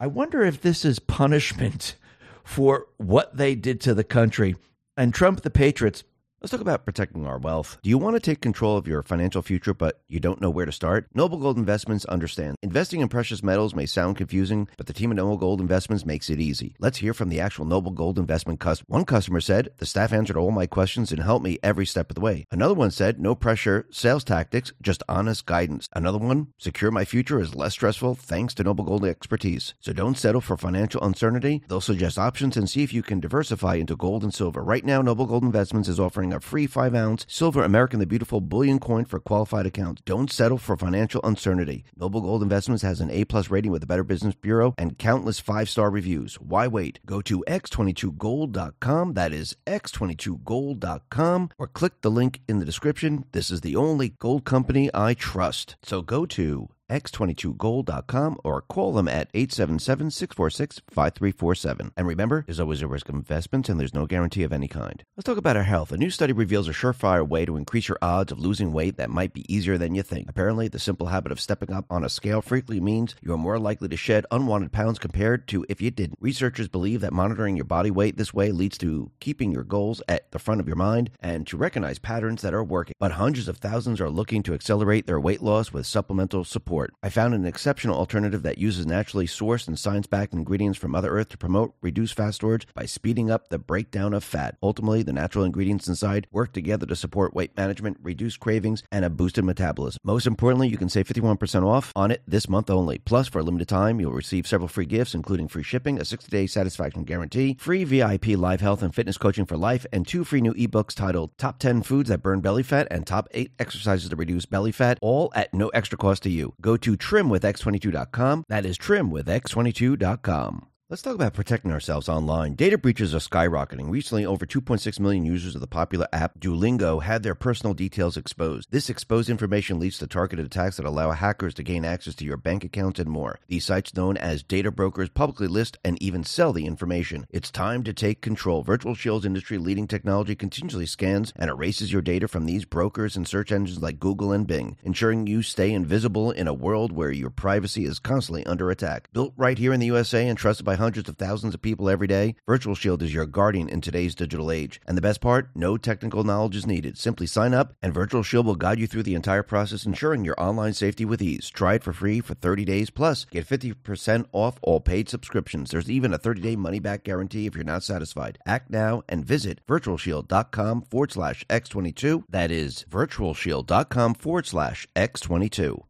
I 0.00 0.06
wonder 0.06 0.42
if 0.42 0.60
this 0.60 0.84
is 0.84 0.98
punishment 0.98 1.96
for 2.44 2.86
what 2.96 3.36
they 3.36 3.54
did 3.54 3.80
to 3.82 3.94
the 3.94 4.04
country. 4.04 4.56
And 4.96 5.12
Trump, 5.12 5.42
the 5.42 5.50
Patriots, 5.50 6.04
Let's 6.42 6.50
talk 6.50 6.60
about 6.60 6.84
protecting 6.84 7.26
our 7.26 7.38
wealth. 7.38 7.78
Do 7.82 7.88
you 7.88 7.96
want 7.96 8.14
to 8.14 8.20
take 8.20 8.42
control 8.42 8.76
of 8.76 8.86
your 8.86 9.02
financial 9.02 9.40
future, 9.40 9.72
but 9.72 10.02
you 10.06 10.20
don't 10.20 10.40
know 10.40 10.50
where 10.50 10.66
to 10.66 10.70
start? 10.70 11.08
Noble 11.14 11.38
Gold 11.38 11.56
Investments 11.56 12.04
understands. 12.04 12.58
Investing 12.62 13.00
in 13.00 13.08
precious 13.08 13.42
metals 13.42 13.74
may 13.74 13.86
sound 13.86 14.18
confusing, 14.18 14.68
but 14.76 14.86
the 14.86 14.92
team 14.92 15.10
at 15.10 15.16
Noble 15.16 15.38
Gold 15.38 15.62
Investments 15.62 16.04
makes 16.04 16.28
it 16.28 16.38
easy. 16.38 16.76
Let's 16.78 16.98
hear 16.98 17.14
from 17.14 17.30
the 17.30 17.40
actual 17.40 17.64
Noble 17.64 17.90
Gold 17.90 18.18
Investment 18.18 18.60
customer. 18.60 18.84
One 18.88 19.06
customer 19.06 19.40
said, 19.40 19.70
The 19.78 19.86
staff 19.86 20.12
answered 20.12 20.36
all 20.36 20.50
my 20.50 20.66
questions 20.66 21.10
and 21.10 21.22
helped 21.22 21.42
me 21.42 21.58
every 21.62 21.86
step 21.86 22.10
of 22.10 22.14
the 22.16 22.20
way. 22.20 22.44
Another 22.50 22.74
one 22.74 22.90
said, 22.90 23.18
No 23.18 23.34
pressure, 23.34 23.86
sales 23.90 24.22
tactics, 24.22 24.74
just 24.82 25.02
honest 25.08 25.46
guidance. 25.46 25.88
Another 25.94 26.18
one, 26.18 26.48
Secure 26.58 26.90
my 26.90 27.06
future 27.06 27.40
is 27.40 27.54
less 27.54 27.72
stressful 27.72 28.14
thanks 28.14 28.52
to 28.54 28.62
Noble 28.62 28.84
Gold 28.84 29.06
expertise. 29.06 29.72
So 29.80 29.94
don't 29.94 30.18
settle 30.18 30.42
for 30.42 30.58
financial 30.58 31.02
uncertainty. 31.02 31.62
They'll 31.66 31.80
suggest 31.80 32.18
options 32.18 32.58
and 32.58 32.68
see 32.68 32.82
if 32.82 32.92
you 32.92 33.02
can 33.02 33.20
diversify 33.20 33.76
into 33.76 33.96
gold 33.96 34.22
and 34.22 34.34
silver. 34.34 34.62
Right 34.62 34.84
now, 34.84 35.00
Noble 35.00 35.24
Gold 35.24 35.42
Investments 35.42 35.88
is 35.88 35.98
offering 35.98 36.25
a 36.32 36.40
free 36.40 36.66
5 36.66 36.94
ounce 36.94 37.06
ounce 37.06 37.24
silver 37.28 37.62
American 37.62 38.00
the 38.00 38.06
Beautiful 38.06 38.40
bullion 38.40 38.78
coin 38.78 39.04
for 39.04 39.20
qualified 39.20 39.66
accounts. 39.66 40.02
Don't 40.04 40.30
settle 40.30 40.58
for 40.58 40.76
financial 40.76 41.20
uncertainty. 41.24 41.84
Noble 41.96 42.20
Gold 42.20 42.42
Investments 42.42 42.82
has 42.82 43.00
an 43.00 43.10
A 43.10 43.24
plus 43.24 43.50
rating 43.50 43.70
with 43.70 43.80
the 43.80 43.86
Better 43.86 44.04
Business 44.04 44.34
Bureau 44.34 44.74
and 44.76 44.98
countless 44.98 45.40
five 45.40 45.68
star 45.68 45.90
reviews. 45.90 46.34
Why 46.36 46.66
wait? 46.66 46.98
Go 47.06 47.22
to 47.22 47.44
x22gold.com. 47.46 49.14
That 49.14 49.32
is 49.32 49.56
x22gold.com 49.66 51.50
or 51.58 51.66
click 51.68 52.00
the 52.02 52.10
link 52.10 52.40
in 52.48 52.58
the 52.58 52.66
description. 52.66 53.24
This 53.32 53.50
is 53.50 53.60
the 53.60 53.76
only 53.76 54.10
gold 54.10 54.44
company 54.44 54.90
I 54.92 55.14
trust. 55.14 55.76
So 55.82 56.02
go 56.02 56.26
to 56.26 56.68
x22gold.com 56.88 58.38
or 58.44 58.62
call 58.62 58.92
them 58.92 59.08
at 59.08 59.32
877-646-5347. 59.32 61.90
And 61.96 62.06
remember, 62.06 62.44
there's 62.46 62.60
always 62.60 62.82
a 62.82 62.86
risk 62.86 63.08
of 63.08 63.14
investments 63.14 63.68
and 63.68 63.80
there's 63.80 63.94
no 63.94 64.06
guarantee 64.06 64.42
of 64.42 64.52
any 64.52 64.68
kind. 64.68 65.02
Let's 65.16 65.24
talk 65.24 65.38
about 65.38 65.56
our 65.56 65.64
health. 65.64 65.92
A 65.92 65.96
new 65.96 66.10
study 66.10 66.32
reveals 66.32 66.68
a 66.68 66.72
surefire 66.72 67.26
way 67.26 67.44
to 67.44 67.56
increase 67.56 67.88
your 67.88 67.98
odds 68.00 68.32
of 68.32 68.38
losing 68.38 68.72
weight 68.72 68.96
that 68.96 69.10
might 69.10 69.32
be 69.32 69.52
easier 69.52 69.78
than 69.78 69.94
you 69.94 70.02
think. 70.02 70.28
Apparently, 70.28 70.68
the 70.68 70.78
simple 70.78 71.08
habit 71.08 71.32
of 71.32 71.40
stepping 71.40 71.72
up 71.72 71.86
on 71.90 72.04
a 72.04 72.08
scale 72.08 72.42
frequently 72.42 72.80
means 72.80 73.14
you 73.20 73.32
are 73.32 73.38
more 73.38 73.58
likely 73.58 73.88
to 73.88 73.96
shed 73.96 74.26
unwanted 74.30 74.72
pounds 74.72 74.98
compared 74.98 75.48
to 75.48 75.64
if 75.68 75.80
you 75.80 75.90
didn't. 75.90 76.18
Researchers 76.20 76.68
believe 76.68 77.00
that 77.00 77.12
monitoring 77.12 77.56
your 77.56 77.64
body 77.64 77.90
weight 77.90 78.16
this 78.16 78.34
way 78.34 78.52
leads 78.52 78.78
to 78.78 79.10
keeping 79.20 79.52
your 79.52 79.64
goals 79.64 80.02
at 80.08 80.30
the 80.30 80.38
front 80.38 80.60
of 80.60 80.66
your 80.66 80.76
mind 80.76 81.10
and 81.20 81.46
to 81.46 81.56
recognize 81.56 81.98
patterns 81.98 82.42
that 82.42 82.54
are 82.54 82.64
working. 82.64 82.94
But 82.98 83.12
hundreds 83.12 83.48
of 83.48 83.58
thousands 83.58 84.00
are 84.00 84.10
looking 84.10 84.42
to 84.44 84.54
accelerate 84.54 85.06
their 85.06 85.20
weight 85.20 85.42
loss 85.42 85.72
with 85.72 85.86
supplemental 85.86 86.44
support 86.44 86.75
support. 86.76 86.92
I 87.02 87.08
found 87.08 87.32
an 87.32 87.46
exceptional 87.46 87.96
alternative 87.96 88.42
that 88.42 88.58
uses 88.58 88.84
naturally 88.84 89.26
sourced 89.26 89.66
and 89.66 89.78
science 89.78 90.06
backed 90.06 90.34
ingredients 90.34 90.78
from 90.78 90.90
Mother 90.90 91.10
Earth 91.10 91.30
to 91.30 91.38
promote 91.38 91.74
reduced 91.80 92.14
fat 92.14 92.34
storage 92.34 92.66
by 92.74 92.84
speeding 92.84 93.30
up 93.30 93.48
the 93.48 93.58
breakdown 93.58 94.12
of 94.12 94.22
fat. 94.22 94.56
Ultimately, 94.62 95.02
the 95.02 95.12
natural 95.12 95.44
ingredients 95.44 95.88
inside 95.88 96.26
work 96.30 96.52
together 96.52 96.84
to 96.84 96.94
support 96.94 97.34
weight 97.34 97.56
management, 97.56 97.96
reduce 98.02 98.36
cravings, 98.36 98.82
and 98.92 99.06
a 99.06 99.10
boosted 99.10 99.44
metabolism. 99.44 100.00
Most 100.04 100.26
importantly, 100.26 100.68
you 100.68 100.76
can 100.76 100.90
save 100.90 101.08
51% 101.08 101.64
off 101.64 101.92
on 101.96 102.10
it 102.10 102.22
this 102.26 102.48
month 102.48 102.68
only. 102.68 102.98
Plus, 102.98 103.28
for 103.28 103.38
a 103.38 103.42
limited 103.42 103.68
time, 103.68 103.98
you'll 103.98 104.12
receive 104.12 104.46
several 104.46 104.68
free 104.68 104.86
gifts, 104.86 105.14
including 105.14 105.48
free 105.48 105.62
shipping, 105.62 105.98
a 105.98 106.04
60 106.04 106.30
day 106.30 106.46
satisfaction 106.46 107.04
guarantee, 107.04 107.56
free 107.58 107.84
VIP 107.84 108.26
live 108.36 108.60
health 108.60 108.82
and 108.82 108.94
fitness 108.94 109.16
coaching 109.16 109.46
for 109.46 109.56
life, 109.56 109.86
and 109.92 110.06
two 110.06 110.24
free 110.24 110.42
new 110.42 110.52
ebooks 110.54 110.94
titled 110.94 111.36
Top 111.38 111.58
10 111.58 111.82
Foods 111.82 112.10
That 112.10 112.22
Burn 112.22 112.40
Belly 112.40 112.62
Fat 112.62 112.86
and 112.90 113.06
Top 113.06 113.28
8 113.30 113.52
Exercises 113.58 114.10
to 114.10 114.16
Reduce 114.16 114.44
Belly 114.44 114.72
Fat, 114.72 114.98
all 115.00 115.32
at 115.34 115.54
no 115.54 115.68
extra 115.68 115.96
cost 115.96 116.22
to 116.24 116.30
you. 116.30 116.52
Go 116.66 116.76
to 116.76 116.96
trimwithx22.com. 116.96 118.44
That 118.48 118.66
is 118.66 118.76
trimwithx22.com. 118.76 120.66
Let's 120.88 121.02
talk 121.02 121.16
about 121.16 121.34
protecting 121.34 121.72
ourselves 121.72 122.08
online. 122.08 122.54
Data 122.54 122.78
breaches 122.78 123.12
are 123.12 123.18
skyrocketing. 123.18 123.90
Recently, 123.90 124.24
over 124.24 124.46
2.6 124.46 125.00
million 125.00 125.24
users 125.24 125.56
of 125.56 125.60
the 125.60 125.66
popular 125.66 126.06
app 126.12 126.38
Duolingo 126.38 127.02
had 127.02 127.24
their 127.24 127.34
personal 127.34 127.74
details 127.74 128.16
exposed. 128.16 128.68
This 128.70 128.88
exposed 128.88 129.28
information 129.28 129.80
leads 129.80 129.98
to 129.98 130.06
targeted 130.06 130.46
attacks 130.46 130.76
that 130.76 130.86
allow 130.86 131.10
hackers 131.10 131.54
to 131.54 131.64
gain 131.64 131.84
access 131.84 132.14
to 132.14 132.24
your 132.24 132.36
bank 132.36 132.62
accounts 132.62 133.00
and 133.00 133.10
more. 133.10 133.40
These 133.48 133.64
sites, 133.64 133.96
known 133.96 134.16
as 134.16 134.44
data 134.44 134.70
brokers, 134.70 135.08
publicly 135.08 135.48
list 135.48 135.76
and 135.84 136.00
even 136.00 136.22
sell 136.22 136.52
the 136.52 136.66
information. 136.66 137.26
It's 137.30 137.50
time 137.50 137.82
to 137.82 137.92
take 137.92 138.20
control. 138.20 138.62
Virtual 138.62 138.94
Shield's 138.94 139.26
industry 139.26 139.58
leading 139.58 139.88
technology 139.88 140.36
continuously 140.36 140.86
scans 140.86 141.32
and 141.34 141.50
erases 141.50 141.92
your 141.92 142.00
data 142.00 142.28
from 142.28 142.46
these 142.46 142.64
brokers 142.64 143.16
and 143.16 143.26
search 143.26 143.50
engines 143.50 143.82
like 143.82 143.98
Google 143.98 144.30
and 144.30 144.46
Bing, 144.46 144.76
ensuring 144.84 145.26
you 145.26 145.42
stay 145.42 145.72
invisible 145.72 146.30
in 146.30 146.46
a 146.46 146.54
world 146.54 146.92
where 146.92 147.10
your 147.10 147.30
privacy 147.30 147.86
is 147.86 147.98
constantly 147.98 148.46
under 148.46 148.70
attack. 148.70 149.08
Built 149.12 149.34
right 149.36 149.58
here 149.58 149.72
in 149.72 149.80
the 149.80 149.86
USA 149.86 150.28
and 150.28 150.38
trusted 150.38 150.64
by 150.64 150.75
hundreds 150.76 151.08
of 151.08 151.16
thousands 151.16 151.54
of 151.54 151.62
people 151.62 151.90
every 151.90 152.06
day, 152.06 152.36
Virtual 152.46 152.74
Shield 152.74 153.02
is 153.02 153.12
your 153.12 153.26
guardian 153.26 153.68
in 153.68 153.80
today's 153.80 154.14
digital 154.14 154.50
age. 154.50 154.80
And 154.86 154.96
the 154.96 155.02
best 155.02 155.20
part, 155.20 155.50
no 155.54 155.76
technical 155.76 156.24
knowledge 156.24 156.56
is 156.56 156.66
needed. 156.66 156.96
Simply 156.96 157.26
sign 157.26 157.54
up, 157.54 157.74
and 157.82 157.92
Virtual 157.92 158.22
Shield 158.22 158.46
will 158.46 158.54
guide 158.54 158.78
you 158.78 158.86
through 158.86 159.02
the 159.02 159.14
entire 159.14 159.42
process, 159.42 159.84
ensuring 159.84 160.24
your 160.24 160.40
online 160.40 160.72
safety 160.72 161.04
with 161.04 161.20
ease. 161.20 161.50
Try 161.50 161.74
it 161.74 161.84
for 161.84 161.92
free 161.92 162.20
for 162.20 162.34
30 162.34 162.64
days, 162.64 162.90
plus 162.90 163.24
get 163.24 163.46
50% 163.46 164.26
off 164.32 164.58
all 164.62 164.80
paid 164.80 165.08
subscriptions. 165.08 165.70
There's 165.70 165.90
even 165.90 166.14
a 166.14 166.18
30-day 166.18 166.56
money-back 166.56 167.04
guarantee 167.04 167.46
if 167.46 167.54
you're 167.54 167.64
not 167.64 167.82
satisfied. 167.82 168.38
Act 168.46 168.70
now 168.70 169.02
and 169.08 169.24
visit 169.24 169.60
virtualshield.com 169.66 170.82
forward 170.82 171.12
slash 171.12 171.44
X22. 171.48 172.24
That 172.28 172.50
is 172.50 172.84
virtualshield.com 172.90 174.14
forward 174.14 174.46
slash 174.46 174.86
X22. 174.94 175.82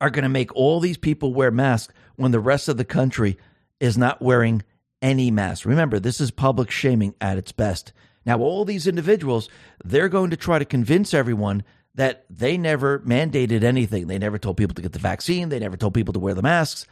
Are 0.00 0.10
going 0.10 0.24
to 0.24 0.28
make 0.28 0.54
all 0.54 0.80
these 0.80 0.98
people 0.98 1.32
wear 1.32 1.50
masks 1.50 1.94
when 2.16 2.32
the 2.32 2.40
rest 2.40 2.68
of 2.68 2.76
the 2.76 2.84
country– 2.84 3.38
is 3.80 3.98
not 3.98 4.22
wearing 4.22 4.62
any 5.02 5.30
mask. 5.30 5.66
Remember, 5.66 5.98
this 5.98 6.20
is 6.20 6.30
public 6.30 6.70
shaming 6.70 7.14
at 7.20 7.38
its 7.38 7.52
best. 7.52 7.92
Now, 8.26 8.38
all 8.38 8.64
these 8.64 8.86
individuals, 8.86 9.48
they're 9.84 10.08
going 10.08 10.30
to 10.30 10.36
try 10.36 10.58
to 10.58 10.64
convince 10.64 11.12
everyone 11.12 11.62
that 11.94 12.24
they 12.30 12.56
never 12.56 13.00
mandated 13.00 13.62
anything. 13.62 14.06
They 14.06 14.18
never 14.18 14.38
told 14.38 14.56
people 14.56 14.74
to 14.74 14.82
get 14.82 14.92
the 14.92 14.98
vaccine. 14.98 15.48
They 15.48 15.58
never 15.58 15.76
told 15.76 15.94
people 15.94 16.14
to 16.14 16.20
wear 16.20 16.34
the 16.34 16.42
masks. 16.42 16.86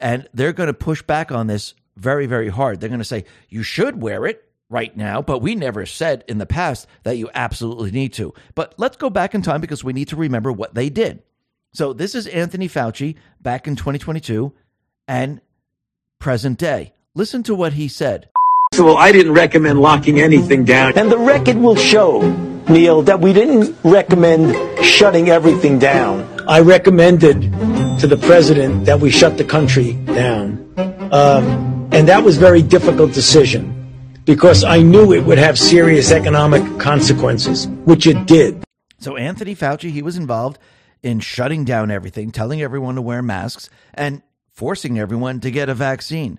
And 0.00 0.28
they're 0.34 0.52
going 0.52 0.66
to 0.68 0.74
push 0.74 1.02
back 1.02 1.32
on 1.32 1.46
this 1.46 1.74
very, 1.96 2.26
very 2.26 2.48
hard. 2.48 2.80
They're 2.80 2.88
going 2.88 2.98
to 2.98 3.04
say, 3.04 3.24
you 3.48 3.62
should 3.62 4.02
wear 4.02 4.26
it 4.26 4.44
right 4.68 4.96
now, 4.96 5.22
but 5.22 5.40
we 5.40 5.54
never 5.54 5.86
said 5.86 6.24
in 6.28 6.38
the 6.38 6.46
past 6.46 6.86
that 7.04 7.16
you 7.16 7.30
absolutely 7.34 7.90
need 7.90 8.12
to. 8.14 8.34
But 8.54 8.74
let's 8.76 8.96
go 8.96 9.10
back 9.10 9.34
in 9.34 9.42
time 9.42 9.60
because 9.60 9.84
we 9.84 9.92
need 9.92 10.08
to 10.08 10.16
remember 10.16 10.52
what 10.52 10.74
they 10.74 10.90
did. 10.90 11.22
So 11.72 11.92
this 11.92 12.14
is 12.14 12.26
Anthony 12.26 12.68
Fauci 12.68 13.16
back 13.40 13.66
in 13.66 13.76
2022. 13.76 14.52
And 15.06 15.40
present 16.24 16.58
day. 16.58 16.94
Listen 17.14 17.42
to 17.42 17.54
what 17.54 17.74
he 17.74 17.86
said. 17.86 18.30
Well, 18.78 18.96
I 18.96 19.12
didn't 19.12 19.34
recommend 19.34 19.78
locking 19.78 20.22
anything 20.22 20.64
down. 20.64 20.96
And 20.96 21.12
the 21.12 21.18
record 21.18 21.56
will 21.56 21.76
show, 21.76 22.22
Neil, 22.66 23.02
that 23.02 23.20
we 23.20 23.34
didn't 23.34 23.76
recommend 23.84 24.56
shutting 24.82 25.28
everything 25.28 25.78
down. 25.78 26.24
I 26.48 26.60
recommended 26.60 27.42
to 28.00 28.06
the 28.06 28.16
president 28.16 28.86
that 28.86 29.00
we 29.00 29.10
shut 29.10 29.36
the 29.36 29.44
country 29.44 29.92
down. 30.06 30.58
Um, 31.12 31.90
and 31.92 32.08
that 32.08 32.24
was 32.24 32.38
a 32.38 32.40
very 32.40 32.62
difficult 32.62 33.12
decision 33.12 33.62
because 34.24 34.64
I 34.64 34.80
knew 34.80 35.12
it 35.12 35.24
would 35.24 35.36
have 35.36 35.58
serious 35.58 36.10
economic 36.10 36.80
consequences, 36.80 37.68
which 37.84 38.06
it 38.06 38.24
did. 38.24 38.64
So 38.98 39.18
Anthony 39.18 39.54
Fauci, 39.54 39.90
he 39.90 40.00
was 40.00 40.16
involved 40.16 40.58
in 41.02 41.20
shutting 41.20 41.66
down 41.66 41.90
everything, 41.90 42.30
telling 42.30 42.62
everyone 42.62 42.94
to 42.94 43.02
wear 43.02 43.20
masks, 43.20 43.68
and 43.92 44.22
forcing 44.54 44.98
everyone 44.98 45.40
to 45.40 45.50
get 45.50 45.68
a 45.68 45.74
vaccine. 45.74 46.38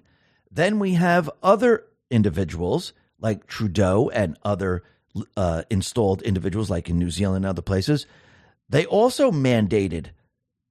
Then 0.50 0.80
we 0.80 0.94
have 0.94 1.30
other 1.44 1.86
individuals 2.10 2.94
like 3.20 3.46
Trudeau 3.46 4.10
and 4.10 4.38
other 4.44 4.84
uh, 5.38 5.64
installed 5.70 6.22
individuals, 6.22 6.70
like 6.70 6.90
in 6.90 6.98
New 6.98 7.12
Zealand 7.12 7.46
and 7.46 7.50
other 7.50 7.62
places. 7.62 8.06
They 8.70 8.86
also 8.86 9.32
mandated 9.32 10.08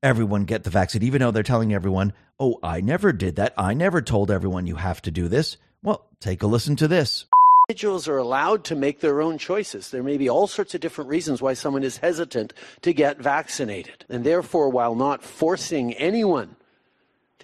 everyone 0.03 0.45
get 0.45 0.65
the 0.65 0.71
vaccine, 0.71 1.03
even 1.03 1.21
though 1.21 1.31
they're 1.31 1.43
telling 1.43 1.73
everyone, 1.73 2.13
oh, 2.39 2.59
I 2.63 2.81
never 2.81 3.13
did 3.13 3.37
that. 3.37 3.55
I 3.57 3.75
never 3.75 4.03
told 4.03 4.31
everyone 4.31 4.67
you 4.67 4.77
have 4.77 5.01
to 5.03 5.11
do 5.11 5.29
this. 5.29 5.57
Well, 5.83 6.07
take 6.21 6.43
a 6.43 6.47
listen 6.47 6.77
to 6.77 6.89
this. 6.89 7.27
Individuals 7.69 8.09
are 8.09 8.19
allowed 8.19 8.65
to 8.65 8.75
make 8.75 9.01
their 9.01 9.23
own 9.23 9.39
choices. 9.39 9.91
There 9.91 10.03
may 10.03 10.19
be 10.19 10.29
all 10.29 10.47
sorts 10.47 10.75
of 10.75 10.83
different 10.83 11.09
reasons 11.09 11.41
why 11.41 11.55
someone 11.55 11.83
is 11.83 11.97
hesitant 11.97 12.53
to 12.83 12.93
get 12.93 13.19
vaccinated. 13.19 14.05
And 14.11 14.23
therefore, 14.23 14.69
while 14.69 14.95
not 14.95 15.23
forcing 15.23 15.95
anyone 15.95 16.57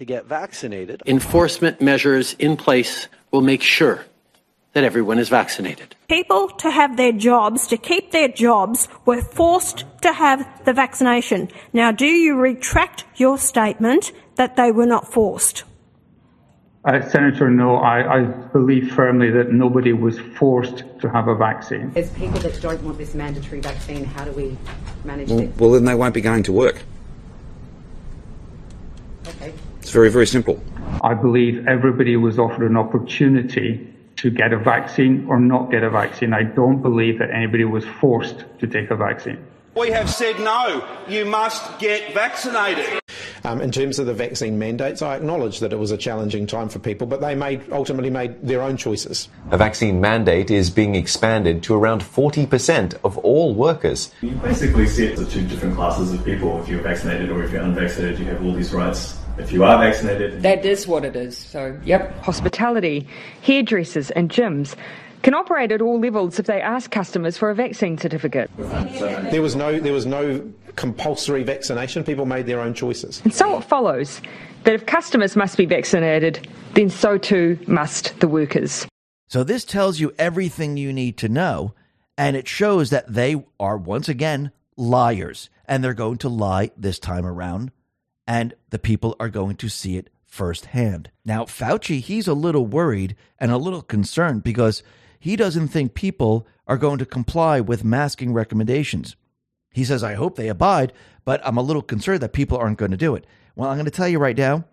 to 0.01 0.05
get 0.05 0.25
vaccinated, 0.25 1.03
enforcement 1.05 1.79
measures 1.79 2.33
in 2.39 2.57
place 2.57 3.07
will 3.29 3.41
make 3.41 3.61
sure 3.61 4.03
that 4.73 4.83
everyone 4.83 5.19
is 5.19 5.29
vaccinated. 5.29 5.95
People 6.07 6.47
to 6.47 6.71
have 6.71 6.97
their 6.97 7.11
jobs, 7.11 7.67
to 7.67 7.77
keep 7.77 8.09
their 8.09 8.27
jobs, 8.27 8.87
were 9.05 9.21
forced 9.21 9.85
to 10.01 10.11
have 10.11 10.65
the 10.65 10.73
vaccination. 10.73 11.49
Now, 11.71 11.91
do 11.91 12.07
you 12.07 12.35
retract 12.35 13.03
your 13.17 13.37
statement 13.37 14.11
that 14.37 14.55
they 14.55 14.71
were 14.71 14.87
not 14.87 15.13
forced? 15.13 15.65
Uh, 16.83 17.07
Senator, 17.07 17.51
no, 17.51 17.75
I, 17.75 18.21
I, 18.21 18.23
believe 18.23 18.91
firmly 18.95 19.29
that 19.29 19.51
nobody 19.51 19.93
was 19.93 20.17
forced 20.19 20.83
to 21.01 21.09
have 21.11 21.27
a 21.27 21.35
vaccine. 21.35 21.91
As 21.95 22.09
people 22.13 22.39
that 22.39 22.59
don't 22.59 22.81
want 22.81 22.97
this 22.97 23.13
mandatory 23.13 23.61
vaccine, 23.61 24.03
how 24.03 24.25
do 24.25 24.31
we 24.31 24.57
manage 25.03 25.29
well, 25.29 25.37
this? 25.37 25.57
Well, 25.59 25.71
then 25.73 25.85
they 25.85 25.93
won't 25.93 26.15
be 26.15 26.21
going 26.21 26.41
to 26.41 26.51
work. 26.51 26.81
Okay. 29.27 29.53
It's 29.91 29.95
very, 29.97 30.09
very 30.09 30.25
simple. 30.25 30.57
I 31.03 31.15
believe 31.15 31.67
everybody 31.67 32.15
was 32.15 32.39
offered 32.39 32.63
an 32.65 32.77
opportunity 32.77 33.93
to 34.15 34.29
get 34.29 34.53
a 34.53 34.57
vaccine 34.57 35.25
or 35.27 35.37
not 35.37 35.69
get 35.69 35.83
a 35.83 35.89
vaccine. 35.89 36.33
I 36.33 36.43
don't 36.43 36.81
believe 36.81 37.19
that 37.19 37.29
anybody 37.29 37.65
was 37.65 37.83
forced 37.99 38.45
to 38.59 38.67
take 38.67 38.89
a 38.89 38.95
vaccine. 38.95 39.45
We 39.75 39.89
have 39.91 40.09
said 40.09 40.39
no, 40.39 40.87
you 41.09 41.25
must 41.25 41.77
get 41.77 42.13
vaccinated. 42.13 43.01
Um, 43.43 43.59
in 43.59 43.69
terms 43.69 43.99
of 43.99 44.05
the 44.05 44.13
vaccine 44.13 44.57
mandates, 44.57 45.01
I 45.01 45.17
acknowledge 45.17 45.59
that 45.59 45.73
it 45.73 45.79
was 45.79 45.91
a 45.91 45.97
challenging 45.97 46.47
time 46.47 46.69
for 46.69 46.79
people, 46.79 47.05
but 47.05 47.19
they 47.19 47.35
made 47.35 47.69
ultimately 47.73 48.09
made 48.09 48.41
their 48.41 48.61
own 48.61 48.77
choices. 48.77 49.27
A 49.49 49.57
vaccine 49.57 49.99
mandate 49.99 50.51
is 50.51 50.69
being 50.69 50.95
expanded 50.95 51.63
to 51.63 51.75
around 51.75 52.01
40% 52.01 52.97
of 53.03 53.17
all 53.17 53.53
workers. 53.53 54.13
You 54.21 54.35
basically 54.35 54.87
set 54.87 55.17
the 55.17 55.25
two 55.25 55.45
different 55.47 55.75
classes 55.75 56.13
of 56.13 56.23
people. 56.23 56.61
If 56.61 56.69
you're 56.69 56.81
vaccinated 56.81 57.29
or 57.29 57.43
if 57.43 57.51
you're 57.51 57.63
unvaccinated, 57.63 58.19
you 58.19 58.25
have 58.27 58.45
all 58.45 58.53
these 58.53 58.71
rights 58.71 59.20
if 59.41 59.51
you 59.51 59.63
are 59.63 59.77
vaccinated. 59.77 60.41
That 60.41 60.65
is 60.65 60.87
what 60.87 61.03
it 61.03 61.15
is. 61.15 61.37
So, 61.37 61.79
yep. 61.83 62.17
Hospitality, 62.21 63.07
hairdressers, 63.41 64.11
and 64.11 64.29
gyms 64.29 64.75
can 65.23 65.33
operate 65.33 65.71
at 65.71 65.81
all 65.81 65.99
levels 65.99 66.39
if 66.39 66.45
they 66.45 66.61
ask 66.61 66.89
customers 66.91 67.37
for 67.37 67.49
a 67.49 67.55
vaccine 67.55 67.97
certificate. 67.97 68.49
There 68.57 69.41
was 69.41 69.55
no 69.55 69.79
there 69.79 69.93
was 69.93 70.05
no 70.05 70.51
compulsory 70.75 71.43
vaccination. 71.43 72.03
People 72.03 72.25
made 72.25 72.45
their 72.45 72.59
own 72.59 72.73
choices. 72.73 73.21
And 73.23 73.33
so 73.33 73.57
it 73.57 73.63
follows 73.63 74.21
that 74.63 74.73
if 74.73 74.85
customers 74.85 75.35
must 75.35 75.57
be 75.57 75.65
vaccinated, 75.65 76.47
then 76.73 76.89
so 76.89 77.17
too 77.17 77.59
must 77.67 78.19
the 78.19 78.27
workers. 78.27 78.87
So 79.27 79.43
this 79.43 79.63
tells 79.63 79.99
you 79.99 80.13
everything 80.17 80.77
you 80.77 80.91
need 80.91 81.17
to 81.19 81.29
know, 81.29 81.73
and 82.17 82.35
it 82.35 82.47
shows 82.47 82.89
that 82.89 83.11
they 83.11 83.43
are 83.59 83.77
once 83.77 84.09
again 84.09 84.51
liars, 84.75 85.49
and 85.65 85.83
they're 85.83 85.93
going 85.93 86.17
to 86.19 86.29
lie 86.29 86.71
this 86.75 86.99
time 86.99 87.25
around 87.25 87.71
and 88.31 88.53
the 88.69 88.79
people 88.79 89.13
are 89.19 89.27
going 89.27 89.57
to 89.57 89.67
see 89.67 89.97
it 89.97 90.09
firsthand. 90.25 91.11
Now, 91.25 91.43
Fauci, 91.43 91.99
he's 91.99 92.29
a 92.29 92.33
little 92.33 92.65
worried 92.65 93.17
and 93.37 93.51
a 93.51 93.57
little 93.57 93.81
concerned 93.81 94.41
because 94.41 94.83
he 95.19 95.35
doesn't 95.35 95.67
think 95.67 95.95
people 95.95 96.47
are 96.65 96.77
going 96.77 96.97
to 96.99 97.05
comply 97.05 97.59
with 97.59 97.83
masking 97.83 98.31
recommendations. 98.31 99.17
He 99.73 99.83
says, 99.83 100.01
I 100.01 100.13
hope 100.13 100.37
they 100.37 100.47
abide, 100.47 100.93
but 101.25 101.45
I'm 101.45 101.57
a 101.57 101.61
little 101.61 101.81
concerned 101.81 102.21
that 102.21 102.31
people 102.31 102.57
aren't 102.57 102.77
going 102.77 102.91
to 102.91 102.97
do 102.97 103.15
it. 103.15 103.27
Well, 103.57 103.69
I'm 103.69 103.75
going 103.75 103.83
to 103.83 103.91
tell 103.91 104.07
you 104.07 104.17
right 104.17 104.37
now, 104.37 104.63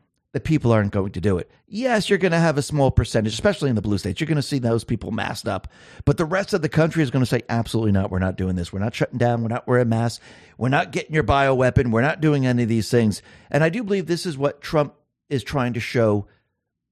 people 0.44 0.72
aren't 0.72 0.92
going 0.92 1.12
to 1.12 1.20
do 1.20 1.38
it. 1.38 1.50
Yes, 1.66 2.08
you're 2.08 2.18
going 2.18 2.32
to 2.32 2.38
have 2.38 2.58
a 2.58 2.62
small 2.62 2.90
percentage, 2.90 3.32
especially 3.32 3.68
in 3.68 3.76
the 3.76 3.82
blue 3.82 3.98
states. 3.98 4.20
You're 4.20 4.26
going 4.26 4.36
to 4.36 4.42
see 4.42 4.58
those 4.58 4.84
people 4.84 5.10
masked 5.10 5.46
up. 5.46 5.68
But 6.04 6.16
the 6.16 6.24
rest 6.24 6.54
of 6.54 6.62
the 6.62 6.68
country 6.68 7.02
is 7.02 7.10
going 7.10 7.22
to 7.22 7.26
say, 7.26 7.42
absolutely 7.48 7.92
not. 7.92 8.10
We're 8.10 8.18
not 8.18 8.36
doing 8.36 8.56
this. 8.56 8.72
We're 8.72 8.78
not 8.78 8.94
shutting 8.94 9.18
down. 9.18 9.42
We're 9.42 9.48
not 9.48 9.66
wearing 9.66 9.88
masks. 9.88 10.24
We're 10.56 10.68
not 10.68 10.92
getting 10.92 11.14
your 11.14 11.24
bioweapon. 11.24 11.90
We're 11.90 12.02
not 12.02 12.20
doing 12.20 12.46
any 12.46 12.62
of 12.62 12.68
these 12.68 12.90
things. 12.90 13.22
And 13.50 13.62
I 13.62 13.68
do 13.68 13.82
believe 13.82 14.06
this 14.06 14.26
is 14.26 14.38
what 14.38 14.60
Trump 14.60 14.94
is 15.28 15.42
trying 15.42 15.74
to 15.74 15.80
show 15.80 16.26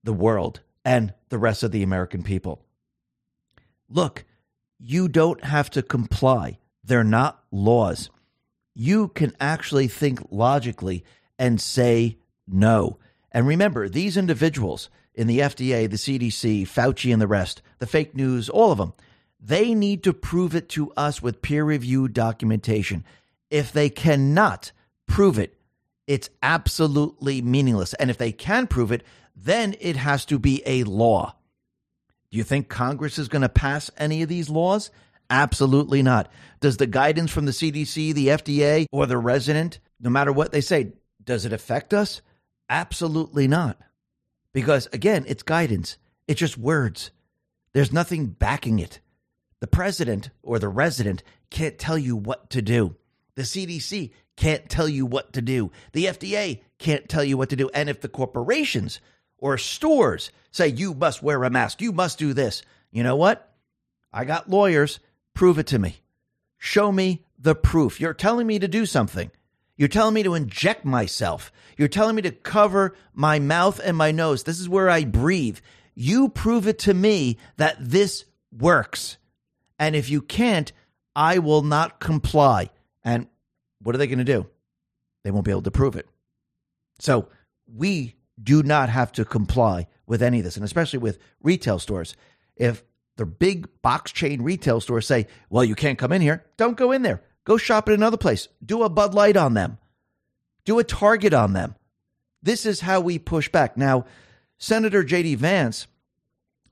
the 0.05 0.13
world 0.13 0.61
and 0.85 1.15
the 1.31 1.39
rest 1.39 1.63
of 1.63 1.73
the 1.73 1.83
American 1.83 2.23
people. 2.23 2.63
Look, 3.89 4.25
you 4.79 5.09
don't 5.09 5.43
have 5.43 5.71
to 5.71 5.83
comply. 5.83 6.59
They're 6.85 7.03
not 7.03 7.43
laws. 7.51 8.11
You 8.75 9.09
can 9.09 9.35
actually 9.41 9.89
think 9.89 10.21
logically 10.31 11.03
and 11.39 11.61
say 11.61 12.19
no. 12.47 12.99
And 13.37 13.47
remember, 13.47 13.87
these 13.87 14.17
individuals 14.17 14.89
in 15.15 15.27
the 15.27 15.41
FDA, 15.41 15.91
the 15.91 15.99
CDC, 15.99 16.63
Fauci, 16.63 17.13
and 17.13 17.21
the 17.21 17.27
rest, 17.27 17.61
the 17.81 17.87
fake 17.87 18.17
news, 18.17 18.49
all 18.49 18.73
of 18.73 18.79
them, 18.79 18.95
they 19.39 19.75
need 19.75 20.05
to 20.05 20.15
prove 20.15 20.55
it 20.55 20.71
to 20.71 20.91
us 20.93 21.21
with 21.21 21.43
peer 21.43 21.63
reviewed 21.63 22.15
documentation. 22.15 23.05
If 23.51 23.73
they 23.73 23.91
cannot 23.91 24.73
prove 25.07 25.39
it, 25.39 25.55
it's 26.07 26.31
absolutely 26.43 27.43
meaningless. 27.43 27.93
And 27.93 28.09
if 28.09 28.17
they 28.17 28.33
can 28.33 28.67
prove 28.67 28.91
it, 28.91 29.03
then 29.37 29.77
it 29.81 29.97
has 29.97 30.25
to 30.25 30.39
be 30.39 30.63
a 30.65 30.85
law. 30.85 31.37
Do 32.31 32.39
you 32.39 32.43
think 32.43 32.71
Congress 32.71 33.19
is 33.19 33.29
going 33.29 33.43
to 33.43 33.51
pass 33.51 33.91
any 33.99 34.23
of 34.23 34.31
these 34.31 34.49
laws? 34.49 34.91
Absolutely 35.29 36.03
not. 36.03 36.33
Does 36.61 36.79
the 36.79 36.87
guidance 36.87 37.31
from 37.31 37.45
the 37.45 37.53
CDC, 37.53 38.15
the 38.15 38.29
FDA, 38.29 38.87
or 38.93 39.05
the 39.05 39.19
resident, 39.19 39.79
no 40.01 40.09
matter 40.09 40.33
what 40.33 40.53
they 40.53 40.63
say, 40.63 40.95
does 41.23 41.45
it 41.45 41.53
affect 41.53 41.93
us? 41.93 42.23
Absolutely 42.69 43.47
not. 43.49 43.79
Because 44.53 44.89
again, 44.93 45.25
it's 45.29 45.43
guidance, 45.43 45.99
it's 46.27 46.41
just 46.41 46.59
words. 46.59 47.11
There's 47.73 47.93
nothing 47.93 48.27
backing 48.27 48.79
it. 48.79 49.01
The 49.61 49.67
president 49.67 50.31
or 50.43 50.59
the 50.59 50.69
resident 50.69 51.23
can't 51.51 51.79
tell 51.79 51.99
you 51.99 52.17
what 52.17 52.51
to 52.51 52.63
do. 52.63 52.97
The 53.35 53.43
CDC 53.43 54.11
can't 54.37 54.69
tell 54.69 54.89
you 54.89 55.07
what 55.07 55.33
to 55.35 55.43
do. 55.43 55.71
The 55.93 56.07
FDA 56.07 56.61
can't 56.79 57.09
tell 57.09 57.25
you 57.25 57.37
what 57.37 57.51
to 57.51 57.57
do. 57.57 57.71
And 57.75 57.89
if 57.89 58.01
the 58.01 58.09
corporations 58.09 59.01
or 59.39 59.59
stores 59.59 60.31
say 60.51 60.69
you 60.69 60.95
must 60.95 61.23
wear 61.23 61.43
a 61.45 61.51
mask, 61.51 61.81
you 61.81 61.93
must 61.93 62.19
do 62.19 62.33
this, 62.33 62.63
you 62.91 63.03
know 63.03 63.17
what? 63.17 63.53
I 64.13 64.25
got 64.25 64.49
lawyers. 64.49 65.01
Prove 65.35 65.59
it 65.59 65.67
to 65.69 65.79
me. 65.79 65.97
Show 66.57 66.91
me 66.91 67.25
the 67.39 67.55
proof. 67.55 68.01
You're 68.01 68.15
telling 68.15 68.47
me 68.47 68.59
to 68.59 68.69
do 68.69 68.87
something. 68.87 69.31
You're 69.77 69.89
telling 69.89 70.15
me 70.15 70.23
to 70.23 70.35
inject 70.35 70.85
myself. 70.85 71.53
You're 71.77 71.89
telling 71.89 72.17
me 72.17 72.23
to 72.23 72.31
cover 72.31 72.97
my 73.13 73.39
mouth 73.39 73.81
and 73.83 73.97
my 73.97 74.11
nose. 74.11 74.43
This 74.43 74.61
is 74.61 74.69
where 74.69 74.89
I 74.89 75.05
breathe. 75.05 75.59
You 75.95 76.29
prove 76.29 76.67
it 76.67 76.79
to 76.81 76.95
me 76.95 77.39
that 77.57 77.77
this 77.79 78.25
works. 78.51 79.19
And 79.79 79.95
if 79.95 80.09
you 80.09 80.23
can't, 80.23 80.73
I 81.15 81.39
will 81.39 81.63
not 81.63 82.01
comply. 82.01 82.71
And 83.05 83.27
what 83.83 83.95
are 83.95 83.99
they 83.99 84.07
going 84.07 84.19
to 84.19 84.25
do? 84.25 84.47
They 85.25 85.31
won't 85.31 85.45
be 85.45 85.51
able 85.51 85.63
to 85.63 85.71
prove 85.71 85.97
it. 85.97 86.09
So 86.99 87.29
we 87.67 88.17
do 88.43 88.63
not 88.63 88.89
have 88.89 89.13
to 89.13 89.25
comply 89.25 89.89
with 90.07 90.23
any 90.23 90.39
of 90.39 90.45
this, 90.45 90.57
and 90.57 90.65
especially 90.65 90.99
with 90.99 91.19
retail 91.43 91.79
stores. 91.79 92.17
If 92.57 92.85
the 93.17 93.27
big 93.27 93.69
box 93.83 94.13
chain 94.13 94.43
retail 94.43 94.81
stores 94.81 95.07
say, 95.07 95.27
well, 95.51 95.65
you 95.65 95.75
can't 95.75 95.99
come 95.99 96.13
in 96.13 96.23
here, 96.23 96.45
don't 96.57 96.77
go 96.77 96.93
in 96.93 97.03
there. 97.03 97.23
Go 97.47 97.57
shop 97.57 97.89
at 97.89 97.95
another 97.95 98.17
place. 98.17 98.49
Do 98.63 98.83
a 98.83 98.91
Bud 98.91 99.15
Light 99.15 99.37
on 99.37 99.55
them. 99.55 99.79
Do 100.65 100.81
a 100.81 100.85
Target 100.85 101.33
on 101.33 101.53
them. 101.53 101.77
This 102.43 102.67
is 102.67 102.81
how 102.81 103.01
we 103.01 103.19
push 103.19 103.49
back. 103.49 103.77
Now, 103.77 104.05
Senator 104.59 105.05
J.D. 105.05 105.37
Vance, 105.37 105.87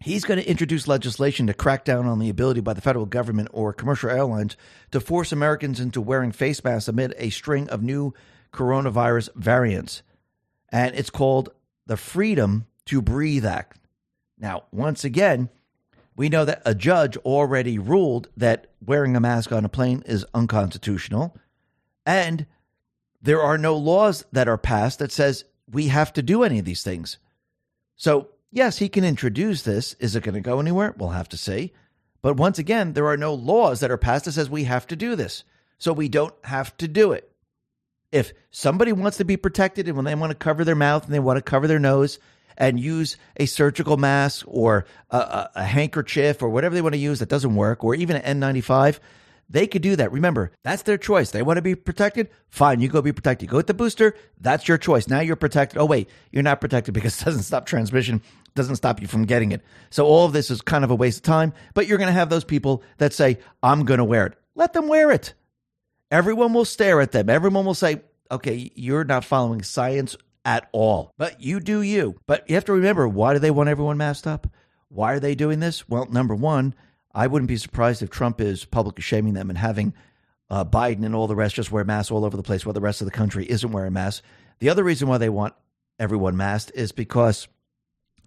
he's 0.01 0.25
going 0.25 0.41
to 0.41 0.51
introduce 0.51 0.89
legislation 0.89 1.47
to 1.47 1.55
crack 1.55 1.85
down 1.85 2.07
on 2.07 2.19
the 2.19 2.29
ability 2.29 2.61
by 2.61 2.73
the 2.73 2.81
federal 2.81 3.07
government 3.07 3.49
or 3.53 3.73
commercial 3.73 4.11
airlines 4.11 4.57
to 4.91 5.01
force 5.01 5.31
Americans 5.31 5.79
into 5.79 6.01
wearing 6.01 6.33
face 6.33 6.63
masks 6.65 6.89
amid 6.89 7.15
a 7.19 7.31
string 7.31 7.69
of 7.69 7.83
new 7.83 8.13
coronavirus 8.53 9.29
variants. 9.37 10.03
And 10.71 10.95
it's 10.97 11.11
called 11.11 11.51
the 11.87 11.97
Freedom 11.97 12.67
to 12.87 13.01
Breathe 13.01 13.47
Act. 13.47 13.79
Now, 14.39 14.65
once 14.73 15.05
again, 15.05 15.51
we 16.17 16.29
know 16.29 16.45
that 16.45 16.63
a 16.65 16.75
judge 16.75 17.17
already 17.19 17.79
ruled 17.79 18.29
that 18.37 18.69
wearing 18.85 19.17
a 19.17 19.21
mask 19.21 19.53
on 19.53 19.65
a 19.65 19.69
plane 19.69 20.03
is 20.07 20.25
unconstitutional. 20.35 21.37
And 22.07 22.47
there 23.21 23.43
are 23.43 23.59
no 23.59 23.77
laws 23.77 24.25
that 24.33 24.49
are 24.49 24.59
passed 24.59 24.99
that 25.01 25.13
says 25.13 25.45
we 25.71 25.89
have 25.89 26.13
to 26.13 26.23
do 26.23 26.45
any 26.45 26.59
of 26.59 26.65
these 26.65 26.83
things. 26.83 27.19
So, 27.97 28.29
yes, 28.51 28.79
he 28.79 28.89
can 28.89 29.05
introduce 29.05 29.63
this. 29.63 29.95
Is 29.95 30.15
it 30.15 30.23
going 30.23 30.35
to 30.35 30.41
go 30.41 30.61
anywhere? 30.61 30.95
We'll 30.97 31.11
have 31.11 31.29
to 31.31 31.37
see. 31.37 31.73
But 32.23 32.37
once 32.37 32.59
again, 32.59 32.93
there 32.93 33.09
are 33.09 33.17
no 33.17 33.35
laws 33.35 33.81
that 33.81 33.91
are 33.91 33.99
passed 33.99 34.27
that 34.27 34.33
says 34.33 34.49
we 34.49 34.65
have 34.65 34.87
to 34.89 34.97
do 34.97 35.17
this. 35.17 35.45
So 35.79 35.93
we 35.93 36.09
don't 36.09 36.35
have 36.45 36.77
to 36.79 36.89
do 36.89 37.13
it. 37.13 37.31
If 38.13 38.33
somebody 38.51 38.93
wants 38.93 39.17
to 39.17 39.25
be 39.25 39.37
protected 39.37 39.89
and 39.89 39.97
when 39.97 40.05
they 40.05 40.15
want 40.15 40.31
to 40.31 40.37
cover 40.37 40.65
their 40.65 40.77
mouth 40.77 41.05
and 41.05 41.13
they 41.13 41.19
want 41.19 41.37
to 41.37 41.43
cover 41.43 41.67
their 41.67 41.81
nose 41.81 42.19
and 42.57 42.79
use 42.79 43.17
a 43.37 43.47
surgical 43.47 43.97
mask 43.97 44.45
or 44.49 44.87
a, 45.11 45.49
a, 45.55 45.65
handkerchief 45.65 46.43
or 46.43 46.49
whatever 46.49 46.75
they 46.75 46.83
want 46.83 46.95
to 46.95 46.99
use 47.01 47.19
that 47.19 47.29
doesn't 47.29 47.57
work, 47.57 47.85
or 47.85 47.95
even 47.95 48.17
an 48.17 48.41
N95, 48.41 48.99
they 49.49 49.67
could 49.67 49.83
do 49.83 49.97
that. 49.97 50.13
Remember, 50.13 50.53
that's 50.63 50.83
their 50.83 50.97
choice. 50.97 51.31
They 51.31 51.43
want 51.43 51.59
to 51.59 51.63
be 51.63 51.75
protected. 51.75 52.31
Fine, 52.49 52.81
you 52.81 52.89
go 52.89 53.03
be 53.03 53.13
protected. 53.13 53.49
Go 53.49 53.59
with 53.59 53.67
the 53.67 53.75
booster. 53.75 54.17
That's 54.41 54.67
your 54.67 54.79
choice. 54.79 55.09
Now 55.09 55.21
you're 55.21 55.37
protected. 55.37 55.79
Oh, 55.79 55.85
wait, 55.85 56.09
you're 56.31 56.43
not 56.43 56.61
protected 56.61 56.95
because 56.95 57.21
it 57.21 57.25
doesn't 57.25 57.43
stop 57.43 57.67
transmission, 57.67 58.23
doesn't 58.55 58.77
stop 58.77 59.01
you 59.01 59.07
from 59.07 59.25
getting 59.25 59.53
it. 59.53 59.63
So 59.91 60.07
all 60.07 60.25
of 60.25 60.33
this 60.33 60.51
is 60.51 60.61
kind 60.61 60.85
of 60.85 60.91
a 60.91 60.95
waste 60.95 61.19
of 61.19 61.23
time, 61.23 61.53
but 61.75 61.87
you're 61.87 61.99
going 61.99 62.09
to 62.09 62.13
have 62.13 62.31
those 62.31 62.45
people 62.45 62.83
that 62.99 63.13
say, 63.13 63.39
I'm 63.63 63.85
going 63.85 63.99
to 63.99 64.05
wear 64.05 64.27
it. 64.27 64.39
Let 64.55 64.73
them 64.73 64.89
wear 64.89 65.11
it. 65.11 65.35
Everyone 66.11 66.53
will 66.53 66.65
stare 66.65 67.01
at 67.01 67.13
them. 67.13 67.29
Everyone 67.29 67.65
will 67.65 67.75
say, 67.75 68.03
okay, 68.31 68.71
you're 68.75 69.05
not 69.05 69.25
following 69.25 69.63
science 69.63 70.17
at 70.45 70.69
all. 70.73 71.13
But 71.17 71.41
you 71.41 71.61
do 71.61 71.83
you. 71.83 72.21
But 72.27 72.49
you 72.49 72.55
have 72.55 72.65
to 72.67 72.73
remember 72.73 73.09
why 73.09 73.33
do 73.33 73.39
they 73.39 73.51
want 73.51 73.69
everyone 73.69 73.97
masked 73.97 74.27
up? 74.27 74.47
Why 74.89 75.13
are 75.13 75.21
they 75.21 75.35
doing 75.35 75.61
this? 75.61 75.89
Well, 75.89 76.07
number 76.07 76.35
one, 76.35 76.75
I 77.15 77.27
wouldn't 77.27 77.49
be 77.49 77.57
surprised 77.57 78.03
if 78.03 78.11
Trump 78.11 78.41
is 78.41 78.65
publicly 78.65 79.03
shaming 79.03 79.35
them 79.35 79.51
and 79.51 79.59
having 79.59 79.95
uh, 80.51 80.65
Biden 80.65 81.05
and 81.05 81.15
all 81.15 81.27
the 81.27 81.37
rest 81.37 81.55
just 81.55 81.73
wear 81.73 81.85
masks 81.85 82.11
all 82.11 82.25
over 82.25 82.37
the 82.37 82.43
place 82.43 82.67
while 82.67 82.73
the 82.73 82.81
rest 82.81 83.01
of 83.01 83.07
the 83.07 83.11
country 83.11 83.49
isn't 83.49 83.73
wearing 83.73 83.93
masks. 83.93 84.23
The 84.59 84.69
other 84.69 84.85
reason 84.85 85.09
why 85.09 85.19
they 85.19 85.29
want 85.29 85.55
everyone 85.99 86.37
masked 86.37 86.73
is 86.75 86.93
because 86.93 87.49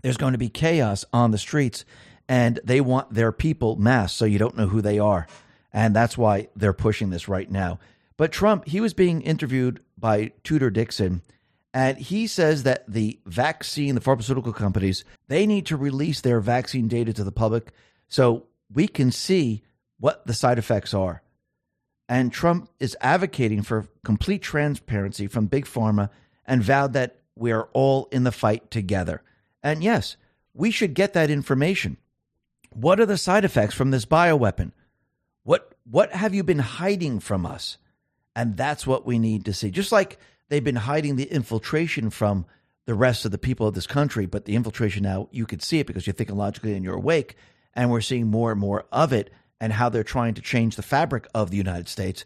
there's 0.02 0.18
going 0.18 0.34
to 0.34 0.38
be 0.38 0.50
chaos 0.50 1.06
on 1.14 1.32
the 1.32 1.38
streets 1.38 1.86
and 2.28 2.60
they 2.64 2.82
want 2.82 3.14
their 3.14 3.32
people 3.32 3.76
masked 3.76 4.18
so 4.18 4.26
you 4.26 4.40
don't 4.40 4.58
know 4.58 4.68
who 4.68 4.82
they 4.82 5.00
are. 5.00 5.28
And 5.72 5.96
that's 5.96 6.18
why 6.18 6.50
they're 6.56 6.74
pushing 6.74 7.10
this 7.10 7.28
right 7.28 7.50
now. 7.50 7.80
But 8.18 8.32
Trump, 8.32 8.68
he 8.68 8.82
was 8.82 8.94
being 8.94 9.22
interviewed 9.22 9.80
by 9.98 10.32
Tudor 10.44 10.70
Dixon, 10.70 11.22
and 11.74 11.98
he 11.98 12.28
says 12.28 12.64
that 12.64 12.86
the 12.88 13.20
vaccine, 13.26 13.96
the 13.96 14.02
pharmaceutical 14.02 14.54
companies, 14.54 15.04
they 15.28 15.46
need 15.46 15.66
to 15.68 15.78
release 15.78 16.22
their 16.22 16.40
vaccine 16.40 16.88
data 16.88 17.14
to 17.14 17.24
the 17.24 17.32
public 17.32 17.72
so 18.08 18.46
we 18.74 18.88
can 18.88 19.12
see 19.12 19.64
what 20.00 20.26
the 20.26 20.34
side 20.34 20.58
effects 20.58 20.94
are. 20.94 21.22
And 22.10 22.32
Trump 22.32 22.70
is 22.80 22.96
advocating 23.02 23.62
for 23.62 23.88
complete 24.04 24.42
transparency 24.42 25.28
from 25.28 25.48
Big 25.48 25.66
Pharma 25.66 26.10
and 26.46 26.64
vowed 26.64 26.94
that 26.94 27.18
we 27.36 27.52
are 27.52 27.68
all 27.74 28.08
in 28.12 28.24
the 28.24 28.32
fight 28.32 28.72
together. 28.72 29.22
And 29.62 29.84
yes, 29.84 30.16
we 30.54 30.72
should 30.72 30.94
get 30.94 31.14
that 31.14 31.30
information. 31.30 31.98
What 32.70 33.00
are 33.00 33.06
the 33.06 33.18
side 33.18 33.44
effects 33.44 33.76
from 33.76 33.92
this 33.92 34.06
bioweapon? 34.06 34.72
What 35.44 35.74
what 35.90 36.12
have 36.12 36.34
you 36.34 36.44
been 36.44 36.60
hiding 36.60 37.20
from 37.20 37.46
us? 37.46 37.78
And 38.36 38.58
that's 38.58 38.86
what 38.86 39.06
we 39.06 39.20
need 39.20 39.46
to 39.46 39.54
see. 39.54 39.72
Just 39.72 39.92
like 39.92 40.20
they've 40.50 40.64
been 40.64 40.76
hiding 40.76 41.16
the 41.16 41.32
infiltration 41.32 42.10
from 42.10 42.46
the 42.86 42.96
rest 42.96 43.26
of 43.26 43.32
the 43.32 43.38
people 43.38 43.68
of 43.68 43.76
this 43.76 43.88
country, 43.88 44.26
but 44.26 44.46
the 44.46 44.56
infiltration 44.56 45.04
now 45.04 45.28
you 45.32 45.46
could 45.46 45.62
see 45.62 45.80
it 45.80 45.88
because 45.88 46.08
you're 46.08 46.14
thinking 46.14 46.38
logically 46.38 46.74
and 46.74 46.84
you're 46.84 46.96
awake, 46.96 47.36
and 47.74 47.92
we're 47.92 48.02
seeing 48.02 48.28
more 48.28 48.52
and 48.52 48.60
more 48.60 48.86
of 48.92 49.14
it 49.14 49.30
and 49.60 49.74
how 49.74 49.90
they're 49.90 50.04
trying 50.04 50.34
to 50.36 50.42
change 50.42 50.76
the 50.76 50.82
fabric 50.82 51.28
of 51.34 51.52
the 51.52 51.58
United 51.58 51.88
States. 51.88 52.26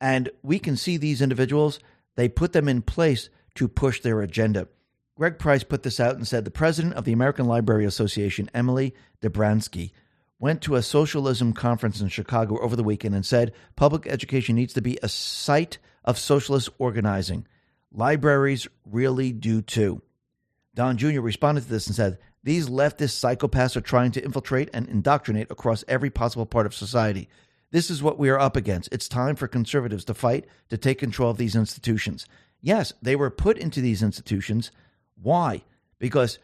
And 0.00 0.30
we 0.42 0.58
can 0.58 0.76
see 0.76 0.96
these 0.96 1.22
individuals, 1.22 1.78
they 2.16 2.28
put 2.28 2.52
them 2.52 2.68
in 2.68 2.82
place 2.82 3.28
to 3.54 3.68
push 3.68 4.00
their 4.00 4.20
agenda. 4.20 4.68
Greg 5.16 5.38
Price 5.38 5.62
put 5.62 5.82
this 5.82 6.00
out 6.00 6.16
and 6.16 6.26
said 6.26 6.44
the 6.44 6.50
president 6.50 6.94
of 6.94 7.04
the 7.04 7.12
American 7.12 7.46
Library 7.46 7.84
Association, 7.84 8.50
Emily 8.52 8.94
Drabinski, 9.22 9.92
went 10.38 10.60
to 10.62 10.74
a 10.74 10.82
socialism 10.82 11.52
conference 11.52 12.00
in 12.00 12.08
Chicago 12.08 12.58
over 12.60 12.74
the 12.74 12.82
weekend 12.82 13.14
and 13.14 13.24
said 13.24 13.52
public 13.76 14.06
education 14.06 14.56
needs 14.56 14.74
to 14.74 14.82
be 14.82 14.98
a 15.02 15.08
site 15.08 15.78
of 16.04 16.18
socialist 16.18 16.68
organizing. 16.78 17.46
Libraries 17.92 18.66
really 18.86 19.32
do 19.32 19.60
too. 19.60 20.02
Don 20.74 20.96
Jr. 20.96 21.20
responded 21.20 21.62
to 21.62 21.68
this 21.68 21.86
and 21.86 21.94
said, 21.94 22.18
These 22.42 22.68
leftist 22.68 23.20
psychopaths 23.20 23.76
are 23.76 23.82
trying 23.82 24.12
to 24.12 24.24
infiltrate 24.24 24.70
and 24.72 24.88
indoctrinate 24.88 25.50
across 25.50 25.84
every 25.86 26.08
possible 26.10 26.46
part 26.46 26.64
of 26.66 26.74
society. 26.74 27.28
This 27.70 27.90
is 27.90 28.02
what 28.02 28.18
we 28.18 28.30
are 28.30 28.38
up 28.38 28.56
against. 28.56 28.90
It's 28.92 29.08
time 29.08 29.36
for 29.36 29.48
conservatives 29.48 30.04
to 30.06 30.14
fight 30.14 30.46
to 30.70 30.78
take 30.78 30.98
control 30.98 31.30
of 31.30 31.36
these 31.36 31.56
institutions. 31.56 32.26
Yes, 32.60 32.92
they 33.02 33.16
were 33.16 33.30
put 33.30 33.58
into 33.58 33.80
these 33.80 34.02
institutions. 34.02 34.70
Why? 35.20 35.62
Because 35.98 36.38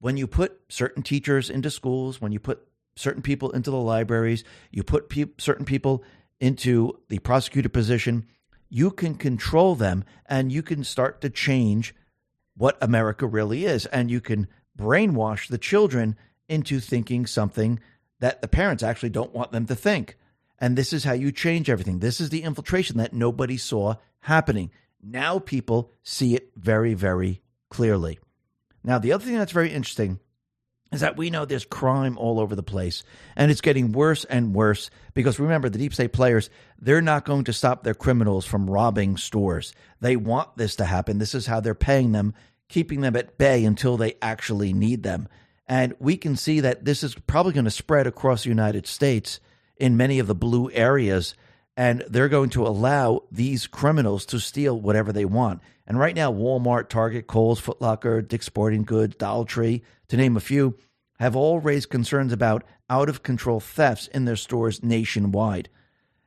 when 0.00 0.16
you 0.16 0.26
put 0.26 0.60
certain 0.68 1.02
teachers 1.02 1.50
into 1.50 1.70
schools, 1.70 2.20
when 2.20 2.32
you 2.32 2.38
put 2.38 2.66
certain 2.96 3.22
people 3.22 3.50
into 3.50 3.70
the 3.70 3.76
libraries, 3.76 4.44
you 4.70 4.82
put 4.82 5.08
pe- 5.08 5.26
certain 5.38 5.64
people 5.64 6.02
into 6.40 6.98
the 7.08 7.18
prosecutor 7.18 7.68
position, 7.68 8.26
you 8.68 8.90
can 8.90 9.14
control 9.14 9.74
them 9.74 10.04
and 10.26 10.52
you 10.52 10.62
can 10.62 10.84
start 10.84 11.20
to 11.20 11.30
change 11.30 11.94
what 12.56 12.76
America 12.82 13.26
really 13.26 13.64
is. 13.64 13.86
And 13.86 14.10
you 14.10 14.20
can 14.20 14.48
brainwash 14.76 15.48
the 15.48 15.58
children 15.58 16.16
into 16.48 16.80
thinking 16.80 17.26
something 17.26 17.80
that 18.20 18.42
the 18.42 18.48
parents 18.48 18.82
actually 18.82 19.10
don't 19.10 19.34
want 19.34 19.52
them 19.52 19.66
to 19.66 19.74
think. 19.74 20.16
And 20.58 20.76
this 20.76 20.92
is 20.92 21.04
how 21.04 21.12
you 21.12 21.30
change 21.30 21.70
everything. 21.70 22.00
This 22.00 22.20
is 22.20 22.30
the 22.30 22.42
infiltration 22.42 22.98
that 22.98 23.12
nobody 23.12 23.56
saw 23.56 23.94
happening. 24.20 24.70
Now 25.02 25.38
people 25.38 25.92
see 26.02 26.34
it 26.34 26.50
very, 26.56 26.94
very 26.94 27.42
clearly. 27.70 28.18
Now, 28.82 28.98
the 28.98 29.12
other 29.12 29.24
thing 29.24 29.36
that's 29.36 29.52
very 29.52 29.70
interesting 29.70 30.18
is 30.90 31.00
that 31.00 31.16
we 31.16 31.30
know 31.30 31.44
there's 31.44 31.64
crime 31.64 32.16
all 32.16 32.40
over 32.40 32.54
the 32.54 32.62
place 32.62 33.04
and 33.36 33.50
it's 33.50 33.60
getting 33.60 33.92
worse 33.92 34.24
and 34.24 34.54
worse 34.54 34.90
because 35.14 35.38
remember 35.38 35.68
the 35.68 35.78
deep 35.78 35.94
state 35.94 36.12
players 36.12 36.50
they're 36.80 37.02
not 37.02 37.24
going 37.24 37.44
to 37.44 37.52
stop 37.52 37.82
their 37.82 37.94
criminals 37.94 38.46
from 38.46 38.70
robbing 38.70 39.16
stores. 39.16 39.74
They 40.00 40.16
want 40.16 40.56
this 40.56 40.76
to 40.76 40.84
happen. 40.84 41.18
This 41.18 41.34
is 41.34 41.46
how 41.46 41.60
they're 41.60 41.74
paying 41.74 42.12
them 42.12 42.34
keeping 42.68 43.00
them 43.00 43.16
at 43.16 43.38
bay 43.38 43.64
until 43.64 43.96
they 43.96 44.14
actually 44.20 44.72
need 44.72 45.02
them. 45.02 45.28
And 45.66 45.94
we 45.98 46.16
can 46.16 46.36
see 46.36 46.60
that 46.60 46.84
this 46.84 47.02
is 47.02 47.14
probably 47.14 47.52
going 47.52 47.64
to 47.64 47.70
spread 47.70 48.06
across 48.06 48.42
the 48.42 48.48
united 48.48 48.86
states 48.86 49.40
in 49.76 49.96
many 49.96 50.18
of 50.18 50.26
the 50.26 50.34
blue 50.34 50.70
areas 50.72 51.34
and 51.78 52.04
they're 52.10 52.28
going 52.28 52.50
to 52.50 52.66
allow 52.66 53.22
these 53.30 53.66
criminals 53.66 54.26
to 54.26 54.38
steal 54.38 54.78
whatever 54.78 55.12
they 55.12 55.24
want 55.24 55.62
and 55.86 55.98
right 55.98 56.14
now 56.14 56.30
walmart 56.30 56.88
target 56.88 57.26
kohl's 57.26 57.60
footlocker 57.60 58.26
dick's 58.26 58.46
sporting 58.46 58.82
goods 58.82 59.16
dollar 59.16 59.46
tree 59.46 59.82
to 60.08 60.16
name 60.16 60.36
a 60.36 60.40
few, 60.40 60.76
have 61.18 61.36
all 61.36 61.60
raised 61.60 61.90
concerns 61.90 62.32
about 62.32 62.64
out 62.90 63.08
of 63.08 63.22
control 63.22 63.60
thefts 63.60 64.06
in 64.08 64.24
their 64.24 64.36
stores 64.36 64.82
nationwide. 64.82 65.68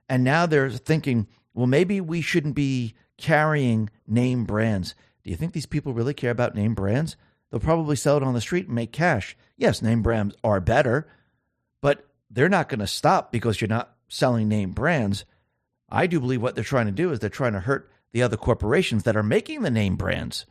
And 0.07 0.23
now 0.23 0.45
they're 0.45 0.69
thinking, 0.69 1.27
well, 1.53 1.67
maybe 1.67 1.99
we 2.01 2.21
shouldn't 2.21 2.55
be 2.55 2.93
carrying 3.17 3.89
name 4.07 4.45
brands. 4.45 4.95
Do 5.23 5.29
you 5.29 5.35
think 5.35 5.53
these 5.53 5.65
people 5.65 5.93
really 5.93 6.13
care 6.13 6.31
about 6.31 6.55
name 6.55 6.75
brands? 6.75 7.15
They'll 7.49 7.59
probably 7.59 7.95
sell 7.95 8.17
it 8.17 8.23
on 8.23 8.33
the 8.33 8.41
street 8.41 8.67
and 8.67 8.75
make 8.75 8.91
cash. 8.91 9.35
Yes, 9.57 9.81
name 9.81 10.01
brands 10.01 10.35
are 10.43 10.59
better, 10.59 11.07
but 11.81 12.07
they're 12.29 12.49
not 12.49 12.69
going 12.69 12.79
to 12.79 12.87
stop 12.87 13.31
because 13.31 13.59
you're 13.59 13.67
not 13.67 13.95
selling 14.07 14.47
name 14.47 14.71
brands. 14.71 15.25
I 15.91 16.07
do 16.07 16.19
believe 16.19 16.41
what 16.41 16.55
they're 16.55 16.63
trying 16.63 16.85
to 16.85 16.91
do 16.91 17.11
is 17.11 17.19
they're 17.19 17.29
trying 17.29 17.53
to 17.53 17.59
hurt 17.59 17.91
the 18.11 18.23
other 18.23 18.37
corporations 18.37 19.03
that 19.03 19.15
are 19.15 19.23
making 19.23 19.61
the 19.61 19.71
name 19.71 19.95
brands. 19.95 20.45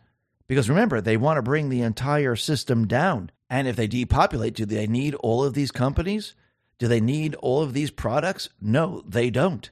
Because 0.47 0.69
remember, 0.69 1.01
they 1.01 1.17
want 1.17 1.39
to 1.39 1.43
bring 1.43 1.69
the 1.69 1.83
entire 1.83 2.37
system 2.37 2.87
down. 2.87 3.31
And 3.49 3.69
if 3.69 3.77
they 3.77 3.87
depopulate, 3.87 4.55
do 4.55 4.65
they 4.65 4.87
need 4.87 5.15
all 5.17 5.45
of 5.45 5.55
these 5.55 5.71
companies? 5.71 6.35
Do 6.79 6.89
they 6.89 7.01
need 7.01 7.35
all 7.37 7.63
of 7.63 7.73
these 7.73 7.91
products? 7.91 8.49
No, 8.61 9.03
they 9.07 9.31
don't. 9.31 9.71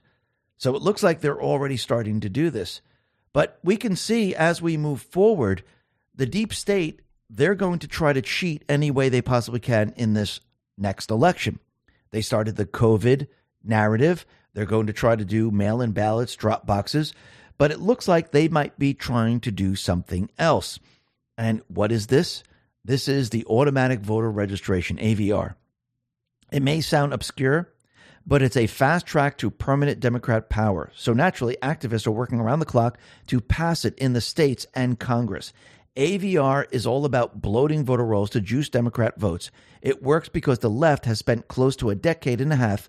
So 0.57 0.75
it 0.75 0.83
looks 0.83 1.03
like 1.03 1.21
they're 1.21 1.43
already 1.43 1.77
starting 1.77 2.21
to 2.21 2.29
do 2.29 2.51
this. 2.51 2.81
But 3.33 3.59
we 3.63 3.77
can 3.77 3.97
see 3.97 4.35
as 4.35 4.61
we 4.61 4.77
move 4.77 5.03
forward, 5.03 5.63
the 6.15 6.27
deep 6.27 6.53
state, 6.53 7.01
they're 7.31 7.55
going 7.55 7.79
to 7.81 7.89
try 7.89 8.13
to 8.13 8.23
cheat 8.23 8.65
any 8.69 8.91
way 8.91 9.09
they 9.09 9.23
possibly 9.23 9.61
can 9.61 9.93
in 9.97 10.15
this 10.15 10.41
next 10.77 11.11
election. 11.11 11.61
They 12.11 12.21
started 12.23 12.57
the 12.57 12.67
COVID 12.67 13.29
narrative. 13.63 14.27
They're 14.55 14.67
going 14.67 14.87
to 14.87 14.93
try 14.93 15.17
to 15.17 15.25
do 15.25 15.51
mail 15.51 15.81
in 15.81 15.93
ballots, 15.93 16.35
drop 16.35 16.67
boxes 16.67 17.13
but 17.59 17.73
it 17.73 17.81
looks 17.81 18.09
like 18.09 18.31
they 18.31 18.49
might 18.49 18.79
be 18.79 18.95
trying 18.95 19.41
to 19.41 19.51
do 19.51 19.75
something 19.75 20.31
else. 20.39 20.79
And 21.37 21.61
what 21.67 21.93
is 21.93 22.07
this? 22.07 22.45
This 22.85 23.09
is 23.09 23.31
the 23.31 23.45
automatic 23.47 24.01
voter 24.01 24.31
registration, 24.31 24.97
AVR. 24.97 25.57
It 26.51 26.63
may 26.63 26.81
sound 26.81 27.13
obscure, 27.13 27.71
but 28.25 28.43
it's 28.43 28.57
a 28.57 28.69
fast 28.69 29.05
track 29.05 29.37
to 29.39 29.51
permanent 29.51 30.01
Democrat 30.01 30.49
power. 30.49 30.91
So 30.95 31.13
naturally, 31.13 31.59
activists 31.61 32.07
are 32.07 32.13
working 32.13 32.41
around 32.41 32.61
the 32.61 32.67
clock 32.67 32.97
to 33.27 33.41
pass 33.41 33.85
it 33.85 33.99
in 33.99 34.13
the 34.13 34.21
states 34.21 34.67
and 34.73 34.99
Congress. 34.99 35.53
AVR 35.97 36.67
is 36.71 36.87
all 36.87 37.05
about 37.05 37.43
bloating 37.43 37.85
voter 37.85 38.05
rolls 38.05 38.31
to 38.31 38.41
juice 38.41 38.69
Democrat 38.69 39.19
votes. 39.19 39.51
It 39.83 40.03
works 40.03 40.29
because 40.29 40.61
the 40.61 40.71
left 40.71 41.07
has 41.07 41.19
spent 41.19 41.49
close 41.49 41.75
to 41.77 41.91
a 41.91 41.97
decade 41.97 42.41
and 42.41 42.53
a 42.53 42.57
half 42.57 42.89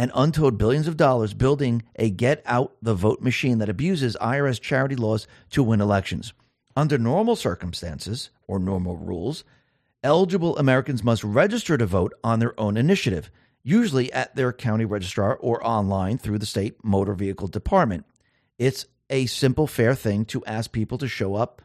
and 0.00 0.10
untold 0.14 0.56
billions 0.56 0.88
of 0.88 0.96
dollars 0.96 1.34
building 1.34 1.82
a 1.96 2.08
get 2.08 2.42
out 2.46 2.74
the 2.80 2.94
vote 2.94 3.20
machine 3.20 3.58
that 3.58 3.68
abuses 3.68 4.16
IRS 4.18 4.58
charity 4.58 4.96
laws 4.96 5.26
to 5.50 5.62
win 5.62 5.78
elections. 5.78 6.32
Under 6.74 6.96
normal 6.96 7.36
circumstances 7.36 8.30
or 8.46 8.58
normal 8.58 8.96
rules, 8.96 9.44
eligible 10.02 10.56
Americans 10.56 11.04
must 11.04 11.22
register 11.22 11.76
to 11.76 11.84
vote 11.84 12.14
on 12.24 12.38
their 12.38 12.58
own 12.58 12.78
initiative, 12.78 13.30
usually 13.62 14.10
at 14.14 14.34
their 14.34 14.54
county 14.54 14.86
registrar 14.86 15.36
or 15.36 15.62
online 15.66 16.16
through 16.16 16.38
the 16.38 16.46
state 16.46 16.82
motor 16.82 17.12
vehicle 17.12 17.48
department. 17.48 18.06
It's 18.58 18.86
a 19.10 19.26
simple, 19.26 19.66
fair 19.66 19.94
thing 19.94 20.24
to 20.26 20.42
ask 20.46 20.72
people 20.72 20.96
to 20.96 21.08
show 21.08 21.34
up 21.34 21.60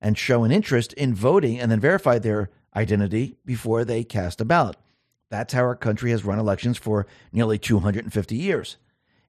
and 0.00 0.16
show 0.16 0.44
an 0.44 0.52
interest 0.52 0.92
in 0.92 1.12
voting 1.12 1.58
and 1.58 1.72
then 1.72 1.80
verify 1.80 2.20
their 2.20 2.50
identity 2.76 3.34
before 3.44 3.84
they 3.84 4.04
cast 4.04 4.40
a 4.40 4.44
ballot. 4.44 4.76
That's 5.30 5.52
how 5.54 5.62
our 5.62 5.76
country 5.76 6.10
has 6.10 6.24
run 6.24 6.38
elections 6.38 6.76
for 6.76 7.06
nearly 7.32 7.58
250 7.58 8.36
years. 8.36 8.76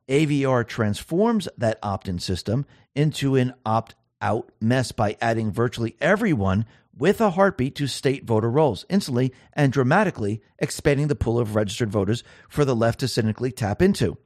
AVR 0.10 0.68
transforms 0.68 1.48
that 1.57 1.80
opt 1.82 2.07
in 2.07 2.19
system 2.19 2.65
into 2.95 3.36
an 3.36 3.53
opt 3.65 3.95
out 4.22 4.52
mess 4.60 4.91
by 4.91 5.15
adding 5.22 5.52
virtually 5.52 5.95
everyone 6.02 6.65
with 6.98 7.22
a 7.22 7.32
heartbeat 7.32 7.76
to 7.76 7.88
state 7.88 8.26
voter 8.26 8.49
rolls, 8.49 8.86
instantly 8.90 9.34
and 9.53 9.72
dramatically 9.72 10.41
expanding 10.60 11.07
the 11.07 11.15
pool 11.15 11.40
of 11.40 11.56
registered 11.56 11.90
voters 11.90 12.23
for 12.49 12.65
the 12.65 12.76
left 12.76 12.99
to 12.99 13.07
cynically 13.07 13.52
tap 13.52 13.82
into. 13.82 14.18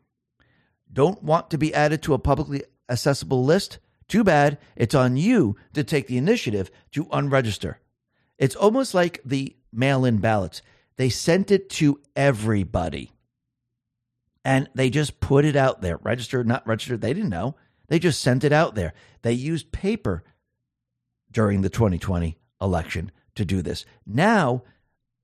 Don't 0.91 1.21
want 1.23 1.49
to 1.51 1.57
be 1.57 1.73
added 1.73 2.01
to 2.03 2.13
a 2.13 2.19
publicly 2.19 2.63
accessible 2.89 3.43
list? 3.43 3.79
Too 4.07 4.23
bad. 4.23 4.57
It's 4.75 4.95
on 4.95 5.17
you 5.17 5.55
to 5.73 5.83
take 5.83 6.07
the 6.07 6.17
initiative 6.17 6.71
to 6.91 7.05
unregister. 7.05 7.75
It's 8.37 8.55
almost 8.55 8.93
like 8.93 9.21
the 9.25 9.55
mail 9.71 10.05
in 10.05 10.17
ballots. 10.17 10.61
They 10.97 11.09
sent 11.09 11.51
it 11.51 11.69
to 11.71 11.99
everybody 12.15 13.11
and 14.45 14.69
they 14.75 14.89
just 14.89 15.19
put 15.19 15.43
it 15.43 15.55
out 15.55 15.81
there 15.81 15.97
registered, 15.97 16.47
not 16.47 16.65
registered. 16.67 17.01
They 17.01 17.13
didn't 17.13 17.29
know. 17.29 17.55
They 17.87 17.99
just 17.99 18.21
sent 18.21 18.43
it 18.43 18.53
out 18.53 18.75
there. 18.75 18.93
They 19.23 19.33
used 19.33 19.71
paper 19.71 20.23
during 21.31 21.61
the 21.61 21.69
2020 21.69 22.37
election 22.61 23.11
to 23.35 23.43
do 23.43 23.61
this. 23.61 23.85
Now 24.05 24.63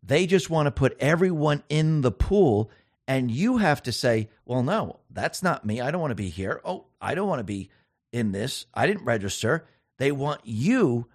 they 0.04 0.26
just 0.26 0.50
want 0.50 0.68
to 0.68 0.72
put 0.72 0.98
everyone 1.00 1.64
in 1.70 2.02
the 2.02 2.12
pool, 2.12 2.72
and 3.08 3.30
you 3.30 3.58
have 3.58 3.84
to 3.84 3.92
say, 3.92 4.30
well, 4.46 4.64
no, 4.64 5.00
that's 5.12 5.44
not 5.44 5.66
me. 5.66 5.80
I 5.80 5.92
don't 5.92 6.02
want 6.02 6.12
to 6.12 6.16
be 6.16 6.30
here. 6.30 6.60
Oh, 6.66 6.86
I 7.00 7.14
don't 7.14 7.28
want 7.28 7.40
to 7.40 7.46
be 7.46 7.70
in 8.12 8.32
this. 8.32 8.66
I 8.74 8.88
didn't 8.88 9.06
register. 9.06 9.66
They 10.00 10.12
want 10.12 10.42
you 10.44 11.08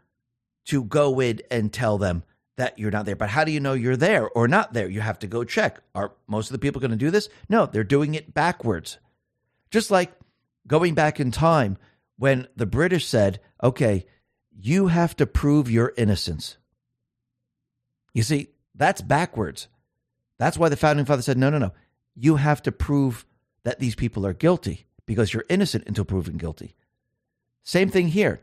to 0.66 0.85
go 0.85 1.20
in 1.20 1.41
and 1.51 1.73
tell 1.73 1.99
them 1.99 2.23
that 2.57 2.78
you're 2.78 2.91
not 2.91 3.07
there. 3.07 3.16
But 3.16 3.31
how 3.31 3.45
do 3.45 3.53
you 3.53 3.61
know 3.61 3.74
you're 3.74 3.97
there 3.97 4.28
or 4.28 4.49
not 4.49 4.73
there? 4.73 4.89
You 4.89 5.01
have 5.01 5.19
to 5.20 5.27
go 5.27 5.45
check. 5.45 5.81
Are 5.95 6.12
most 6.27 6.49
of 6.49 6.53
the 6.53 6.59
people 6.59 6.81
going 6.81 6.91
to 6.91 6.97
do 6.97 7.11
this? 7.11 7.28
No, 7.49 7.66
they're 7.66 7.85
doing 7.85 8.15
it 8.15 8.35
backwards. 8.35 8.99
Just 9.70 9.91
like 9.91 10.12
going 10.66 10.95
back 10.95 11.20
in 11.20 11.31
time 11.31 11.77
when 12.16 12.49
the 12.57 12.66
British 12.66 13.07
said, 13.07 13.41
okay, 13.62 14.07
you 14.59 14.87
have 14.89 15.15
to 15.16 15.27
prove 15.27 15.70
your 15.70 15.93
innocence. 15.97 16.57
You 18.15 18.23
see, 18.23 18.49
that's 18.74 19.03
backwards. 19.03 19.69
That's 20.39 20.57
why 20.57 20.69
the 20.69 20.77
founding 20.77 21.05
father 21.05 21.23
said, 21.23 21.39
no, 21.39 21.51
no, 21.51 21.59
no. 21.59 21.73
You 22.15 22.37
have 22.37 22.62
to 22.62 22.73
prove 22.73 23.27
that 23.65 23.78
these 23.78 23.95
people 23.95 24.27
are 24.27 24.33
guilty 24.33 24.87
because 25.05 25.35
you're 25.35 25.45
innocent 25.51 25.85
until 25.87 26.05
proven 26.05 26.39
guilty. 26.39 26.74
Same 27.62 27.91
thing 27.91 28.09
here. 28.09 28.41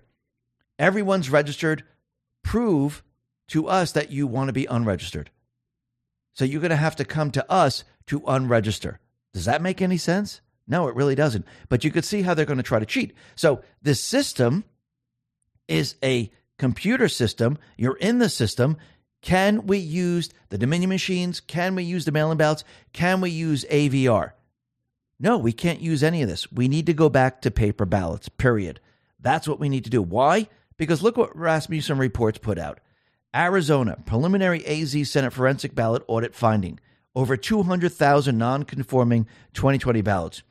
Everyone's 0.77 1.29
registered. 1.29 1.83
Prove 2.43 3.03
to 3.49 3.67
us 3.67 3.91
that 3.93 4.11
you 4.11 4.27
want 4.27 4.49
to 4.49 4.53
be 4.53 4.65
unregistered. 4.65 5.29
So 6.33 6.45
you're 6.45 6.61
going 6.61 6.71
to 6.71 6.75
have 6.75 6.95
to 6.97 7.05
come 7.05 7.31
to 7.31 7.51
us 7.51 7.83
to 8.07 8.21
unregister. 8.21 8.97
Does 9.33 9.45
that 9.45 9.61
make 9.61 9.81
any 9.81 9.97
sense? 9.97 10.41
No, 10.67 10.87
it 10.87 10.95
really 10.95 11.15
doesn't. 11.15 11.45
But 11.69 11.83
you 11.83 11.91
could 11.91 12.05
see 12.05 12.21
how 12.21 12.33
they're 12.33 12.45
going 12.45 12.57
to 12.57 12.63
try 12.63 12.79
to 12.79 12.85
cheat. 12.85 13.13
So 13.35 13.61
this 13.81 14.01
system 14.01 14.63
is 15.67 15.95
a 16.03 16.31
computer 16.57 17.07
system. 17.07 17.57
You're 17.77 17.97
in 17.97 18.19
the 18.19 18.29
system. 18.29 18.77
Can 19.21 19.67
we 19.67 19.77
use 19.77 20.29
the 20.49 20.57
Dominion 20.57 20.89
machines? 20.89 21.39
Can 21.39 21.75
we 21.75 21.83
use 21.83 22.05
the 22.05 22.11
mail 22.11 22.31
in 22.31 22.37
ballots? 22.37 22.63
Can 22.91 23.21
we 23.21 23.29
use 23.29 23.65
AVR? 23.65 24.31
No, 25.19 25.37
we 25.37 25.53
can't 25.53 25.79
use 25.79 26.03
any 26.03 26.21
of 26.21 26.27
this. 26.27 26.51
We 26.51 26.67
need 26.67 26.85
to 26.87 26.93
go 26.93 27.09
back 27.09 27.41
to 27.41 27.51
paper 27.51 27.85
ballots, 27.85 28.27
period. 28.29 28.79
That's 29.19 29.47
what 29.47 29.59
we 29.59 29.69
need 29.69 29.85
to 29.85 29.89
do. 29.89 30.01
Why? 30.01 30.49
Because 30.77 31.01
look 31.01 31.15
what 31.15 31.35
Rasmussen 31.35 31.97
reports 31.97 32.39
put 32.39 32.57
out. 32.57 32.79
Arizona, 33.35 33.97
preliminary 34.05 34.65
AZ 34.65 35.09
Senate 35.09 35.33
forensic 35.33 35.73
ballot 35.73 36.03
audit 36.07 36.35
finding 36.35 36.79
over 37.15 37.35
200,000 37.35 38.37
non 38.37 38.63
conforming 38.63 39.25
2020 39.53 40.01
ballots. 40.01 40.43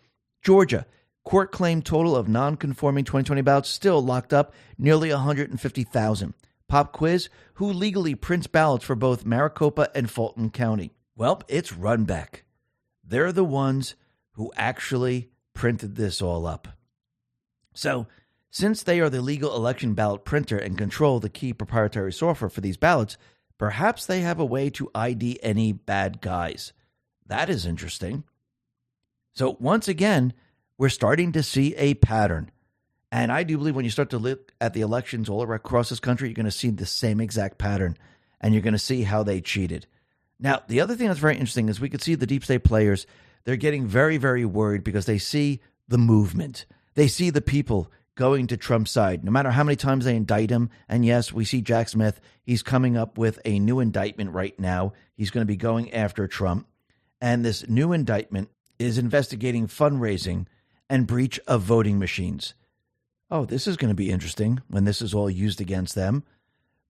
Georgia, 0.42 0.86
court 1.24 1.52
claim 1.52 1.82
total 1.82 2.16
of 2.16 2.28
non 2.28 2.56
conforming 2.56 3.04
2020 3.04 3.42
ballots 3.42 3.68
still 3.68 4.02
locked 4.02 4.32
up 4.32 4.52
nearly 4.78 5.10
150,000. 5.10 6.34
Pop 6.68 6.92
quiz 6.92 7.28
Who 7.54 7.72
legally 7.72 8.14
prints 8.14 8.46
ballots 8.46 8.84
for 8.84 8.96
both 8.96 9.24
Maricopa 9.24 9.88
and 9.94 10.10
Fulton 10.10 10.50
County? 10.50 10.92
Well, 11.14 11.42
it's 11.46 11.72
Runbeck. 11.72 12.42
They're 13.04 13.32
the 13.32 13.44
ones 13.44 13.94
who 14.32 14.52
actually 14.56 15.30
printed 15.54 15.96
this 15.96 16.22
all 16.22 16.46
up. 16.46 16.68
So, 17.74 18.06
since 18.52 18.82
they 18.82 19.00
are 19.00 19.08
the 19.08 19.22
legal 19.22 19.56
election 19.56 19.94
ballot 19.94 20.26
printer 20.26 20.58
and 20.58 20.76
control 20.76 21.18
the 21.18 21.30
key 21.30 21.54
proprietary 21.54 22.12
software 22.12 22.50
for 22.50 22.60
these 22.60 22.76
ballots, 22.76 23.16
perhaps 23.56 24.04
they 24.04 24.20
have 24.20 24.38
a 24.38 24.44
way 24.44 24.68
to 24.68 24.90
ID 24.94 25.40
any 25.42 25.72
bad 25.72 26.20
guys. 26.20 26.74
That 27.26 27.48
is 27.48 27.64
interesting. 27.64 28.24
So, 29.32 29.56
once 29.58 29.88
again, 29.88 30.34
we're 30.76 30.90
starting 30.90 31.32
to 31.32 31.42
see 31.42 31.74
a 31.76 31.94
pattern. 31.94 32.50
And 33.10 33.32
I 33.32 33.42
do 33.42 33.56
believe 33.56 33.74
when 33.74 33.86
you 33.86 33.90
start 33.90 34.10
to 34.10 34.18
look 34.18 34.52
at 34.60 34.74
the 34.74 34.82
elections 34.82 35.30
all 35.30 35.50
across 35.50 35.88
this 35.88 35.98
country, 36.00 36.28
you're 36.28 36.34
going 36.34 36.44
to 36.44 36.50
see 36.50 36.68
the 36.68 36.84
same 36.84 37.22
exact 37.22 37.56
pattern 37.56 37.96
and 38.38 38.52
you're 38.52 38.62
going 38.62 38.72
to 38.72 38.78
see 38.78 39.02
how 39.02 39.22
they 39.22 39.40
cheated. 39.40 39.86
Now, 40.38 40.60
the 40.68 40.82
other 40.82 40.94
thing 40.94 41.08
that's 41.08 41.20
very 41.20 41.36
interesting 41.36 41.70
is 41.70 41.80
we 41.80 41.88
could 41.88 42.02
see 42.02 42.16
the 42.16 42.26
deep 42.26 42.44
state 42.44 42.64
players, 42.64 43.06
they're 43.44 43.56
getting 43.56 43.86
very, 43.86 44.18
very 44.18 44.44
worried 44.44 44.84
because 44.84 45.06
they 45.06 45.18
see 45.18 45.60
the 45.88 45.98
movement. 45.98 46.66
They 46.94 47.08
see 47.08 47.30
the 47.30 47.40
people 47.40 47.90
going 48.14 48.47
to 48.48 48.56
Trump's 48.56 48.90
side, 48.90 49.24
no 49.24 49.30
matter 49.30 49.51
how 49.51 49.64
many 49.64 49.76
times 49.76 50.05
they 50.05 50.16
indict 50.16 50.51
him. 50.51 50.70
And 50.89 51.05
yes, 51.05 51.32
we 51.32 51.44
see 51.44 51.62
Jack 51.62 51.89
Smith. 51.89 52.20
He's 52.43 52.62
coming 52.62 52.97
up 52.97 53.16
with 53.16 53.39
a 53.44 53.59
new 53.59 53.80
indictment 53.80 54.32
right 54.32 54.59
now. 54.59 54.93
He's 55.14 55.30
going 55.30 55.43
to 55.43 55.51
be 55.51 55.56
going 55.56 55.93
after 55.93 56.26
Trump. 56.26 56.66
And 57.20 57.44
this 57.44 57.68
new 57.68 57.93
indictment 57.93 58.51
is 58.78 58.98
investigating 58.98 59.66
fundraising 59.66 60.47
and 60.90 61.06
breach 61.06 61.40
of 61.47 61.62
voting 61.62 61.98
machines. 61.98 62.55
Oh, 63.30 63.44
this 63.47 63.66
is 63.66 63.76
going 63.76 63.89
to 63.89 63.94
be 63.94 64.10
interesting 64.10 64.60
when 64.68 64.84
this 64.84 65.01
is 65.01 65.14
all 65.14 65.30
used 65.30 65.60
against 65.60 65.94
them. 65.94 66.24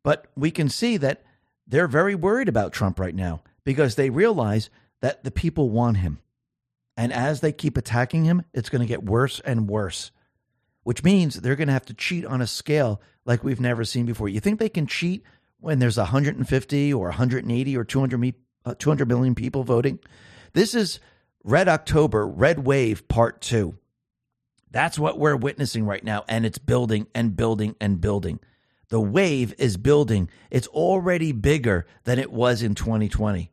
But 0.02 0.26
we 0.36 0.50
can 0.50 0.68
see 0.68 0.96
that 0.96 1.22
they're 1.66 1.86
very 1.86 2.16
worried 2.16 2.48
about 2.48 2.72
Trump 2.72 2.98
right 2.98 3.14
now 3.14 3.42
because 3.64 3.94
they 3.94 4.10
realize 4.10 4.70
that 5.00 5.22
the 5.22 5.30
people 5.30 5.70
want 5.70 5.98
him. 5.98 6.18
And 6.96 7.12
as 7.12 7.40
they 7.40 7.52
keep 7.52 7.76
attacking 7.76 8.24
him, 8.24 8.44
it's 8.52 8.68
going 8.68 8.80
to 8.80 8.88
get 8.88 9.04
worse 9.04 9.40
and 9.40 9.68
worse 9.68 10.10
which 10.84 11.04
means 11.04 11.36
they're 11.36 11.56
going 11.56 11.68
to 11.68 11.72
have 11.72 11.86
to 11.86 11.94
cheat 11.94 12.24
on 12.24 12.40
a 12.40 12.46
scale 12.46 13.00
like 13.24 13.44
we've 13.44 13.60
never 13.60 13.84
seen 13.84 14.06
before. 14.06 14.28
You 14.28 14.40
think 14.40 14.58
they 14.58 14.68
can 14.68 14.86
cheat 14.86 15.22
when 15.60 15.78
there's 15.78 15.96
150 15.96 16.94
or 16.94 17.04
180 17.08 17.76
or 17.76 17.84
200, 17.84 18.18
me, 18.18 18.34
uh, 18.64 18.74
200 18.78 19.08
million 19.08 19.34
people 19.34 19.64
voting? 19.64 19.98
This 20.52 20.74
is 20.74 20.98
Red 21.44 21.68
October, 21.68 22.26
Red 22.26 22.60
Wave 22.60 23.06
Part 23.08 23.40
2. 23.40 23.76
That's 24.70 24.98
what 24.98 25.18
we're 25.18 25.36
witnessing 25.36 25.84
right 25.84 26.02
now, 26.02 26.24
and 26.28 26.46
it's 26.46 26.58
building 26.58 27.06
and 27.14 27.36
building 27.36 27.76
and 27.80 28.00
building. 28.00 28.40
The 28.88 29.00
wave 29.00 29.54
is 29.58 29.76
building. 29.76 30.28
It's 30.50 30.66
already 30.68 31.32
bigger 31.32 31.86
than 32.04 32.18
it 32.18 32.32
was 32.32 32.62
in 32.62 32.74
2020. 32.74 33.50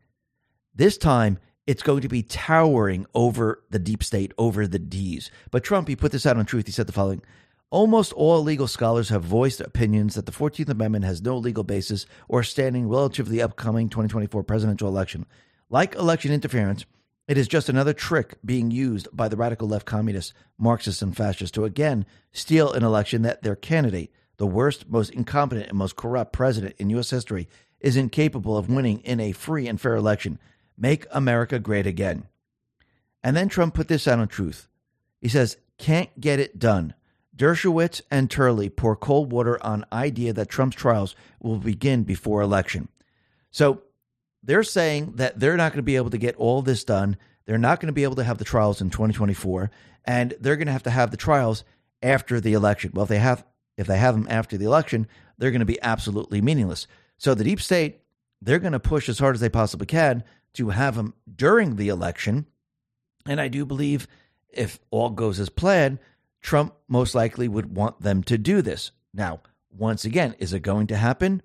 This 0.73 0.97
time, 0.97 1.39
it's 1.69 1.83
going 1.83 2.01
to 2.01 2.07
be 2.07 2.23
towering 2.23 3.05
over 3.13 3.61
the 3.69 3.77
deep 3.77 4.03
state, 4.03 4.33
over 4.39 4.65
the 4.65 4.79
D's. 4.79 5.29
But 5.51 5.63
Trump, 5.63 5.87
he 5.87 5.95
put 5.95 6.11
this 6.11 6.25
out 6.25 6.35
on 6.35 6.47
Truth. 6.47 6.65
He 6.65 6.71
said 6.71 6.87
the 6.87 6.93
following 6.93 7.21
Almost 7.69 8.11
all 8.13 8.41
legal 8.41 8.65
scholars 8.65 9.09
have 9.09 9.23
voiced 9.23 9.61
opinions 9.61 10.15
that 10.15 10.25
the 10.25 10.31
14th 10.31 10.69
Amendment 10.69 11.05
has 11.05 11.21
no 11.21 11.37
legal 11.37 11.63
basis 11.63 12.07
or 12.27 12.41
standing 12.41 12.89
relative 12.89 13.27
to 13.27 13.31
the 13.31 13.43
upcoming 13.43 13.87
2024 13.87 14.41
presidential 14.41 14.87
election. 14.87 15.27
Like 15.69 15.93
election 15.93 16.31
interference, 16.31 16.87
it 17.27 17.37
is 17.37 17.47
just 17.47 17.69
another 17.69 17.93
trick 17.93 18.39
being 18.43 18.71
used 18.71 19.07
by 19.13 19.27
the 19.27 19.37
radical 19.37 19.67
left 19.67 19.85
communists, 19.85 20.33
Marxists, 20.57 21.03
and 21.03 21.15
fascists 21.15 21.53
to 21.53 21.65
again 21.65 22.07
steal 22.31 22.73
an 22.73 22.83
election 22.83 23.21
that 23.21 23.43
their 23.43 23.55
candidate, 23.55 24.11
the 24.37 24.47
worst, 24.47 24.89
most 24.89 25.11
incompetent, 25.11 25.69
and 25.69 25.77
most 25.77 25.95
corrupt 25.95 26.33
president 26.33 26.73
in 26.79 26.89
U.S. 26.89 27.11
history, 27.11 27.47
is 27.79 27.95
incapable 27.95 28.57
of 28.57 28.71
winning 28.71 29.01
in 29.01 29.19
a 29.19 29.33
free 29.33 29.67
and 29.67 29.79
fair 29.79 29.95
election. 29.95 30.39
Make 30.79 31.05
America 31.11 31.59
great 31.59 31.85
again. 31.85 32.23
And 33.21 33.35
then 33.35 33.49
Trump 33.49 33.73
put 33.73 33.89
this 33.89 34.07
out 34.07 34.19
on 34.19 34.29
truth. 34.29 34.69
He 35.19 35.27
says, 35.27 35.57
can't 35.77 36.19
get 36.19 36.39
it 36.39 36.57
done. 36.57 36.93
Dershowitz 37.35 38.01
and 38.09 38.31
Turley 38.31 38.69
pour 38.69 38.95
cold 38.95 39.31
water 39.31 39.61
on 39.63 39.85
idea 39.91 40.33
that 40.33 40.49
Trump's 40.49 40.75
trials 40.75 41.15
will 41.41 41.57
begin 41.57 42.03
before 42.03 42.41
election. 42.41 42.87
So 43.51 43.83
they're 44.43 44.63
saying 44.63 45.13
that 45.15 45.39
they're 45.39 45.57
not 45.57 45.71
going 45.71 45.79
to 45.79 45.83
be 45.83 45.95
able 45.97 46.09
to 46.11 46.17
get 46.17 46.35
all 46.37 46.61
this 46.61 46.83
done. 46.83 47.17
They're 47.45 47.57
not 47.57 47.79
going 47.79 47.87
to 47.87 47.93
be 47.93 48.03
able 48.03 48.15
to 48.15 48.23
have 48.23 48.37
the 48.37 48.45
trials 48.45 48.81
in 48.81 48.89
2024, 48.89 49.71
and 50.05 50.33
they're 50.39 50.55
going 50.55 50.67
to 50.67 50.73
have 50.73 50.83
to 50.83 50.89
have 50.89 51.11
the 51.11 51.17
trials 51.17 51.63
after 52.03 52.39
the 52.39 52.53
election. 52.53 52.91
Well, 52.93 53.03
if 53.03 53.09
they 53.09 53.19
have 53.19 53.43
if 53.77 53.87
they 53.87 53.97
have 53.97 54.15
them 54.15 54.27
after 54.29 54.57
the 54.57 54.65
election, 54.65 55.07
they're 55.37 55.51
going 55.51 55.59
to 55.59 55.65
be 55.65 55.81
absolutely 55.81 56.41
meaningless. 56.41 56.87
So 57.17 57.33
the 57.33 57.45
deep 57.45 57.61
state, 57.61 58.01
they're 58.41 58.59
going 58.59 58.73
to 58.73 58.79
push 58.79 59.07
as 59.07 59.19
hard 59.19 59.35
as 59.35 59.41
they 59.41 59.49
possibly 59.49 59.87
can 59.87 60.23
to 60.53 60.69
have 60.69 60.95
him 60.95 61.13
during 61.33 61.75
the 61.75 61.89
election. 61.89 62.45
And 63.25 63.39
I 63.39 63.47
do 63.47 63.65
believe 63.65 64.07
if 64.49 64.79
all 64.89 65.09
goes 65.09 65.39
as 65.39 65.49
planned, 65.49 65.99
Trump 66.41 66.73
most 66.87 67.13
likely 67.15 67.47
would 67.47 67.75
want 67.75 68.01
them 68.01 68.23
to 68.23 68.37
do 68.37 68.61
this. 68.61 68.91
Now, 69.13 69.41
once 69.71 70.05
again, 70.05 70.35
is 70.39 70.53
it 70.53 70.61
going 70.61 70.87
to 70.87 70.95
happen? 70.95 71.41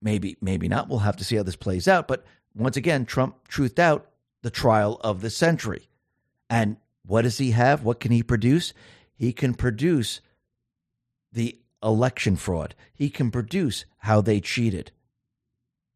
Maybe, 0.00 0.36
maybe 0.40 0.68
not. 0.68 0.88
We'll 0.88 1.00
have 1.00 1.16
to 1.16 1.24
see 1.24 1.36
how 1.36 1.42
this 1.42 1.56
plays 1.56 1.88
out. 1.88 2.08
But 2.08 2.24
once 2.54 2.76
again, 2.76 3.04
Trump 3.04 3.48
truthed 3.48 3.78
out 3.78 4.10
the 4.42 4.50
trial 4.50 5.00
of 5.02 5.20
the 5.20 5.30
century. 5.30 5.88
And 6.48 6.76
what 7.04 7.22
does 7.22 7.38
he 7.38 7.50
have? 7.50 7.82
What 7.82 8.00
can 8.00 8.12
he 8.12 8.22
produce? 8.22 8.72
He 9.14 9.32
can 9.32 9.54
produce 9.54 10.20
the 11.32 11.58
election 11.82 12.36
fraud. 12.36 12.74
He 12.94 13.10
can 13.10 13.30
produce 13.30 13.84
how 13.98 14.20
they 14.20 14.40
cheated. 14.40 14.92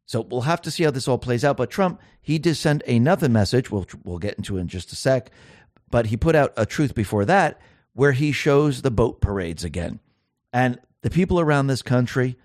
So 0.05 0.21
we'll 0.21 0.41
have 0.41 0.61
to 0.63 0.71
see 0.71 0.83
how 0.83 0.91
this 0.91 1.07
all 1.07 1.17
plays 1.17 1.43
out. 1.43 1.57
But 1.57 1.69
Trump, 1.69 2.01
he 2.21 2.37
did 2.37 2.55
send 2.55 2.83
another 2.83 3.29
message, 3.29 3.71
which 3.71 3.95
we'll 4.03 4.19
get 4.19 4.35
into 4.35 4.57
in 4.57 4.67
just 4.67 4.91
a 4.91 4.95
sec. 4.95 5.31
But 5.89 6.07
he 6.07 6.17
put 6.17 6.35
out 6.35 6.53
a 6.57 6.65
truth 6.65 6.93
before 6.95 7.25
that 7.25 7.59
where 7.93 8.11
he 8.11 8.31
shows 8.31 8.81
the 8.81 8.91
boat 8.91 9.21
parades 9.21 9.63
again. 9.63 9.99
And 10.51 10.79
the 11.01 11.09
people 11.09 11.39
around 11.39 11.67
this 11.67 11.81
country, 11.81 12.37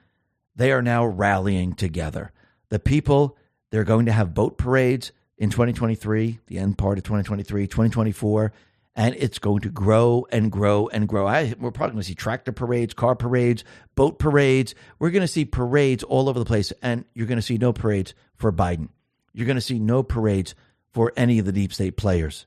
they 0.54 0.72
are 0.72 0.82
now 0.82 1.06
rallying 1.06 1.72
together. 1.74 2.32
The 2.68 2.78
people, 2.78 3.36
they're 3.70 3.84
going 3.84 4.06
to 4.06 4.12
have 4.12 4.34
boat 4.34 4.58
parades 4.58 5.12
in 5.38 5.50
2023, 5.50 6.40
the 6.46 6.58
end 6.58 6.76
part 6.76 6.98
of 6.98 7.04
2023, 7.04 7.66
2024 7.66 8.52
and 8.98 9.14
it's 9.16 9.38
going 9.38 9.60
to 9.60 9.70
grow 9.70 10.26
and 10.32 10.50
grow 10.50 10.88
and 10.88 11.06
grow. 11.06 11.24
I, 11.24 11.54
we're 11.60 11.70
probably 11.70 11.92
going 11.92 12.02
to 12.02 12.08
see 12.08 12.16
tractor 12.16 12.50
parades, 12.50 12.94
car 12.94 13.14
parades, 13.14 13.62
boat 13.94 14.18
parades. 14.18 14.74
We're 14.98 15.12
going 15.12 15.22
to 15.22 15.28
see 15.28 15.44
parades 15.44 16.02
all 16.02 16.28
over 16.28 16.40
the 16.40 16.44
place, 16.44 16.72
and 16.82 17.04
you're 17.14 17.28
going 17.28 17.38
to 17.38 17.42
see 17.42 17.58
no 17.58 17.72
parades 17.72 18.12
for 18.34 18.52
Biden. 18.52 18.88
You're 19.32 19.46
going 19.46 19.54
to 19.54 19.60
see 19.60 19.78
no 19.78 20.02
parades 20.02 20.56
for 20.92 21.12
any 21.16 21.38
of 21.38 21.46
the 21.46 21.52
deep 21.52 21.72
state 21.72 21.96
players. 21.96 22.46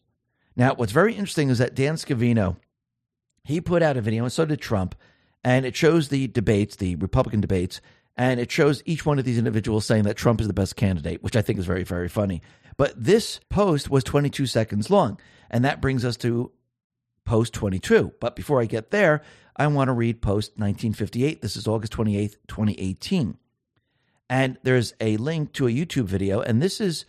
Now, 0.57 0.75
what's 0.75 0.91
very 0.91 1.13
interesting 1.13 1.49
is 1.49 1.59
that 1.59 1.73
Dan 1.73 1.95
Scavino, 1.95 2.57
he 3.45 3.61
put 3.61 3.81
out 3.81 3.95
a 3.95 4.01
video, 4.01 4.23
and 4.23 4.33
so 4.33 4.43
did 4.43 4.59
Trump, 4.59 4.93
and 5.45 5.65
it 5.65 5.77
shows 5.77 6.09
the 6.09 6.27
debates, 6.27 6.75
the 6.75 6.97
Republican 6.97 7.39
debates, 7.39 7.79
and 8.17 8.41
it 8.41 8.51
shows 8.51 8.83
each 8.85 9.05
one 9.05 9.19
of 9.19 9.23
these 9.23 9.37
individuals 9.37 9.85
saying 9.85 10.03
that 10.03 10.17
Trump 10.17 10.41
is 10.41 10.47
the 10.47 10.53
best 10.53 10.75
candidate, 10.75 11.23
which 11.23 11.37
I 11.37 11.41
think 11.41 11.59
is 11.59 11.65
very, 11.65 11.83
very 11.83 12.09
funny. 12.09 12.41
But 12.81 13.03
this 13.03 13.39
post 13.47 13.91
was 13.91 14.03
22 14.03 14.47
seconds 14.47 14.89
long. 14.89 15.19
And 15.51 15.63
that 15.63 15.81
brings 15.81 16.03
us 16.03 16.17
to 16.17 16.51
post 17.25 17.53
22. 17.53 18.13
But 18.19 18.35
before 18.35 18.59
I 18.59 18.65
get 18.65 18.89
there, 18.89 19.21
I 19.55 19.67
want 19.67 19.89
to 19.89 19.93
read 19.93 20.19
post 20.19 20.53
1958. 20.53 21.43
This 21.43 21.55
is 21.55 21.67
August 21.67 21.93
28th, 21.93 22.37
2018. 22.47 23.37
And 24.31 24.57
there's 24.63 24.95
a 24.99 25.17
link 25.17 25.53
to 25.53 25.67
a 25.67 25.69
YouTube 25.69 26.05
video. 26.05 26.41
And 26.41 26.59
this 26.59 26.81
is 26.81 27.05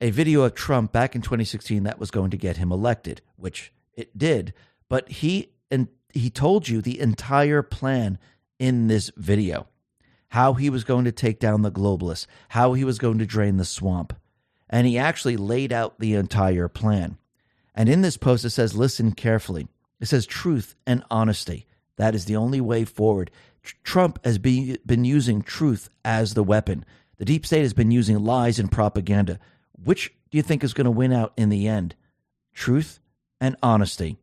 a 0.00 0.10
video 0.10 0.42
of 0.42 0.54
Trump 0.54 0.92
back 0.92 1.16
in 1.16 1.22
2016 1.22 1.82
that 1.82 1.98
was 1.98 2.12
going 2.12 2.30
to 2.30 2.36
get 2.36 2.58
him 2.58 2.70
elected, 2.70 3.20
which 3.34 3.72
it 3.94 4.16
did. 4.16 4.54
But 4.88 5.08
he 5.08 5.50
and 5.68 5.88
he 6.14 6.30
told 6.30 6.68
you 6.68 6.80
the 6.80 7.00
entire 7.00 7.64
plan 7.64 8.20
in 8.60 8.86
this 8.86 9.10
video 9.16 9.66
how 10.28 10.52
he 10.54 10.70
was 10.70 10.84
going 10.84 11.06
to 11.06 11.10
take 11.10 11.40
down 11.40 11.62
the 11.62 11.72
globalists, 11.72 12.28
how 12.50 12.74
he 12.74 12.84
was 12.84 13.00
going 13.00 13.18
to 13.18 13.26
drain 13.26 13.56
the 13.56 13.64
swamp. 13.64 14.12
And 14.70 14.86
he 14.86 14.98
actually 14.98 15.36
laid 15.36 15.72
out 15.72 15.98
the 15.98 16.14
entire 16.14 16.68
plan. 16.68 17.18
And 17.74 17.88
in 17.88 18.02
this 18.02 18.16
post, 18.16 18.44
it 18.44 18.50
says, 18.50 18.76
listen 18.76 19.12
carefully. 19.12 19.68
It 20.00 20.06
says 20.06 20.26
truth 20.26 20.74
and 20.86 21.02
honesty. 21.10 21.66
That 21.96 22.14
is 22.14 22.26
the 22.26 22.36
only 22.36 22.60
way 22.60 22.84
forward. 22.84 23.30
Trump 23.82 24.24
has 24.24 24.38
be, 24.38 24.78
been 24.86 25.04
using 25.04 25.42
truth 25.42 25.90
as 26.04 26.34
the 26.34 26.42
weapon. 26.42 26.84
The 27.18 27.24
deep 27.24 27.44
state 27.44 27.62
has 27.62 27.74
been 27.74 27.90
using 27.90 28.24
lies 28.24 28.58
and 28.58 28.70
propaganda. 28.70 29.38
Which 29.82 30.12
do 30.30 30.38
you 30.38 30.42
think 30.42 30.62
is 30.62 30.74
going 30.74 30.84
to 30.86 30.90
win 30.90 31.12
out 31.12 31.32
in 31.36 31.48
the 31.48 31.66
end? 31.66 31.94
Truth 32.54 33.00
and 33.40 33.56
honesty. 33.62 34.18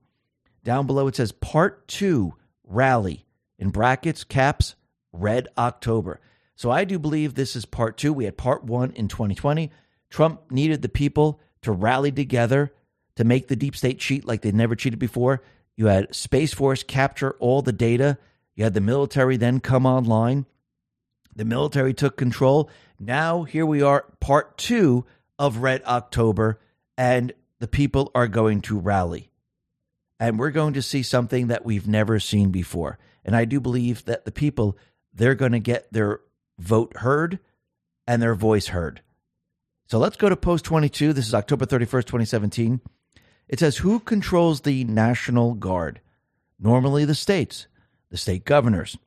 Down 0.63 0.87
below 0.87 1.07
it 1.07 1.15
says 1.15 1.31
part 1.31 1.87
two 1.87 2.33
rally 2.63 3.25
in 3.59 3.69
brackets, 3.69 4.23
caps, 4.23 4.75
red 5.11 5.47
October. 5.57 6.19
So 6.55 6.71
I 6.71 6.85
do 6.85 6.97
believe 6.97 7.33
this 7.33 7.55
is 7.55 7.65
part 7.65 7.97
two. 7.97 8.13
We 8.13 8.25
had 8.25 8.37
part 8.37 8.63
one 8.63 8.91
in 8.91 9.07
2020. 9.07 9.71
Trump 10.15 10.49
needed 10.49 10.81
the 10.81 10.87
people 10.87 11.41
to 11.61 11.73
rally 11.73 12.09
together 12.09 12.71
to 13.17 13.25
make 13.25 13.49
the 13.49 13.55
deep 13.57 13.75
state 13.75 13.99
cheat 13.99 14.23
like 14.23 14.41
they'd 14.41 14.55
never 14.55 14.73
cheated 14.73 14.97
before. 14.97 15.43
You 15.75 15.87
had 15.87 16.15
Space 16.15 16.53
Force 16.53 16.83
capture 16.83 17.35
all 17.41 17.61
the 17.61 17.73
data. 17.73 18.17
You 18.55 18.63
had 18.63 18.73
the 18.73 18.79
military 18.79 19.35
then 19.35 19.59
come 19.59 19.85
online. 19.85 20.45
The 21.35 21.43
military 21.43 21.93
took 21.93 22.15
control. 22.15 22.69
Now, 22.97 23.43
here 23.43 23.65
we 23.65 23.81
are, 23.81 24.05
part 24.21 24.57
two 24.57 25.03
of 25.37 25.57
Red 25.57 25.83
October, 25.83 26.61
and 26.97 27.33
the 27.59 27.67
people 27.67 28.09
are 28.15 28.29
going 28.29 28.61
to 28.61 28.79
rally. 28.79 29.31
And 30.17 30.39
we're 30.39 30.51
going 30.51 30.75
to 30.75 30.81
see 30.81 31.03
something 31.03 31.47
that 31.47 31.65
we've 31.65 31.89
never 31.89 32.21
seen 32.21 32.51
before. 32.51 32.97
And 33.25 33.35
I 33.35 33.43
do 33.43 33.59
believe 33.59 34.05
that 34.05 34.23
the 34.23 34.31
people, 34.31 34.77
they're 35.13 35.35
going 35.35 35.51
to 35.51 35.59
get 35.59 35.91
their 35.91 36.21
vote 36.57 36.95
heard 36.99 37.39
and 38.07 38.21
their 38.21 38.33
voice 38.33 38.67
heard. 38.67 39.01
So 39.87 39.99
let's 39.99 40.17
go 40.17 40.29
to 40.29 40.35
post 40.35 40.65
22. 40.65 41.13
This 41.13 41.27
is 41.27 41.35
October 41.35 41.65
31st, 41.65 42.05
2017. 42.05 42.81
It 43.47 43.59
says 43.59 43.77
who 43.77 43.99
controls 43.99 44.61
the 44.61 44.83
National 44.83 45.53
Guard? 45.53 46.01
Normally 46.59 47.05
the 47.05 47.13
states, 47.13 47.67
the 48.09 48.17
state 48.17 48.45
governors. 48.45 48.97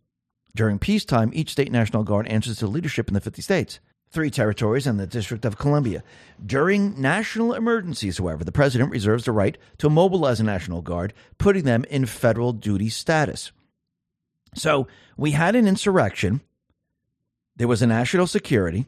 During 0.55 0.79
peacetime, 0.79 1.31
each 1.35 1.51
state 1.51 1.73
National 1.73 2.05
Guard 2.05 2.29
answers 2.29 2.59
to 2.59 2.69
leadership 2.69 3.09
in 3.09 3.15
the 3.15 3.21
50 3.21 3.43
states, 3.43 3.81
three 4.11 4.31
territories, 4.31 4.87
and 4.87 5.01
the 5.01 5.07
District 5.07 5.45
of 5.45 5.59
Columbia. 5.59 6.05
During 6.45 7.01
national 7.01 7.55
emergencies, 7.55 8.19
however, 8.19 8.45
the 8.45 8.53
president 8.53 8.93
reserves 8.93 9.25
the 9.25 9.33
right 9.33 9.59
to 9.79 9.91
mobilize 9.91 10.39
a 10.39 10.45
National 10.45 10.81
Guard, 10.81 11.13
putting 11.39 11.65
them 11.65 11.85
in 11.91 12.07
federal 12.07 12.53
duty 12.53 12.89
status. 12.89 13.51
So 14.55 14.87
we 15.17 15.33
had 15.33 15.57
an 15.57 15.67
insurrection. 15.67 16.41
There 17.57 17.69
was 17.69 17.83
a 17.83 17.87
national 17.89 18.29
security, 18.29 18.87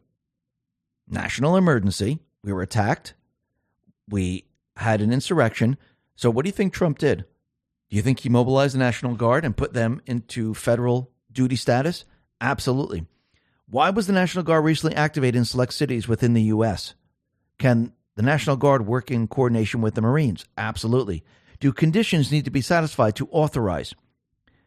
national 1.11 1.57
emergency. 1.57 2.21
We 2.43 2.53
were 2.53 2.63
attacked. 2.63 3.15
We 4.09 4.45
had 4.77 5.01
an 5.01 5.13
insurrection. 5.13 5.77
So, 6.17 6.31
what 6.31 6.45
do 6.45 6.49
you 6.49 6.53
think 6.53 6.73
Trump 6.73 6.99
did? 6.99 7.25
Do 7.89 7.97
you 7.97 8.03
think 8.03 8.21
he 8.21 8.29
mobilized 8.29 8.75
the 8.75 8.79
National 8.79 9.15
Guard 9.15 9.45
and 9.45 9.57
put 9.57 9.73
them 9.73 10.01
into 10.07 10.55
federal 10.55 11.11
duty 11.33 11.57
status? 11.57 12.05
Absolutely. 12.41 13.07
Why 13.69 13.91
was 13.91 14.07
the 14.07 14.13
National 14.13 14.45
Guard 14.45 14.65
recently 14.65 14.97
activated 14.97 15.37
in 15.37 15.45
select 15.45 15.73
cities 15.73 16.09
within 16.09 16.33
the 16.33 16.43
U.S.? 16.43 16.95
Can 17.59 17.93
the 18.17 18.23
National 18.23 18.57
Guard 18.57 18.87
work 18.87 19.11
in 19.11 19.29
coordination 19.29 19.81
with 19.81 19.95
the 19.95 20.03
Marines? 20.03 20.45
Absolutely. 20.57 21.25
Do 21.59 21.73
conditions 21.73 22.33
need 22.33 22.45
to 22.47 22.51
be 22.51 22.63
satisfied 22.63 23.17
to 23.17 23.29
authorize? 23.31 23.95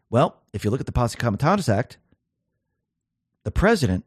Well, 0.09 0.41
if 0.53 0.63
you 0.63 0.69
look 0.69 0.79
at 0.79 0.85
the 0.85 0.91
Posse 0.91 1.17
Comitatus 1.17 1.67
Act, 1.67 1.97
the 3.43 3.51
president 3.51 4.05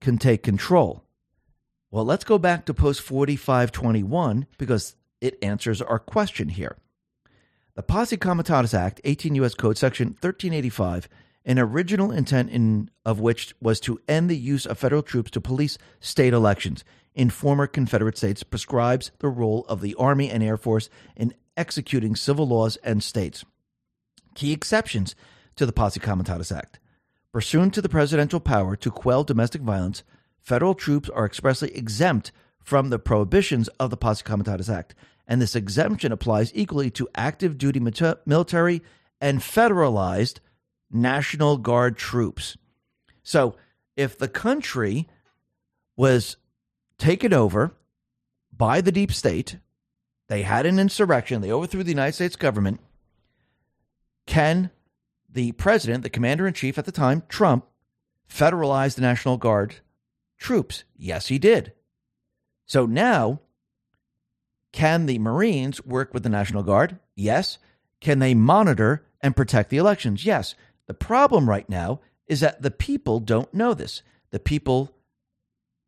can 0.00 0.18
take 0.18 0.42
control. 0.42 1.04
Well, 1.90 2.04
let's 2.04 2.24
go 2.24 2.38
back 2.38 2.66
to 2.66 2.74
post 2.74 3.00
4521 3.00 4.46
because 4.58 4.96
it 5.20 5.38
answers 5.42 5.80
our 5.80 5.98
question 5.98 6.50
here. 6.50 6.76
The 7.74 7.82
Posse 7.82 8.16
Comitatus 8.16 8.74
Act, 8.74 9.00
18 9.04 9.36
U.S. 9.36 9.54
Code, 9.54 9.78
Section 9.78 10.08
1385, 10.08 11.08
an 11.44 11.58
original 11.58 12.10
intent 12.10 12.50
in, 12.50 12.90
of 13.06 13.20
which 13.20 13.54
was 13.60 13.80
to 13.80 14.00
end 14.06 14.28
the 14.28 14.36
use 14.36 14.66
of 14.66 14.78
federal 14.78 15.02
troops 15.02 15.30
to 15.30 15.40
police 15.40 15.78
state 16.00 16.34
elections 16.34 16.84
in 17.14 17.30
former 17.30 17.66
Confederate 17.66 18.18
states, 18.18 18.42
prescribes 18.42 19.10
the 19.20 19.28
role 19.28 19.64
of 19.68 19.80
the 19.80 19.94
Army 19.94 20.30
and 20.30 20.42
Air 20.42 20.56
Force 20.56 20.90
in 21.16 21.34
executing 21.56 22.14
civil 22.14 22.46
laws 22.46 22.76
and 22.84 23.02
states. 23.02 23.44
Key 24.34 24.52
exceptions 24.52 25.16
to 25.56 25.64
the 25.64 25.72
Posse 25.72 26.00
Comitatus 26.00 26.52
Act. 26.52 26.78
Pursuant 27.32 27.74
to 27.74 27.82
the 27.82 27.88
presidential 27.88 28.40
power 28.40 28.76
to 28.76 28.90
quell 28.90 29.24
domestic 29.24 29.62
violence, 29.62 30.02
federal 30.48 30.74
troops 30.74 31.10
are 31.10 31.26
expressly 31.26 31.70
exempt 31.76 32.32
from 32.62 32.88
the 32.88 32.98
prohibitions 32.98 33.68
of 33.78 33.90
the 33.90 33.98
Posse 33.98 34.24
Comitatus 34.24 34.70
Act, 34.70 34.94
and 35.26 35.42
this 35.42 35.54
exemption 35.54 36.10
applies 36.10 36.50
equally 36.54 36.90
to 36.92 37.06
active 37.14 37.58
duty 37.58 37.78
military 37.80 38.82
and 39.20 39.40
federalized 39.40 40.38
National 40.90 41.58
Guard 41.58 41.98
troops. 41.98 42.56
So, 43.22 43.56
if 43.94 44.16
the 44.16 44.28
country 44.28 45.06
was 45.96 46.38
taken 46.96 47.34
over 47.34 47.74
by 48.56 48.80
the 48.80 48.92
deep 48.92 49.12
state, 49.12 49.58
they 50.28 50.42
had 50.42 50.64
an 50.64 50.78
insurrection, 50.78 51.42
they 51.42 51.52
overthrew 51.52 51.82
the 51.82 51.90
United 51.90 52.14
States 52.14 52.36
government, 52.36 52.80
can 54.26 54.70
the 55.28 55.52
president, 55.52 56.04
the 56.04 56.10
commander 56.10 56.46
in 56.46 56.54
chief 56.54 56.78
at 56.78 56.86
the 56.86 56.92
time, 56.92 57.22
Trump, 57.28 57.66
federalize 58.30 58.94
the 58.94 59.02
National 59.02 59.36
Guard 59.36 59.76
troops? 60.38 60.84
Yes, 60.96 61.28
he 61.28 61.38
did. 61.38 61.72
So 62.66 62.86
now, 62.86 63.40
can 64.72 65.06
the 65.06 65.18
Marines 65.18 65.84
work 65.84 66.12
with 66.12 66.22
the 66.22 66.28
National 66.28 66.62
Guard? 66.62 66.98
Yes. 67.16 67.58
Can 68.00 68.18
they 68.18 68.34
monitor 68.34 69.04
and 69.20 69.36
protect 69.36 69.70
the 69.70 69.78
elections? 69.78 70.24
Yes. 70.24 70.54
The 70.86 70.94
problem 70.94 71.48
right 71.48 71.68
now 71.68 72.00
is 72.26 72.40
that 72.40 72.62
the 72.62 72.70
people 72.70 73.20
don't 73.20 73.52
know 73.52 73.74
this. 73.74 74.02
The 74.30 74.38
people 74.38 74.92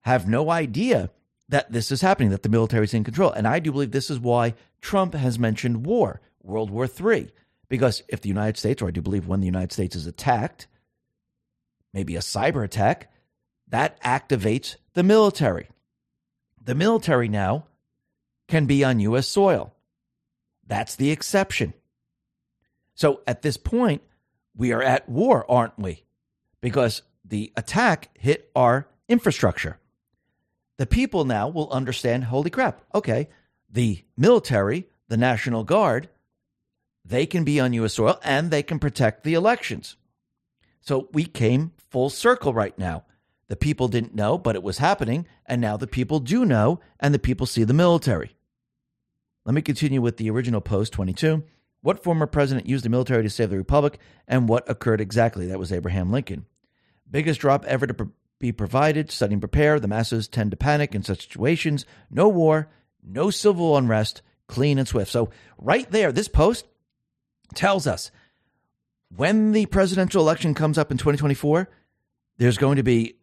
have 0.02 0.26
no 0.26 0.50
idea 0.50 1.10
that 1.48 1.72
this 1.72 1.90
is 1.90 2.00
happening, 2.00 2.30
that 2.30 2.42
the 2.42 2.48
military 2.48 2.84
is 2.84 2.94
in 2.94 3.04
control. 3.04 3.32
And 3.32 3.46
I 3.46 3.58
do 3.58 3.72
believe 3.72 3.90
this 3.90 4.10
is 4.10 4.18
why 4.18 4.54
Trump 4.80 5.14
has 5.14 5.38
mentioned 5.38 5.84
war, 5.84 6.20
World 6.42 6.70
War 6.70 6.86
III, 6.86 7.30
Because 7.68 8.02
if 8.08 8.20
the 8.20 8.28
United 8.28 8.56
States, 8.56 8.80
or 8.80 8.88
I 8.88 8.92
do 8.92 9.02
believe 9.02 9.26
when 9.26 9.40
the 9.40 9.46
United 9.46 9.72
States 9.72 9.94
is 9.94 10.06
attacked, 10.06 10.66
maybe 11.92 12.16
a 12.16 12.20
cyber 12.20 12.64
attack, 12.64 13.09
that 13.70 14.00
activates 14.02 14.76
the 14.94 15.02
military. 15.02 15.68
The 16.62 16.74
military 16.74 17.28
now 17.28 17.66
can 18.48 18.66
be 18.66 18.84
on 18.84 19.00
U.S. 19.00 19.26
soil. 19.26 19.72
That's 20.66 20.96
the 20.96 21.10
exception. 21.10 21.74
So 22.94 23.22
at 23.26 23.42
this 23.42 23.56
point, 23.56 24.02
we 24.54 24.72
are 24.72 24.82
at 24.82 25.08
war, 25.08 25.50
aren't 25.50 25.78
we? 25.78 26.04
Because 26.60 27.02
the 27.24 27.52
attack 27.56 28.10
hit 28.18 28.50
our 28.54 28.88
infrastructure. 29.08 29.78
The 30.76 30.86
people 30.86 31.24
now 31.24 31.48
will 31.48 31.70
understand 31.70 32.24
holy 32.24 32.50
crap, 32.50 32.82
okay, 32.94 33.28
the 33.70 34.04
military, 34.16 34.88
the 35.08 35.16
National 35.16 35.64
Guard, 35.64 36.08
they 37.04 37.26
can 37.26 37.44
be 37.44 37.60
on 37.60 37.72
U.S. 37.74 37.94
soil 37.94 38.18
and 38.22 38.50
they 38.50 38.62
can 38.62 38.78
protect 38.78 39.24
the 39.24 39.34
elections. 39.34 39.96
So 40.80 41.08
we 41.12 41.24
came 41.24 41.72
full 41.76 42.10
circle 42.10 42.52
right 42.52 42.76
now. 42.78 43.04
The 43.50 43.56
people 43.56 43.88
didn't 43.88 44.14
know, 44.14 44.38
but 44.38 44.54
it 44.54 44.62
was 44.62 44.78
happening. 44.78 45.26
And 45.44 45.60
now 45.60 45.76
the 45.76 45.88
people 45.88 46.20
do 46.20 46.44
know, 46.44 46.78
and 47.00 47.12
the 47.12 47.18
people 47.18 47.46
see 47.46 47.64
the 47.64 47.74
military. 47.74 48.36
Let 49.44 49.54
me 49.54 49.60
continue 49.60 50.00
with 50.00 50.18
the 50.18 50.30
original 50.30 50.60
post 50.60 50.92
22. 50.92 51.42
What 51.80 52.04
former 52.04 52.28
president 52.28 52.68
used 52.68 52.84
the 52.84 52.90
military 52.90 53.24
to 53.24 53.28
save 53.28 53.50
the 53.50 53.56
republic, 53.56 53.98
and 54.28 54.48
what 54.48 54.70
occurred 54.70 55.00
exactly? 55.00 55.48
That 55.48 55.58
was 55.58 55.72
Abraham 55.72 56.12
Lincoln. 56.12 56.46
Biggest 57.10 57.40
drop 57.40 57.64
ever 57.64 57.88
to 57.88 58.10
be 58.38 58.52
provided. 58.52 59.10
Study 59.10 59.32
and 59.32 59.42
prepare. 59.42 59.80
The 59.80 59.88
masses 59.88 60.28
tend 60.28 60.52
to 60.52 60.56
panic 60.56 60.94
in 60.94 61.02
such 61.02 61.22
situations. 61.22 61.84
No 62.08 62.28
war, 62.28 62.68
no 63.02 63.30
civil 63.30 63.76
unrest, 63.76 64.22
clean 64.46 64.78
and 64.78 64.86
swift. 64.86 65.10
So, 65.10 65.30
right 65.58 65.90
there, 65.90 66.12
this 66.12 66.28
post 66.28 66.68
tells 67.56 67.88
us 67.88 68.12
when 69.08 69.50
the 69.50 69.66
presidential 69.66 70.22
election 70.22 70.54
comes 70.54 70.78
up 70.78 70.92
in 70.92 70.98
2024, 70.98 71.68
there's 72.38 72.56
going 72.56 72.76
to 72.76 72.84
be 72.84 73.16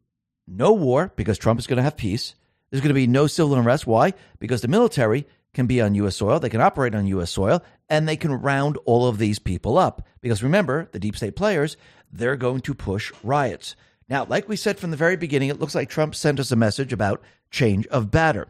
no 0.48 0.74
war 0.74 1.11
because 1.15 1.38
Trump 1.38 1.60
is 1.60 1.68
going 1.68 1.78
to 1.78 1.84
have 1.84 1.98
peace. 1.98 2.36
There's 2.69 2.82
going 2.82 2.90
to 2.90 2.94
be 2.94 3.07
no 3.07 3.28
civil 3.28 3.56
unrest. 3.56 3.88
Why? 3.88 4.14
Because 4.40 4.61
the 4.61 4.68
military 4.68 5.26
can 5.53 5.68
be 5.68 5.82
on 5.82 5.95
U.S. 5.95 6.15
soil, 6.15 6.40
they 6.40 6.49
can 6.49 6.61
operate 6.61 6.94
on 6.94 7.07
U.S. 7.07 7.32
soil, 7.32 7.64
and 7.90 8.07
they 8.07 8.18
can 8.18 8.32
round 8.32 8.78
all 8.86 9.07
of 9.07 9.18
these 9.18 9.40
people 9.40 9.78
up. 9.78 10.06
Because 10.22 10.44
remember, 10.44 10.88
the 10.91 10.99
deep 10.99 11.15
state 11.15 11.36
players, 11.36 11.78
they're 12.11 12.36
going 12.36 12.61
to 12.61 12.74
push 12.74 13.11
riots. 13.24 13.76
Now, 14.10 14.26
like 14.26 14.48
we 14.48 14.56
said 14.56 14.80
from 14.80 14.91
the 14.91 14.98
very 14.98 15.18
beginning, 15.18 15.49
it 15.49 15.60
looks 15.60 15.76
like 15.76 15.90
Trump 15.90 16.15
sent 16.15 16.40
us 16.40 16.52
a 16.52 16.56
message 16.56 16.94
about 16.94 17.22
change 17.49 17.88
of 17.88 18.11
batter. 18.11 18.48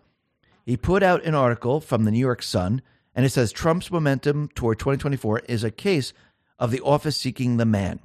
He 0.66 0.76
put 0.76 1.02
out 1.02 1.24
an 1.24 1.34
article 1.34 1.80
from 1.80 2.04
the 2.04 2.12
New 2.12 2.20
York 2.20 2.44
Sun, 2.44 2.82
and 3.16 3.26
it 3.26 3.30
says 3.30 3.52
Trump's 3.52 3.90
momentum 3.90 4.50
toward 4.50 4.80
2024 4.80 5.40
is 5.48 5.64
a 5.64 5.72
case 5.72 6.14
of 6.60 6.72
the 6.72 6.82
office 6.82 7.16
seeking 7.16 7.58
the 7.58 7.66
man. 7.66 8.00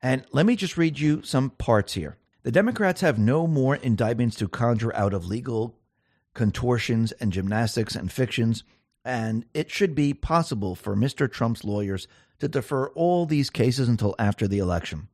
And 0.00 0.24
let 0.32 0.46
me 0.46 0.56
just 0.56 0.76
read 0.76 0.98
you 0.98 1.22
some 1.22 1.50
parts 1.50 1.94
here. 1.94 2.16
The 2.44 2.52
Democrats 2.52 3.02
have 3.02 3.18
no 3.18 3.46
more 3.46 3.76
indictments 3.76 4.34
to 4.36 4.48
conjure 4.48 4.94
out 4.96 5.14
of 5.14 5.26
legal 5.26 5.78
contortions 6.34 7.12
and 7.12 7.32
gymnastics 7.32 7.94
and 7.94 8.10
fictions, 8.10 8.64
and 9.04 9.44
it 9.54 9.70
should 9.70 9.94
be 9.94 10.12
possible 10.12 10.74
for 10.74 10.96
Mr. 10.96 11.30
Trump's 11.30 11.62
lawyers 11.62 12.08
to 12.40 12.48
defer 12.48 12.88
all 12.90 13.26
these 13.26 13.48
cases 13.48 13.88
until 13.88 14.16
after 14.18 14.48
the 14.48 14.58
election. 14.58 15.08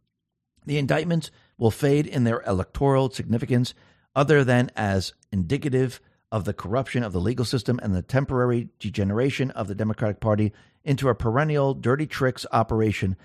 The 0.64 0.78
indictments 0.78 1.30
will 1.58 1.70
fade 1.70 2.06
in 2.06 2.24
their 2.24 2.42
electoral 2.46 3.10
significance 3.10 3.74
other 4.16 4.42
than 4.42 4.70
as 4.74 5.12
indicative 5.30 6.00
of 6.32 6.44
the 6.44 6.54
corruption 6.54 7.02
of 7.02 7.12
the 7.12 7.20
legal 7.20 7.44
system 7.44 7.78
and 7.82 7.94
the 7.94 8.02
temporary 8.02 8.68
degeneration 8.78 9.50
of 9.50 9.68
the 9.68 9.74
Democratic 9.74 10.20
Party 10.20 10.52
into 10.82 11.08
a 11.08 11.14
perennial 11.14 11.74
dirty 11.74 12.06
tricks 12.06 12.46
operation, 12.52 13.16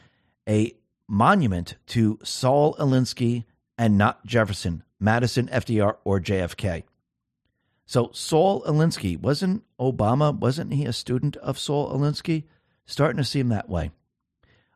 a 0.48 0.74
monument 1.08 1.76
to 1.88 2.20
Saul 2.24 2.76
Alinsky 2.76 3.46
and 3.78 3.98
not 3.98 4.26
Jefferson, 4.26 4.84
Madison, 5.00 5.48
FDR, 5.48 5.98
or 6.04 6.20
JFK. 6.20 6.84
So 7.86 8.10
Saul 8.14 8.64
Alinsky 8.64 9.20
wasn't 9.20 9.64
Obama, 9.80 10.38
wasn't 10.38 10.74
he 10.74 10.86
a 10.86 10.94
student 10.94 11.36
of 11.38 11.60
Saul 11.60 11.92
Alinsky? 11.94 12.46
Starting 12.86 13.18
to 13.18 13.24
seem 13.24 13.50
that 13.50 13.70
way. 13.70 13.92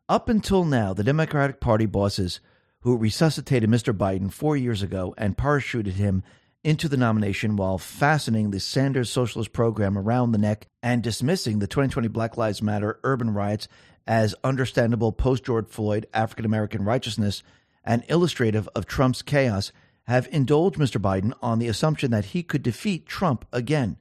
Up 0.10 0.30
until 0.30 0.64
now, 0.64 0.94
the 0.94 1.04
Democratic 1.04 1.60
Party 1.60 1.86
bosses 1.86 2.40
who 2.82 2.96
resuscitated 2.96 3.70
Mr. 3.70 3.94
Biden 3.94 4.32
four 4.32 4.56
years 4.56 4.82
ago 4.82 5.14
and 5.18 5.38
parachuted 5.38 5.94
him 5.94 6.24
into 6.64 6.88
the 6.88 6.98
nomination 6.98 7.56
while 7.56 7.78
fastening 7.78 8.52
the 8.52 8.60
Sanders 8.60 9.10
socialist 9.10 9.54
program 9.54 9.98
around 9.98 10.32
the 10.32 10.38
neck 10.38 10.68
and 10.82 11.04
dismissing 11.04 11.60
the 11.60 11.68
2020 11.68 12.08
Black 12.08 12.38
Lives 12.38 12.62
Matter 12.62 13.00
urban 13.04 13.34
riots 13.34 13.68
as 14.06 14.36
understandable 14.44 15.12
post 15.12 15.44
George 15.44 15.68
Floyd 15.68 16.08
African 16.14 16.46
American 16.46 16.84
righteousness 16.84 17.44
and 17.88 18.04
illustrative 18.10 18.68
of 18.76 18.86
Trump's 18.86 19.22
chaos 19.22 19.72
have 20.04 20.28
indulged 20.30 20.78
Mr. 20.78 21.02
Biden 21.02 21.32
on 21.42 21.58
the 21.58 21.70
assumption 21.70 22.12
that 22.12 22.26
he 22.26 22.44
could 22.44 22.62
defeat 22.62 23.06
Trump 23.06 23.46
again. 23.52 23.98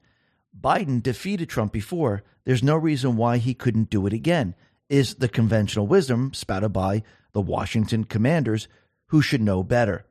Biden 0.59 1.01
defeated 1.01 1.49
Trump 1.49 1.71
before. 1.71 2.23
There's 2.43 2.61
no 2.61 2.75
reason 2.75 3.15
why 3.15 3.37
he 3.37 3.53
couldn't 3.53 3.89
do 3.89 4.05
it 4.05 4.13
again, 4.13 4.55
is 4.89 5.15
the 5.15 5.29
conventional 5.29 5.87
wisdom 5.87 6.33
spouted 6.33 6.73
by 6.73 7.03
the 7.31 7.41
Washington 7.41 8.03
commanders 8.03 8.67
who 9.07 9.21
should 9.21 9.41
know 9.41 9.63
better. 9.63 10.05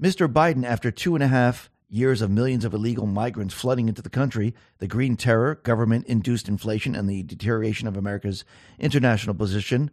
Mr. 0.00 0.26
Biden, 0.26 0.64
after 0.64 0.90
two 0.90 1.14
and 1.14 1.22
a 1.22 1.28
half 1.28 1.70
years 1.88 2.22
of 2.22 2.30
millions 2.30 2.64
of 2.64 2.72
illegal 2.72 3.06
migrants 3.06 3.52
flooding 3.52 3.88
into 3.88 4.00
the 4.00 4.08
country, 4.08 4.54
the 4.78 4.86
green 4.86 5.16
terror, 5.16 5.56
government 5.56 6.06
induced 6.06 6.48
inflation, 6.48 6.96
and 6.96 7.08
the 7.08 7.22
deterioration 7.22 7.86
of 7.86 7.96
America's 7.96 8.44
international 8.78 9.34
position, 9.34 9.90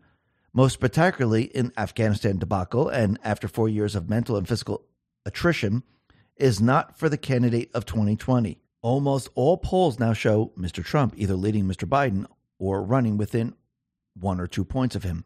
most 0.53 0.73
spectacularly 0.73 1.43
in 1.43 1.71
Afghanistan 1.77 2.37
debacle, 2.37 2.89
and 2.89 3.19
after 3.23 3.47
four 3.47 3.69
years 3.69 3.95
of 3.95 4.09
mental 4.09 4.35
and 4.35 4.47
physical 4.47 4.83
attrition, 5.25 5.83
is 6.37 6.61
not 6.61 6.97
for 6.97 7.09
the 7.09 7.17
candidate 7.17 7.69
of 7.73 7.85
2020. 7.85 8.59
Almost 8.81 9.29
all 9.35 9.57
polls 9.57 9.99
now 9.99 10.13
show 10.13 10.53
Mr. 10.57 10.83
Trump 10.83 11.13
either 11.17 11.35
leading 11.35 11.65
Mr. 11.65 11.87
Biden 11.87 12.25
or 12.57 12.81
running 12.81 13.17
within 13.17 13.55
one 14.15 14.39
or 14.39 14.47
two 14.47 14.63
points 14.63 14.95
of 14.95 15.03
him 15.03 15.25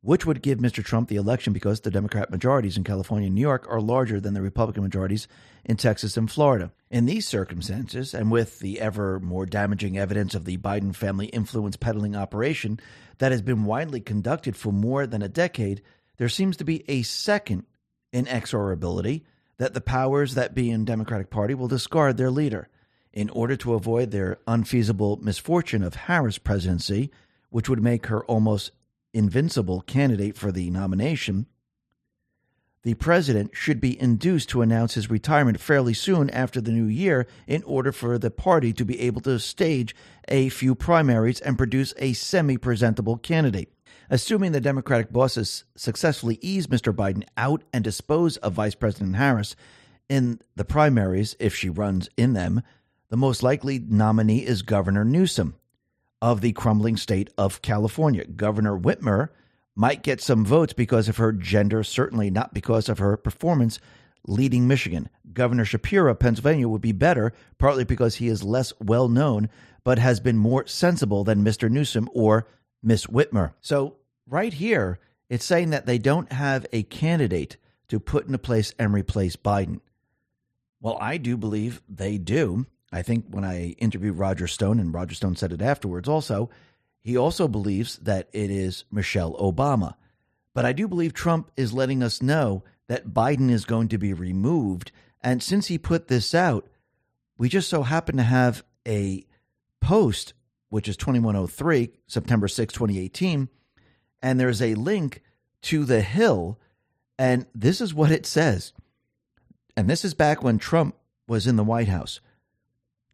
which 0.00 0.24
would 0.24 0.42
give 0.42 0.58
Mr. 0.58 0.84
Trump 0.84 1.08
the 1.08 1.16
election 1.16 1.52
because 1.52 1.80
the 1.80 1.90
Democrat 1.90 2.30
majorities 2.30 2.76
in 2.76 2.84
California 2.84 3.26
and 3.26 3.34
New 3.34 3.40
York 3.40 3.66
are 3.68 3.80
larger 3.80 4.20
than 4.20 4.34
the 4.34 4.42
Republican 4.42 4.82
majorities 4.82 5.26
in 5.64 5.76
Texas 5.76 6.16
and 6.16 6.30
Florida. 6.30 6.70
In 6.90 7.06
these 7.06 7.26
circumstances, 7.26 8.14
and 8.14 8.30
with 8.30 8.60
the 8.60 8.80
ever 8.80 9.18
more 9.20 9.46
damaging 9.46 9.98
evidence 9.98 10.34
of 10.34 10.44
the 10.44 10.58
Biden 10.58 10.94
family 10.94 11.26
influence 11.26 11.76
peddling 11.76 12.14
operation 12.14 12.78
that 13.18 13.32
has 13.32 13.42
been 13.42 13.64
widely 13.64 14.00
conducted 14.00 14.56
for 14.56 14.72
more 14.72 15.06
than 15.06 15.22
a 15.22 15.28
decade, 15.28 15.82
there 16.18 16.28
seems 16.28 16.56
to 16.58 16.64
be 16.64 16.84
a 16.88 17.02
second 17.02 17.64
inexorability 18.12 19.22
that 19.58 19.74
the 19.74 19.80
powers 19.80 20.34
that 20.34 20.54
be 20.54 20.70
in 20.70 20.84
Democratic 20.84 21.30
Party 21.30 21.54
will 21.54 21.68
discard 21.68 22.16
their 22.16 22.30
leader 22.30 22.68
in 23.12 23.30
order 23.30 23.56
to 23.56 23.74
avoid 23.74 24.10
their 24.10 24.38
unfeasible 24.46 25.18
misfortune 25.22 25.82
of 25.82 25.94
Harris 25.94 26.38
presidency, 26.38 27.10
which 27.48 27.68
would 27.68 27.82
make 27.82 28.06
her 28.06 28.24
almost 28.26 28.70
invincible 29.16 29.80
candidate 29.80 30.36
for 30.36 30.52
the 30.52 30.70
nomination, 30.70 31.46
the 32.82 32.94
president 32.94 33.50
should 33.52 33.80
be 33.80 34.00
induced 34.00 34.48
to 34.50 34.62
announce 34.62 34.94
his 34.94 35.10
retirement 35.10 35.58
fairly 35.58 35.94
soon 35.94 36.30
after 36.30 36.60
the 36.60 36.70
new 36.70 36.84
year 36.84 37.26
in 37.48 37.64
order 37.64 37.90
for 37.90 38.18
the 38.18 38.30
party 38.30 38.72
to 38.72 38.84
be 38.84 39.00
able 39.00 39.20
to 39.22 39.40
stage 39.40 39.96
a 40.28 40.50
few 40.50 40.74
primaries 40.74 41.40
and 41.40 41.58
produce 41.58 41.94
a 41.96 42.12
semi 42.12 42.56
presentable 42.56 43.16
candidate. 43.16 43.72
Assuming 44.08 44.52
the 44.52 44.60
Democratic 44.60 45.12
bosses 45.12 45.64
successfully 45.74 46.38
ease 46.40 46.68
Mr. 46.68 46.92
Biden 46.94 47.24
out 47.36 47.64
and 47.72 47.82
dispose 47.82 48.36
of 48.36 48.52
Vice 48.52 48.76
President 48.76 49.16
Harris 49.16 49.56
in 50.08 50.38
the 50.54 50.64
primaries, 50.64 51.34
if 51.40 51.56
she 51.56 51.68
runs 51.68 52.08
in 52.16 52.34
them, 52.34 52.62
the 53.08 53.16
most 53.16 53.42
likely 53.42 53.80
nominee 53.80 54.46
is 54.46 54.62
Governor 54.62 55.04
Newsom 55.04 55.56
of 56.20 56.40
the 56.40 56.52
crumbling 56.52 56.96
state 56.96 57.30
of 57.36 57.62
California. 57.62 58.24
Governor 58.24 58.78
Whitmer 58.78 59.28
might 59.74 60.02
get 60.02 60.20
some 60.20 60.44
votes 60.44 60.72
because 60.72 61.08
of 61.08 61.18
her 61.18 61.32
gender, 61.32 61.82
certainly 61.82 62.30
not 62.30 62.54
because 62.54 62.88
of 62.88 62.98
her 62.98 63.16
performance 63.16 63.78
leading 64.26 64.66
Michigan. 64.66 65.08
Governor 65.32 65.64
Shapiro 65.64 66.10
of 66.10 66.18
Pennsylvania 66.18 66.68
would 66.68 66.80
be 66.80 66.92
better, 66.92 67.32
partly 67.58 67.84
because 67.84 68.16
he 68.16 68.28
is 68.28 68.42
less 68.42 68.72
well 68.80 69.08
known, 69.08 69.48
but 69.84 69.98
has 69.98 70.18
been 70.18 70.38
more 70.38 70.66
sensible 70.66 71.24
than 71.24 71.44
Mr. 71.44 71.70
Newsom 71.70 72.08
or 72.12 72.46
Miss 72.82 73.06
Whitmer. 73.06 73.52
So, 73.60 73.96
right 74.26 74.52
here, 74.52 74.98
it's 75.28 75.44
saying 75.44 75.70
that 75.70 75.86
they 75.86 75.98
don't 75.98 76.32
have 76.32 76.66
a 76.72 76.82
candidate 76.84 77.56
to 77.88 78.00
put 78.00 78.26
into 78.26 78.38
place 78.38 78.72
and 78.78 78.92
replace 78.92 79.36
Biden. 79.36 79.80
Well, 80.80 80.98
I 81.00 81.16
do 81.18 81.36
believe 81.36 81.82
they 81.88 82.18
do. 82.18 82.66
I 82.96 83.02
think 83.02 83.26
when 83.28 83.44
I 83.44 83.72
interviewed 83.72 84.16
Roger 84.16 84.46
Stone, 84.46 84.80
and 84.80 84.94
Roger 84.94 85.14
Stone 85.14 85.36
said 85.36 85.52
it 85.52 85.60
afterwards 85.60 86.08
also, 86.08 86.48
he 87.02 87.14
also 87.14 87.46
believes 87.46 87.98
that 87.98 88.30
it 88.32 88.50
is 88.50 88.84
Michelle 88.90 89.34
Obama. 89.34 89.96
But 90.54 90.64
I 90.64 90.72
do 90.72 90.88
believe 90.88 91.12
Trump 91.12 91.50
is 91.58 91.74
letting 91.74 92.02
us 92.02 92.22
know 92.22 92.64
that 92.88 93.08
Biden 93.08 93.50
is 93.50 93.66
going 93.66 93.88
to 93.88 93.98
be 93.98 94.14
removed. 94.14 94.92
And 95.20 95.42
since 95.42 95.66
he 95.66 95.76
put 95.76 96.08
this 96.08 96.34
out, 96.34 96.68
we 97.36 97.50
just 97.50 97.68
so 97.68 97.82
happen 97.82 98.16
to 98.16 98.22
have 98.22 98.64
a 98.88 99.26
post 99.82 100.32
which 100.70 100.88
is 100.88 100.96
2103, 100.96 101.90
September 102.06 102.48
6, 102.48 102.72
2018. 102.72 103.50
And 104.22 104.40
there's 104.40 104.62
a 104.62 104.74
link 104.74 105.22
to 105.62 105.84
The 105.84 106.00
Hill. 106.00 106.58
And 107.18 107.44
this 107.54 107.82
is 107.82 107.92
what 107.92 108.10
it 108.10 108.24
says. 108.24 108.72
And 109.76 109.86
this 109.86 110.02
is 110.02 110.14
back 110.14 110.42
when 110.42 110.56
Trump 110.56 110.96
was 111.28 111.46
in 111.46 111.56
the 111.56 111.62
White 111.62 111.88
House. 111.88 112.20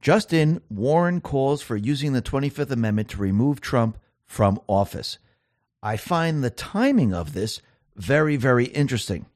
Justin 0.02 0.60
Warren 0.68 1.20
calls 1.20 1.62
for 1.62 1.76
using 1.76 2.12
the 2.12 2.20
25th 2.20 2.72
Amendment 2.72 3.08
to 3.10 3.18
remove 3.18 3.60
Trump 3.60 3.96
from 4.26 4.60
office. 4.68 5.18
I 5.80 5.96
find 5.96 6.42
the 6.42 6.50
timing 6.50 7.14
of 7.14 7.34
this 7.34 7.62
very, 7.94 8.34
very 8.36 8.64
interesting. 8.64 9.26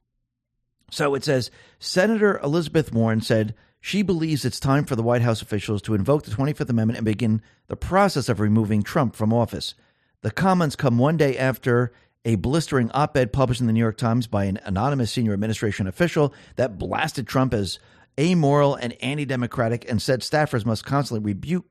So 0.90 1.14
it 1.14 1.22
says 1.22 1.52
Senator 1.78 2.38
Elizabeth 2.40 2.92
Warren 2.92 3.20
said 3.20 3.54
she 3.80 4.02
believes 4.02 4.44
it's 4.44 4.58
time 4.58 4.84
for 4.84 4.96
the 4.96 5.04
White 5.04 5.22
House 5.22 5.40
officials 5.40 5.82
to 5.82 5.94
invoke 5.94 6.24
the 6.24 6.32
25th 6.32 6.68
Amendment 6.68 6.98
and 6.98 7.04
begin 7.04 7.42
the 7.68 7.76
process 7.76 8.28
of 8.28 8.40
removing 8.40 8.82
Trump 8.82 9.14
from 9.14 9.32
office. 9.32 9.74
The 10.22 10.32
comments 10.32 10.74
come 10.74 10.98
one 10.98 11.16
day 11.16 11.38
after 11.38 11.92
a 12.24 12.34
blistering 12.34 12.90
op 12.90 13.16
ed 13.16 13.32
published 13.32 13.60
in 13.60 13.68
the 13.68 13.72
New 13.72 13.78
York 13.78 13.98
Times 13.98 14.26
by 14.26 14.46
an 14.46 14.58
anonymous 14.64 15.12
senior 15.12 15.32
administration 15.32 15.86
official 15.86 16.34
that 16.56 16.76
blasted 16.76 17.28
Trump 17.28 17.54
as 17.54 17.78
amoral 18.18 18.74
and 18.74 18.96
anti 19.02 19.24
democratic 19.24 19.88
and 19.88 20.00
said 20.00 20.20
staffers 20.20 20.64
must 20.64 20.84
constantly 20.84 21.24
rebuke 21.24 21.66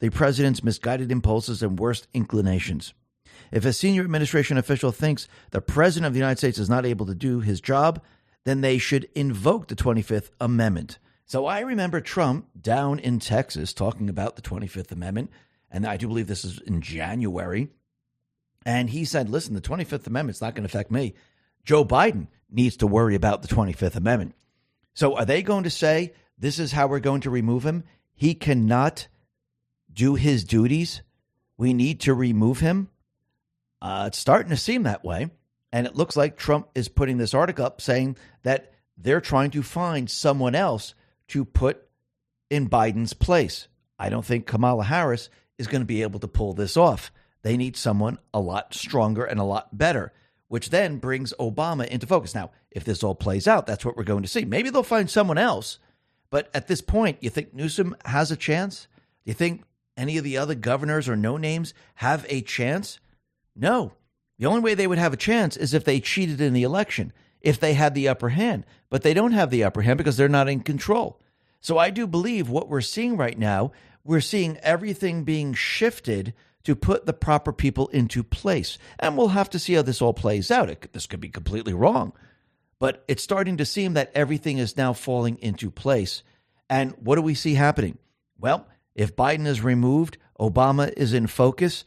the 0.00 0.10
president's 0.10 0.64
misguided 0.64 1.10
impulses 1.10 1.62
and 1.62 1.78
worst 1.78 2.08
inclinations. 2.12 2.94
If 3.52 3.64
a 3.64 3.72
senior 3.72 4.02
administration 4.02 4.58
official 4.58 4.92
thinks 4.92 5.28
the 5.50 5.60
president 5.60 6.06
of 6.06 6.12
the 6.12 6.18
United 6.18 6.38
States 6.38 6.58
is 6.58 6.68
not 6.68 6.86
able 6.86 7.06
to 7.06 7.14
do 7.14 7.40
his 7.40 7.60
job, 7.60 8.02
then 8.44 8.60
they 8.60 8.78
should 8.78 9.08
invoke 9.14 9.68
the 9.68 9.76
25th 9.76 10.30
Amendment. 10.40 10.98
So 11.26 11.46
I 11.46 11.60
remember 11.60 12.00
Trump 12.00 12.48
down 12.60 12.98
in 12.98 13.18
Texas 13.18 13.72
talking 13.72 14.08
about 14.08 14.36
the 14.36 14.42
25th 14.42 14.92
Amendment, 14.92 15.30
and 15.70 15.86
I 15.86 15.96
do 15.96 16.08
believe 16.08 16.26
this 16.26 16.44
is 16.44 16.60
in 16.60 16.80
January. 16.80 17.68
And 18.66 18.90
he 18.90 19.04
said, 19.04 19.28
listen, 19.30 19.54
the 19.54 19.60
25th 19.60 20.06
Amendment's 20.06 20.40
not 20.40 20.54
going 20.54 20.68
to 20.68 20.70
affect 20.70 20.90
me. 20.90 21.14
Joe 21.64 21.84
Biden 21.84 22.28
needs 22.50 22.76
to 22.78 22.86
worry 22.86 23.14
about 23.14 23.42
the 23.42 23.48
25th 23.48 23.96
Amendment. 23.96 24.34
So 24.94 25.16
are 25.16 25.24
they 25.24 25.42
going 25.42 25.64
to 25.64 25.70
say 25.70 26.14
this 26.38 26.58
is 26.58 26.72
how 26.72 26.86
we're 26.86 27.00
going 27.00 27.20
to 27.22 27.30
remove 27.30 27.64
him? 27.64 27.84
He 28.14 28.34
cannot 28.34 29.08
do 29.92 30.14
his 30.14 30.44
duties. 30.44 31.02
We 31.56 31.74
need 31.74 32.00
to 32.00 32.14
remove 32.14 32.60
him. 32.60 32.88
Uh, 33.82 34.04
it's 34.08 34.18
starting 34.18 34.50
to 34.50 34.56
seem 34.56 34.84
that 34.84 35.04
way. 35.04 35.30
And 35.72 35.86
it 35.86 35.96
looks 35.96 36.16
like 36.16 36.36
Trump 36.36 36.68
is 36.74 36.88
putting 36.88 37.18
this 37.18 37.34
article 37.34 37.66
up 37.66 37.80
saying 37.80 38.16
that 38.44 38.72
they're 38.96 39.20
trying 39.20 39.50
to 39.50 39.62
find 39.62 40.08
someone 40.08 40.54
else 40.54 40.94
to 41.28 41.44
put 41.44 41.82
in 42.48 42.68
Biden's 42.68 43.12
place. 43.12 43.66
I 43.98 44.08
don't 44.08 44.24
think 44.24 44.46
Kamala 44.46 44.84
Harris 44.84 45.28
is 45.58 45.66
going 45.66 45.82
to 45.82 45.86
be 45.86 46.02
able 46.02 46.20
to 46.20 46.28
pull 46.28 46.52
this 46.52 46.76
off. 46.76 47.12
They 47.42 47.56
need 47.56 47.76
someone 47.76 48.18
a 48.32 48.40
lot 48.40 48.74
stronger 48.74 49.24
and 49.24 49.40
a 49.40 49.44
lot 49.44 49.76
better, 49.76 50.12
which 50.48 50.70
then 50.70 50.98
brings 50.98 51.32
Obama 51.40 51.86
into 51.86 52.06
focus. 52.06 52.34
Now, 52.34 52.50
if 52.70 52.84
this 52.84 53.02
all 53.02 53.14
plays 53.14 53.48
out, 53.48 53.66
that's 53.66 53.84
what 53.84 53.96
we're 53.96 54.04
going 54.04 54.22
to 54.22 54.28
see. 54.28 54.44
Maybe 54.44 54.70
they'll 54.70 54.82
find 54.82 55.10
someone 55.10 55.38
else. 55.38 55.78
But 56.30 56.50
at 56.54 56.66
this 56.68 56.80
point, 56.80 57.18
you 57.20 57.30
think 57.30 57.54
Newsom 57.54 57.96
has 58.04 58.30
a 58.30 58.36
chance? 58.36 58.88
Do 59.24 59.30
you 59.30 59.34
think 59.34 59.64
any 59.96 60.18
of 60.18 60.24
the 60.24 60.36
other 60.36 60.54
governors 60.54 61.08
or 61.08 61.16
no 61.16 61.36
names 61.36 61.74
have 61.96 62.26
a 62.28 62.42
chance? 62.42 62.98
No. 63.54 63.92
The 64.38 64.46
only 64.46 64.60
way 64.60 64.74
they 64.74 64.86
would 64.86 64.98
have 64.98 65.12
a 65.12 65.18
chance 65.18 65.56
is 65.56 65.74
if 65.74 65.84
they 65.84 66.00
cheated 66.00 66.40
in 66.40 66.52
the 66.52 66.64
election, 66.64 67.12
if 67.40 67.60
they 67.60 67.74
had 67.74 67.94
the 67.94 68.08
upper 68.08 68.30
hand. 68.30 68.64
But 68.90 69.02
they 69.02 69.14
don't 69.14 69.32
have 69.32 69.50
the 69.50 69.64
upper 69.64 69.82
hand 69.82 69.98
because 69.98 70.16
they're 70.16 70.28
not 70.28 70.48
in 70.48 70.60
control. 70.60 71.20
So 71.60 71.78
I 71.78 71.90
do 71.90 72.06
believe 72.06 72.48
what 72.48 72.68
we're 72.68 72.80
seeing 72.80 73.16
right 73.16 73.38
now, 73.38 73.72
we're 74.02 74.20
seeing 74.20 74.58
everything 74.58 75.24
being 75.24 75.54
shifted 75.54 76.34
to 76.64 76.74
put 76.74 77.06
the 77.06 77.12
proper 77.12 77.52
people 77.52 77.88
into 77.88 78.22
place. 78.22 78.78
And 78.98 79.16
we'll 79.16 79.28
have 79.28 79.50
to 79.50 79.58
see 79.58 79.74
how 79.74 79.82
this 79.82 80.02
all 80.02 80.14
plays 80.14 80.50
out. 80.50 80.70
It, 80.70 80.92
this 80.92 81.06
could 81.06 81.20
be 81.20 81.28
completely 81.28 81.74
wrong. 81.74 82.12
But 82.78 83.04
it's 83.06 83.22
starting 83.22 83.58
to 83.58 83.64
seem 83.64 83.94
that 83.94 84.10
everything 84.14 84.58
is 84.58 84.76
now 84.76 84.92
falling 84.92 85.38
into 85.38 85.70
place. 85.70 86.22
And 86.68 86.92
what 86.98 87.16
do 87.16 87.22
we 87.22 87.34
see 87.34 87.54
happening? 87.54 87.98
Well, 88.38 88.66
if 88.94 89.14
Biden 89.14 89.46
is 89.46 89.60
removed, 89.60 90.18
Obama 90.40 90.92
is 90.96 91.12
in 91.12 91.26
focus. 91.26 91.84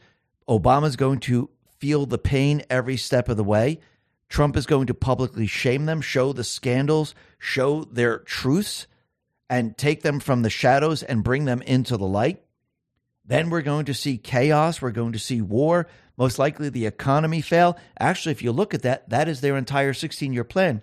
Obama's 0.48 0.96
going 0.96 1.20
to 1.20 1.50
feel 1.78 2.06
the 2.06 2.18
pain 2.18 2.62
every 2.70 2.96
step 2.96 3.28
of 3.28 3.36
the 3.36 3.44
way. 3.44 3.80
Trump 4.28 4.56
is 4.56 4.66
going 4.66 4.86
to 4.86 4.94
publicly 4.94 5.46
shame 5.46 5.86
them, 5.86 6.00
show 6.00 6.32
the 6.32 6.44
scandals, 6.44 7.14
show 7.38 7.84
their 7.84 8.18
truths, 8.18 8.86
and 9.48 9.76
take 9.76 10.02
them 10.02 10.20
from 10.20 10.42
the 10.42 10.50
shadows 10.50 11.02
and 11.02 11.24
bring 11.24 11.46
them 11.46 11.62
into 11.62 11.96
the 11.96 12.06
light. 12.06 12.42
Then 13.28 13.50
we're 13.50 13.62
going 13.62 13.84
to 13.84 13.94
see 13.94 14.16
chaos. 14.16 14.80
We're 14.80 14.90
going 14.90 15.12
to 15.12 15.18
see 15.18 15.42
war. 15.42 15.86
Most 16.16 16.38
likely 16.38 16.70
the 16.70 16.86
economy 16.86 17.42
fail. 17.42 17.78
Actually, 18.00 18.32
if 18.32 18.42
you 18.42 18.50
look 18.50 18.72
at 18.72 18.82
that, 18.82 19.08
that 19.10 19.28
is 19.28 19.40
their 19.40 19.56
entire 19.56 19.92
16 19.92 20.32
year 20.32 20.44
plan. 20.44 20.82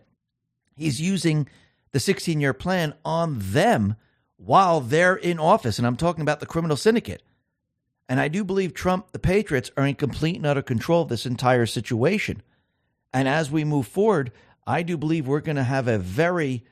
He's 0.75 1.01
using 1.01 1.49
the 1.91 1.99
16 1.99 2.39
year 2.39 2.53
plan 2.53 2.93
on 3.03 3.39
them 3.39 3.95
while 4.37 4.79
they're 4.79 5.15
in 5.15 5.39
office. 5.39 5.79
And 5.79 5.87
I'm 5.87 5.97
talking 5.97 6.21
about 6.21 6.39
the 6.39 6.45
criminal 6.45 6.77
syndicate. 6.77 7.23
And 8.07 8.19
I 8.19 8.27
do 8.27 8.43
believe 8.43 8.75
Trump, 8.75 9.11
the 9.11 9.19
Patriots, 9.19 9.71
are 9.75 9.87
in 9.87 9.95
complete 9.95 10.35
and 10.35 10.45
utter 10.45 10.61
control 10.61 11.01
of 11.01 11.09
this 11.09 11.25
entire 11.25 11.65
situation. 11.65 12.43
And 13.11 13.27
as 13.27 13.49
we 13.49 13.63
move 13.63 13.87
forward, 13.87 14.31
I 14.67 14.83
do 14.83 14.97
believe 14.97 15.25
we're 15.25 15.39
going 15.39 15.55
to 15.55 15.63
have 15.63 15.87
a 15.87 15.97
very 15.97 16.63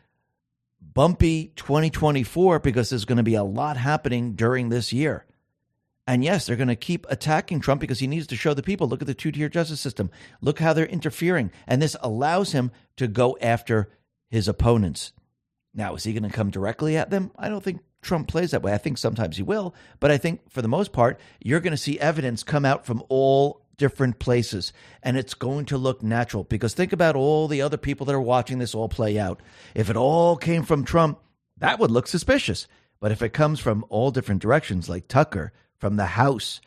bumpy 0.79 1.51
2024 1.55 2.59
because 2.59 2.91
there's 2.91 3.05
going 3.05 3.17
to 3.17 3.23
be 3.23 3.33
a 3.33 3.43
lot 3.43 3.77
happening 3.77 4.33
during 4.33 4.69
this 4.69 4.93
year. 4.93 5.25
And 6.05 6.23
yes, 6.23 6.45
they're 6.45 6.55
going 6.55 6.67
to 6.67 6.75
keep 6.75 7.05
attacking 7.09 7.61
Trump 7.61 7.79
because 7.79 7.99
he 7.99 8.07
needs 8.07 8.27
to 8.27 8.35
show 8.35 8.53
the 8.53 8.61
people 8.63 8.87
look 8.87 9.01
at 9.01 9.07
the 9.07 9.13
two 9.13 9.31
tier 9.31 9.49
justice 9.49 9.79
system, 9.79 10.11
look 10.41 10.59
how 10.59 10.73
they're 10.73 10.85
interfering. 10.85 11.51
And 11.65 11.81
this 11.81 11.95
allows 12.01 12.51
him 12.51 12.71
to 12.97 13.07
go 13.07 13.37
after 13.41 13.89
his 14.29 14.47
opponents. 14.47 15.13
Now, 15.73 15.95
is 15.95 16.03
he 16.03 16.13
going 16.13 16.23
to 16.23 16.29
come 16.29 16.51
directly 16.51 16.97
at 16.97 17.09
them? 17.09 17.31
I 17.37 17.49
don't 17.49 17.63
think 17.63 17.81
Trump 18.01 18.27
plays 18.27 18.51
that 18.51 18.61
way. 18.61 18.73
I 18.73 18.77
think 18.77 18.97
sometimes 18.97 19.37
he 19.37 19.43
will, 19.43 19.73
but 19.99 20.11
I 20.11 20.17
think 20.17 20.51
for 20.51 20.61
the 20.61 20.67
most 20.67 20.91
part, 20.91 21.19
you're 21.39 21.61
going 21.61 21.71
to 21.71 21.77
see 21.77 21.99
evidence 21.99 22.43
come 22.43 22.65
out 22.65 22.85
from 22.85 23.01
all 23.09 23.61
different 23.77 24.19
places 24.19 24.71
and 25.01 25.17
it's 25.17 25.33
going 25.33 25.65
to 25.65 25.77
look 25.77 26.03
natural 26.03 26.43
because 26.43 26.73
think 26.73 26.93
about 26.93 27.15
all 27.15 27.47
the 27.47 27.61
other 27.61 27.77
people 27.77 28.05
that 28.05 28.13
are 28.13 28.21
watching 28.21 28.59
this 28.59 28.75
all 28.75 28.89
play 28.89 29.17
out. 29.17 29.41
If 29.73 29.89
it 29.89 29.97
all 29.97 30.37
came 30.37 30.63
from 30.63 30.85
Trump, 30.85 31.19
that 31.57 31.79
would 31.79 31.89
look 31.89 32.07
suspicious. 32.07 32.67
But 32.99 33.11
if 33.11 33.21
it 33.21 33.33
comes 33.33 33.59
from 33.59 33.83
all 33.89 34.11
different 34.11 34.41
directions, 34.41 34.89
like 34.89 35.07
Tucker, 35.07 35.51
from 35.83 35.97
the 35.97 36.05
House, 36.05 36.61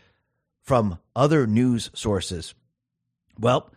from 0.60 0.98
other 1.14 1.46
news 1.46 1.88
sources, 1.94 2.54
well, 3.40 3.70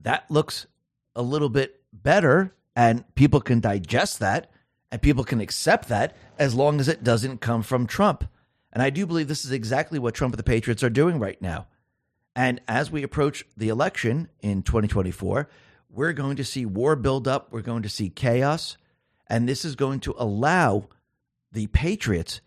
that 0.00 0.24
looks 0.30 0.66
a 1.14 1.20
little 1.20 1.50
bit 1.50 1.82
better 1.92 2.54
and 2.74 3.04
people 3.14 3.42
can 3.42 3.60
digest 3.60 4.18
that 4.20 4.50
and 4.90 5.02
people 5.02 5.24
can 5.24 5.42
accept 5.42 5.90
that 5.90 6.16
as 6.38 6.54
long 6.54 6.80
as 6.80 6.88
it 6.88 7.04
doesn't 7.04 7.42
come 7.42 7.62
from 7.62 7.86
Trump. 7.86 8.24
And 8.72 8.82
I 8.82 8.88
do 8.88 9.04
believe 9.04 9.28
this 9.28 9.44
is 9.44 9.52
exactly 9.52 9.98
what 9.98 10.14
Trump 10.14 10.32
and 10.32 10.38
the 10.38 10.42
Patriots 10.42 10.82
are 10.82 10.88
doing 10.88 11.18
right 11.18 11.42
now. 11.42 11.66
And 12.34 12.58
as 12.66 12.90
we 12.90 13.02
approach 13.02 13.44
the 13.58 13.68
election 13.68 14.30
in 14.40 14.62
2024, 14.62 15.50
we're 15.90 16.14
going 16.14 16.36
to 16.36 16.44
see 16.46 16.64
war 16.64 16.96
build 16.96 17.28
up, 17.28 17.52
we're 17.52 17.60
going 17.60 17.82
to 17.82 17.90
see 17.90 18.08
chaos, 18.08 18.78
and 19.26 19.46
this 19.46 19.66
is 19.66 19.76
going 19.76 20.00
to 20.00 20.14
allow 20.16 20.88
the 21.52 21.66
Patriots 21.66 22.40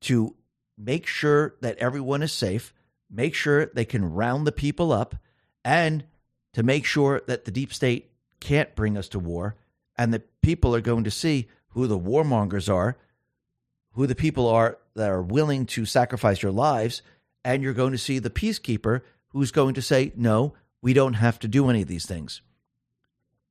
to 0.00 0.34
make 0.84 1.06
sure 1.06 1.54
that 1.60 1.78
everyone 1.78 2.22
is 2.22 2.32
safe, 2.32 2.74
make 3.10 3.34
sure 3.34 3.66
they 3.66 3.84
can 3.84 4.12
round 4.12 4.46
the 4.46 4.52
people 4.52 4.92
up, 4.92 5.14
and 5.64 6.04
to 6.52 6.62
make 6.62 6.84
sure 6.84 7.22
that 7.26 7.44
the 7.44 7.50
deep 7.50 7.72
state 7.72 8.10
can't 8.40 8.74
bring 8.74 8.98
us 8.98 9.08
to 9.08 9.18
war, 9.18 9.56
and 9.96 10.12
that 10.12 10.40
people 10.42 10.74
are 10.74 10.80
going 10.80 11.04
to 11.04 11.10
see 11.10 11.48
who 11.68 11.86
the 11.86 11.98
warmongers 11.98 12.72
are, 12.72 12.96
who 13.92 14.06
the 14.06 14.14
people 14.14 14.48
are 14.48 14.78
that 14.94 15.10
are 15.10 15.22
willing 15.22 15.66
to 15.66 15.84
sacrifice 15.84 16.42
your 16.42 16.52
lives, 16.52 17.02
and 17.44 17.62
you're 17.62 17.72
going 17.72 17.92
to 17.92 17.98
see 17.98 18.18
the 18.18 18.30
peacekeeper 18.30 19.00
who's 19.28 19.52
going 19.52 19.74
to 19.74 19.82
say, 19.82 20.12
no, 20.16 20.54
we 20.82 20.92
don't 20.92 21.14
have 21.14 21.38
to 21.38 21.48
do 21.48 21.68
any 21.70 21.82
of 21.82 21.88
these 21.88 22.06
things. 22.06 22.42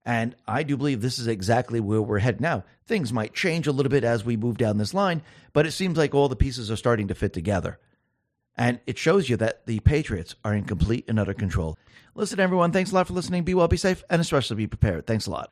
And 0.04 0.36
I 0.48 0.64
do 0.64 0.78
believe 0.78 1.02
this 1.02 1.20
is 1.20 1.28
exactly 1.28 1.80
where 1.80 2.02
we're 2.02 2.20
headed 2.20 2.42
now. 2.42 2.64
Things 2.88 3.14
might 3.14 3.34
change 3.34 3.68
a 3.68 3.72
little 3.72 3.90
bit 3.90 4.04
as 4.04 4.26
we 4.26 4.36
move 4.36 4.58
down 4.58 4.78
this 4.78 4.94
line, 4.94 5.22
but 5.54 5.68
it 5.68 5.72
seems 5.72 5.98
like 5.98 6.16
all 6.16 6.28
the 6.28 6.36
pieces 6.36 6.72
are 6.72 6.76
starting 6.76 7.08
to 7.10 7.16
fit 7.16 7.34
together. 7.34 7.80
And 8.58 8.80
it 8.86 8.98
shows 8.98 9.30
you 9.30 9.38
that 9.38 9.66
the 9.66 9.80
Patriots 9.80 10.36
are 10.44 10.54
in 10.54 10.66
complete 10.66 11.06
and 11.08 11.20
utter 11.20 11.34
control. 11.34 11.78
Listen, 12.16 12.40
everyone, 12.40 12.72
thanks 12.72 12.92
a 12.92 12.96
lot 12.96 13.08
for 13.08 13.14
listening. 13.14 13.44
Be 13.44 13.54
well, 13.54 13.68
be 13.68 13.78
safe, 13.78 14.04
and 14.10 14.20
especially 14.20 14.58
be 14.58 14.68
prepared. 14.68 15.08
Thanks 15.08 15.28
a 15.28 15.32
lot. 15.32 15.52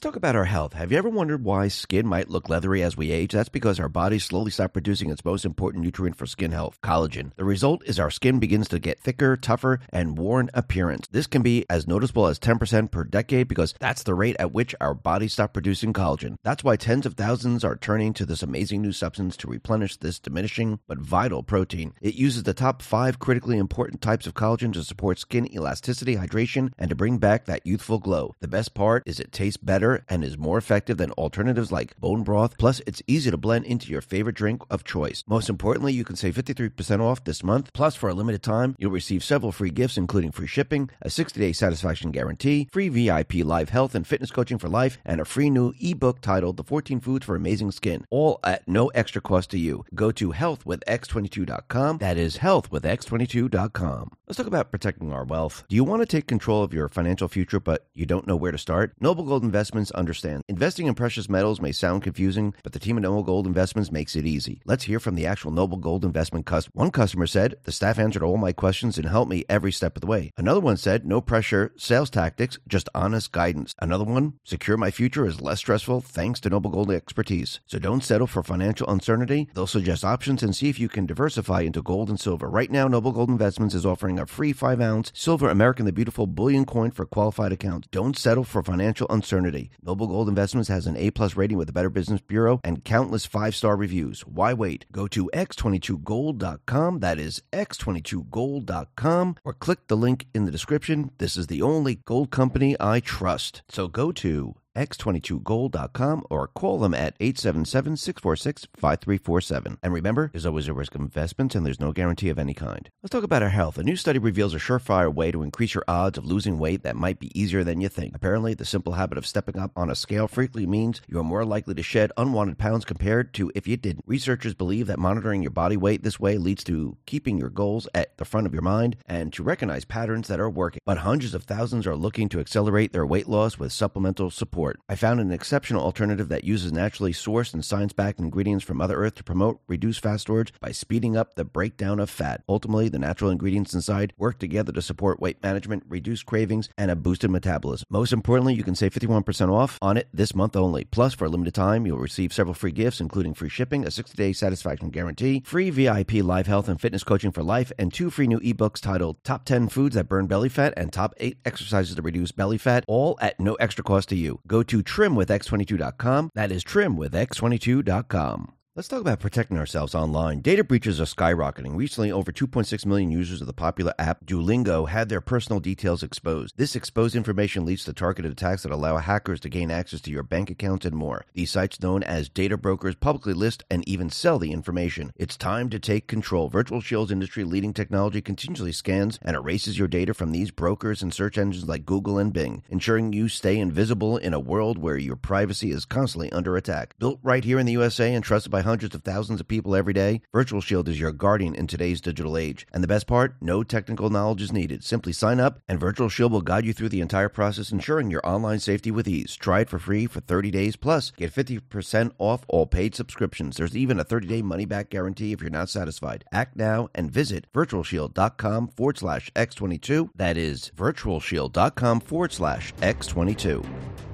Let's 0.00 0.14
talk 0.14 0.16
about 0.16 0.34
our 0.34 0.46
health. 0.46 0.72
Have 0.72 0.92
you 0.92 0.96
ever 0.96 1.10
wondered 1.10 1.44
why 1.44 1.68
skin 1.68 2.06
might 2.06 2.30
look 2.30 2.48
leathery 2.48 2.82
as 2.82 2.96
we 2.96 3.10
age? 3.10 3.32
That's 3.32 3.50
because 3.50 3.78
our 3.78 3.90
bodies 3.90 4.24
slowly 4.24 4.50
stop 4.50 4.72
producing 4.72 5.10
its 5.10 5.26
most 5.26 5.44
important 5.44 5.84
nutrient 5.84 6.16
for 6.16 6.24
skin 6.24 6.52
health, 6.52 6.78
collagen. 6.82 7.32
The 7.36 7.44
result 7.44 7.82
is 7.84 8.00
our 8.00 8.10
skin 8.10 8.38
begins 8.38 8.66
to 8.68 8.78
get 8.78 8.98
thicker, 8.98 9.36
tougher, 9.36 9.78
and 9.90 10.16
worn 10.16 10.48
appearance. 10.54 11.06
This 11.10 11.26
can 11.26 11.42
be 11.42 11.66
as 11.68 11.86
noticeable 11.86 12.28
as 12.28 12.38
10% 12.38 12.90
per 12.90 13.04
decade 13.04 13.46
because 13.46 13.74
that's 13.78 14.02
the 14.02 14.14
rate 14.14 14.36
at 14.38 14.52
which 14.52 14.74
our 14.80 14.94
bodies 14.94 15.34
stop 15.34 15.52
producing 15.52 15.92
collagen. 15.92 16.36
That's 16.42 16.64
why 16.64 16.76
tens 16.76 17.04
of 17.04 17.12
thousands 17.12 17.62
are 17.62 17.76
turning 17.76 18.14
to 18.14 18.24
this 18.24 18.42
amazing 18.42 18.80
new 18.80 18.92
substance 18.92 19.36
to 19.36 19.48
replenish 19.48 19.98
this 19.98 20.18
diminishing 20.18 20.80
but 20.88 20.96
vital 20.96 21.42
protein. 21.42 21.92
It 22.00 22.14
uses 22.14 22.44
the 22.44 22.54
top 22.54 22.80
five 22.80 23.18
critically 23.18 23.58
important 23.58 24.00
types 24.00 24.26
of 24.26 24.32
collagen 24.32 24.72
to 24.72 24.82
support 24.82 25.18
skin 25.18 25.52
elasticity, 25.52 26.16
hydration, 26.16 26.72
and 26.78 26.88
to 26.88 26.96
bring 26.96 27.18
back 27.18 27.44
that 27.44 27.66
youthful 27.66 27.98
glow. 27.98 28.34
The 28.40 28.48
best 28.48 28.72
part 28.72 29.02
is 29.04 29.20
it 29.20 29.30
tastes 29.30 29.58
better 29.58 29.89
and 30.08 30.24
is 30.24 30.38
more 30.38 30.58
effective 30.58 30.96
than 30.96 31.10
alternatives 31.12 31.72
like 31.72 31.98
bone 31.98 32.22
broth. 32.22 32.56
Plus, 32.58 32.80
it's 32.86 33.02
easy 33.06 33.30
to 33.30 33.36
blend 33.36 33.64
into 33.64 33.90
your 33.90 34.00
favorite 34.00 34.36
drink 34.36 34.62
of 34.70 34.84
choice. 34.84 35.24
Most 35.26 35.48
importantly, 35.48 35.92
you 35.92 36.04
can 36.04 36.16
save 36.16 36.34
53% 36.36 37.00
off 37.00 37.24
this 37.24 37.42
month. 37.42 37.70
Plus, 37.72 37.94
for 37.94 38.08
a 38.08 38.14
limited 38.14 38.42
time, 38.42 38.74
you'll 38.78 38.90
receive 38.90 39.24
several 39.24 39.52
free 39.52 39.70
gifts, 39.70 39.96
including 39.96 40.32
free 40.32 40.46
shipping, 40.46 40.90
a 41.02 41.10
60 41.10 41.40
day 41.40 41.52
satisfaction 41.52 42.10
guarantee, 42.10 42.68
free 42.72 42.88
VIP 42.88 43.44
live 43.44 43.70
health 43.70 43.94
and 43.94 44.06
fitness 44.06 44.30
coaching 44.30 44.58
for 44.58 44.68
life, 44.68 44.98
and 45.04 45.20
a 45.20 45.24
free 45.24 45.50
new 45.50 45.72
ebook 45.80 46.20
titled 46.20 46.56
The 46.56 46.64
14 46.64 47.00
Foods 47.00 47.26
for 47.26 47.36
Amazing 47.36 47.72
Skin, 47.72 48.04
all 48.10 48.40
at 48.44 48.66
no 48.68 48.88
extra 48.88 49.20
cost 49.20 49.50
to 49.50 49.58
you. 49.58 49.84
Go 49.94 50.10
to 50.12 50.32
healthwithx22.com. 50.32 51.98
That 51.98 52.16
is 52.16 52.38
healthwithx22.com. 52.38 54.10
Let's 54.26 54.36
talk 54.36 54.46
about 54.46 54.70
protecting 54.70 55.12
our 55.12 55.24
wealth. 55.24 55.64
Do 55.68 55.76
you 55.76 55.84
want 55.84 56.02
to 56.02 56.06
take 56.06 56.26
control 56.26 56.62
of 56.62 56.72
your 56.72 56.88
financial 56.88 57.28
future, 57.28 57.58
but 57.58 57.86
you 57.94 58.06
don't 58.06 58.26
know 58.26 58.36
where 58.36 58.52
to 58.52 58.58
start? 58.58 58.94
Noble 59.00 59.24
Gold 59.24 59.42
Investments 59.42 59.79
understand. 59.92 60.42
Investing 60.48 60.86
in 60.88 60.94
precious 60.94 61.28
metals 61.28 61.60
may 61.60 61.70
sound 61.70 62.02
confusing, 62.02 62.52
but 62.64 62.72
the 62.72 62.80
team 62.80 62.96
at 62.98 63.02
Noble 63.02 63.22
Gold 63.22 63.46
Investments 63.46 63.92
makes 63.92 64.16
it 64.16 64.26
easy. 64.26 64.60
Let's 64.66 64.84
hear 64.84 64.98
from 64.98 65.14
the 65.14 65.26
actual 65.26 65.52
Noble 65.52 65.78
Gold 65.78 66.04
Investment 66.04 66.46
customer. 66.46 66.72
One 66.74 66.90
customer 66.90 67.28
said, 67.28 67.54
The 67.62 67.72
staff 67.72 67.98
answered 67.98 68.24
all 68.24 68.36
my 68.36 68.52
questions 68.52 68.98
and 68.98 69.06
helped 69.06 69.30
me 69.30 69.44
every 69.48 69.70
step 69.70 69.96
of 69.96 70.00
the 70.00 70.08
way. 70.08 70.32
Another 70.36 70.60
one 70.60 70.76
said, 70.76 71.06
No 71.06 71.20
pressure, 71.20 71.72
sales 71.76 72.10
tactics, 72.10 72.58
just 72.66 72.88
honest 72.94 73.30
guidance. 73.30 73.74
Another 73.78 74.04
one, 74.04 74.34
Secure 74.44 74.76
my 74.76 74.90
future 74.90 75.24
is 75.26 75.40
less 75.40 75.58
stressful 75.58 76.00
thanks 76.00 76.40
to 76.40 76.50
Noble 76.50 76.70
Gold 76.70 76.90
expertise. 76.90 77.60
So 77.66 77.78
don't 77.78 78.02
settle 78.02 78.26
for 78.26 78.42
financial 78.42 78.88
uncertainty. 78.88 79.48
They'll 79.54 79.68
suggest 79.68 80.04
options 80.04 80.42
and 80.42 80.56
see 80.56 80.68
if 80.68 80.80
you 80.80 80.88
can 80.88 81.06
diversify 81.06 81.60
into 81.60 81.82
gold 81.82 82.08
and 82.08 82.18
silver. 82.18 82.48
Right 82.48 82.70
now, 82.70 82.88
Noble 82.88 83.12
Gold 83.12 83.28
Investments 83.28 83.76
is 83.76 83.86
offering 83.86 84.18
a 84.18 84.26
free 84.26 84.52
5 84.52 84.80
ounce 84.80 85.12
silver 85.14 85.48
American 85.48 85.86
the 85.86 85.92
Beautiful 85.92 86.26
bullion 86.26 86.64
coin 86.64 86.90
for 86.90 87.06
qualified 87.06 87.52
accounts. 87.52 87.86
Don't 87.92 88.18
settle 88.18 88.42
for 88.42 88.62
financial 88.62 89.06
uncertainty. 89.08 89.69
Noble 89.82 90.06
Gold 90.06 90.28
Investments 90.28 90.68
has 90.68 90.86
an 90.86 90.96
A 90.96 91.10
plus 91.10 91.36
rating 91.36 91.56
with 91.56 91.66
the 91.66 91.72
Better 91.72 91.90
Business 91.90 92.20
Bureau 92.20 92.60
and 92.64 92.84
countless 92.84 93.26
five 93.26 93.54
star 93.54 93.76
reviews. 93.76 94.22
Why 94.22 94.52
wait? 94.52 94.86
Go 94.92 95.06
to 95.08 95.30
x22gold.com. 95.34 97.00
That 97.00 97.18
is 97.18 97.42
x22gold.com 97.52 99.36
or 99.44 99.52
click 99.52 99.86
the 99.88 99.96
link 99.96 100.26
in 100.34 100.44
the 100.44 100.52
description. 100.52 101.10
This 101.18 101.36
is 101.36 101.46
the 101.46 101.62
only 101.62 101.96
gold 102.04 102.30
company 102.30 102.76
I 102.78 103.00
trust. 103.00 103.62
So 103.68 103.88
go 103.88 104.12
to 104.12 104.54
x22gold.com 104.80 106.24
or 106.30 106.48
call 106.48 106.78
them 106.78 106.94
at 106.94 107.18
877-646-5347. 107.18 109.76
And 109.82 109.92
remember, 109.92 110.30
there's 110.32 110.46
always 110.46 110.68
a 110.68 110.74
risk 110.74 110.94
of 110.94 111.02
investments 111.02 111.54
and 111.54 111.66
there's 111.66 111.80
no 111.80 111.92
guarantee 111.92 112.30
of 112.30 112.38
any 112.38 112.54
kind. 112.54 112.88
Let's 113.02 113.12
talk 113.12 113.24
about 113.24 113.42
our 113.42 113.50
health. 113.50 113.76
A 113.76 113.82
new 113.82 113.96
study 113.96 114.18
reveals 114.18 114.54
a 114.54 114.58
surefire 114.58 115.12
way 115.12 115.30
to 115.30 115.42
increase 115.42 115.74
your 115.74 115.84
odds 115.86 116.16
of 116.16 116.24
losing 116.24 116.58
weight 116.58 116.82
that 116.82 116.96
might 116.96 117.18
be 117.18 117.38
easier 117.38 117.62
than 117.62 117.82
you 117.82 117.90
think. 117.90 118.14
Apparently, 118.14 118.54
the 118.54 118.64
simple 118.64 118.94
habit 118.94 119.18
of 119.18 119.26
stepping 119.26 119.58
up 119.58 119.70
on 119.76 119.90
a 119.90 119.94
scale 119.94 120.26
frequently 120.26 120.66
means 120.66 121.02
you 121.06 121.18
are 121.18 121.24
more 121.24 121.44
likely 121.44 121.74
to 121.74 121.82
shed 121.82 122.10
unwanted 122.16 122.56
pounds 122.56 122.86
compared 122.86 123.34
to 123.34 123.52
if 123.54 123.68
you 123.68 123.76
didn't. 123.76 124.06
Researchers 124.06 124.54
believe 124.54 124.86
that 124.86 124.98
monitoring 124.98 125.42
your 125.42 125.50
body 125.50 125.76
weight 125.76 126.02
this 126.02 126.18
way 126.18 126.38
leads 126.38 126.64
to 126.64 126.96
keeping 127.04 127.36
your 127.36 127.50
goals 127.50 127.86
at 127.94 128.16
the 128.16 128.24
front 128.24 128.46
of 128.46 128.54
your 128.54 128.62
mind 128.62 128.96
and 129.06 129.30
to 129.32 129.42
recognize 129.42 129.84
patterns 129.84 130.28
that 130.28 130.40
are 130.40 130.48
working. 130.48 130.80
But 130.86 130.98
hundreds 130.98 131.34
of 131.34 131.44
thousands 131.44 131.86
are 131.86 131.96
looking 131.96 132.30
to 132.30 132.40
accelerate 132.40 132.92
their 132.92 133.04
weight 133.04 133.28
loss 133.28 133.58
with 133.58 133.72
supplemental 133.72 134.30
support. 134.30 134.69
I 134.88 134.94
found 134.94 135.20
an 135.20 135.32
exceptional 135.32 135.82
alternative 135.82 136.28
that 136.28 136.44
uses 136.44 136.72
naturally 136.72 137.12
sourced 137.12 137.54
and 137.54 137.64
science 137.64 137.92
backed 137.92 138.18
ingredients 138.18 138.64
from 138.64 138.78
Mother 138.78 138.96
Earth 138.96 139.14
to 139.16 139.24
promote 139.24 139.60
reduced 139.66 140.02
fat 140.02 140.20
storage 140.20 140.52
by 140.60 140.72
speeding 140.72 141.16
up 141.16 141.34
the 141.34 141.44
breakdown 141.44 142.00
of 142.00 142.10
fat. 142.10 142.42
Ultimately, 142.48 142.88
the 142.88 142.98
natural 142.98 143.30
ingredients 143.30 143.74
inside 143.74 144.12
work 144.18 144.38
together 144.38 144.72
to 144.72 144.82
support 144.82 145.20
weight 145.20 145.42
management, 145.42 145.84
reduce 145.88 146.22
cravings, 146.22 146.68
and 146.76 146.90
a 146.90 146.96
boosted 146.96 147.30
metabolism. 147.30 147.86
Most 147.90 148.12
importantly, 148.12 148.54
you 148.54 148.62
can 148.62 148.74
save 148.74 148.92
51% 148.94 149.50
off 149.50 149.78
on 149.82 149.96
it 149.96 150.08
this 150.12 150.34
month 150.34 150.56
only. 150.56 150.84
Plus, 150.84 151.14
for 151.14 151.24
a 151.24 151.28
limited 151.28 151.54
time, 151.54 151.86
you'll 151.86 151.98
receive 151.98 152.32
several 152.32 152.54
free 152.54 152.72
gifts, 152.72 153.00
including 153.00 153.34
free 153.34 153.48
shipping, 153.48 153.86
a 153.86 153.90
60 153.90 154.16
day 154.16 154.32
satisfaction 154.32 154.90
guarantee, 154.90 155.42
free 155.44 155.70
VIP 155.70 156.14
live 156.14 156.46
health 156.46 156.68
and 156.68 156.80
fitness 156.80 157.04
coaching 157.04 157.32
for 157.32 157.42
life, 157.42 157.72
and 157.78 157.92
two 157.92 158.10
free 158.10 158.26
new 158.26 158.40
ebooks 158.40 158.80
titled 158.80 159.22
Top 159.24 159.44
10 159.44 159.68
Foods 159.68 159.94
That 159.94 160.08
Burn 160.08 160.26
Belly 160.26 160.48
Fat 160.48 160.74
and 160.76 160.92
Top 160.92 161.14
8 161.18 161.38
Exercises 161.44 161.94
to 161.96 162.02
Reduce 162.02 162.32
Belly 162.32 162.58
Fat, 162.58 162.84
all 162.86 163.18
at 163.20 163.38
no 163.40 163.54
extra 163.54 163.84
cost 163.84 164.08
to 164.10 164.16
you. 164.16 164.40
Go 164.50 164.64
to 164.64 164.82
trimwithx22.com. 164.82 166.30
That 166.34 166.50
is 166.50 166.64
trimwithx22.com. 166.64 168.52
Let's 168.80 168.88
talk 168.88 169.02
about 169.02 169.20
protecting 169.20 169.58
ourselves 169.58 169.94
online. 169.94 170.40
Data 170.40 170.64
breaches 170.64 171.02
are 171.02 171.04
skyrocketing. 171.04 171.76
Recently, 171.76 172.10
over 172.10 172.32
2.6 172.32 172.86
million 172.86 173.10
users 173.10 173.42
of 173.42 173.46
the 173.46 173.52
popular 173.52 173.92
app 173.98 174.24
Duolingo 174.24 174.88
had 174.88 175.10
their 175.10 175.20
personal 175.20 175.60
details 175.60 176.02
exposed. 176.02 176.54
This 176.56 176.74
exposed 176.74 177.14
information 177.14 177.66
leads 177.66 177.84
to 177.84 177.92
targeted 177.92 178.32
attacks 178.32 178.62
that 178.62 178.72
allow 178.72 178.96
hackers 178.96 179.38
to 179.40 179.50
gain 179.50 179.70
access 179.70 180.00
to 180.00 180.10
your 180.10 180.22
bank 180.22 180.48
accounts 180.48 180.86
and 180.86 180.96
more. 180.96 181.26
These 181.34 181.50
sites, 181.50 181.82
known 181.82 182.02
as 182.02 182.30
data 182.30 182.56
brokers, 182.56 182.94
publicly 182.94 183.34
list 183.34 183.64
and 183.70 183.86
even 183.86 184.08
sell 184.08 184.38
the 184.38 184.50
information. 184.50 185.12
It's 185.14 185.36
time 185.36 185.68
to 185.68 185.78
take 185.78 186.06
control. 186.06 186.48
Virtual 186.48 186.80
Shield's 186.80 187.12
industry 187.12 187.44
leading 187.44 187.74
technology 187.74 188.22
continually 188.22 188.72
scans 188.72 189.18
and 189.20 189.36
erases 189.36 189.78
your 189.78 189.88
data 189.88 190.14
from 190.14 190.32
these 190.32 190.50
brokers 190.50 191.02
and 191.02 191.12
search 191.12 191.36
engines 191.36 191.68
like 191.68 191.84
Google 191.84 192.16
and 192.16 192.32
Bing, 192.32 192.62
ensuring 192.70 193.12
you 193.12 193.28
stay 193.28 193.58
invisible 193.58 194.16
in 194.16 194.32
a 194.32 194.40
world 194.40 194.78
where 194.78 194.96
your 194.96 195.16
privacy 195.16 195.70
is 195.70 195.84
constantly 195.84 196.32
under 196.32 196.56
attack. 196.56 196.94
Built 196.98 197.20
right 197.22 197.44
here 197.44 197.58
in 197.58 197.66
the 197.66 197.72
USA 197.72 198.14
and 198.14 198.24
trusted 198.24 198.50
by 198.50 198.69
hundreds 198.70 198.94
of 198.94 199.02
thousands 199.02 199.40
of 199.40 199.48
people 199.48 199.74
every 199.74 199.92
day, 199.92 200.22
Virtual 200.32 200.60
Shield 200.60 200.88
is 200.88 201.00
your 201.00 201.10
guardian 201.10 201.56
in 201.56 201.66
today's 201.66 202.00
digital 202.00 202.38
age. 202.38 202.68
And 202.72 202.84
the 202.84 202.88
best 202.88 203.08
part, 203.08 203.34
no 203.40 203.64
technical 203.64 204.10
knowledge 204.10 204.42
is 204.42 204.52
needed. 204.52 204.84
Simply 204.84 205.12
sign 205.12 205.40
up, 205.40 205.58
and 205.68 205.80
Virtual 205.80 206.08
Shield 206.08 206.30
will 206.30 206.40
guide 206.40 206.64
you 206.64 206.72
through 206.72 206.90
the 206.90 207.00
entire 207.00 207.28
process, 207.28 207.72
ensuring 207.72 208.12
your 208.12 208.24
online 208.24 208.60
safety 208.60 208.92
with 208.92 209.08
ease. 209.08 209.34
Try 209.34 209.62
it 209.62 209.68
for 209.68 209.80
free 209.80 210.06
for 210.06 210.20
30 210.20 210.52
days, 210.52 210.76
plus 210.76 211.10
get 211.10 211.34
50% 211.34 212.12
off 212.18 212.44
all 212.46 212.64
paid 212.64 212.94
subscriptions. 212.94 213.56
There's 213.56 213.76
even 213.76 213.98
a 213.98 214.04
30-day 214.04 214.42
money-back 214.42 214.88
guarantee 214.88 215.32
if 215.32 215.40
you're 215.40 215.50
not 215.50 215.68
satisfied. 215.68 216.24
Act 216.30 216.54
now 216.54 216.88
and 216.94 217.10
visit 217.10 217.46
virtualshield.com 217.52 218.68
forward 218.68 218.98
slash 218.98 219.32
x22. 219.32 220.10
That 220.14 220.36
is 220.36 220.70
virtualshield.com 220.76 222.00
forward 222.00 222.32
slash 222.32 222.72
x22. 222.74 224.09